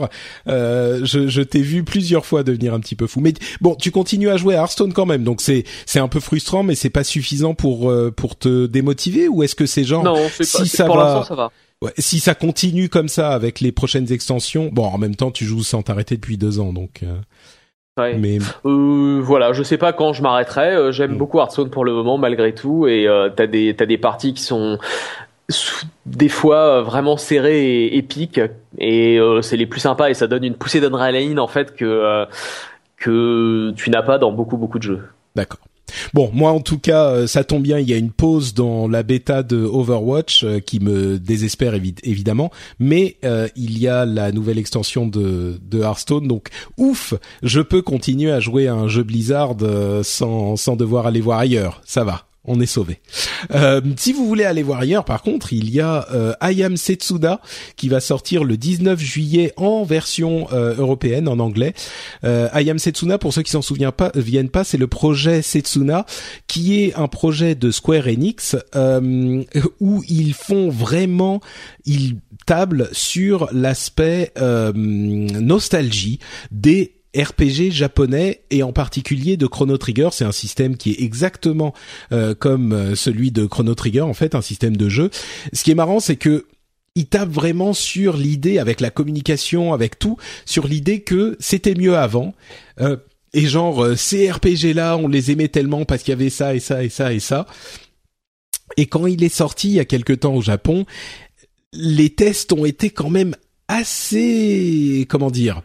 Euh, 0.48 1.00
je 1.04 1.28
je 1.28 1.42
t'ai 1.42 1.60
vu 1.62 1.84
plusieurs 1.84 2.24
fois 2.26 2.42
devenir 2.42 2.74
un 2.74 2.80
petit 2.80 2.94
peu 2.96 3.06
fou. 3.06 3.20
Mais 3.20 3.34
bon, 3.60 3.74
tu 3.74 3.90
continues 3.90 4.28
à 4.30 4.36
jouer 4.36 4.54
à 4.54 4.58
Hearthstone 4.60 4.92
quand 4.92 5.06
même, 5.06 5.24
donc 5.24 5.40
c'est 5.40 5.64
c'est 5.86 5.98
un 6.00 6.08
peu 6.08 6.20
frustrant, 6.20 6.62
mais 6.62 6.74
c'est 6.74 6.90
pas 6.90 7.04
suffisant 7.04 7.54
pour 7.54 7.90
euh, 7.90 8.10
pour 8.10 8.36
te 8.38 8.66
démotiver 8.66 9.28
ou 9.28 9.42
est-ce 9.42 9.54
que 9.54 9.66
c'est 9.66 9.84
genre 9.84 10.04
non, 10.04 10.16
c'est 10.32 10.44
si 10.44 10.58
pas. 10.58 10.64
ça 10.66 10.84
pour 10.84 10.96
va- 10.96 11.04
l'instant 11.04 11.24
ça 11.24 11.34
va. 11.34 11.50
ouais, 11.82 11.92
si 11.98 12.20
ça 12.20 12.34
continue 12.34 12.88
comme 12.88 13.08
ça 13.08 13.30
avec 13.30 13.60
les 13.60 13.72
prochaines 13.72 14.12
extensions, 14.12 14.70
bon 14.72 14.84
en 14.86 14.98
même 14.98 15.16
temps 15.16 15.30
tu 15.30 15.44
joues 15.44 15.62
sans 15.64 15.82
t'arrêter 15.82 16.16
depuis 16.16 16.36
deux 16.38 16.60
ans, 16.60 16.72
donc 16.72 17.00
euh, 17.02 17.16
Ouais. 17.98 18.14
mais 18.18 18.38
Euh, 18.66 19.20
voilà, 19.22 19.52
je 19.54 19.62
sais 19.62 19.78
pas 19.78 19.92
quand 19.94 20.12
je 20.12 20.22
m'arrêterai. 20.22 20.74
Euh, 20.74 20.92
J'aime 20.92 21.12
Mm. 21.12 21.16
beaucoup 21.18 21.38
Hearthstone 21.38 21.70
pour 21.70 21.84
le 21.84 21.92
moment, 21.92 22.18
malgré 22.18 22.54
tout. 22.54 22.86
Et 22.86 23.08
euh, 23.08 23.30
t'as 23.34 23.46
des 23.46 23.74
t'as 23.74 23.86
des 23.86 23.96
parties 23.98 24.34
qui 24.34 24.42
sont 24.42 24.78
des 26.04 26.28
fois 26.28 26.56
euh, 26.58 26.82
vraiment 26.82 27.16
serrées 27.16 27.84
et 27.86 27.96
épiques. 27.96 28.40
Et 28.78 29.18
euh, 29.18 29.40
c'est 29.42 29.56
les 29.56 29.66
plus 29.66 29.80
sympas 29.80 30.10
et 30.10 30.14
ça 30.14 30.26
donne 30.26 30.44
une 30.44 30.54
poussée 30.56 30.80
d'adrénaline 30.80 31.38
en 31.38 31.46
fait 31.48 31.74
que 31.74 31.84
euh, 31.86 32.26
que 32.98 33.72
tu 33.76 33.90
n'as 33.90 34.02
pas 34.02 34.18
dans 34.18 34.32
beaucoup 34.32 34.56
beaucoup 34.58 34.78
de 34.78 34.82
jeux. 34.84 35.02
D'accord. 35.34 35.60
Bon, 36.14 36.30
moi 36.32 36.50
en 36.50 36.60
tout 36.60 36.78
cas, 36.78 37.06
euh, 37.10 37.26
ça 37.26 37.44
tombe 37.44 37.62
bien, 37.62 37.78
il 37.78 37.88
y 37.88 37.92
a 37.92 37.96
une 37.96 38.10
pause 38.10 38.54
dans 38.54 38.88
la 38.88 39.02
bêta 39.02 39.42
de 39.42 39.56
Overwatch 39.58 40.44
euh, 40.44 40.60
qui 40.60 40.80
me 40.80 41.18
désespère 41.18 41.74
évi- 41.74 41.98
évidemment, 42.02 42.50
mais 42.78 43.16
euh, 43.24 43.48
il 43.56 43.78
y 43.78 43.88
a 43.88 44.04
la 44.04 44.32
nouvelle 44.32 44.58
extension 44.58 45.06
de, 45.06 45.58
Hearthstone, 45.72 46.26
donc 46.26 46.48
ouf, 46.76 47.14
je 47.42 47.60
peux 47.60 47.82
continuer 47.82 48.30
à 48.30 48.40
jouer 48.40 48.66
à 48.66 48.74
un 48.74 48.88
jeu 48.88 49.02
Blizzard 49.02 49.56
sans, 50.02 50.56
sans 50.56 50.76
devoir 50.76 51.06
aller 51.06 51.20
voir 51.20 51.38
ailleurs, 51.38 51.82
ça 51.84 52.04
va. 52.04 52.25
On 52.46 52.60
est 52.60 52.66
sauvé. 52.66 53.00
Euh, 53.50 53.80
si 53.96 54.12
vous 54.12 54.26
voulez 54.26 54.44
aller 54.44 54.62
voir 54.62 54.80
ailleurs, 54.80 55.04
par 55.04 55.22
contre, 55.22 55.52
il 55.52 55.70
y 55.70 55.80
a 55.80 56.06
euh, 56.12 56.32
I 56.42 56.62
Am 56.62 56.76
Setsuda 56.76 57.40
qui 57.76 57.88
va 57.88 58.00
sortir 58.00 58.44
le 58.44 58.56
19 58.56 58.98
juillet 59.00 59.52
en 59.56 59.84
version 59.84 60.48
euh, 60.52 60.74
européenne 60.76 61.28
en 61.28 61.38
anglais. 61.38 61.74
Euh, 62.24 62.48
I 62.54 62.70
Am 62.70 62.78
Setsuna, 62.78 63.18
pour 63.18 63.32
ceux 63.32 63.42
qui 63.42 63.50
s'en 63.50 63.62
souviennent 63.62 63.92
pas, 63.92 64.12
viennent 64.14 64.48
pas, 64.48 64.64
c'est 64.64 64.78
le 64.78 64.86
projet 64.86 65.42
Setsuna, 65.42 66.06
qui 66.46 66.82
est 66.82 66.94
un 66.94 67.08
projet 67.08 67.54
de 67.54 67.70
Square 67.70 68.06
Enix 68.06 68.56
euh, 68.74 69.42
où 69.80 70.02
ils 70.08 70.34
font 70.34 70.68
vraiment, 70.68 71.40
ils 71.84 72.16
tablent 72.46 72.88
sur 72.92 73.48
l'aspect 73.52 74.32
nostalgie 74.36 76.20
des 76.50 76.95
RPG 77.14 77.70
japonais 77.70 78.42
et 78.50 78.62
en 78.62 78.72
particulier 78.72 79.36
de 79.36 79.46
Chrono 79.46 79.76
Trigger, 79.78 80.08
c'est 80.12 80.24
un 80.24 80.32
système 80.32 80.76
qui 80.76 80.92
est 80.92 81.02
exactement 81.02 81.72
euh, 82.12 82.34
comme 82.34 82.72
euh, 82.72 82.94
celui 82.94 83.32
de 83.32 83.46
Chrono 83.46 83.74
Trigger 83.74 84.02
en 84.02 84.14
fait, 84.14 84.34
un 84.34 84.42
système 84.42 84.76
de 84.76 84.88
jeu. 84.88 85.10
Ce 85.52 85.62
qui 85.62 85.70
est 85.70 85.74
marrant, 85.74 86.00
c'est 86.00 86.16
que 86.16 86.46
il 86.96 87.06
tape 87.06 87.28
vraiment 87.28 87.74
sur 87.74 88.16
l'idée 88.16 88.58
avec 88.58 88.80
la 88.80 88.90
communication, 88.90 89.74
avec 89.74 89.98
tout, 89.98 90.16
sur 90.46 90.66
l'idée 90.66 91.02
que 91.02 91.36
c'était 91.38 91.74
mieux 91.74 91.96
avant. 91.96 92.34
Euh, 92.80 92.96
et 93.34 93.46
genre 93.46 93.84
euh, 93.84 93.96
ces 93.96 94.30
RPG 94.30 94.74
là, 94.74 94.96
on 94.96 95.06
les 95.06 95.30
aimait 95.30 95.48
tellement 95.48 95.84
parce 95.84 96.02
qu'il 96.02 96.12
y 96.12 96.14
avait 96.14 96.30
ça 96.30 96.54
et 96.54 96.60
ça 96.60 96.82
et 96.82 96.88
ça 96.88 97.12
et 97.12 97.20
ça. 97.20 97.46
Et 98.78 98.86
quand 98.86 99.06
il 99.06 99.22
est 99.22 99.34
sorti 99.34 99.68
il 99.68 99.74
y 99.74 99.80
a 99.80 99.84
quelque 99.84 100.14
temps 100.14 100.34
au 100.34 100.40
Japon, 100.40 100.86
les 101.72 102.10
tests 102.10 102.52
ont 102.54 102.64
été 102.64 102.90
quand 102.90 103.10
même 103.10 103.36
assez 103.68 105.06
comment 105.08 105.30
dire 105.30 105.62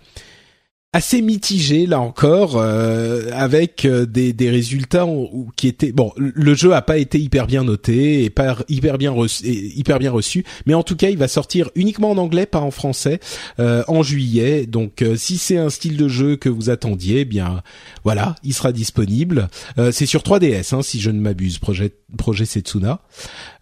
assez 0.94 1.22
mitigé 1.22 1.86
là 1.86 2.02
encore 2.02 2.58
euh, 2.58 3.30
avec 3.34 3.86
euh, 3.86 4.06
des, 4.06 4.34
des 4.34 4.50
résultats 4.50 5.06
où- 5.06 5.50
qui 5.56 5.70
étaient 5.70 5.94
bon 5.94 6.12
le 6.18 6.54
jeu 6.54 6.74
a 6.74 6.82
pas 6.82 6.98
été 6.98 7.18
hyper 7.18 7.48
bien 7.48 7.64
noté 7.64 8.26
et 8.26 8.30
pas 8.30 8.58
hyper 8.68 8.98
bien 8.98 9.12
reçu, 9.12 9.46
hyper 9.48 10.00
bien 10.00 10.12
reçu 10.12 10.44
mais 10.66 10.74
en 10.74 10.84
tout 10.84 10.98
cas 10.98 11.10
il 11.10 11.18
va 11.18 11.30
sortir 11.30 11.70
uniquement 11.76 12.12
en 12.12 12.18
anglais 12.18 12.46
pas 12.46 12.60
en 12.60 12.72
français 12.72 13.22
euh, 13.60 13.84
en 13.88 14.04
juillet. 14.04 14.66
Donc 14.66 15.02
euh, 15.02 15.16
si 15.16 15.38
c'est 15.38 15.56
un 15.58 15.70
style 15.70 15.96
de 15.96 16.10
jeu 16.10 16.36
que 16.36 16.50
vous 16.50 16.70
attendiez 16.70 17.22
eh 17.22 17.26
bien 17.26 17.62
voilà 18.04 18.36
il 18.44 18.54
sera 18.54 18.74
disponible. 18.74 19.48
Euh, 19.78 19.94
c'est 19.94 20.06
sur 20.06 20.24
3DS 20.24 20.76
hein, 20.76 20.82
si 20.82 21.00
je 21.00 21.10
ne 21.10 21.22
m'abuse 21.22 21.58
projet 21.58 21.94
projet 22.18 22.44
Setsuna. 22.44 23.00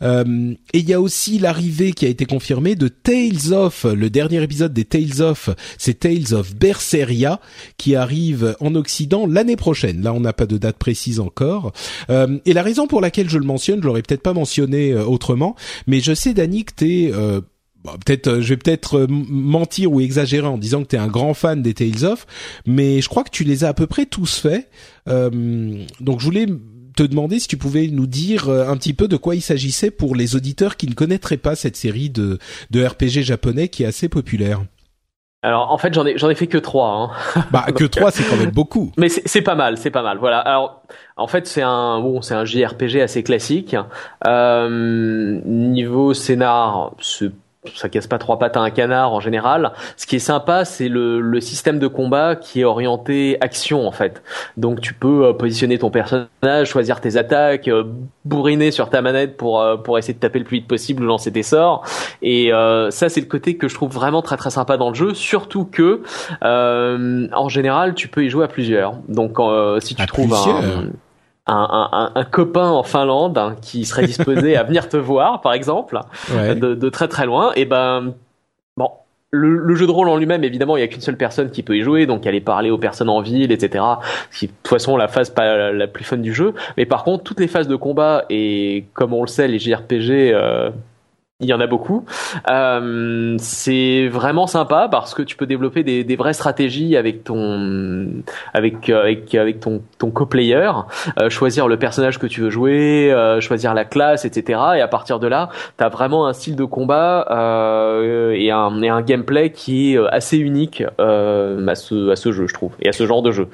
Euh, 0.02 0.54
et 0.74 0.80
il 0.80 0.90
y 0.90 0.94
a 0.96 1.02
aussi 1.02 1.38
l'arrivée 1.38 1.92
qui 1.92 2.08
a 2.08 2.10
été 2.10 2.26
confirmée 2.26 2.76
de 2.76 2.88
Tales 2.88 3.54
of, 3.54 3.84
le 3.86 4.10
dernier 4.10 4.42
épisode 4.42 4.74
des 4.74 4.86
Tales 4.86 5.22
of, 5.22 5.52
c'est 5.78 6.00
Tales 6.00 6.34
of 6.34 6.56
Berseria 6.56 7.19
qui 7.78 7.96
arrive 7.96 8.56
en 8.60 8.76
Occident 8.76 9.26
l'année 9.28 9.56
prochaine. 9.56 10.02
Là, 10.02 10.14
on 10.14 10.20
n'a 10.20 10.34
pas 10.34 10.46
de 10.46 10.58
date 10.58 10.78
précise 10.78 11.20
encore. 11.20 11.72
Euh, 12.10 12.40
et 12.46 12.54
la 12.54 12.64
raison 12.64 12.88
pour 12.88 13.02
laquelle 13.02 13.30
je 13.30 13.38
le 13.38 13.46
mentionne, 13.46 13.82
je 13.82 13.86
l'aurais 13.86 14.02
peut-être 14.02 14.24
pas 14.24 14.34
mentionné 14.34 14.92
euh, 14.92 15.04
autrement, 15.06 15.56
mais 15.88 16.00
je 16.00 16.14
sais, 16.14 16.34
Dani, 16.34 16.66
que 16.66 16.74
t'es 16.74 17.12
euh, 17.14 17.42
Bon, 17.84 17.92
peut-être, 17.94 18.28
euh, 18.28 18.42
je 18.42 18.50
vais 18.50 18.58
peut-être 18.58 19.08
mentir 19.10 19.92
ou 19.92 20.02
exagérer 20.02 20.48
en 20.48 20.58
disant 20.58 20.84
que 20.84 20.88
t'es 20.88 20.98
un 20.98 21.08
grand 21.08 21.34
fan 21.34 21.62
des 21.62 21.74
Tales 21.74 22.04
of, 22.04 22.26
mais 22.66 23.02
je 23.02 23.08
crois 23.08 23.24
que 23.24 23.30
tu 23.30 23.44
les 23.44 23.64
as 23.64 23.70
à 23.70 23.74
peu 23.74 23.88
près 23.88 24.06
tous 24.06 24.40
faits. 24.40 24.70
Euh, 25.08 25.86
donc, 26.02 26.20
je 26.20 26.26
voulais 26.26 26.48
te 26.96 27.04
demander 27.04 27.40
si 27.40 27.48
tu 27.48 27.56
pouvais 27.56 27.88
nous 27.88 28.08
dire 28.08 28.50
un 28.50 28.76
petit 28.76 28.94
peu 28.94 29.08
de 29.08 29.16
quoi 29.16 29.36
il 29.36 29.42
s'agissait 29.42 29.92
pour 29.92 30.16
les 30.16 30.36
auditeurs 30.36 30.76
qui 30.76 30.88
ne 30.88 30.94
connaîtraient 30.94 31.38
pas 31.38 31.56
cette 31.56 31.78
série 31.78 32.10
de 32.10 32.40
RPG 32.74 33.22
japonais 33.22 33.70
qui 33.70 33.84
est 33.84 33.86
assez 33.86 34.10
populaire. 34.10 34.66
Alors 35.42 35.72
en 35.72 35.78
fait 35.78 35.94
j'en 35.94 36.06
ai 36.06 36.18
j'en 36.18 36.30
ai 36.30 36.36
fait 36.36 36.48
que 36.48 36.58
trois. 36.58 36.90
Hein. 37.36 37.42
Bah 37.52 37.66
que 37.74 37.86
trois, 37.86 38.12
c'est 38.12 38.24
quand 38.24 38.36
même 38.36 38.52
beaucoup. 38.52 38.92
Mais 38.98 39.10
c'est 39.10 39.42
pas 39.42 39.56
mal, 39.56 39.78
c'est 39.78 39.92
pas 39.92 40.04
mal. 40.04 40.18
Voilà. 40.18 40.40
Alors, 40.40 40.84
en 41.18 41.28
fait, 41.28 41.48
c'est 41.48 41.62
un 41.62 42.00
bon, 42.00 42.22
c'est 42.22 42.34
un 42.34 42.46
JRPG 42.46 43.02
assez 43.02 43.24
classique. 43.24 43.76
Euh, 44.28 45.40
niveau 45.46 46.14
scénar, 46.14 46.94
c'est 47.00 47.32
ça 47.76 47.89
casse 47.89 48.07
pas 48.07 48.18
trois 48.18 48.39
pattes 48.39 48.55
à 48.55 48.62
un 48.62 48.70
canard 48.70 49.12
en 49.12 49.20
général. 49.20 49.74
Ce 49.97 50.07
qui 50.07 50.16
est 50.16 50.20
sympa, 50.20 50.64
c'est 50.64 50.88
le, 50.88 51.20
le, 51.20 51.41
système 51.41 51.78
de 51.78 51.88
combat 51.88 52.38
qui 52.38 52.62
est 52.62 52.64
orienté 52.64 53.38
action 53.41 53.86
en 53.86 53.91
fait. 53.91 54.24
Donc 54.55 54.80
tu 54.80 54.93
peux 54.93 55.26
euh, 55.26 55.34
positionner 55.34 55.78
ton 55.78 55.89
personnage, 55.89 56.68
choisir 56.68 57.01
tes 57.01 57.18
attaques, 57.18 57.68
euh, 57.68 57.84
bourriner 58.24 58.72
sur 58.72 58.89
ta 58.89 59.01
manette 59.01 59.36
pour 59.36 59.60
euh, 59.60 59.76
pour 59.76 59.97
essayer 59.97 60.14
de 60.14 60.20
taper 60.20 60.39
le 60.39 60.45
plus 60.45 60.60
vite 60.60 60.68
possible 60.68 61.03
ou 61.03 61.07
lancer 61.07 61.34
tes 61.34 61.43
sorts. 61.43 61.84
Et 62.22 62.51
ça, 62.91 63.10
c'est 63.10 63.22
le 63.22 63.28
côté 63.28 63.57
que 63.57 63.68
je 63.68 63.76
trouve 63.76 63.91
vraiment 63.91 64.22
très 64.22 64.38
très 64.38 64.49
sympa 64.49 64.78
dans 64.78 64.89
le 64.89 64.95
jeu. 64.95 65.14
Surtout 65.14 65.66
que 65.66 66.01
en 66.41 67.49
général, 67.49 67.93
tu 67.93 68.07
peux 68.07 68.24
y 68.24 68.30
jouer 68.30 68.45
à 68.45 68.47
plusieurs. 68.47 68.93
Donc 69.07 69.38
si 69.82 69.95
tu 69.95 70.05
trouves 70.05 70.34
un 70.34 70.89
un, 71.54 72.12
un, 72.16 72.24
copain 72.26 72.70
en 72.70 72.84
Finlande 72.84 73.38
hein, 73.38 73.56
qui 73.62 73.86
serait 73.86 74.06
disposé 74.06 74.56
à 74.56 74.64
venir 74.66 74.89
te 74.89 74.97
voir, 74.97 75.41
par 75.41 75.54
exemple, 75.54 76.00
de, 76.30 76.54
de, 76.54 76.89
très 76.89 77.08
très 77.08 77.26
loin, 77.26 77.52
et 77.56 77.66
ben 77.66 78.14
bon. 78.78 78.89
Le, 79.32 79.76
jeu 79.76 79.86
de 79.86 79.91
rôle 79.91 80.10
en 80.10 80.18
lui-même, 80.18 80.43
évidemment, 80.43 80.76
il 80.76 80.80
y 80.80 80.84
a 80.84 80.88
qu'une 80.88 81.02
seule 81.02 81.18
personne 81.18 81.52
qui 81.52 81.62
peut 81.62 81.78
y 81.78 81.84
jouer, 81.84 82.08
donc 82.08 82.26
aller 82.26 82.41
parler 82.41 82.72
aux 82.72 82.80
personnes 82.80 83.10
en 83.10 83.22
ville, 83.22 83.52
etc. 83.52 83.84
C'est 84.32 84.47
de 84.47 84.52
toute 84.52 84.70
façon 84.70 84.97
la 84.97 85.08
phase 85.08 85.30
pas 85.30 85.72
la 85.72 85.86
plus 85.86 86.04
fun 86.04 86.18
du 86.18 86.34
jeu. 86.34 86.56
Mais 86.78 86.88
par 86.88 87.04
contre, 87.04 87.24
toutes 87.24 87.39
les 87.39 87.47
phases 87.47 87.68
de 87.68 87.76
combat 87.76 88.26
et 88.32 88.86
comme 88.93 89.14
on 89.14 89.22
le 89.22 89.28
sait, 89.28 89.47
les 89.47 89.60
JRPG 89.60 90.34
euh, 90.34 90.72
il 91.42 91.48
y 91.48 91.54
en 91.54 91.62
a 91.62 91.68
beaucoup. 91.68 92.06
Euh, 92.50 93.38
c'est 93.40 94.10
vraiment 94.10 94.46
sympa 94.46 94.90
parce 94.92 95.14
que 95.14 95.22
tu 95.22 95.38
peux 95.38 95.46
développer 95.46 95.84
des, 95.84 96.04
des 96.04 96.16
vraies 96.18 96.34
stratégies 96.34 96.98
avec 96.98 97.24
ton 97.24 98.08
avec 98.54 98.90
avec 98.90 99.34
avec 99.36 99.62
ton 99.62 99.82
ton 100.00 100.12
co-player, 100.12 100.72
euh, 101.20 101.30
choisir 101.30 101.70
le 101.70 101.78
personnage 101.78 102.20
que 102.20 102.28
tu 102.28 102.42
veux 102.42 102.50
jouer, 102.50 103.12
euh, 103.14 103.40
choisir 103.40 103.74
la 103.74 103.86
classe, 103.86 104.26
etc. 104.26 104.60
Et 104.76 104.82
à 104.82 104.88
partir 104.90 105.20
de 105.20 105.28
là, 105.28 105.50
tu 105.78 105.84
as 105.84 105.90
vraiment 105.90 106.28
un 106.28 106.34
style 106.34 106.58
de 106.58 106.66
combat 106.66 107.26
euh, 107.32 108.32
et 108.32 108.52
un 108.52 108.82
et 108.82 108.90
un 108.90 109.02
gameplay 109.02 109.52
qui 109.52 109.94
est 109.94 109.98
assez 110.12 110.38
unique 110.38 110.84
euh, 111.00 111.66
à 111.68 111.76
ce 111.76 112.10
à 112.10 112.18
ce 112.18 112.34
jeu, 112.34 112.48
je 112.48 112.54
trouve, 112.54 112.72
et 112.82 112.90
à 112.90 112.92
ce 112.92 113.06
genre 113.06 113.22
de 113.22 113.32
jeu 113.32 113.48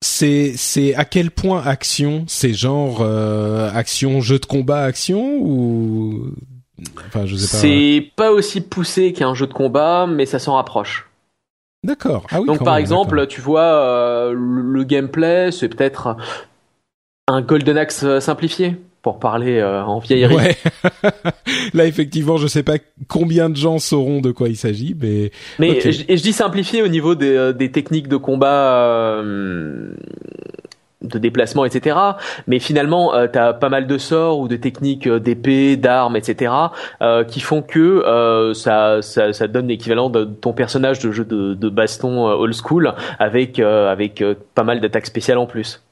c'est 0.00 0.52
c'est 0.56 0.94
à 0.94 1.04
quel 1.04 1.30
point 1.30 1.62
action 1.64 2.24
c'est 2.28 2.52
genre 2.52 2.98
euh, 3.00 3.70
action 3.74 4.20
jeu 4.20 4.38
de 4.38 4.46
combat 4.46 4.82
action 4.82 5.38
ou 5.40 6.34
c'est 7.38 8.10
pas 8.16 8.30
aussi 8.30 8.60
poussé 8.60 9.12
qu'un 9.12 9.34
jeu 9.34 9.46
de 9.46 9.52
combat, 9.52 10.06
mais 10.06 10.26
ça 10.26 10.38
s'en 10.38 10.54
rapproche. 10.54 11.08
D'accord. 11.84 12.26
Ah 12.30 12.40
Donc 12.40 12.64
par 12.64 12.76
exemple, 12.76 13.26
tu 13.28 13.40
vois, 13.40 13.62
euh, 13.62 14.34
le, 14.34 14.84
gameplay, 14.84 15.50
c'est 15.52 15.68
peut-être 15.68 16.16
un 17.28 17.40
Golden 17.40 17.78
Axe 17.78 18.02
euh, 18.02 18.20
simplifié 18.20 18.76
pour 19.02 19.20
parler 19.20 19.58
euh, 19.58 19.84
en 19.84 20.00
vieillerie. 20.00 20.34
Ouais. 20.34 20.56
Là, 21.74 21.86
effectivement, 21.86 22.36
je 22.36 22.48
sais 22.48 22.64
pas 22.64 22.78
combien 23.06 23.48
de 23.48 23.56
gens 23.56 23.78
sauront 23.78 24.20
de 24.20 24.32
quoi 24.32 24.48
il 24.48 24.56
s'agit, 24.56 24.96
mais. 25.00 25.30
Mais 25.60 25.80
je, 25.80 26.02
et 26.08 26.16
je 26.16 26.22
dis 26.22 26.32
simplifié 26.32 26.82
au 26.82 26.88
niveau 26.88 27.14
des, 27.14 27.52
des 27.54 27.70
techniques 27.70 28.08
de 28.08 28.16
combat 28.16 29.22
de 31.02 31.18
déplacement, 31.18 31.64
etc. 31.64 31.96
Mais 32.46 32.58
finalement, 32.58 33.14
euh, 33.14 33.28
tu 33.32 33.38
as 33.38 33.52
pas 33.52 33.68
mal 33.68 33.86
de 33.86 33.98
sorts 33.98 34.40
ou 34.40 34.48
de 34.48 34.56
techniques 34.56 35.06
euh, 35.06 35.20
d'épée, 35.20 35.76
d'armes, 35.76 36.16
etc. 36.16 36.52
Euh, 37.02 37.24
qui 37.24 37.40
font 37.40 37.62
que 37.62 37.78
euh, 37.78 38.52
ça, 38.54 39.00
ça, 39.02 39.46
donne 39.48 39.68
l'équivalent 39.68 40.10
de 40.10 40.24
ton 40.24 40.52
personnage 40.52 40.98
de 40.98 41.12
jeu 41.12 41.24
de, 41.24 41.54
de 41.54 41.68
baston 41.68 42.26
old 42.26 42.54
school 42.54 42.94
avec 43.18 43.58
avec 43.58 44.22
pas 44.54 44.62
mal 44.62 44.80
d'attaques 44.80 45.06
spéciales 45.06 45.38
en 45.38 45.46
plus. 45.46 45.82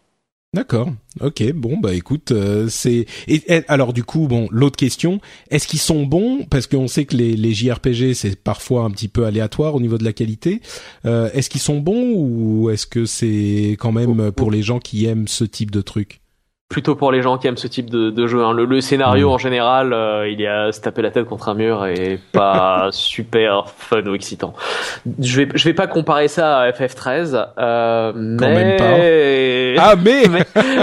D'accord. 0.54 0.90
Ok. 1.20 1.52
Bon 1.52 1.76
bah 1.76 1.92
écoute, 1.92 2.32
euh, 2.32 2.66
c'est 2.68 3.04
et, 3.28 3.42
alors 3.68 3.92
du 3.92 4.04
coup 4.04 4.26
bon 4.26 4.48
l'autre 4.50 4.76
question, 4.76 5.20
est-ce 5.50 5.66
qu'ils 5.68 5.80
sont 5.80 6.06
bons? 6.06 6.46
Parce 6.48 6.66
qu'on 6.66 6.88
sait 6.88 7.04
que 7.04 7.14
les, 7.14 7.36
les 7.36 7.52
JRPG 7.52 8.14
c'est 8.14 8.36
parfois 8.42 8.84
un 8.84 8.90
petit 8.90 9.08
peu 9.08 9.26
aléatoire 9.26 9.74
au 9.74 9.80
niveau 9.80 9.98
de 9.98 10.04
la 10.04 10.14
qualité. 10.14 10.62
Euh, 11.04 11.28
est-ce 11.34 11.50
qu'ils 11.50 11.60
sont 11.60 11.80
bons 11.80 12.14
ou 12.16 12.70
est-ce 12.70 12.86
que 12.86 13.04
c'est 13.04 13.76
quand 13.78 13.92
même 13.92 14.32
pour 14.32 14.50
les 14.50 14.62
gens 14.62 14.78
qui 14.78 15.04
aiment 15.04 15.28
ce 15.28 15.44
type 15.44 15.70
de 15.70 15.82
truc? 15.82 16.20
Plutôt 16.68 16.96
pour 16.96 17.12
les 17.12 17.22
gens 17.22 17.38
qui 17.38 17.46
aiment 17.46 17.56
ce 17.56 17.68
type 17.68 17.90
de, 17.90 18.10
de 18.10 18.26
jeu. 18.26 18.44
Hein. 18.44 18.52
Le, 18.52 18.80
scénario 18.80 19.30
en 19.30 19.38
général, 19.38 19.92
euh, 19.92 20.28
il 20.28 20.40
y 20.40 20.46
a 20.46 20.72
se 20.72 20.80
taper 20.80 21.00
la 21.00 21.10
tête 21.10 21.26
contre 21.26 21.48
un 21.48 21.54
mur 21.54 21.86
et 21.86 22.18
pas 22.32 22.88
super 22.92 23.68
fun 23.70 24.02
ou 24.02 24.14
excitant. 24.14 24.52
Je 25.20 25.42
vais 25.42 25.48
je 25.54 25.64
vais 25.64 25.74
pas 25.74 25.86
comparer 25.86 26.28
ça 26.28 26.58
à 26.58 26.70
FF13, 26.70 27.50
euh, 27.58 28.12
mais 28.14 28.54
même 28.54 29.76
pas. 29.76 29.82
ah 29.90 29.94
mais 29.96 30.24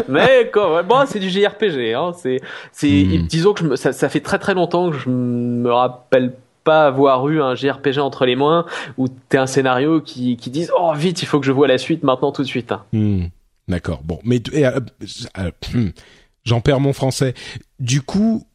mais, 0.08 0.52
bon 0.84 1.04
c'est 1.06 1.20
du 1.20 1.30
JRPG. 1.30 1.94
Hein. 1.94 2.12
C'est 2.16 2.40
c'est 2.72 2.88
hmm. 2.88 3.28
disons 3.28 3.54
que 3.54 3.68
je 3.68 3.76
ça, 3.76 3.92
ça 3.92 4.08
fait 4.08 4.22
très 4.22 4.40
très 4.40 4.54
longtemps 4.54 4.90
que 4.90 4.98
je 4.98 5.10
me 5.10 5.72
rappelle 5.72 6.34
pas 6.64 6.86
avoir 6.86 7.28
eu 7.28 7.42
un 7.42 7.56
JRPG 7.56 8.00
entre 8.00 8.26
les 8.26 8.38
mains 8.38 8.66
où 8.98 9.08
t'es 9.10 9.38
un 9.38 9.48
scénario 9.48 10.00
qui 10.00 10.38
qui 10.38 10.50
disent 10.50 10.72
oh 10.80 10.94
vite 10.96 11.22
il 11.22 11.26
faut 11.26 11.42
que 11.42 11.46
je 11.46 11.52
vois 11.52 11.68
la 11.68 11.78
suite 11.78 12.04
maintenant 12.04 12.32
tout 12.32 12.42
de 12.42 12.48
suite. 12.48 12.74
Hmm. 12.94 13.26
D'accord. 13.68 14.02
Bon, 14.04 14.20
mais 14.24 14.42
euh, 14.54 14.80
euh, 15.38 15.52
hmm, 15.74 15.90
j'en 16.44 16.62
perds 16.62 16.80
mon 16.80 16.94
français. 16.94 17.34
Du 17.80 18.02
coup, 18.02 18.46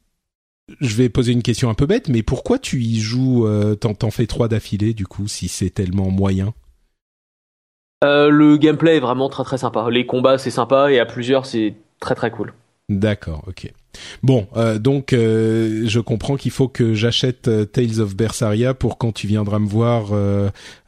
je 0.81 0.95
vais 0.97 1.09
poser 1.09 1.33
une 1.33 1.43
question 1.43 1.71
un 1.71 1.75
peu 1.75 1.87
bête, 1.87 2.09
mais 2.09 2.23
pourquoi 2.23 2.59
tu 2.59 2.81
y 2.83 3.01
joues 3.01 3.47
euh, 3.47 3.75
T'en 3.75 4.11
fais 4.11 4.27
trois 4.27 4.49
d'affilée, 4.49 4.93
du 4.93 5.07
coup, 5.07 5.27
si 5.27 5.49
c'est 5.49 5.71
tellement 5.71 6.11
moyen? 6.11 6.53
Le 8.03 8.57
gameplay 8.59 8.99
est 8.99 9.01
vraiment 9.01 9.29
très 9.29 9.43
très 9.43 9.59
sympa. 9.59 9.89
Les 9.91 10.07
combats 10.07 10.39
c'est 10.39 10.53
sympa 10.53 10.93
et 10.93 11.01
à 11.01 11.05
plusieurs 11.05 11.47
c'est 11.47 11.75
très 11.99 12.15
très 12.15 12.31
cool. 12.31 12.53
D'accord, 12.89 13.43
ok. 13.49 13.73
Bon, 14.23 14.47
donc 14.77 15.09
je 15.11 15.99
comprends 15.99 16.37
qu'il 16.37 16.53
faut 16.53 16.69
que 16.69 16.95
j'achète 16.95 17.51
Tales 17.73 17.99
of 17.99 18.15
Berseria 18.15 18.73
pour 18.73 18.99
quand 18.99 19.11
tu 19.11 19.27
viendras 19.27 19.59
me 19.59 19.67
voir 19.67 20.11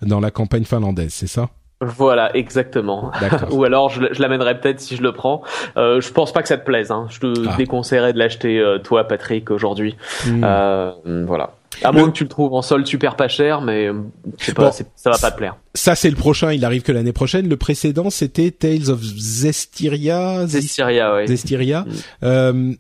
dans 0.03 0.21
la 0.21 0.31
campagne 0.31 0.63
finlandaise, 0.63 1.13
c'est 1.13 1.27
ça? 1.27 1.51
Voilà, 1.81 2.35
exactement. 2.37 3.11
Ou 3.51 3.65
alors 3.65 3.89
je, 3.89 4.03
je 4.13 4.21
l'amènerai 4.21 4.61
peut-être 4.61 4.81
si 4.81 4.97
je 4.97 5.03
le 5.03 5.13
prends. 5.13 5.43
Euh, 5.77 6.01
je 6.01 6.13
pense 6.13 6.33
pas 6.33 6.43
que 6.43 6.49
ça 6.49 6.59
te 6.59 6.65
plaise. 6.65 6.91
Hein. 6.91 7.07
Je 7.11 7.21
te 7.21 7.49
ah. 7.49 7.57
déconseillerais 7.57 8.13
de 8.13 8.19
l'acheter 8.19 8.59
euh, 8.59 8.79
toi, 8.79 9.05
Patrick, 9.05 9.51
aujourd'hui. 9.51 9.97
Hmm. 10.27 10.45
Euh, 10.45 10.93
voilà. 11.27 11.55
À 11.83 11.93
moins 11.93 12.11
que 12.11 12.17
tu 12.17 12.25
le 12.25 12.29
trouves 12.29 12.53
en 12.53 12.63
solde 12.63 12.87
super 12.87 13.17
pas 13.17 13.29
cher, 13.29 13.61
mais 13.63 13.87
euh, 13.87 13.95
je 14.39 14.53
pas, 14.53 14.73
ça 14.73 15.11
va 15.11 15.19
pas 15.19 15.31
te 15.31 15.37
plaire. 15.37 15.57
Ça 15.75 15.95
c'est 15.95 16.11
le 16.11 16.17
prochain, 16.17 16.53
il 16.53 16.65
arrive 16.65 16.83
que 16.83 16.93
l'année 16.93 17.13
prochaine. 17.13 17.49
Le 17.49 17.57
précédent 17.57 18.11
c'était 18.11 18.51
Tales 18.51 18.91
of 18.91 19.01
Zestiria. 19.01 20.47
Zestiria, 20.47 21.15
ouais. 21.15 21.27
Zestiria. 21.27 21.83
Hmm. 21.83 22.25
Euh, 22.25 22.73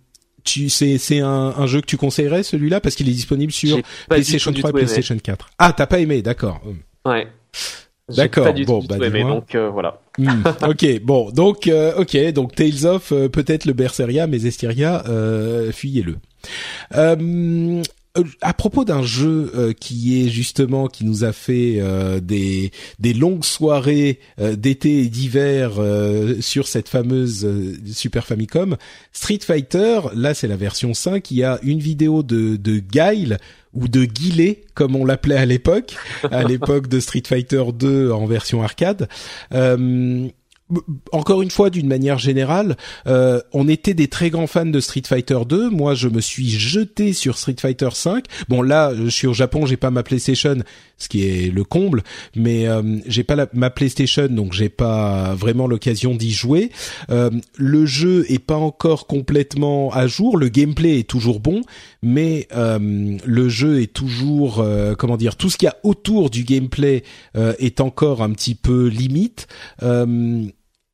tu 0.45 0.69
c'est 0.69 0.99
c'est 0.99 1.21
un, 1.21 1.55
un, 1.57 1.67
jeu 1.67 1.81
que 1.81 1.87
tu 1.87 1.97
conseillerais 1.97 2.43
celui-là? 2.43 2.81
Parce 2.81 2.95
qu'il 2.95 3.09
est 3.09 3.13
disponible 3.13 3.53
sur 3.53 3.79
PlayStation 4.09 4.53
3 4.53 4.71
et 4.71 4.73
PlayStation 4.73 5.17
4. 5.17 5.51
Ah 5.59 5.73
t'as 5.75 5.87
pas 5.87 6.01
aimé, 6.01 6.21
d'accord. 6.21 6.61
Ouais. 7.07 7.29
D'accord. 8.17 8.53
Bon, 8.67 8.83
bah, 8.83 8.99
donc 8.99 9.55
euh, 9.55 9.71
voilà. 9.71 10.01
Hmm, 10.19 10.43
ok, 10.69 11.01
bon, 11.03 11.31
donc 11.31 11.67
euh, 11.67 11.95
ok, 11.97 12.33
donc 12.33 12.55
Tales 12.55 12.87
of, 12.87 13.13
euh, 13.13 13.29
peut-être 13.29 13.65
le 13.65 13.73
Berseria, 13.73 14.27
mais 14.27 14.45
Estiria, 14.45 15.05
fuyez-le. 15.73 16.17
à 18.43 18.55
propos 18.55 18.85
d'un 18.85 19.03
jeu 19.03 19.75
qui 19.79 20.21
est 20.21 20.29
justement 20.29 20.89
qui 20.89 21.05
nous 21.05 21.25
a 21.25 21.33
fait 21.33 21.81
des 22.21 22.73
des 22.99 23.15
longues 23.15 23.45
soirées 23.45 24.19
d'été 24.39 25.01
et 25.01 25.09
d'hiver 25.09 25.73
sur 26.41 26.67
cette 26.67 26.89
fameuse 26.89 27.49
Super 27.93 28.27
Famicom, 28.27 28.77
Street 29.13 29.41
Fighter, 29.43 30.01
là 30.15 30.35
c'est 30.35 30.49
la 30.49 30.57
version 30.57 30.93
5, 30.93 31.31
il 31.31 31.37
y 31.39 31.45
a 31.45 31.61
une 31.63 31.79
vidéo 31.79 32.23
de 32.23 32.57
de 32.57 32.79
Guile 32.79 33.39
ou 33.75 33.89
de 33.89 34.05
Guillet 34.05 34.65
comme 34.75 34.97
on 34.97 35.05
l'appelait 35.05 35.37
à 35.37 35.47
l'époque, 35.47 35.97
à 36.31 36.43
l'époque 36.45 36.89
de 36.89 37.01
Street 37.01 37.23
Fighter 37.27 37.63
2 37.73 38.11
en 38.11 38.27
version 38.27 38.63
arcade. 38.63 39.09
Euh, 39.53 40.29
encore 41.13 41.43
une 41.43 41.51
fois, 41.51 41.71
d'une 41.71 41.89
manière 41.89 42.19
générale, 42.19 42.77
euh, 43.07 43.41
on 43.53 43.69
était 43.69 43.95
des 43.95 44.09
très 44.09 44.31
grands 44.31 44.47
fans 44.47 44.67
de 44.67 44.81
Street 44.81 45.03
Fighter 45.07 45.39
2. 45.49 45.71
Moi, 45.71 45.95
je 45.95 46.09
me 46.09 46.21
suis 46.21 46.49
jeté 46.49 47.13
sur 47.13 47.39
Street 47.39 47.57
Fighter 47.59 47.91
5. 47.93 48.25
Bon, 48.49 48.63
là, 48.63 48.93
je 48.95 49.09
suis 49.09 49.27
au 49.27 49.35
Japon, 49.35 49.67
j'ai 49.67 49.77
pas 49.77 49.91
ma 49.91 50.03
PlayStation, 50.03 50.57
ce 50.99 51.09
qui 51.09 51.27
est 51.27 51.53
le 51.53 51.65
comble, 51.65 52.03
mais 52.37 52.69
euh, 52.69 52.99
j'ai 53.07 53.25
pas 53.25 53.49
ma 53.53 53.71
PlayStation, 53.71 54.29
donc 54.29 54.53
j'ai 54.53 54.69
pas 54.69 55.35
vraiment 55.35 55.67
l'occasion 55.67 56.15
d'y 56.15 56.31
jouer. 56.31 56.71
Euh, 57.11 57.31
le 57.57 57.87
jeu 57.87 58.25
est 58.29 58.39
pas 58.39 58.57
encore 58.57 59.07
complètement 59.07 59.91
à 59.93 60.07
jour. 60.07 60.37
Le 60.37 60.49
gameplay 60.49 60.99
est 60.99 61.09
toujours 61.09 61.41
bon, 61.41 61.63
mais 62.03 62.47
euh, 62.55 63.19
le 63.25 63.49
jeu 63.49 63.81
est 63.81 63.93
toujours, 63.93 64.61
euh, 64.61 64.95
comment 64.95 65.17
dire, 65.17 65.37
tout 65.37 65.51
ce 65.51 65.57
qu'il 65.57 65.67
y 65.67 65.71
a 65.71 65.77
autour 65.83 66.31
du 66.31 66.45
gameplay 66.45 67.03
est 67.59 67.81
encore 67.81 68.23
un 68.23 68.31
petit 68.33 68.55
peu 68.55 68.89
limite. 68.89 69.47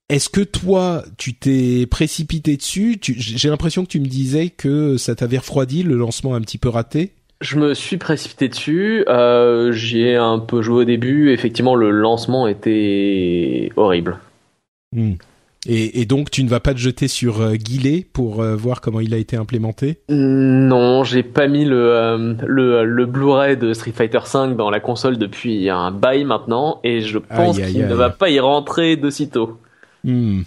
Est-ce 0.09 0.29
que 0.29 0.41
toi, 0.41 1.03
tu 1.19 1.35
t'es 1.35 1.85
précipité 1.87 2.57
dessus? 2.57 2.97
J'ai 3.03 3.49
l'impression 3.49 3.85
que 3.85 3.91
tu 3.91 3.99
me 3.99 4.07
disais 4.07 4.51
que 4.51 4.97
ça 4.99 5.17
t'avait 5.17 5.39
refroidi, 5.39 5.83
le 5.83 5.97
lancement 5.97 6.37
un 6.37 6.41
petit 6.41 6.59
peu 6.59 6.69
raté. 6.69 7.13
Je 7.41 7.59
me 7.59 7.75
suis 7.75 7.97
précipité 7.97 8.49
dessus. 8.49 9.05
Euh, 9.09 9.73
J'y 9.73 10.03
ai 10.03 10.17
un 10.17 10.39
peu 10.39 10.63
joué 10.63 10.83
au 10.83 10.85
début. 10.85 11.33
Effectivement, 11.33 11.75
le 11.75 11.91
lancement 11.91 12.47
était 12.47 13.73
horrible. 13.77 14.19
Hmm. 14.95 15.15
Et, 15.69 16.01
et, 16.01 16.05
donc 16.05 16.31
tu 16.31 16.45
ne 16.45 16.49
vas 16.49 16.61
pas 16.61 16.73
te 16.73 16.79
jeter 16.79 17.09
sur 17.09 17.41
euh, 17.41 17.57
pour 18.13 18.41
euh, 18.41 18.55
voir 18.55 18.81
comment 18.81 19.01
il 19.01 19.13
a 19.13 19.17
été 19.17 19.37
implémenté? 19.37 19.99
Non, 20.09 21.03
j'ai 21.03 21.25
pas 21.25 21.49
mis 21.49 21.65
le, 21.65 21.77
euh, 21.77 22.35
le, 22.47 22.85
le 22.85 23.07
Blu-ray 23.07 23.57
de 23.57 23.73
Street 23.73 23.93
Fighter 23.93 24.21
V 24.33 24.55
dans 24.55 24.71
la 24.71 24.79
console 24.79 25.19
depuis 25.19 25.69
un 25.69 25.91
bail 25.91 26.23
maintenant 26.23 26.79
et 26.85 27.01
je 27.01 27.19
pense 27.19 27.59
qu'il 27.59 27.85
ne 27.85 27.95
va 27.95 28.11
pas 28.11 28.31
y 28.31 28.39
rentrer 28.39 28.95
de 28.95 29.11
sitôt. 29.11 29.59
Hmm, 30.05 30.43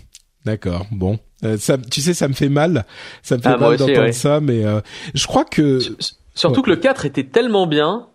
D'accord, 0.45 0.85
bon. 0.91 1.19
Euh, 1.43 1.57
ça, 1.57 1.77
tu 1.77 2.01
sais, 2.01 2.13
ça 2.13 2.27
me 2.27 2.33
fait 2.33 2.49
mal. 2.49 2.85
Ça 3.23 3.37
me 3.37 3.41
fait 3.41 3.49
ah, 3.49 3.57
mal 3.57 3.77
d'entendre 3.77 4.11
ça, 4.11 4.39
mais 4.39 4.63
je 5.13 5.27
crois 5.27 5.45
que... 5.45 5.79
Surtout 6.33 6.61
que 6.61 6.69
le 6.69 6.77
4 6.77 7.05
était 7.05 7.25
tellement 7.25 7.67
bien 7.67 8.09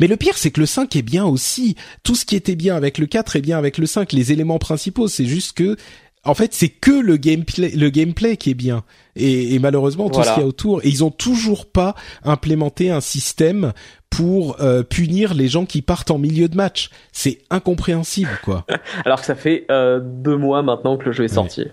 mais 0.00 0.06
le 0.06 0.16
pire, 0.16 0.36
c'est 0.36 0.50
que 0.50 0.60
le 0.60 0.66
5 0.66 0.96
est 0.96 1.02
bien 1.02 1.24
aussi. 1.24 1.76
Tout 2.02 2.14
ce 2.14 2.24
qui 2.24 2.36
était 2.36 2.56
bien 2.56 2.76
avec 2.76 2.98
le 2.98 3.06
4 3.06 3.36
est 3.36 3.40
bien 3.40 3.58
avec 3.58 3.78
le 3.78 3.86
5. 3.86 4.12
Les 4.12 4.32
éléments 4.32 4.58
principaux, 4.58 5.08
c'est 5.08 5.24
juste 5.24 5.56
que, 5.56 5.76
en 6.24 6.34
fait, 6.34 6.54
c'est 6.54 6.68
que 6.68 6.90
le 6.90 7.16
gameplay, 7.16 7.70
le 7.70 7.90
gameplay 7.90 8.36
qui 8.36 8.50
est 8.50 8.54
bien. 8.54 8.84
Et, 9.16 9.58
malheureusement, 9.58 10.10
tout 10.10 10.22
ce 10.22 10.28
qu'il 10.28 10.42
y 10.42 10.44
a 10.44 10.48
autour. 10.48 10.84
Et 10.84 10.88
ils 10.88 11.04
ont 11.04 11.10
toujours 11.10 11.70
pas 11.70 11.94
implémenté 12.22 12.90
un 12.90 13.00
système 13.00 13.72
pour 14.12 14.60
euh, 14.60 14.82
punir 14.82 15.34
les 15.34 15.48
gens 15.48 15.64
qui 15.64 15.82
partent 15.82 16.10
en 16.10 16.18
milieu 16.18 16.48
de 16.48 16.56
match. 16.56 16.90
C'est 17.12 17.38
incompréhensible, 17.50 18.38
quoi. 18.44 18.64
Alors 19.04 19.20
que 19.20 19.26
ça 19.26 19.34
fait 19.34 19.66
euh, 19.70 20.00
deux 20.02 20.36
mois 20.36 20.62
maintenant 20.62 20.96
que 20.96 21.06
le 21.06 21.12
jeu 21.12 21.24
est 21.24 21.28
sorti. 21.28 21.66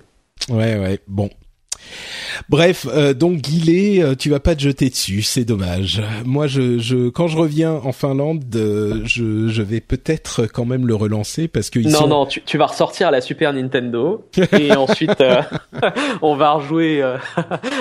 Ouais, 0.49 0.79
ouais. 0.79 0.99
Bon, 1.07 1.29
Bref, 2.47 2.87
euh, 2.89 3.13
donc 3.13 3.37
Guillet, 3.37 4.01
euh, 4.01 4.15
tu 4.15 4.29
vas 4.29 4.39
pas 4.39 4.55
te 4.55 4.61
jeter 4.61 4.89
dessus, 4.89 5.21
c'est 5.21 5.43
dommage. 5.43 6.01
Moi, 6.25 6.47
je, 6.47 6.79
je, 6.79 7.09
quand 7.09 7.27
je 7.27 7.37
reviens 7.37 7.73
en 7.73 7.91
Finlande, 7.91 8.43
euh, 8.55 9.01
je, 9.03 9.49
je 9.49 9.61
vais 9.61 9.81
peut-être 9.81 10.45
quand 10.45 10.65
même 10.65 10.87
le 10.87 10.95
relancer 10.95 11.47
parce 11.47 11.69
que 11.69 11.79
non, 11.79 12.07
non, 12.07 12.25
tu, 12.25 12.41
tu 12.41 12.57
vas 12.57 12.67
ressortir 12.67 13.11
la 13.11 13.21
Super 13.21 13.53
Nintendo 13.53 14.25
et 14.57 14.71
ensuite 14.75 15.23
on 16.21 16.35
va 16.35 16.51
rejouer 16.53 17.01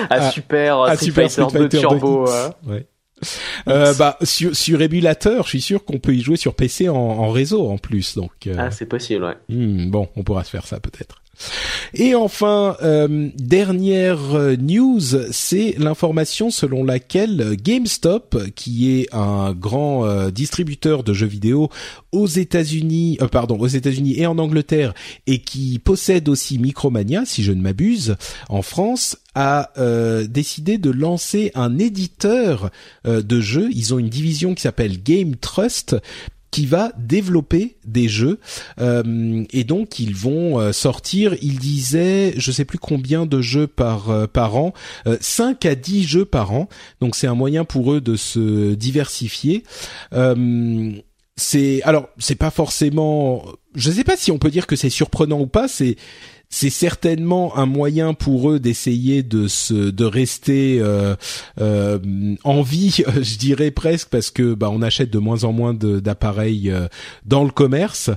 à, 0.09 0.31
Super 0.31 0.81
à 0.81 0.95
Street, 0.95 1.11
Fighter, 1.29 1.45
2 1.51 1.69
Turbo. 1.69 2.25
Ouais. 2.67 2.85
Euh, 3.67 3.93
bah 3.95 4.17
sur, 4.23 4.55
sur 4.55 4.81
émulateur, 4.81 5.43
je 5.43 5.49
suis 5.49 5.61
sûr 5.61 5.83
qu'on 5.83 5.99
peut 5.99 6.15
y 6.15 6.21
jouer 6.21 6.37
sur 6.37 6.55
PC 6.55 6.89
en, 6.89 6.95
en 6.95 7.29
réseau 7.29 7.69
en 7.69 7.77
plus. 7.77 8.15
Donc 8.15 8.49
ah 8.57 8.71
c'est 8.71 8.85
possible, 8.85 9.23
ouais. 9.25 9.37
Hmm, 9.49 9.89
bon, 9.89 10.07
on 10.15 10.23
pourra 10.23 10.43
se 10.43 10.49
faire 10.49 10.65
ça 10.65 10.79
peut-être. 10.79 11.21
Et 11.93 12.15
enfin, 12.15 12.77
euh, 12.81 13.29
dernière 13.35 14.35
euh, 14.35 14.55
news, 14.55 15.01
c'est 15.31 15.75
l'information 15.77 16.51
selon 16.51 16.83
laquelle 16.83 17.55
GameStop, 17.61 18.37
qui 18.55 18.91
est 18.91 19.13
un 19.13 19.53
grand 19.53 20.05
euh, 20.05 20.29
distributeur 20.29 21.03
de 21.03 21.13
jeux 21.13 21.27
vidéo 21.27 21.69
aux 22.11 22.27
États-Unis, 22.27 23.17
pardon, 23.31 23.57
aux 23.59 23.67
États-Unis 23.67 24.19
et 24.19 24.27
en 24.27 24.37
Angleterre, 24.37 24.93
et 25.27 25.39
qui 25.39 25.79
possède 25.79 26.29
aussi 26.29 26.59
Micromania, 26.59 27.23
si 27.25 27.43
je 27.43 27.51
ne 27.51 27.61
m'abuse, 27.61 28.15
en 28.49 28.61
France, 28.61 29.17
a 29.35 29.71
décidé 30.27 30.77
de 30.77 30.89
lancer 30.89 31.51
un 31.55 31.77
éditeur 31.79 32.71
de 33.05 33.39
jeux. 33.39 33.69
Ils 33.71 33.93
ont 33.93 33.99
une 33.99 34.09
division 34.09 34.53
qui 34.53 34.63
s'appelle 34.63 35.01
Game 35.01 35.35
Trust 35.35 35.95
qui 36.51 36.65
va 36.65 36.91
développer 36.97 37.77
des 37.85 38.07
jeux. 38.07 38.39
Euh, 38.79 39.43
et 39.51 39.63
donc 39.63 39.99
ils 39.99 40.15
vont 40.15 40.59
euh, 40.59 40.71
sortir 40.71 41.35
il 41.41 41.59
disait 41.59 42.33
je 42.37 42.51
sais 42.51 42.65
plus 42.65 42.79
combien 42.79 43.25
de 43.25 43.41
jeux 43.41 43.67
par 43.67 44.09
euh, 44.09 44.27
par 44.27 44.55
an 44.55 44.73
5 45.19 45.65
à 45.65 45.75
10 45.75 46.03
jeux 46.03 46.25
par 46.25 46.51
an. 46.51 46.67
Donc 47.01 47.15
c'est 47.15 47.27
un 47.27 47.35
moyen 47.35 47.65
pour 47.65 47.93
eux 47.93 48.01
de 48.01 48.15
se 48.15 48.73
diversifier. 48.73 49.63
C'est 51.35 51.81
alors 51.83 52.09
c'est 52.17 52.35
pas 52.35 52.51
forcément 52.51 53.45
je 53.75 53.91
sais 53.91 54.03
pas 54.03 54.17
si 54.17 54.31
on 54.31 54.37
peut 54.37 54.51
dire 54.51 54.67
que 54.67 54.75
c'est 54.75 54.89
surprenant 54.89 55.39
ou 55.39 55.47
pas 55.47 55.67
c'est 55.67 55.95
c'est 56.49 56.71
certainement 56.71 57.55
un 57.57 57.67
moyen 57.67 58.15
pour 58.15 58.49
eux 58.49 58.59
d'essayer 58.59 59.21
de 59.21 59.47
se 59.47 59.91
de 59.91 60.05
rester 60.05 60.79
euh, 60.81 61.15
euh, 61.61 61.99
en 62.43 62.63
vie, 62.63 63.03
je 63.21 63.37
dirais 63.37 63.69
presque, 63.69 64.09
parce 64.09 64.31
que 64.31 64.55
bah 64.55 64.69
on 64.71 64.81
achète 64.81 65.11
de 65.11 65.19
moins 65.19 65.43
en 65.43 65.51
moins 65.51 65.75
d'appareils 65.75 66.71
euh, 66.71 66.87
dans 67.25 67.43
le 67.43 67.51
commerce 67.51 68.09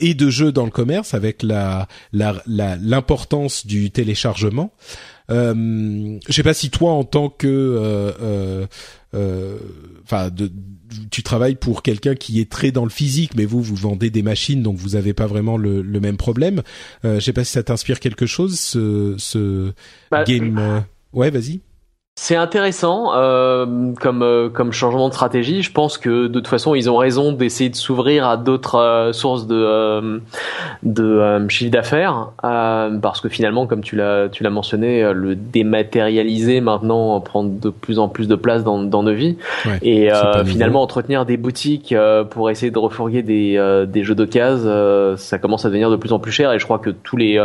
et 0.00 0.14
de 0.14 0.30
jeux 0.30 0.50
dans 0.50 0.64
le 0.64 0.70
commerce 0.70 1.14
avec 1.14 1.42
la 1.42 1.86
l'importance 2.12 3.64
la, 3.64 3.68
du 3.68 3.90
téléchargement. 3.92 4.72
Euh, 5.30 6.18
je 6.26 6.32
sais 6.32 6.42
pas 6.42 6.54
si 6.54 6.70
toi 6.70 6.92
en 6.92 7.04
tant 7.04 7.28
que 7.28 8.66
enfin 9.12 10.30
de 10.30 10.50
tu 11.10 11.22
travailles 11.22 11.56
pour 11.56 11.82
quelqu'un 11.82 12.14
qui 12.14 12.40
est 12.40 12.50
très 12.50 12.70
dans 12.70 12.84
le 12.84 12.90
physique, 12.90 13.32
mais 13.36 13.44
vous 13.44 13.62
vous 13.62 13.74
vendez 13.74 14.10
des 14.10 14.22
machines, 14.22 14.62
donc 14.62 14.76
vous 14.76 14.90
n'avez 14.90 15.14
pas 15.14 15.26
vraiment 15.26 15.56
le, 15.56 15.82
le 15.82 16.00
même 16.00 16.16
problème. 16.16 16.62
Euh, 17.04 17.20
je 17.20 17.24
sais 17.24 17.32
pas 17.32 17.44
si 17.44 17.52
ça 17.52 17.62
t'inspire 17.62 18.00
quelque 18.00 18.26
chose, 18.26 18.58
ce, 18.58 19.14
ce 19.18 19.72
bah, 20.10 20.24
game. 20.24 20.58
Euh, 20.58 20.80
ouais, 21.12 21.30
vas-y. 21.30 21.60
C'est 22.20 22.34
intéressant 22.34 23.12
euh, 23.14 23.92
comme 24.00 24.24
euh, 24.24 24.48
comme 24.48 24.72
changement 24.72 25.08
de 25.08 25.12
stratégie. 25.12 25.62
Je 25.62 25.70
pense 25.70 25.98
que 25.98 26.26
de 26.26 26.32
toute 26.32 26.48
façon 26.48 26.74
ils 26.74 26.90
ont 26.90 26.96
raison 26.96 27.30
d'essayer 27.30 27.70
de 27.70 27.76
s'ouvrir 27.76 28.26
à 28.26 28.36
d'autres 28.36 28.74
euh, 28.74 29.12
sources 29.12 29.46
de 29.46 29.54
euh, 29.54 30.18
de 30.82 31.48
chiffre 31.48 31.70
d'affaires 31.70 32.30
parce 32.42 33.20
que 33.20 33.28
finalement 33.28 33.68
comme 33.68 33.82
tu 33.82 33.94
l'as 33.94 34.28
tu 34.30 34.42
l'as 34.42 34.50
mentionné 34.50 35.12
le 35.14 35.36
dématérialiser 35.36 36.60
maintenant 36.60 37.20
prend 37.20 37.44
de 37.44 37.70
plus 37.70 38.00
en 38.00 38.08
plus 38.08 38.26
de 38.26 38.34
place 38.34 38.64
dans 38.64 38.82
dans 38.82 39.04
nos 39.04 39.14
vies. 39.14 39.36
Et 39.82 40.08
finalement 40.44 40.82
entretenir 40.82 41.24
des 41.24 41.36
boutiques 41.36 41.94
pour 42.30 42.50
essayer 42.50 42.72
de 42.72 42.78
refourguer 42.80 43.22
des 43.22 43.84
des 43.86 44.02
jeux 44.02 44.16
d'occasion 44.16 45.16
ça 45.16 45.38
commence 45.38 45.64
à 45.64 45.68
devenir 45.68 45.88
de 45.88 45.96
plus 45.96 46.12
en 46.12 46.18
plus 46.18 46.32
cher. 46.32 46.52
Et 46.52 46.58
je 46.58 46.64
crois 46.64 46.80
que 46.80 46.90
tous 46.90 47.16
les 47.16 47.44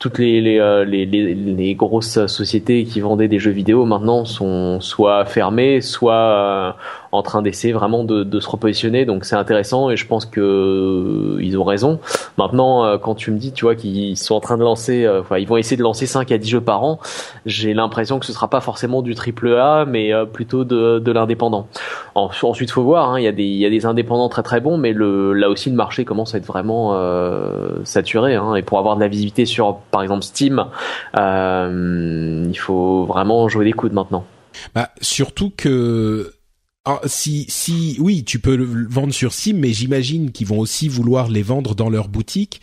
toutes 0.00 0.18
les 0.18 0.40
les, 0.40 0.84
les 0.84 1.06
les 1.06 1.34
les 1.34 1.74
grosses 1.76 2.26
sociétés 2.26 2.84
qui 2.84 3.00
vendaient 3.00 3.28
des 3.28 3.38
jeux 3.38 3.52
vidéo 3.52 3.84
maintenant 3.84 4.07
sont 4.24 4.80
soit 4.80 5.24
fermés, 5.24 5.80
soit 5.80 6.12
euh, 6.14 6.72
en 7.12 7.22
train 7.22 7.42
d'essayer 7.42 7.72
vraiment 7.72 8.04
de, 8.04 8.22
de, 8.22 8.40
se 8.40 8.48
repositionner. 8.48 9.04
Donc 9.04 9.24
c'est 9.24 9.36
intéressant 9.36 9.90
et 9.90 9.96
je 9.96 10.06
pense 10.06 10.26
que 10.26 10.40
euh, 10.40 11.42
ils 11.42 11.58
ont 11.58 11.64
raison. 11.64 12.00
Maintenant, 12.36 12.84
euh, 12.84 12.98
quand 12.98 13.14
tu 13.14 13.30
me 13.30 13.38
dis, 13.38 13.52
tu 13.52 13.64
vois, 13.64 13.74
qu'ils 13.74 14.16
sont 14.16 14.34
en 14.34 14.40
train 14.40 14.56
de 14.56 14.62
lancer, 14.62 15.08
enfin, 15.08 15.38
ils 15.38 15.46
vont 15.46 15.56
essayer 15.56 15.76
de 15.76 15.82
lancer 15.82 16.06
5 16.06 16.30
à 16.32 16.38
10 16.38 16.48
jeux 16.48 16.60
par 16.60 16.84
an, 16.84 16.98
j'ai 17.46 17.74
l'impression 17.74 18.18
que 18.18 18.26
ce 18.26 18.32
sera 18.32 18.48
pas 18.48 18.60
forcément 18.60 19.02
du 19.02 19.14
triple 19.14 19.54
A, 19.54 19.84
mais 19.86 20.12
plutôt 20.32 20.64
de, 20.64 20.98
de 20.98 21.12
l'indépendant. 21.12 21.68
Ensuite, 22.14 22.70
faut 22.70 22.82
voir. 22.82 23.10
Hein, 23.10 23.20
il 23.20 23.24
y 23.24 23.28
a 23.28 23.32
des 23.32 23.44
y 23.44 23.66
a 23.66 23.70
des 23.70 23.86
indépendants 23.86 24.28
très 24.28 24.42
très 24.42 24.60
bons, 24.60 24.76
mais 24.76 24.92
le 24.92 25.32
là 25.32 25.48
aussi 25.48 25.70
le 25.70 25.76
marché 25.76 26.04
commence 26.04 26.34
à 26.34 26.38
être 26.38 26.46
vraiment 26.46 26.98
saturé. 27.84 28.34
Hein, 28.34 28.54
et 28.54 28.62
pour 28.62 28.78
avoir 28.78 28.96
de 28.96 29.00
la 29.00 29.08
visibilité 29.08 29.46
sur, 29.46 29.76
par 29.90 30.02
exemple, 30.02 30.22
Steam, 30.24 30.66
il 31.14 32.58
faut 32.58 33.04
vraiment 33.04 33.48
jouer 33.48 33.64
des 33.64 33.72
coudes 33.72 33.92
maintenant. 33.92 34.24
Bah, 34.74 34.90
surtout 35.00 35.52
que 35.56 36.32
ah, 36.88 37.00
si 37.04 37.44
si 37.48 37.96
oui, 38.00 38.24
tu 38.24 38.38
peux 38.38 38.56
le 38.56 38.88
vendre 38.88 39.12
sur 39.12 39.34
Steam, 39.34 39.58
mais 39.58 39.74
j'imagine 39.74 40.32
qu'ils 40.32 40.46
vont 40.46 40.58
aussi 40.58 40.88
vouloir 40.88 41.28
les 41.28 41.42
vendre 41.42 41.74
dans 41.74 41.90
leur 41.90 42.08
boutique. 42.08 42.62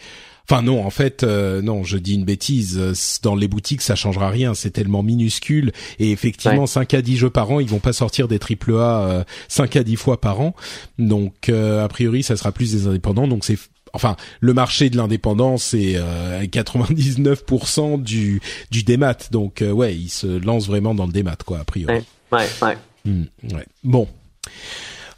Enfin 0.49 0.64
non, 0.64 0.84
en 0.84 0.89
fait, 0.89 1.22
euh, 1.22 1.61
non, 1.61 1.84
je 1.84 1.97
dis 1.97 2.15
une 2.15 2.26
bêtise. 2.26 3.19
Dans 3.22 3.35
les 3.35 3.47
boutiques, 3.47 3.84
ça 3.84 3.95
changera 3.95 4.30
rien. 4.30 4.56
C'est 4.56 4.72
tellement 4.72 5.03
minuscule. 5.03 5.73
Et 5.99 6.11
effectivement, 6.11 6.65
5 6.65 6.95
à 6.95 7.03
10 7.03 7.18
jeux 7.18 7.30
par 7.30 7.52
an, 7.52 7.60
ils 7.60 7.69
vont 7.69 7.80
pas 7.80 7.93
sortir 7.93 8.27
des 8.27 8.39
triple 8.39 8.73
A 8.77 9.26
5 9.47 9.76
euh, 9.76 9.80
à 9.80 9.84
10 9.84 9.95
fois 9.95 10.19
par 10.19 10.41
an. 10.41 10.56
Donc, 10.97 11.49
euh, 11.49 11.85
a 11.85 11.88
priori, 11.88 12.23
ça 12.23 12.35
sera 12.35 12.52
plus 12.52 12.72
des 12.72 12.88
indépendants. 12.88 13.27
Donc, 13.27 13.45
c'est 13.45 13.60
enfin 13.93 14.18
le 14.41 14.53
marché 14.53 14.89
de 14.89 14.97
l'indépendance 14.97 15.64
c'est 15.64 15.95
99% 16.41 18.03
du 18.03 18.41
du 18.69 18.84
démat 18.84 19.15
donc 19.31 19.61
euh, 19.61 19.72
ouais 19.72 19.95
il 19.95 20.10
se 20.10 20.27
lance 20.27 20.68
vraiment 20.68 20.93
dans 20.93 21.06
le 21.06 21.14
démat 21.14 21.38
quoi 21.45 21.60
a 21.60 21.64
priori 21.64 22.03
ouais 22.31 22.47
ouais, 22.61 22.76
hmm, 23.06 23.23
ouais. 23.53 23.65
bon 23.84 24.07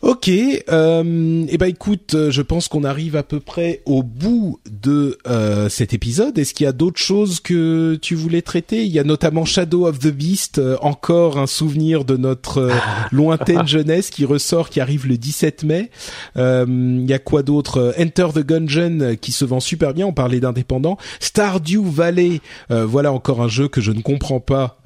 Ok, 0.03 0.30
euh, 0.30 1.45
eh 1.49 1.57
ben 1.57 1.65
écoute, 1.65 2.14
euh, 2.14 2.30
je 2.30 2.44
pense 2.44 2.68
qu'on 2.68 2.84
arrive 2.84 3.15
à 3.15 3.24
peu 3.24 3.40
près 3.40 3.82
au 3.86 4.03
bout 4.03 4.60
de 4.69 5.18
euh, 5.28 5.69
cet 5.69 5.91
épisode. 5.91 6.38
Est-ce 6.38 6.53
qu'il 6.53 6.65
y 6.65 6.68
a 6.68 6.72
d'autres 6.72 6.99
choses 6.99 7.40
que 7.40 7.95
tu 7.99 8.14
voulais 8.14 8.44
traiter? 8.44 8.86
Il 8.86 8.91
y 8.91 8.99
a 8.99 9.03
notamment 9.03 9.44
Shadow 9.44 9.88
of 9.88 9.98
the 9.98 10.10
Beast, 10.10 10.60
euh, 10.60 10.78
encore 10.82 11.40
un 11.40 11.48
souvenir 11.48 12.06
de 12.06 12.15
notre 12.15 12.69
lointaine 13.11 13.68
jeunesse 13.68 14.11
qui 14.11 14.24
ressort, 14.24 14.69
qui 14.69 14.80
arrive 14.82 15.07
le 15.07 15.18
17 15.18 15.64
mai. 15.64 15.90
Il 16.36 17.06
y 17.07 17.14
a 17.14 17.19
quoi 17.19 17.41
d'autre? 17.41 17.95
Enter 17.99 18.28
the 18.36 18.45
Gungeon 18.45 19.15
qui 19.19 19.32
se 19.32 19.45
vend 19.45 19.60
super 19.60 19.95
bien. 19.95 20.06
On 20.06 20.14
parlait 20.14 20.40
d'indépendant. 20.40 20.98
Stardew 21.19 21.84
Valley, 21.84 22.41
voilà 22.69 23.11
encore 23.11 23.41
un 23.41 23.48
jeu 23.48 23.68
que 23.68 23.82
je 23.82 23.91
ne 23.91 24.02
comprends 24.02 24.40
pas, 24.40 24.80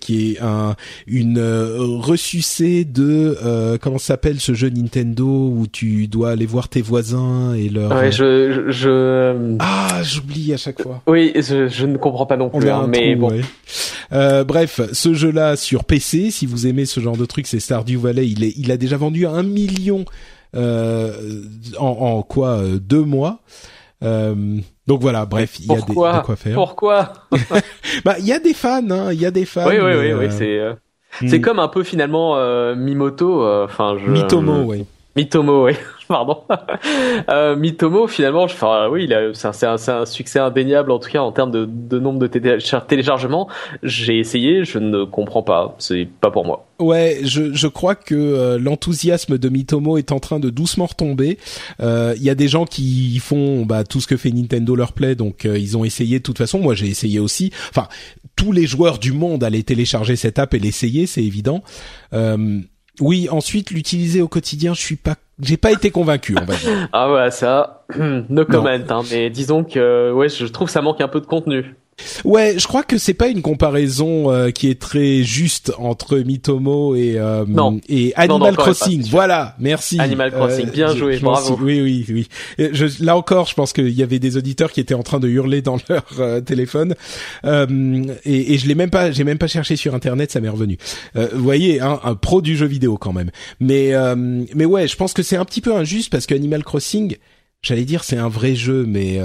qui 0.00 0.32
est 0.32 0.40
un 0.40 0.76
une 1.06 1.38
ressucée 1.38 2.84
de 2.84 3.76
comment 3.82 3.98
s'appelle 3.98 4.40
ce 4.40 4.53
jeu 4.54 4.70
Nintendo 4.70 5.24
où 5.26 5.66
tu 5.70 6.06
dois 6.08 6.30
aller 6.30 6.46
voir 6.46 6.68
tes 6.68 6.82
voisins 6.82 7.54
et 7.54 7.68
leur. 7.68 7.92
Ouais, 7.92 8.10
je, 8.12 8.70
je, 8.70 9.56
Ah, 9.60 10.00
j'oublie 10.02 10.52
à 10.52 10.56
chaque 10.56 10.80
fois. 10.82 11.02
Oui, 11.06 11.32
je, 11.36 11.68
je 11.68 11.86
ne 11.86 11.96
comprends 11.96 12.26
pas 12.26 12.36
non 12.36 12.50
plus, 12.50 12.68
hein, 12.70 12.86
mais 12.88 13.14
bon. 13.16 13.30
Euh, 14.12 14.44
bref, 14.44 14.80
ce 14.92 15.14
jeu-là 15.14 15.56
sur 15.56 15.84
PC, 15.84 16.30
si 16.30 16.46
vous 16.46 16.66
aimez 16.66 16.86
ce 16.86 17.00
genre 17.00 17.16
de 17.16 17.24
truc, 17.24 17.46
c'est 17.46 17.60
Stardew 17.60 17.96
Valley. 17.98 18.28
Il 18.28 18.44
est, 18.44 18.52
il 18.56 18.70
a 18.70 18.76
déjà 18.76 18.96
vendu 18.96 19.26
un 19.26 19.42
million 19.42 20.04
euh, 20.54 21.42
en, 21.78 21.86
en, 21.86 22.22
quoi 22.22 22.58
euh, 22.58 22.78
deux 22.78 23.02
mois. 23.02 23.40
Euh, 24.02 24.58
Donc 24.86 25.00
voilà, 25.00 25.24
bref, 25.26 25.58
il 25.60 25.66
y 25.66 25.72
a 25.72 25.80
des, 25.80 25.86
de 25.86 25.92
quoi 25.94 26.36
faire. 26.36 26.54
Pourquoi 26.54 27.12
Bah, 28.04 28.16
il 28.18 28.26
y 28.26 28.32
a 28.32 28.38
des 28.38 28.54
fans, 28.54 28.88
hein, 28.90 29.12
il 29.12 29.20
y 29.20 29.26
a 29.26 29.30
des 29.30 29.46
fans. 29.46 29.66
Oui, 29.66 29.76
oui, 29.82 29.92
oui, 29.98 30.12
oui, 30.12 30.26
c'est. 30.30 30.60
C'est 31.20 31.38
hmm. 31.38 31.42
comme 31.42 31.58
un 31.58 31.68
peu 31.68 31.82
finalement 31.82 32.36
Mimoto, 32.74 33.46
enfin 33.64 33.96
je. 33.98 34.10
Mitomo, 34.10 34.62
oui. 34.64 34.84
Mitomo, 35.16 35.66
oui. 35.66 35.74
Pardon. 36.08 36.42
euh, 37.30 37.56
Mitomo, 37.56 38.06
finalement, 38.08 38.42
enfin, 38.42 38.88
oui, 38.90 39.08
c'est 39.32 39.66
un, 39.66 39.76
un, 39.88 40.06
succès 40.06 40.38
indéniable, 40.38 40.90
en 40.90 40.98
tout 40.98 41.08
cas, 41.08 41.20
en 41.20 41.32
termes 41.32 41.50
de, 41.50 41.66
de 41.66 41.98
nombre 41.98 42.18
de 42.18 42.26
téléchargements. 42.26 43.48
J'ai 43.82 44.18
essayé, 44.18 44.64
je 44.64 44.78
ne 44.78 45.04
comprends 45.04 45.42
pas. 45.42 45.76
C'est 45.78 46.08
pas 46.20 46.30
pour 46.30 46.44
moi. 46.44 46.66
Ouais, 46.80 47.20
je, 47.22 47.52
je 47.52 47.68
crois 47.68 47.94
que 47.94 48.14
euh, 48.14 48.58
l'enthousiasme 48.58 49.38
de 49.38 49.48
Mitomo 49.48 49.96
est 49.96 50.10
en 50.10 50.18
train 50.18 50.40
de 50.40 50.50
doucement 50.50 50.86
retomber. 50.86 51.38
Il 51.78 51.84
euh, 51.84 52.14
y 52.18 52.28
a 52.28 52.34
des 52.34 52.48
gens 52.48 52.66
qui 52.66 53.18
font 53.20 53.64
bah, 53.64 53.84
tout 53.84 54.00
ce 54.00 54.08
que 54.08 54.16
fait 54.16 54.30
Nintendo 54.30 54.74
leur 54.74 54.92
plaît, 54.92 55.14
donc 55.14 55.46
euh, 55.46 55.56
ils 55.56 55.76
ont 55.76 55.84
essayé 55.84 56.18
de 56.18 56.24
toute 56.24 56.38
façon. 56.38 56.58
Moi, 56.58 56.74
j'ai 56.74 56.88
essayé 56.88 57.20
aussi. 57.20 57.52
Enfin, 57.70 57.88
tous 58.36 58.52
les 58.52 58.66
joueurs 58.66 58.98
du 58.98 59.12
monde 59.12 59.44
allaient 59.44 59.62
télécharger 59.62 60.16
cette 60.16 60.38
app 60.38 60.54
et 60.54 60.58
l'essayer, 60.58 61.06
c'est 61.06 61.22
évident. 61.22 61.62
Oui, 63.00 63.28
ensuite 63.28 63.70
l'utiliser 63.70 64.22
au 64.22 64.28
quotidien, 64.28 64.72
je 64.72 64.80
suis 64.80 64.96
pas 64.96 65.16
j'ai 65.40 65.56
pas 65.56 65.72
été 65.72 65.90
convaincu, 65.90 66.36
on 66.40 66.44
va 66.44 66.54
dire. 66.54 66.88
ah 66.92 67.12
ouais, 67.12 67.30
ça, 67.30 67.84
no 67.98 68.44
comment, 68.44 68.68
hein, 68.68 69.02
mais 69.10 69.30
disons 69.30 69.64
que 69.64 70.12
ouais, 70.12 70.28
je 70.28 70.46
trouve 70.46 70.68
que 70.68 70.72
ça 70.72 70.82
manque 70.82 71.00
un 71.00 71.08
peu 71.08 71.20
de 71.20 71.26
contenu. 71.26 71.74
Ouais, 72.24 72.54
je 72.58 72.66
crois 72.66 72.82
que 72.82 72.98
c'est 72.98 73.14
pas 73.14 73.28
une 73.28 73.42
comparaison 73.42 74.30
euh, 74.30 74.50
qui 74.50 74.68
est 74.68 74.80
très 74.80 75.22
juste 75.22 75.72
entre 75.78 76.18
Mitomo 76.18 76.94
et 76.94 77.14
euh, 77.18 77.44
et 77.88 78.12
Animal 78.16 78.56
Crossing. 78.56 79.06
Voilà, 79.10 79.54
merci. 79.58 80.00
Animal 80.00 80.32
euh, 80.34 80.36
Crossing, 80.36 80.70
bien 80.70 80.94
joué, 80.94 81.18
bravo. 81.18 81.58
oui, 81.60 81.80
oui, 81.80 82.04
oui. 82.08 82.28
Je, 82.58 83.04
là 83.04 83.16
encore, 83.16 83.46
je 83.46 83.54
pense 83.54 83.72
qu'il 83.72 83.90
y 83.90 84.02
avait 84.02 84.18
des 84.18 84.36
auditeurs 84.36 84.72
qui 84.72 84.80
étaient 84.80 84.94
en 84.94 85.02
train 85.02 85.20
de 85.20 85.28
hurler 85.28 85.62
dans 85.62 85.76
leur 85.88 86.44
téléphone 86.44 86.94
et, 87.44 88.54
et, 88.54 88.58
je 88.58 88.66
l'ai 88.66 88.74
même 88.74 88.90
pas, 88.90 89.10
j'ai 89.10 89.24
même 89.24 89.38
pas 89.38 89.46
cherché 89.46 89.76
sur 89.76 89.94
internet, 89.94 90.30
ça 90.30 90.40
m'est 90.40 90.48
revenu. 90.48 90.78
vous 91.14 91.42
voyez, 91.42 91.80
hein, 91.80 92.00
un 92.04 92.14
pro 92.14 92.40
du 92.40 92.56
jeu 92.56 92.66
vidéo 92.66 92.96
quand 92.96 93.12
même. 93.12 93.30
Mais 93.60 93.92
mais 94.16 94.64
ouais, 94.64 94.88
je 94.88 94.96
pense 94.96 95.12
que 95.12 95.22
c'est 95.22 95.36
un 95.36 95.44
petit 95.44 95.60
peu 95.60 95.74
injuste 95.74 96.10
parce 96.10 96.26
que 96.26 96.34
Animal 96.34 96.64
Crossing, 96.64 97.16
j'allais 97.62 97.84
dire 97.84 98.04
c'est 98.04 98.16
un 98.16 98.28
vrai 98.28 98.54
jeu, 98.54 98.84
mais 98.86 99.20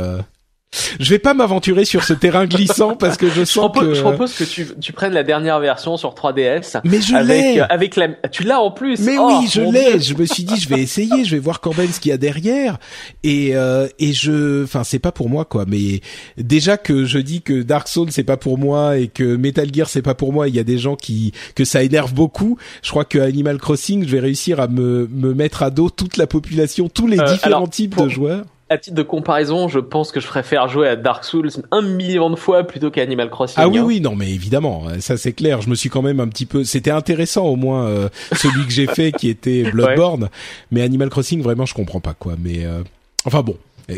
je 0.99 1.09
vais 1.09 1.19
pas 1.19 1.33
m'aventurer 1.33 1.83
sur 1.85 2.03
ce 2.03 2.13
terrain 2.13 2.45
glissant 2.45 2.95
parce 2.95 3.17
que 3.17 3.29
je 3.29 3.43
sens 3.43 3.71
je 3.75 3.79
que. 3.79 3.93
Je 3.93 4.01
propose 4.01 4.33
que 4.33 4.43
tu, 4.43 4.67
tu 4.79 4.93
prennes 4.93 5.13
la 5.13 5.23
dernière 5.23 5.59
version 5.59 5.97
sur 5.97 6.13
3DS. 6.13 6.81
Mais 6.83 7.01
je 7.01 7.15
l'ai. 7.15 7.59
Avec 7.61 7.95
la, 7.95 8.09
tu 8.31 8.43
l'as 8.43 8.59
en 8.59 8.71
plus. 8.71 8.99
Mais 8.99 9.17
oui, 9.17 9.33
oh, 9.39 9.45
je 9.49 9.61
l'ai. 9.61 9.99
Je 9.99 10.15
me 10.15 10.25
suis 10.25 10.43
dit, 10.43 10.59
je 10.59 10.69
vais 10.69 10.81
essayer, 10.81 11.23
je 11.23 11.35
vais 11.35 11.39
voir 11.39 11.59
quand 11.59 11.75
même 11.77 11.89
ce 11.89 11.99
qu'il 11.99 12.09
y 12.09 12.13
a 12.13 12.17
derrière. 12.17 12.77
Et 13.23 13.55
euh, 13.55 13.87
et 13.97 14.13
je, 14.13 14.63
enfin, 14.63 14.83
c'est 14.83 14.99
pas 14.99 15.11
pour 15.11 15.29
moi 15.29 15.45
quoi. 15.45 15.65
Mais 15.67 16.01
déjà 16.37 16.77
que 16.77 17.05
je 17.05 17.19
dis 17.19 17.41
que 17.41 17.63
Dark 17.63 17.87
Souls 17.87 18.11
c'est 18.11 18.23
pas 18.23 18.37
pour 18.37 18.57
moi 18.57 18.97
et 18.97 19.07
que 19.07 19.35
Metal 19.35 19.73
Gear 19.73 19.89
c'est 19.89 20.01
pas 20.01 20.15
pour 20.15 20.33
moi, 20.33 20.47
il 20.47 20.55
y 20.55 20.59
a 20.59 20.63
des 20.63 20.77
gens 20.77 20.95
qui 20.95 21.33
que 21.55 21.65
ça 21.65 21.83
énerve 21.83 22.13
beaucoup. 22.13 22.57
Je 22.83 22.89
crois 22.89 23.05
que 23.05 23.17
Animal 23.17 23.57
Crossing, 23.57 24.05
je 24.05 24.11
vais 24.11 24.19
réussir 24.19 24.59
à 24.59 24.67
me 24.67 25.07
me 25.11 25.33
mettre 25.33 25.63
à 25.63 25.69
dos 25.71 25.89
toute 25.89 26.17
la 26.17 26.27
population, 26.27 26.89
tous 26.89 27.07
les 27.07 27.19
euh, 27.19 27.31
différents 27.31 27.67
types 27.67 27.97
de 27.97 28.07
joueurs 28.07 28.45
à 28.69 28.77
titre 28.77 28.95
de 28.95 29.03
comparaison, 29.03 29.67
je 29.67 29.79
pense 29.79 30.11
que 30.11 30.19
je 30.19 30.27
préfère 30.27 30.67
jouer 30.67 30.87
à 30.87 30.95
Dark 30.95 31.23
Souls 31.23 31.49
un 31.71 31.81
million 31.81 32.29
de 32.29 32.35
fois 32.35 32.63
plutôt 32.63 32.91
qu'à 32.91 33.01
Animal 33.01 33.29
Crossing. 33.29 33.55
Ah 33.57 33.67
oui, 33.67 33.79
hein. 33.79 33.83
oui, 33.83 33.99
non, 33.99 34.15
mais 34.15 34.29
évidemment, 34.29 34.83
ça 34.99 35.17
c'est 35.17 35.33
clair. 35.33 35.61
Je 35.61 35.69
me 35.69 35.75
suis 35.75 35.89
quand 35.89 36.03
même 36.03 36.19
un 36.19 36.27
petit 36.27 36.45
peu. 36.45 36.63
C'était 36.63 36.91
intéressant 36.91 37.45
au 37.45 37.55
moins 37.55 37.87
euh, 37.87 38.09
celui 38.33 38.65
que 38.65 38.71
j'ai 38.71 38.87
fait 38.93 39.11
qui 39.11 39.29
était 39.29 39.63
Bloodborne, 39.63 40.29
mais 40.71 40.81
Animal 40.81 41.09
Crossing 41.09 41.41
vraiment 41.41 41.65
je 41.65 41.73
comprends 41.73 41.99
pas 41.99 42.13
quoi. 42.13 42.35
Mais 42.37 42.63
euh, 42.63 42.83
enfin 43.25 43.41
bon, 43.41 43.57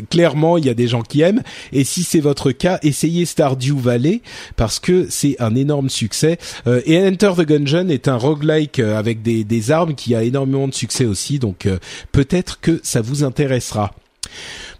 clairement, 0.09 0.57
il 0.57 0.65
y 0.65 0.69
a 0.69 0.73
des 0.73 0.87
gens 0.87 1.01
qui 1.01 1.19
aiment. 1.19 1.43
Et 1.73 1.83
si 1.83 2.03
c'est 2.03 2.21
votre 2.21 2.51
cas, 2.51 2.79
essayez 2.81 3.25
Stardew 3.25 3.77
Valley 3.77 4.21
parce 4.55 4.79
que 4.79 5.07
c'est 5.09 5.35
un 5.41 5.53
énorme 5.53 5.89
succès. 5.89 6.37
Euh, 6.67 6.81
et 6.85 7.05
Enter 7.05 7.33
the 7.35 7.45
Gungeon 7.45 7.89
est 7.89 8.07
un 8.07 8.15
roguelike 8.15 8.79
avec 8.79 9.21
des, 9.21 9.43
des 9.43 9.71
armes 9.71 9.95
qui 9.95 10.15
a 10.15 10.23
énormément 10.23 10.69
de 10.69 10.73
succès 10.73 11.05
aussi. 11.05 11.39
Donc 11.39 11.67
peut-être 12.13 12.61
que 12.61 12.79
ça 12.83 13.01
vous 13.01 13.25
intéressera. 13.25 13.91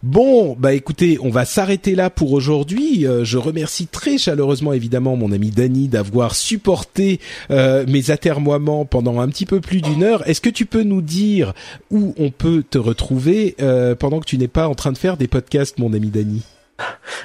Bon, 0.04 0.56
bah 0.58 0.74
écoutez, 0.74 1.18
on 1.22 1.30
va 1.30 1.46
s'arrêter 1.46 1.94
là 1.94 2.10
pour 2.10 2.34
aujourd'hui. 2.34 3.06
Euh, 3.06 3.24
je 3.24 3.38
remercie 3.38 3.88
très 3.88 4.18
chaleureusement 4.18 4.74
évidemment 4.74 5.16
mon 5.16 5.32
ami 5.32 5.52
Dany 5.52 5.88
d'avoir 5.88 6.36
supporté 6.36 7.20
euh, 7.52 7.86
mes 7.88 8.10
atermoiements 8.10 8.86
pendant 8.86 9.20
un 9.20 9.28
petit 9.30 9.46
peu 9.46 9.62
plus 9.62 9.82
d'une 9.82 10.04
heure. 10.04 10.28
Est-ce 10.28 10.42
que 10.42 10.50
tu 10.50 10.66
peux 10.66 10.84
nous 10.84 11.02
dire 11.02 11.54
où 11.92 12.16
on 12.18 12.32
peut 12.32 12.64
te 12.68 12.78
retrouver 12.78 13.56
euh, 13.62 13.96
pendant 13.96 14.20
que 14.20 14.26
tu 14.26 14.38
n'es 14.38 14.48
pas 14.48 14.68
en 14.68 14.76
train 14.76 14.92
de 14.92 14.98
faire 14.98 15.18
des 15.18 15.28
podcasts, 15.28 15.78
mon 15.78 15.94
ami 15.94 16.10
Dany? 16.10 16.42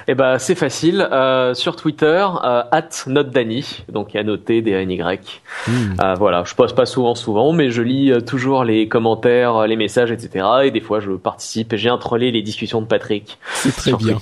Eh 0.07 0.15
ben, 0.15 0.37
c'est 0.39 0.55
facile. 0.55 1.07
Euh, 1.11 1.53
sur 1.53 1.75
Twitter, 1.75 2.25
euh, 2.43 2.63
at 2.71 2.89
notedany, 3.07 3.83
donc 3.91 4.15
à 4.15 4.23
noter 4.23 4.61
des 4.61 4.71
N 4.71 4.91
Y. 4.91 5.41
Hmm. 5.67 5.71
Euh, 6.01 6.13
voilà, 6.15 6.43
je 6.45 6.53
poste 6.55 6.75
pas 6.75 6.85
souvent, 6.85 7.15
souvent, 7.15 7.51
mais 7.53 7.71
je 7.71 7.81
lis 7.81 8.11
euh, 8.11 8.21
toujours 8.21 8.63
les 8.63 8.87
commentaires, 8.87 9.67
les 9.67 9.75
messages, 9.75 10.11
etc. 10.11 10.45
Et 10.63 10.71
des 10.71 10.81
fois, 10.81 10.99
je 10.99 11.11
participe. 11.11 11.75
J'ai 11.75 11.89
introlé 11.89 12.31
les 12.31 12.41
discussions 12.41 12.81
de 12.81 12.87
Patrick. 12.87 13.37
C'est 13.53 13.75
très 13.75 13.93
bien. 13.93 14.17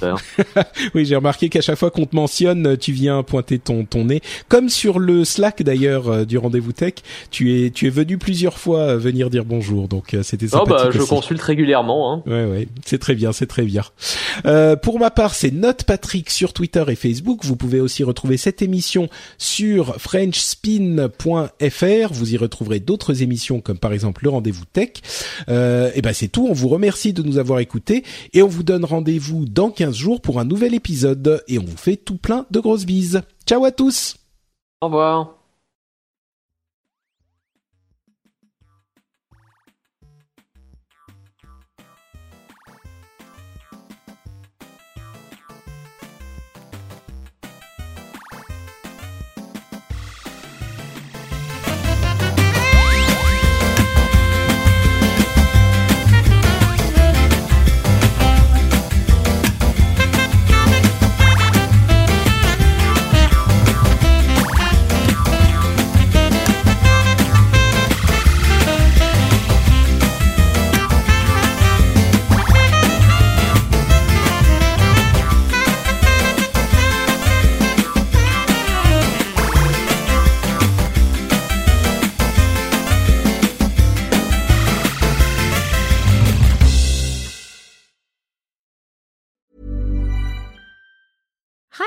oui, 0.96 1.06
j'ai 1.06 1.16
remarqué 1.16 1.50
qu'à 1.50 1.62
chaque 1.62 1.78
fois 1.78 1.92
qu'on 1.92 2.06
te 2.06 2.16
mentionne, 2.16 2.78
tu 2.78 2.92
viens 2.92 3.24
pointer 3.24 3.60
ton 3.60 3.86
ton 3.86 4.06
nez, 4.06 4.22
comme 4.48 4.70
sur 4.70 5.00
le 5.00 5.24
Slack 5.26 5.64
d'ailleurs 5.64 6.26
du 6.26 6.38
rendez-vous 6.38 6.72
tech. 6.72 6.96
Tu 7.32 7.66
es 7.66 7.70
tu 7.70 7.88
es 7.88 7.90
venu 7.90 8.18
plusieurs 8.18 8.58
fois 8.58 8.96
venir 8.96 9.30
dire 9.30 9.46
bonjour, 9.46 9.88
donc 9.88 10.16
c'était 10.24 10.48
sympathique. 10.48 10.76
Oh 10.80 10.86
bah, 10.86 10.92
je 10.92 11.04
consulte 11.04 11.42
régulièrement. 11.42 12.14
Hein. 12.14 12.24
Ouais, 12.26 12.46
ouais, 12.46 12.68
c'est 12.86 13.00
très 13.00 13.16
bien, 13.16 13.32
c'est 13.32 13.48
très 13.48 13.64
bien. 13.64 13.84
pour 14.82 15.00
ma 15.00 15.12
part, 15.12 15.25
c'est 15.34 15.52
Note 15.52 15.84
Patrick 15.84 16.30
sur 16.30 16.54
Twitter 16.54 16.84
et 16.88 16.96
Facebook. 16.96 17.44
Vous 17.44 17.56
pouvez 17.56 17.80
aussi 17.80 18.04
retrouver 18.04 18.38
cette 18.38 18.62
émission 18.62 19.10
sur 19.38 20.00
frenchspin.fr. 20.00 22.14
Vous 22.14 22.34
y 22.34 22.38
retrouverez 22.38 22.80
d'autres 22.80 23.22
émissions 23.22 23.62
comme 23.62 23.78
par 23.78 23.94
exemple 23.94 24.24
le 24.24 24.30
rendez-vous 24.30 24.66
tech. 24.66 24.90
Euh, 25.50 25.92
et 25.96 26.02
ben 26.02 26.14
c'est 26.14 26.28
tout. 26.28 26.48
On 26.50 26.54
vous 26.54 26.70
remercie 26.70 27.14
de 27.14 27.24
nous 27.24 27.38
avoir 27.38 27.60
écoutés 27.60 28.04
et 28.34 28.44
on 28.44 28.48
vous 28.48 28.64
donne 28.64 28.86
rendez-vous 28.86 29.46
dans 29.46 29.72
15 29.72 29.96
jours 29.96 30.22
pour 30.22 30.40
un 30.40 30.46
nouvel 30.46 30.74
épisode 30.74 31.44
et 31.48 31.60
on 31.60 31.66
vous 31.66 31.78
fait 31.78 31.98
tout 31.98 32.18
plein 32.18 32.46
de 32.52 32.60
grosses 32.60 32.86
bises. 32.86 33.22
Ciao 33.48 33.66
à 33.66 33.72
tous. 33.72 34.18
Au 34.82 34.88
revoir. 34.88 35.35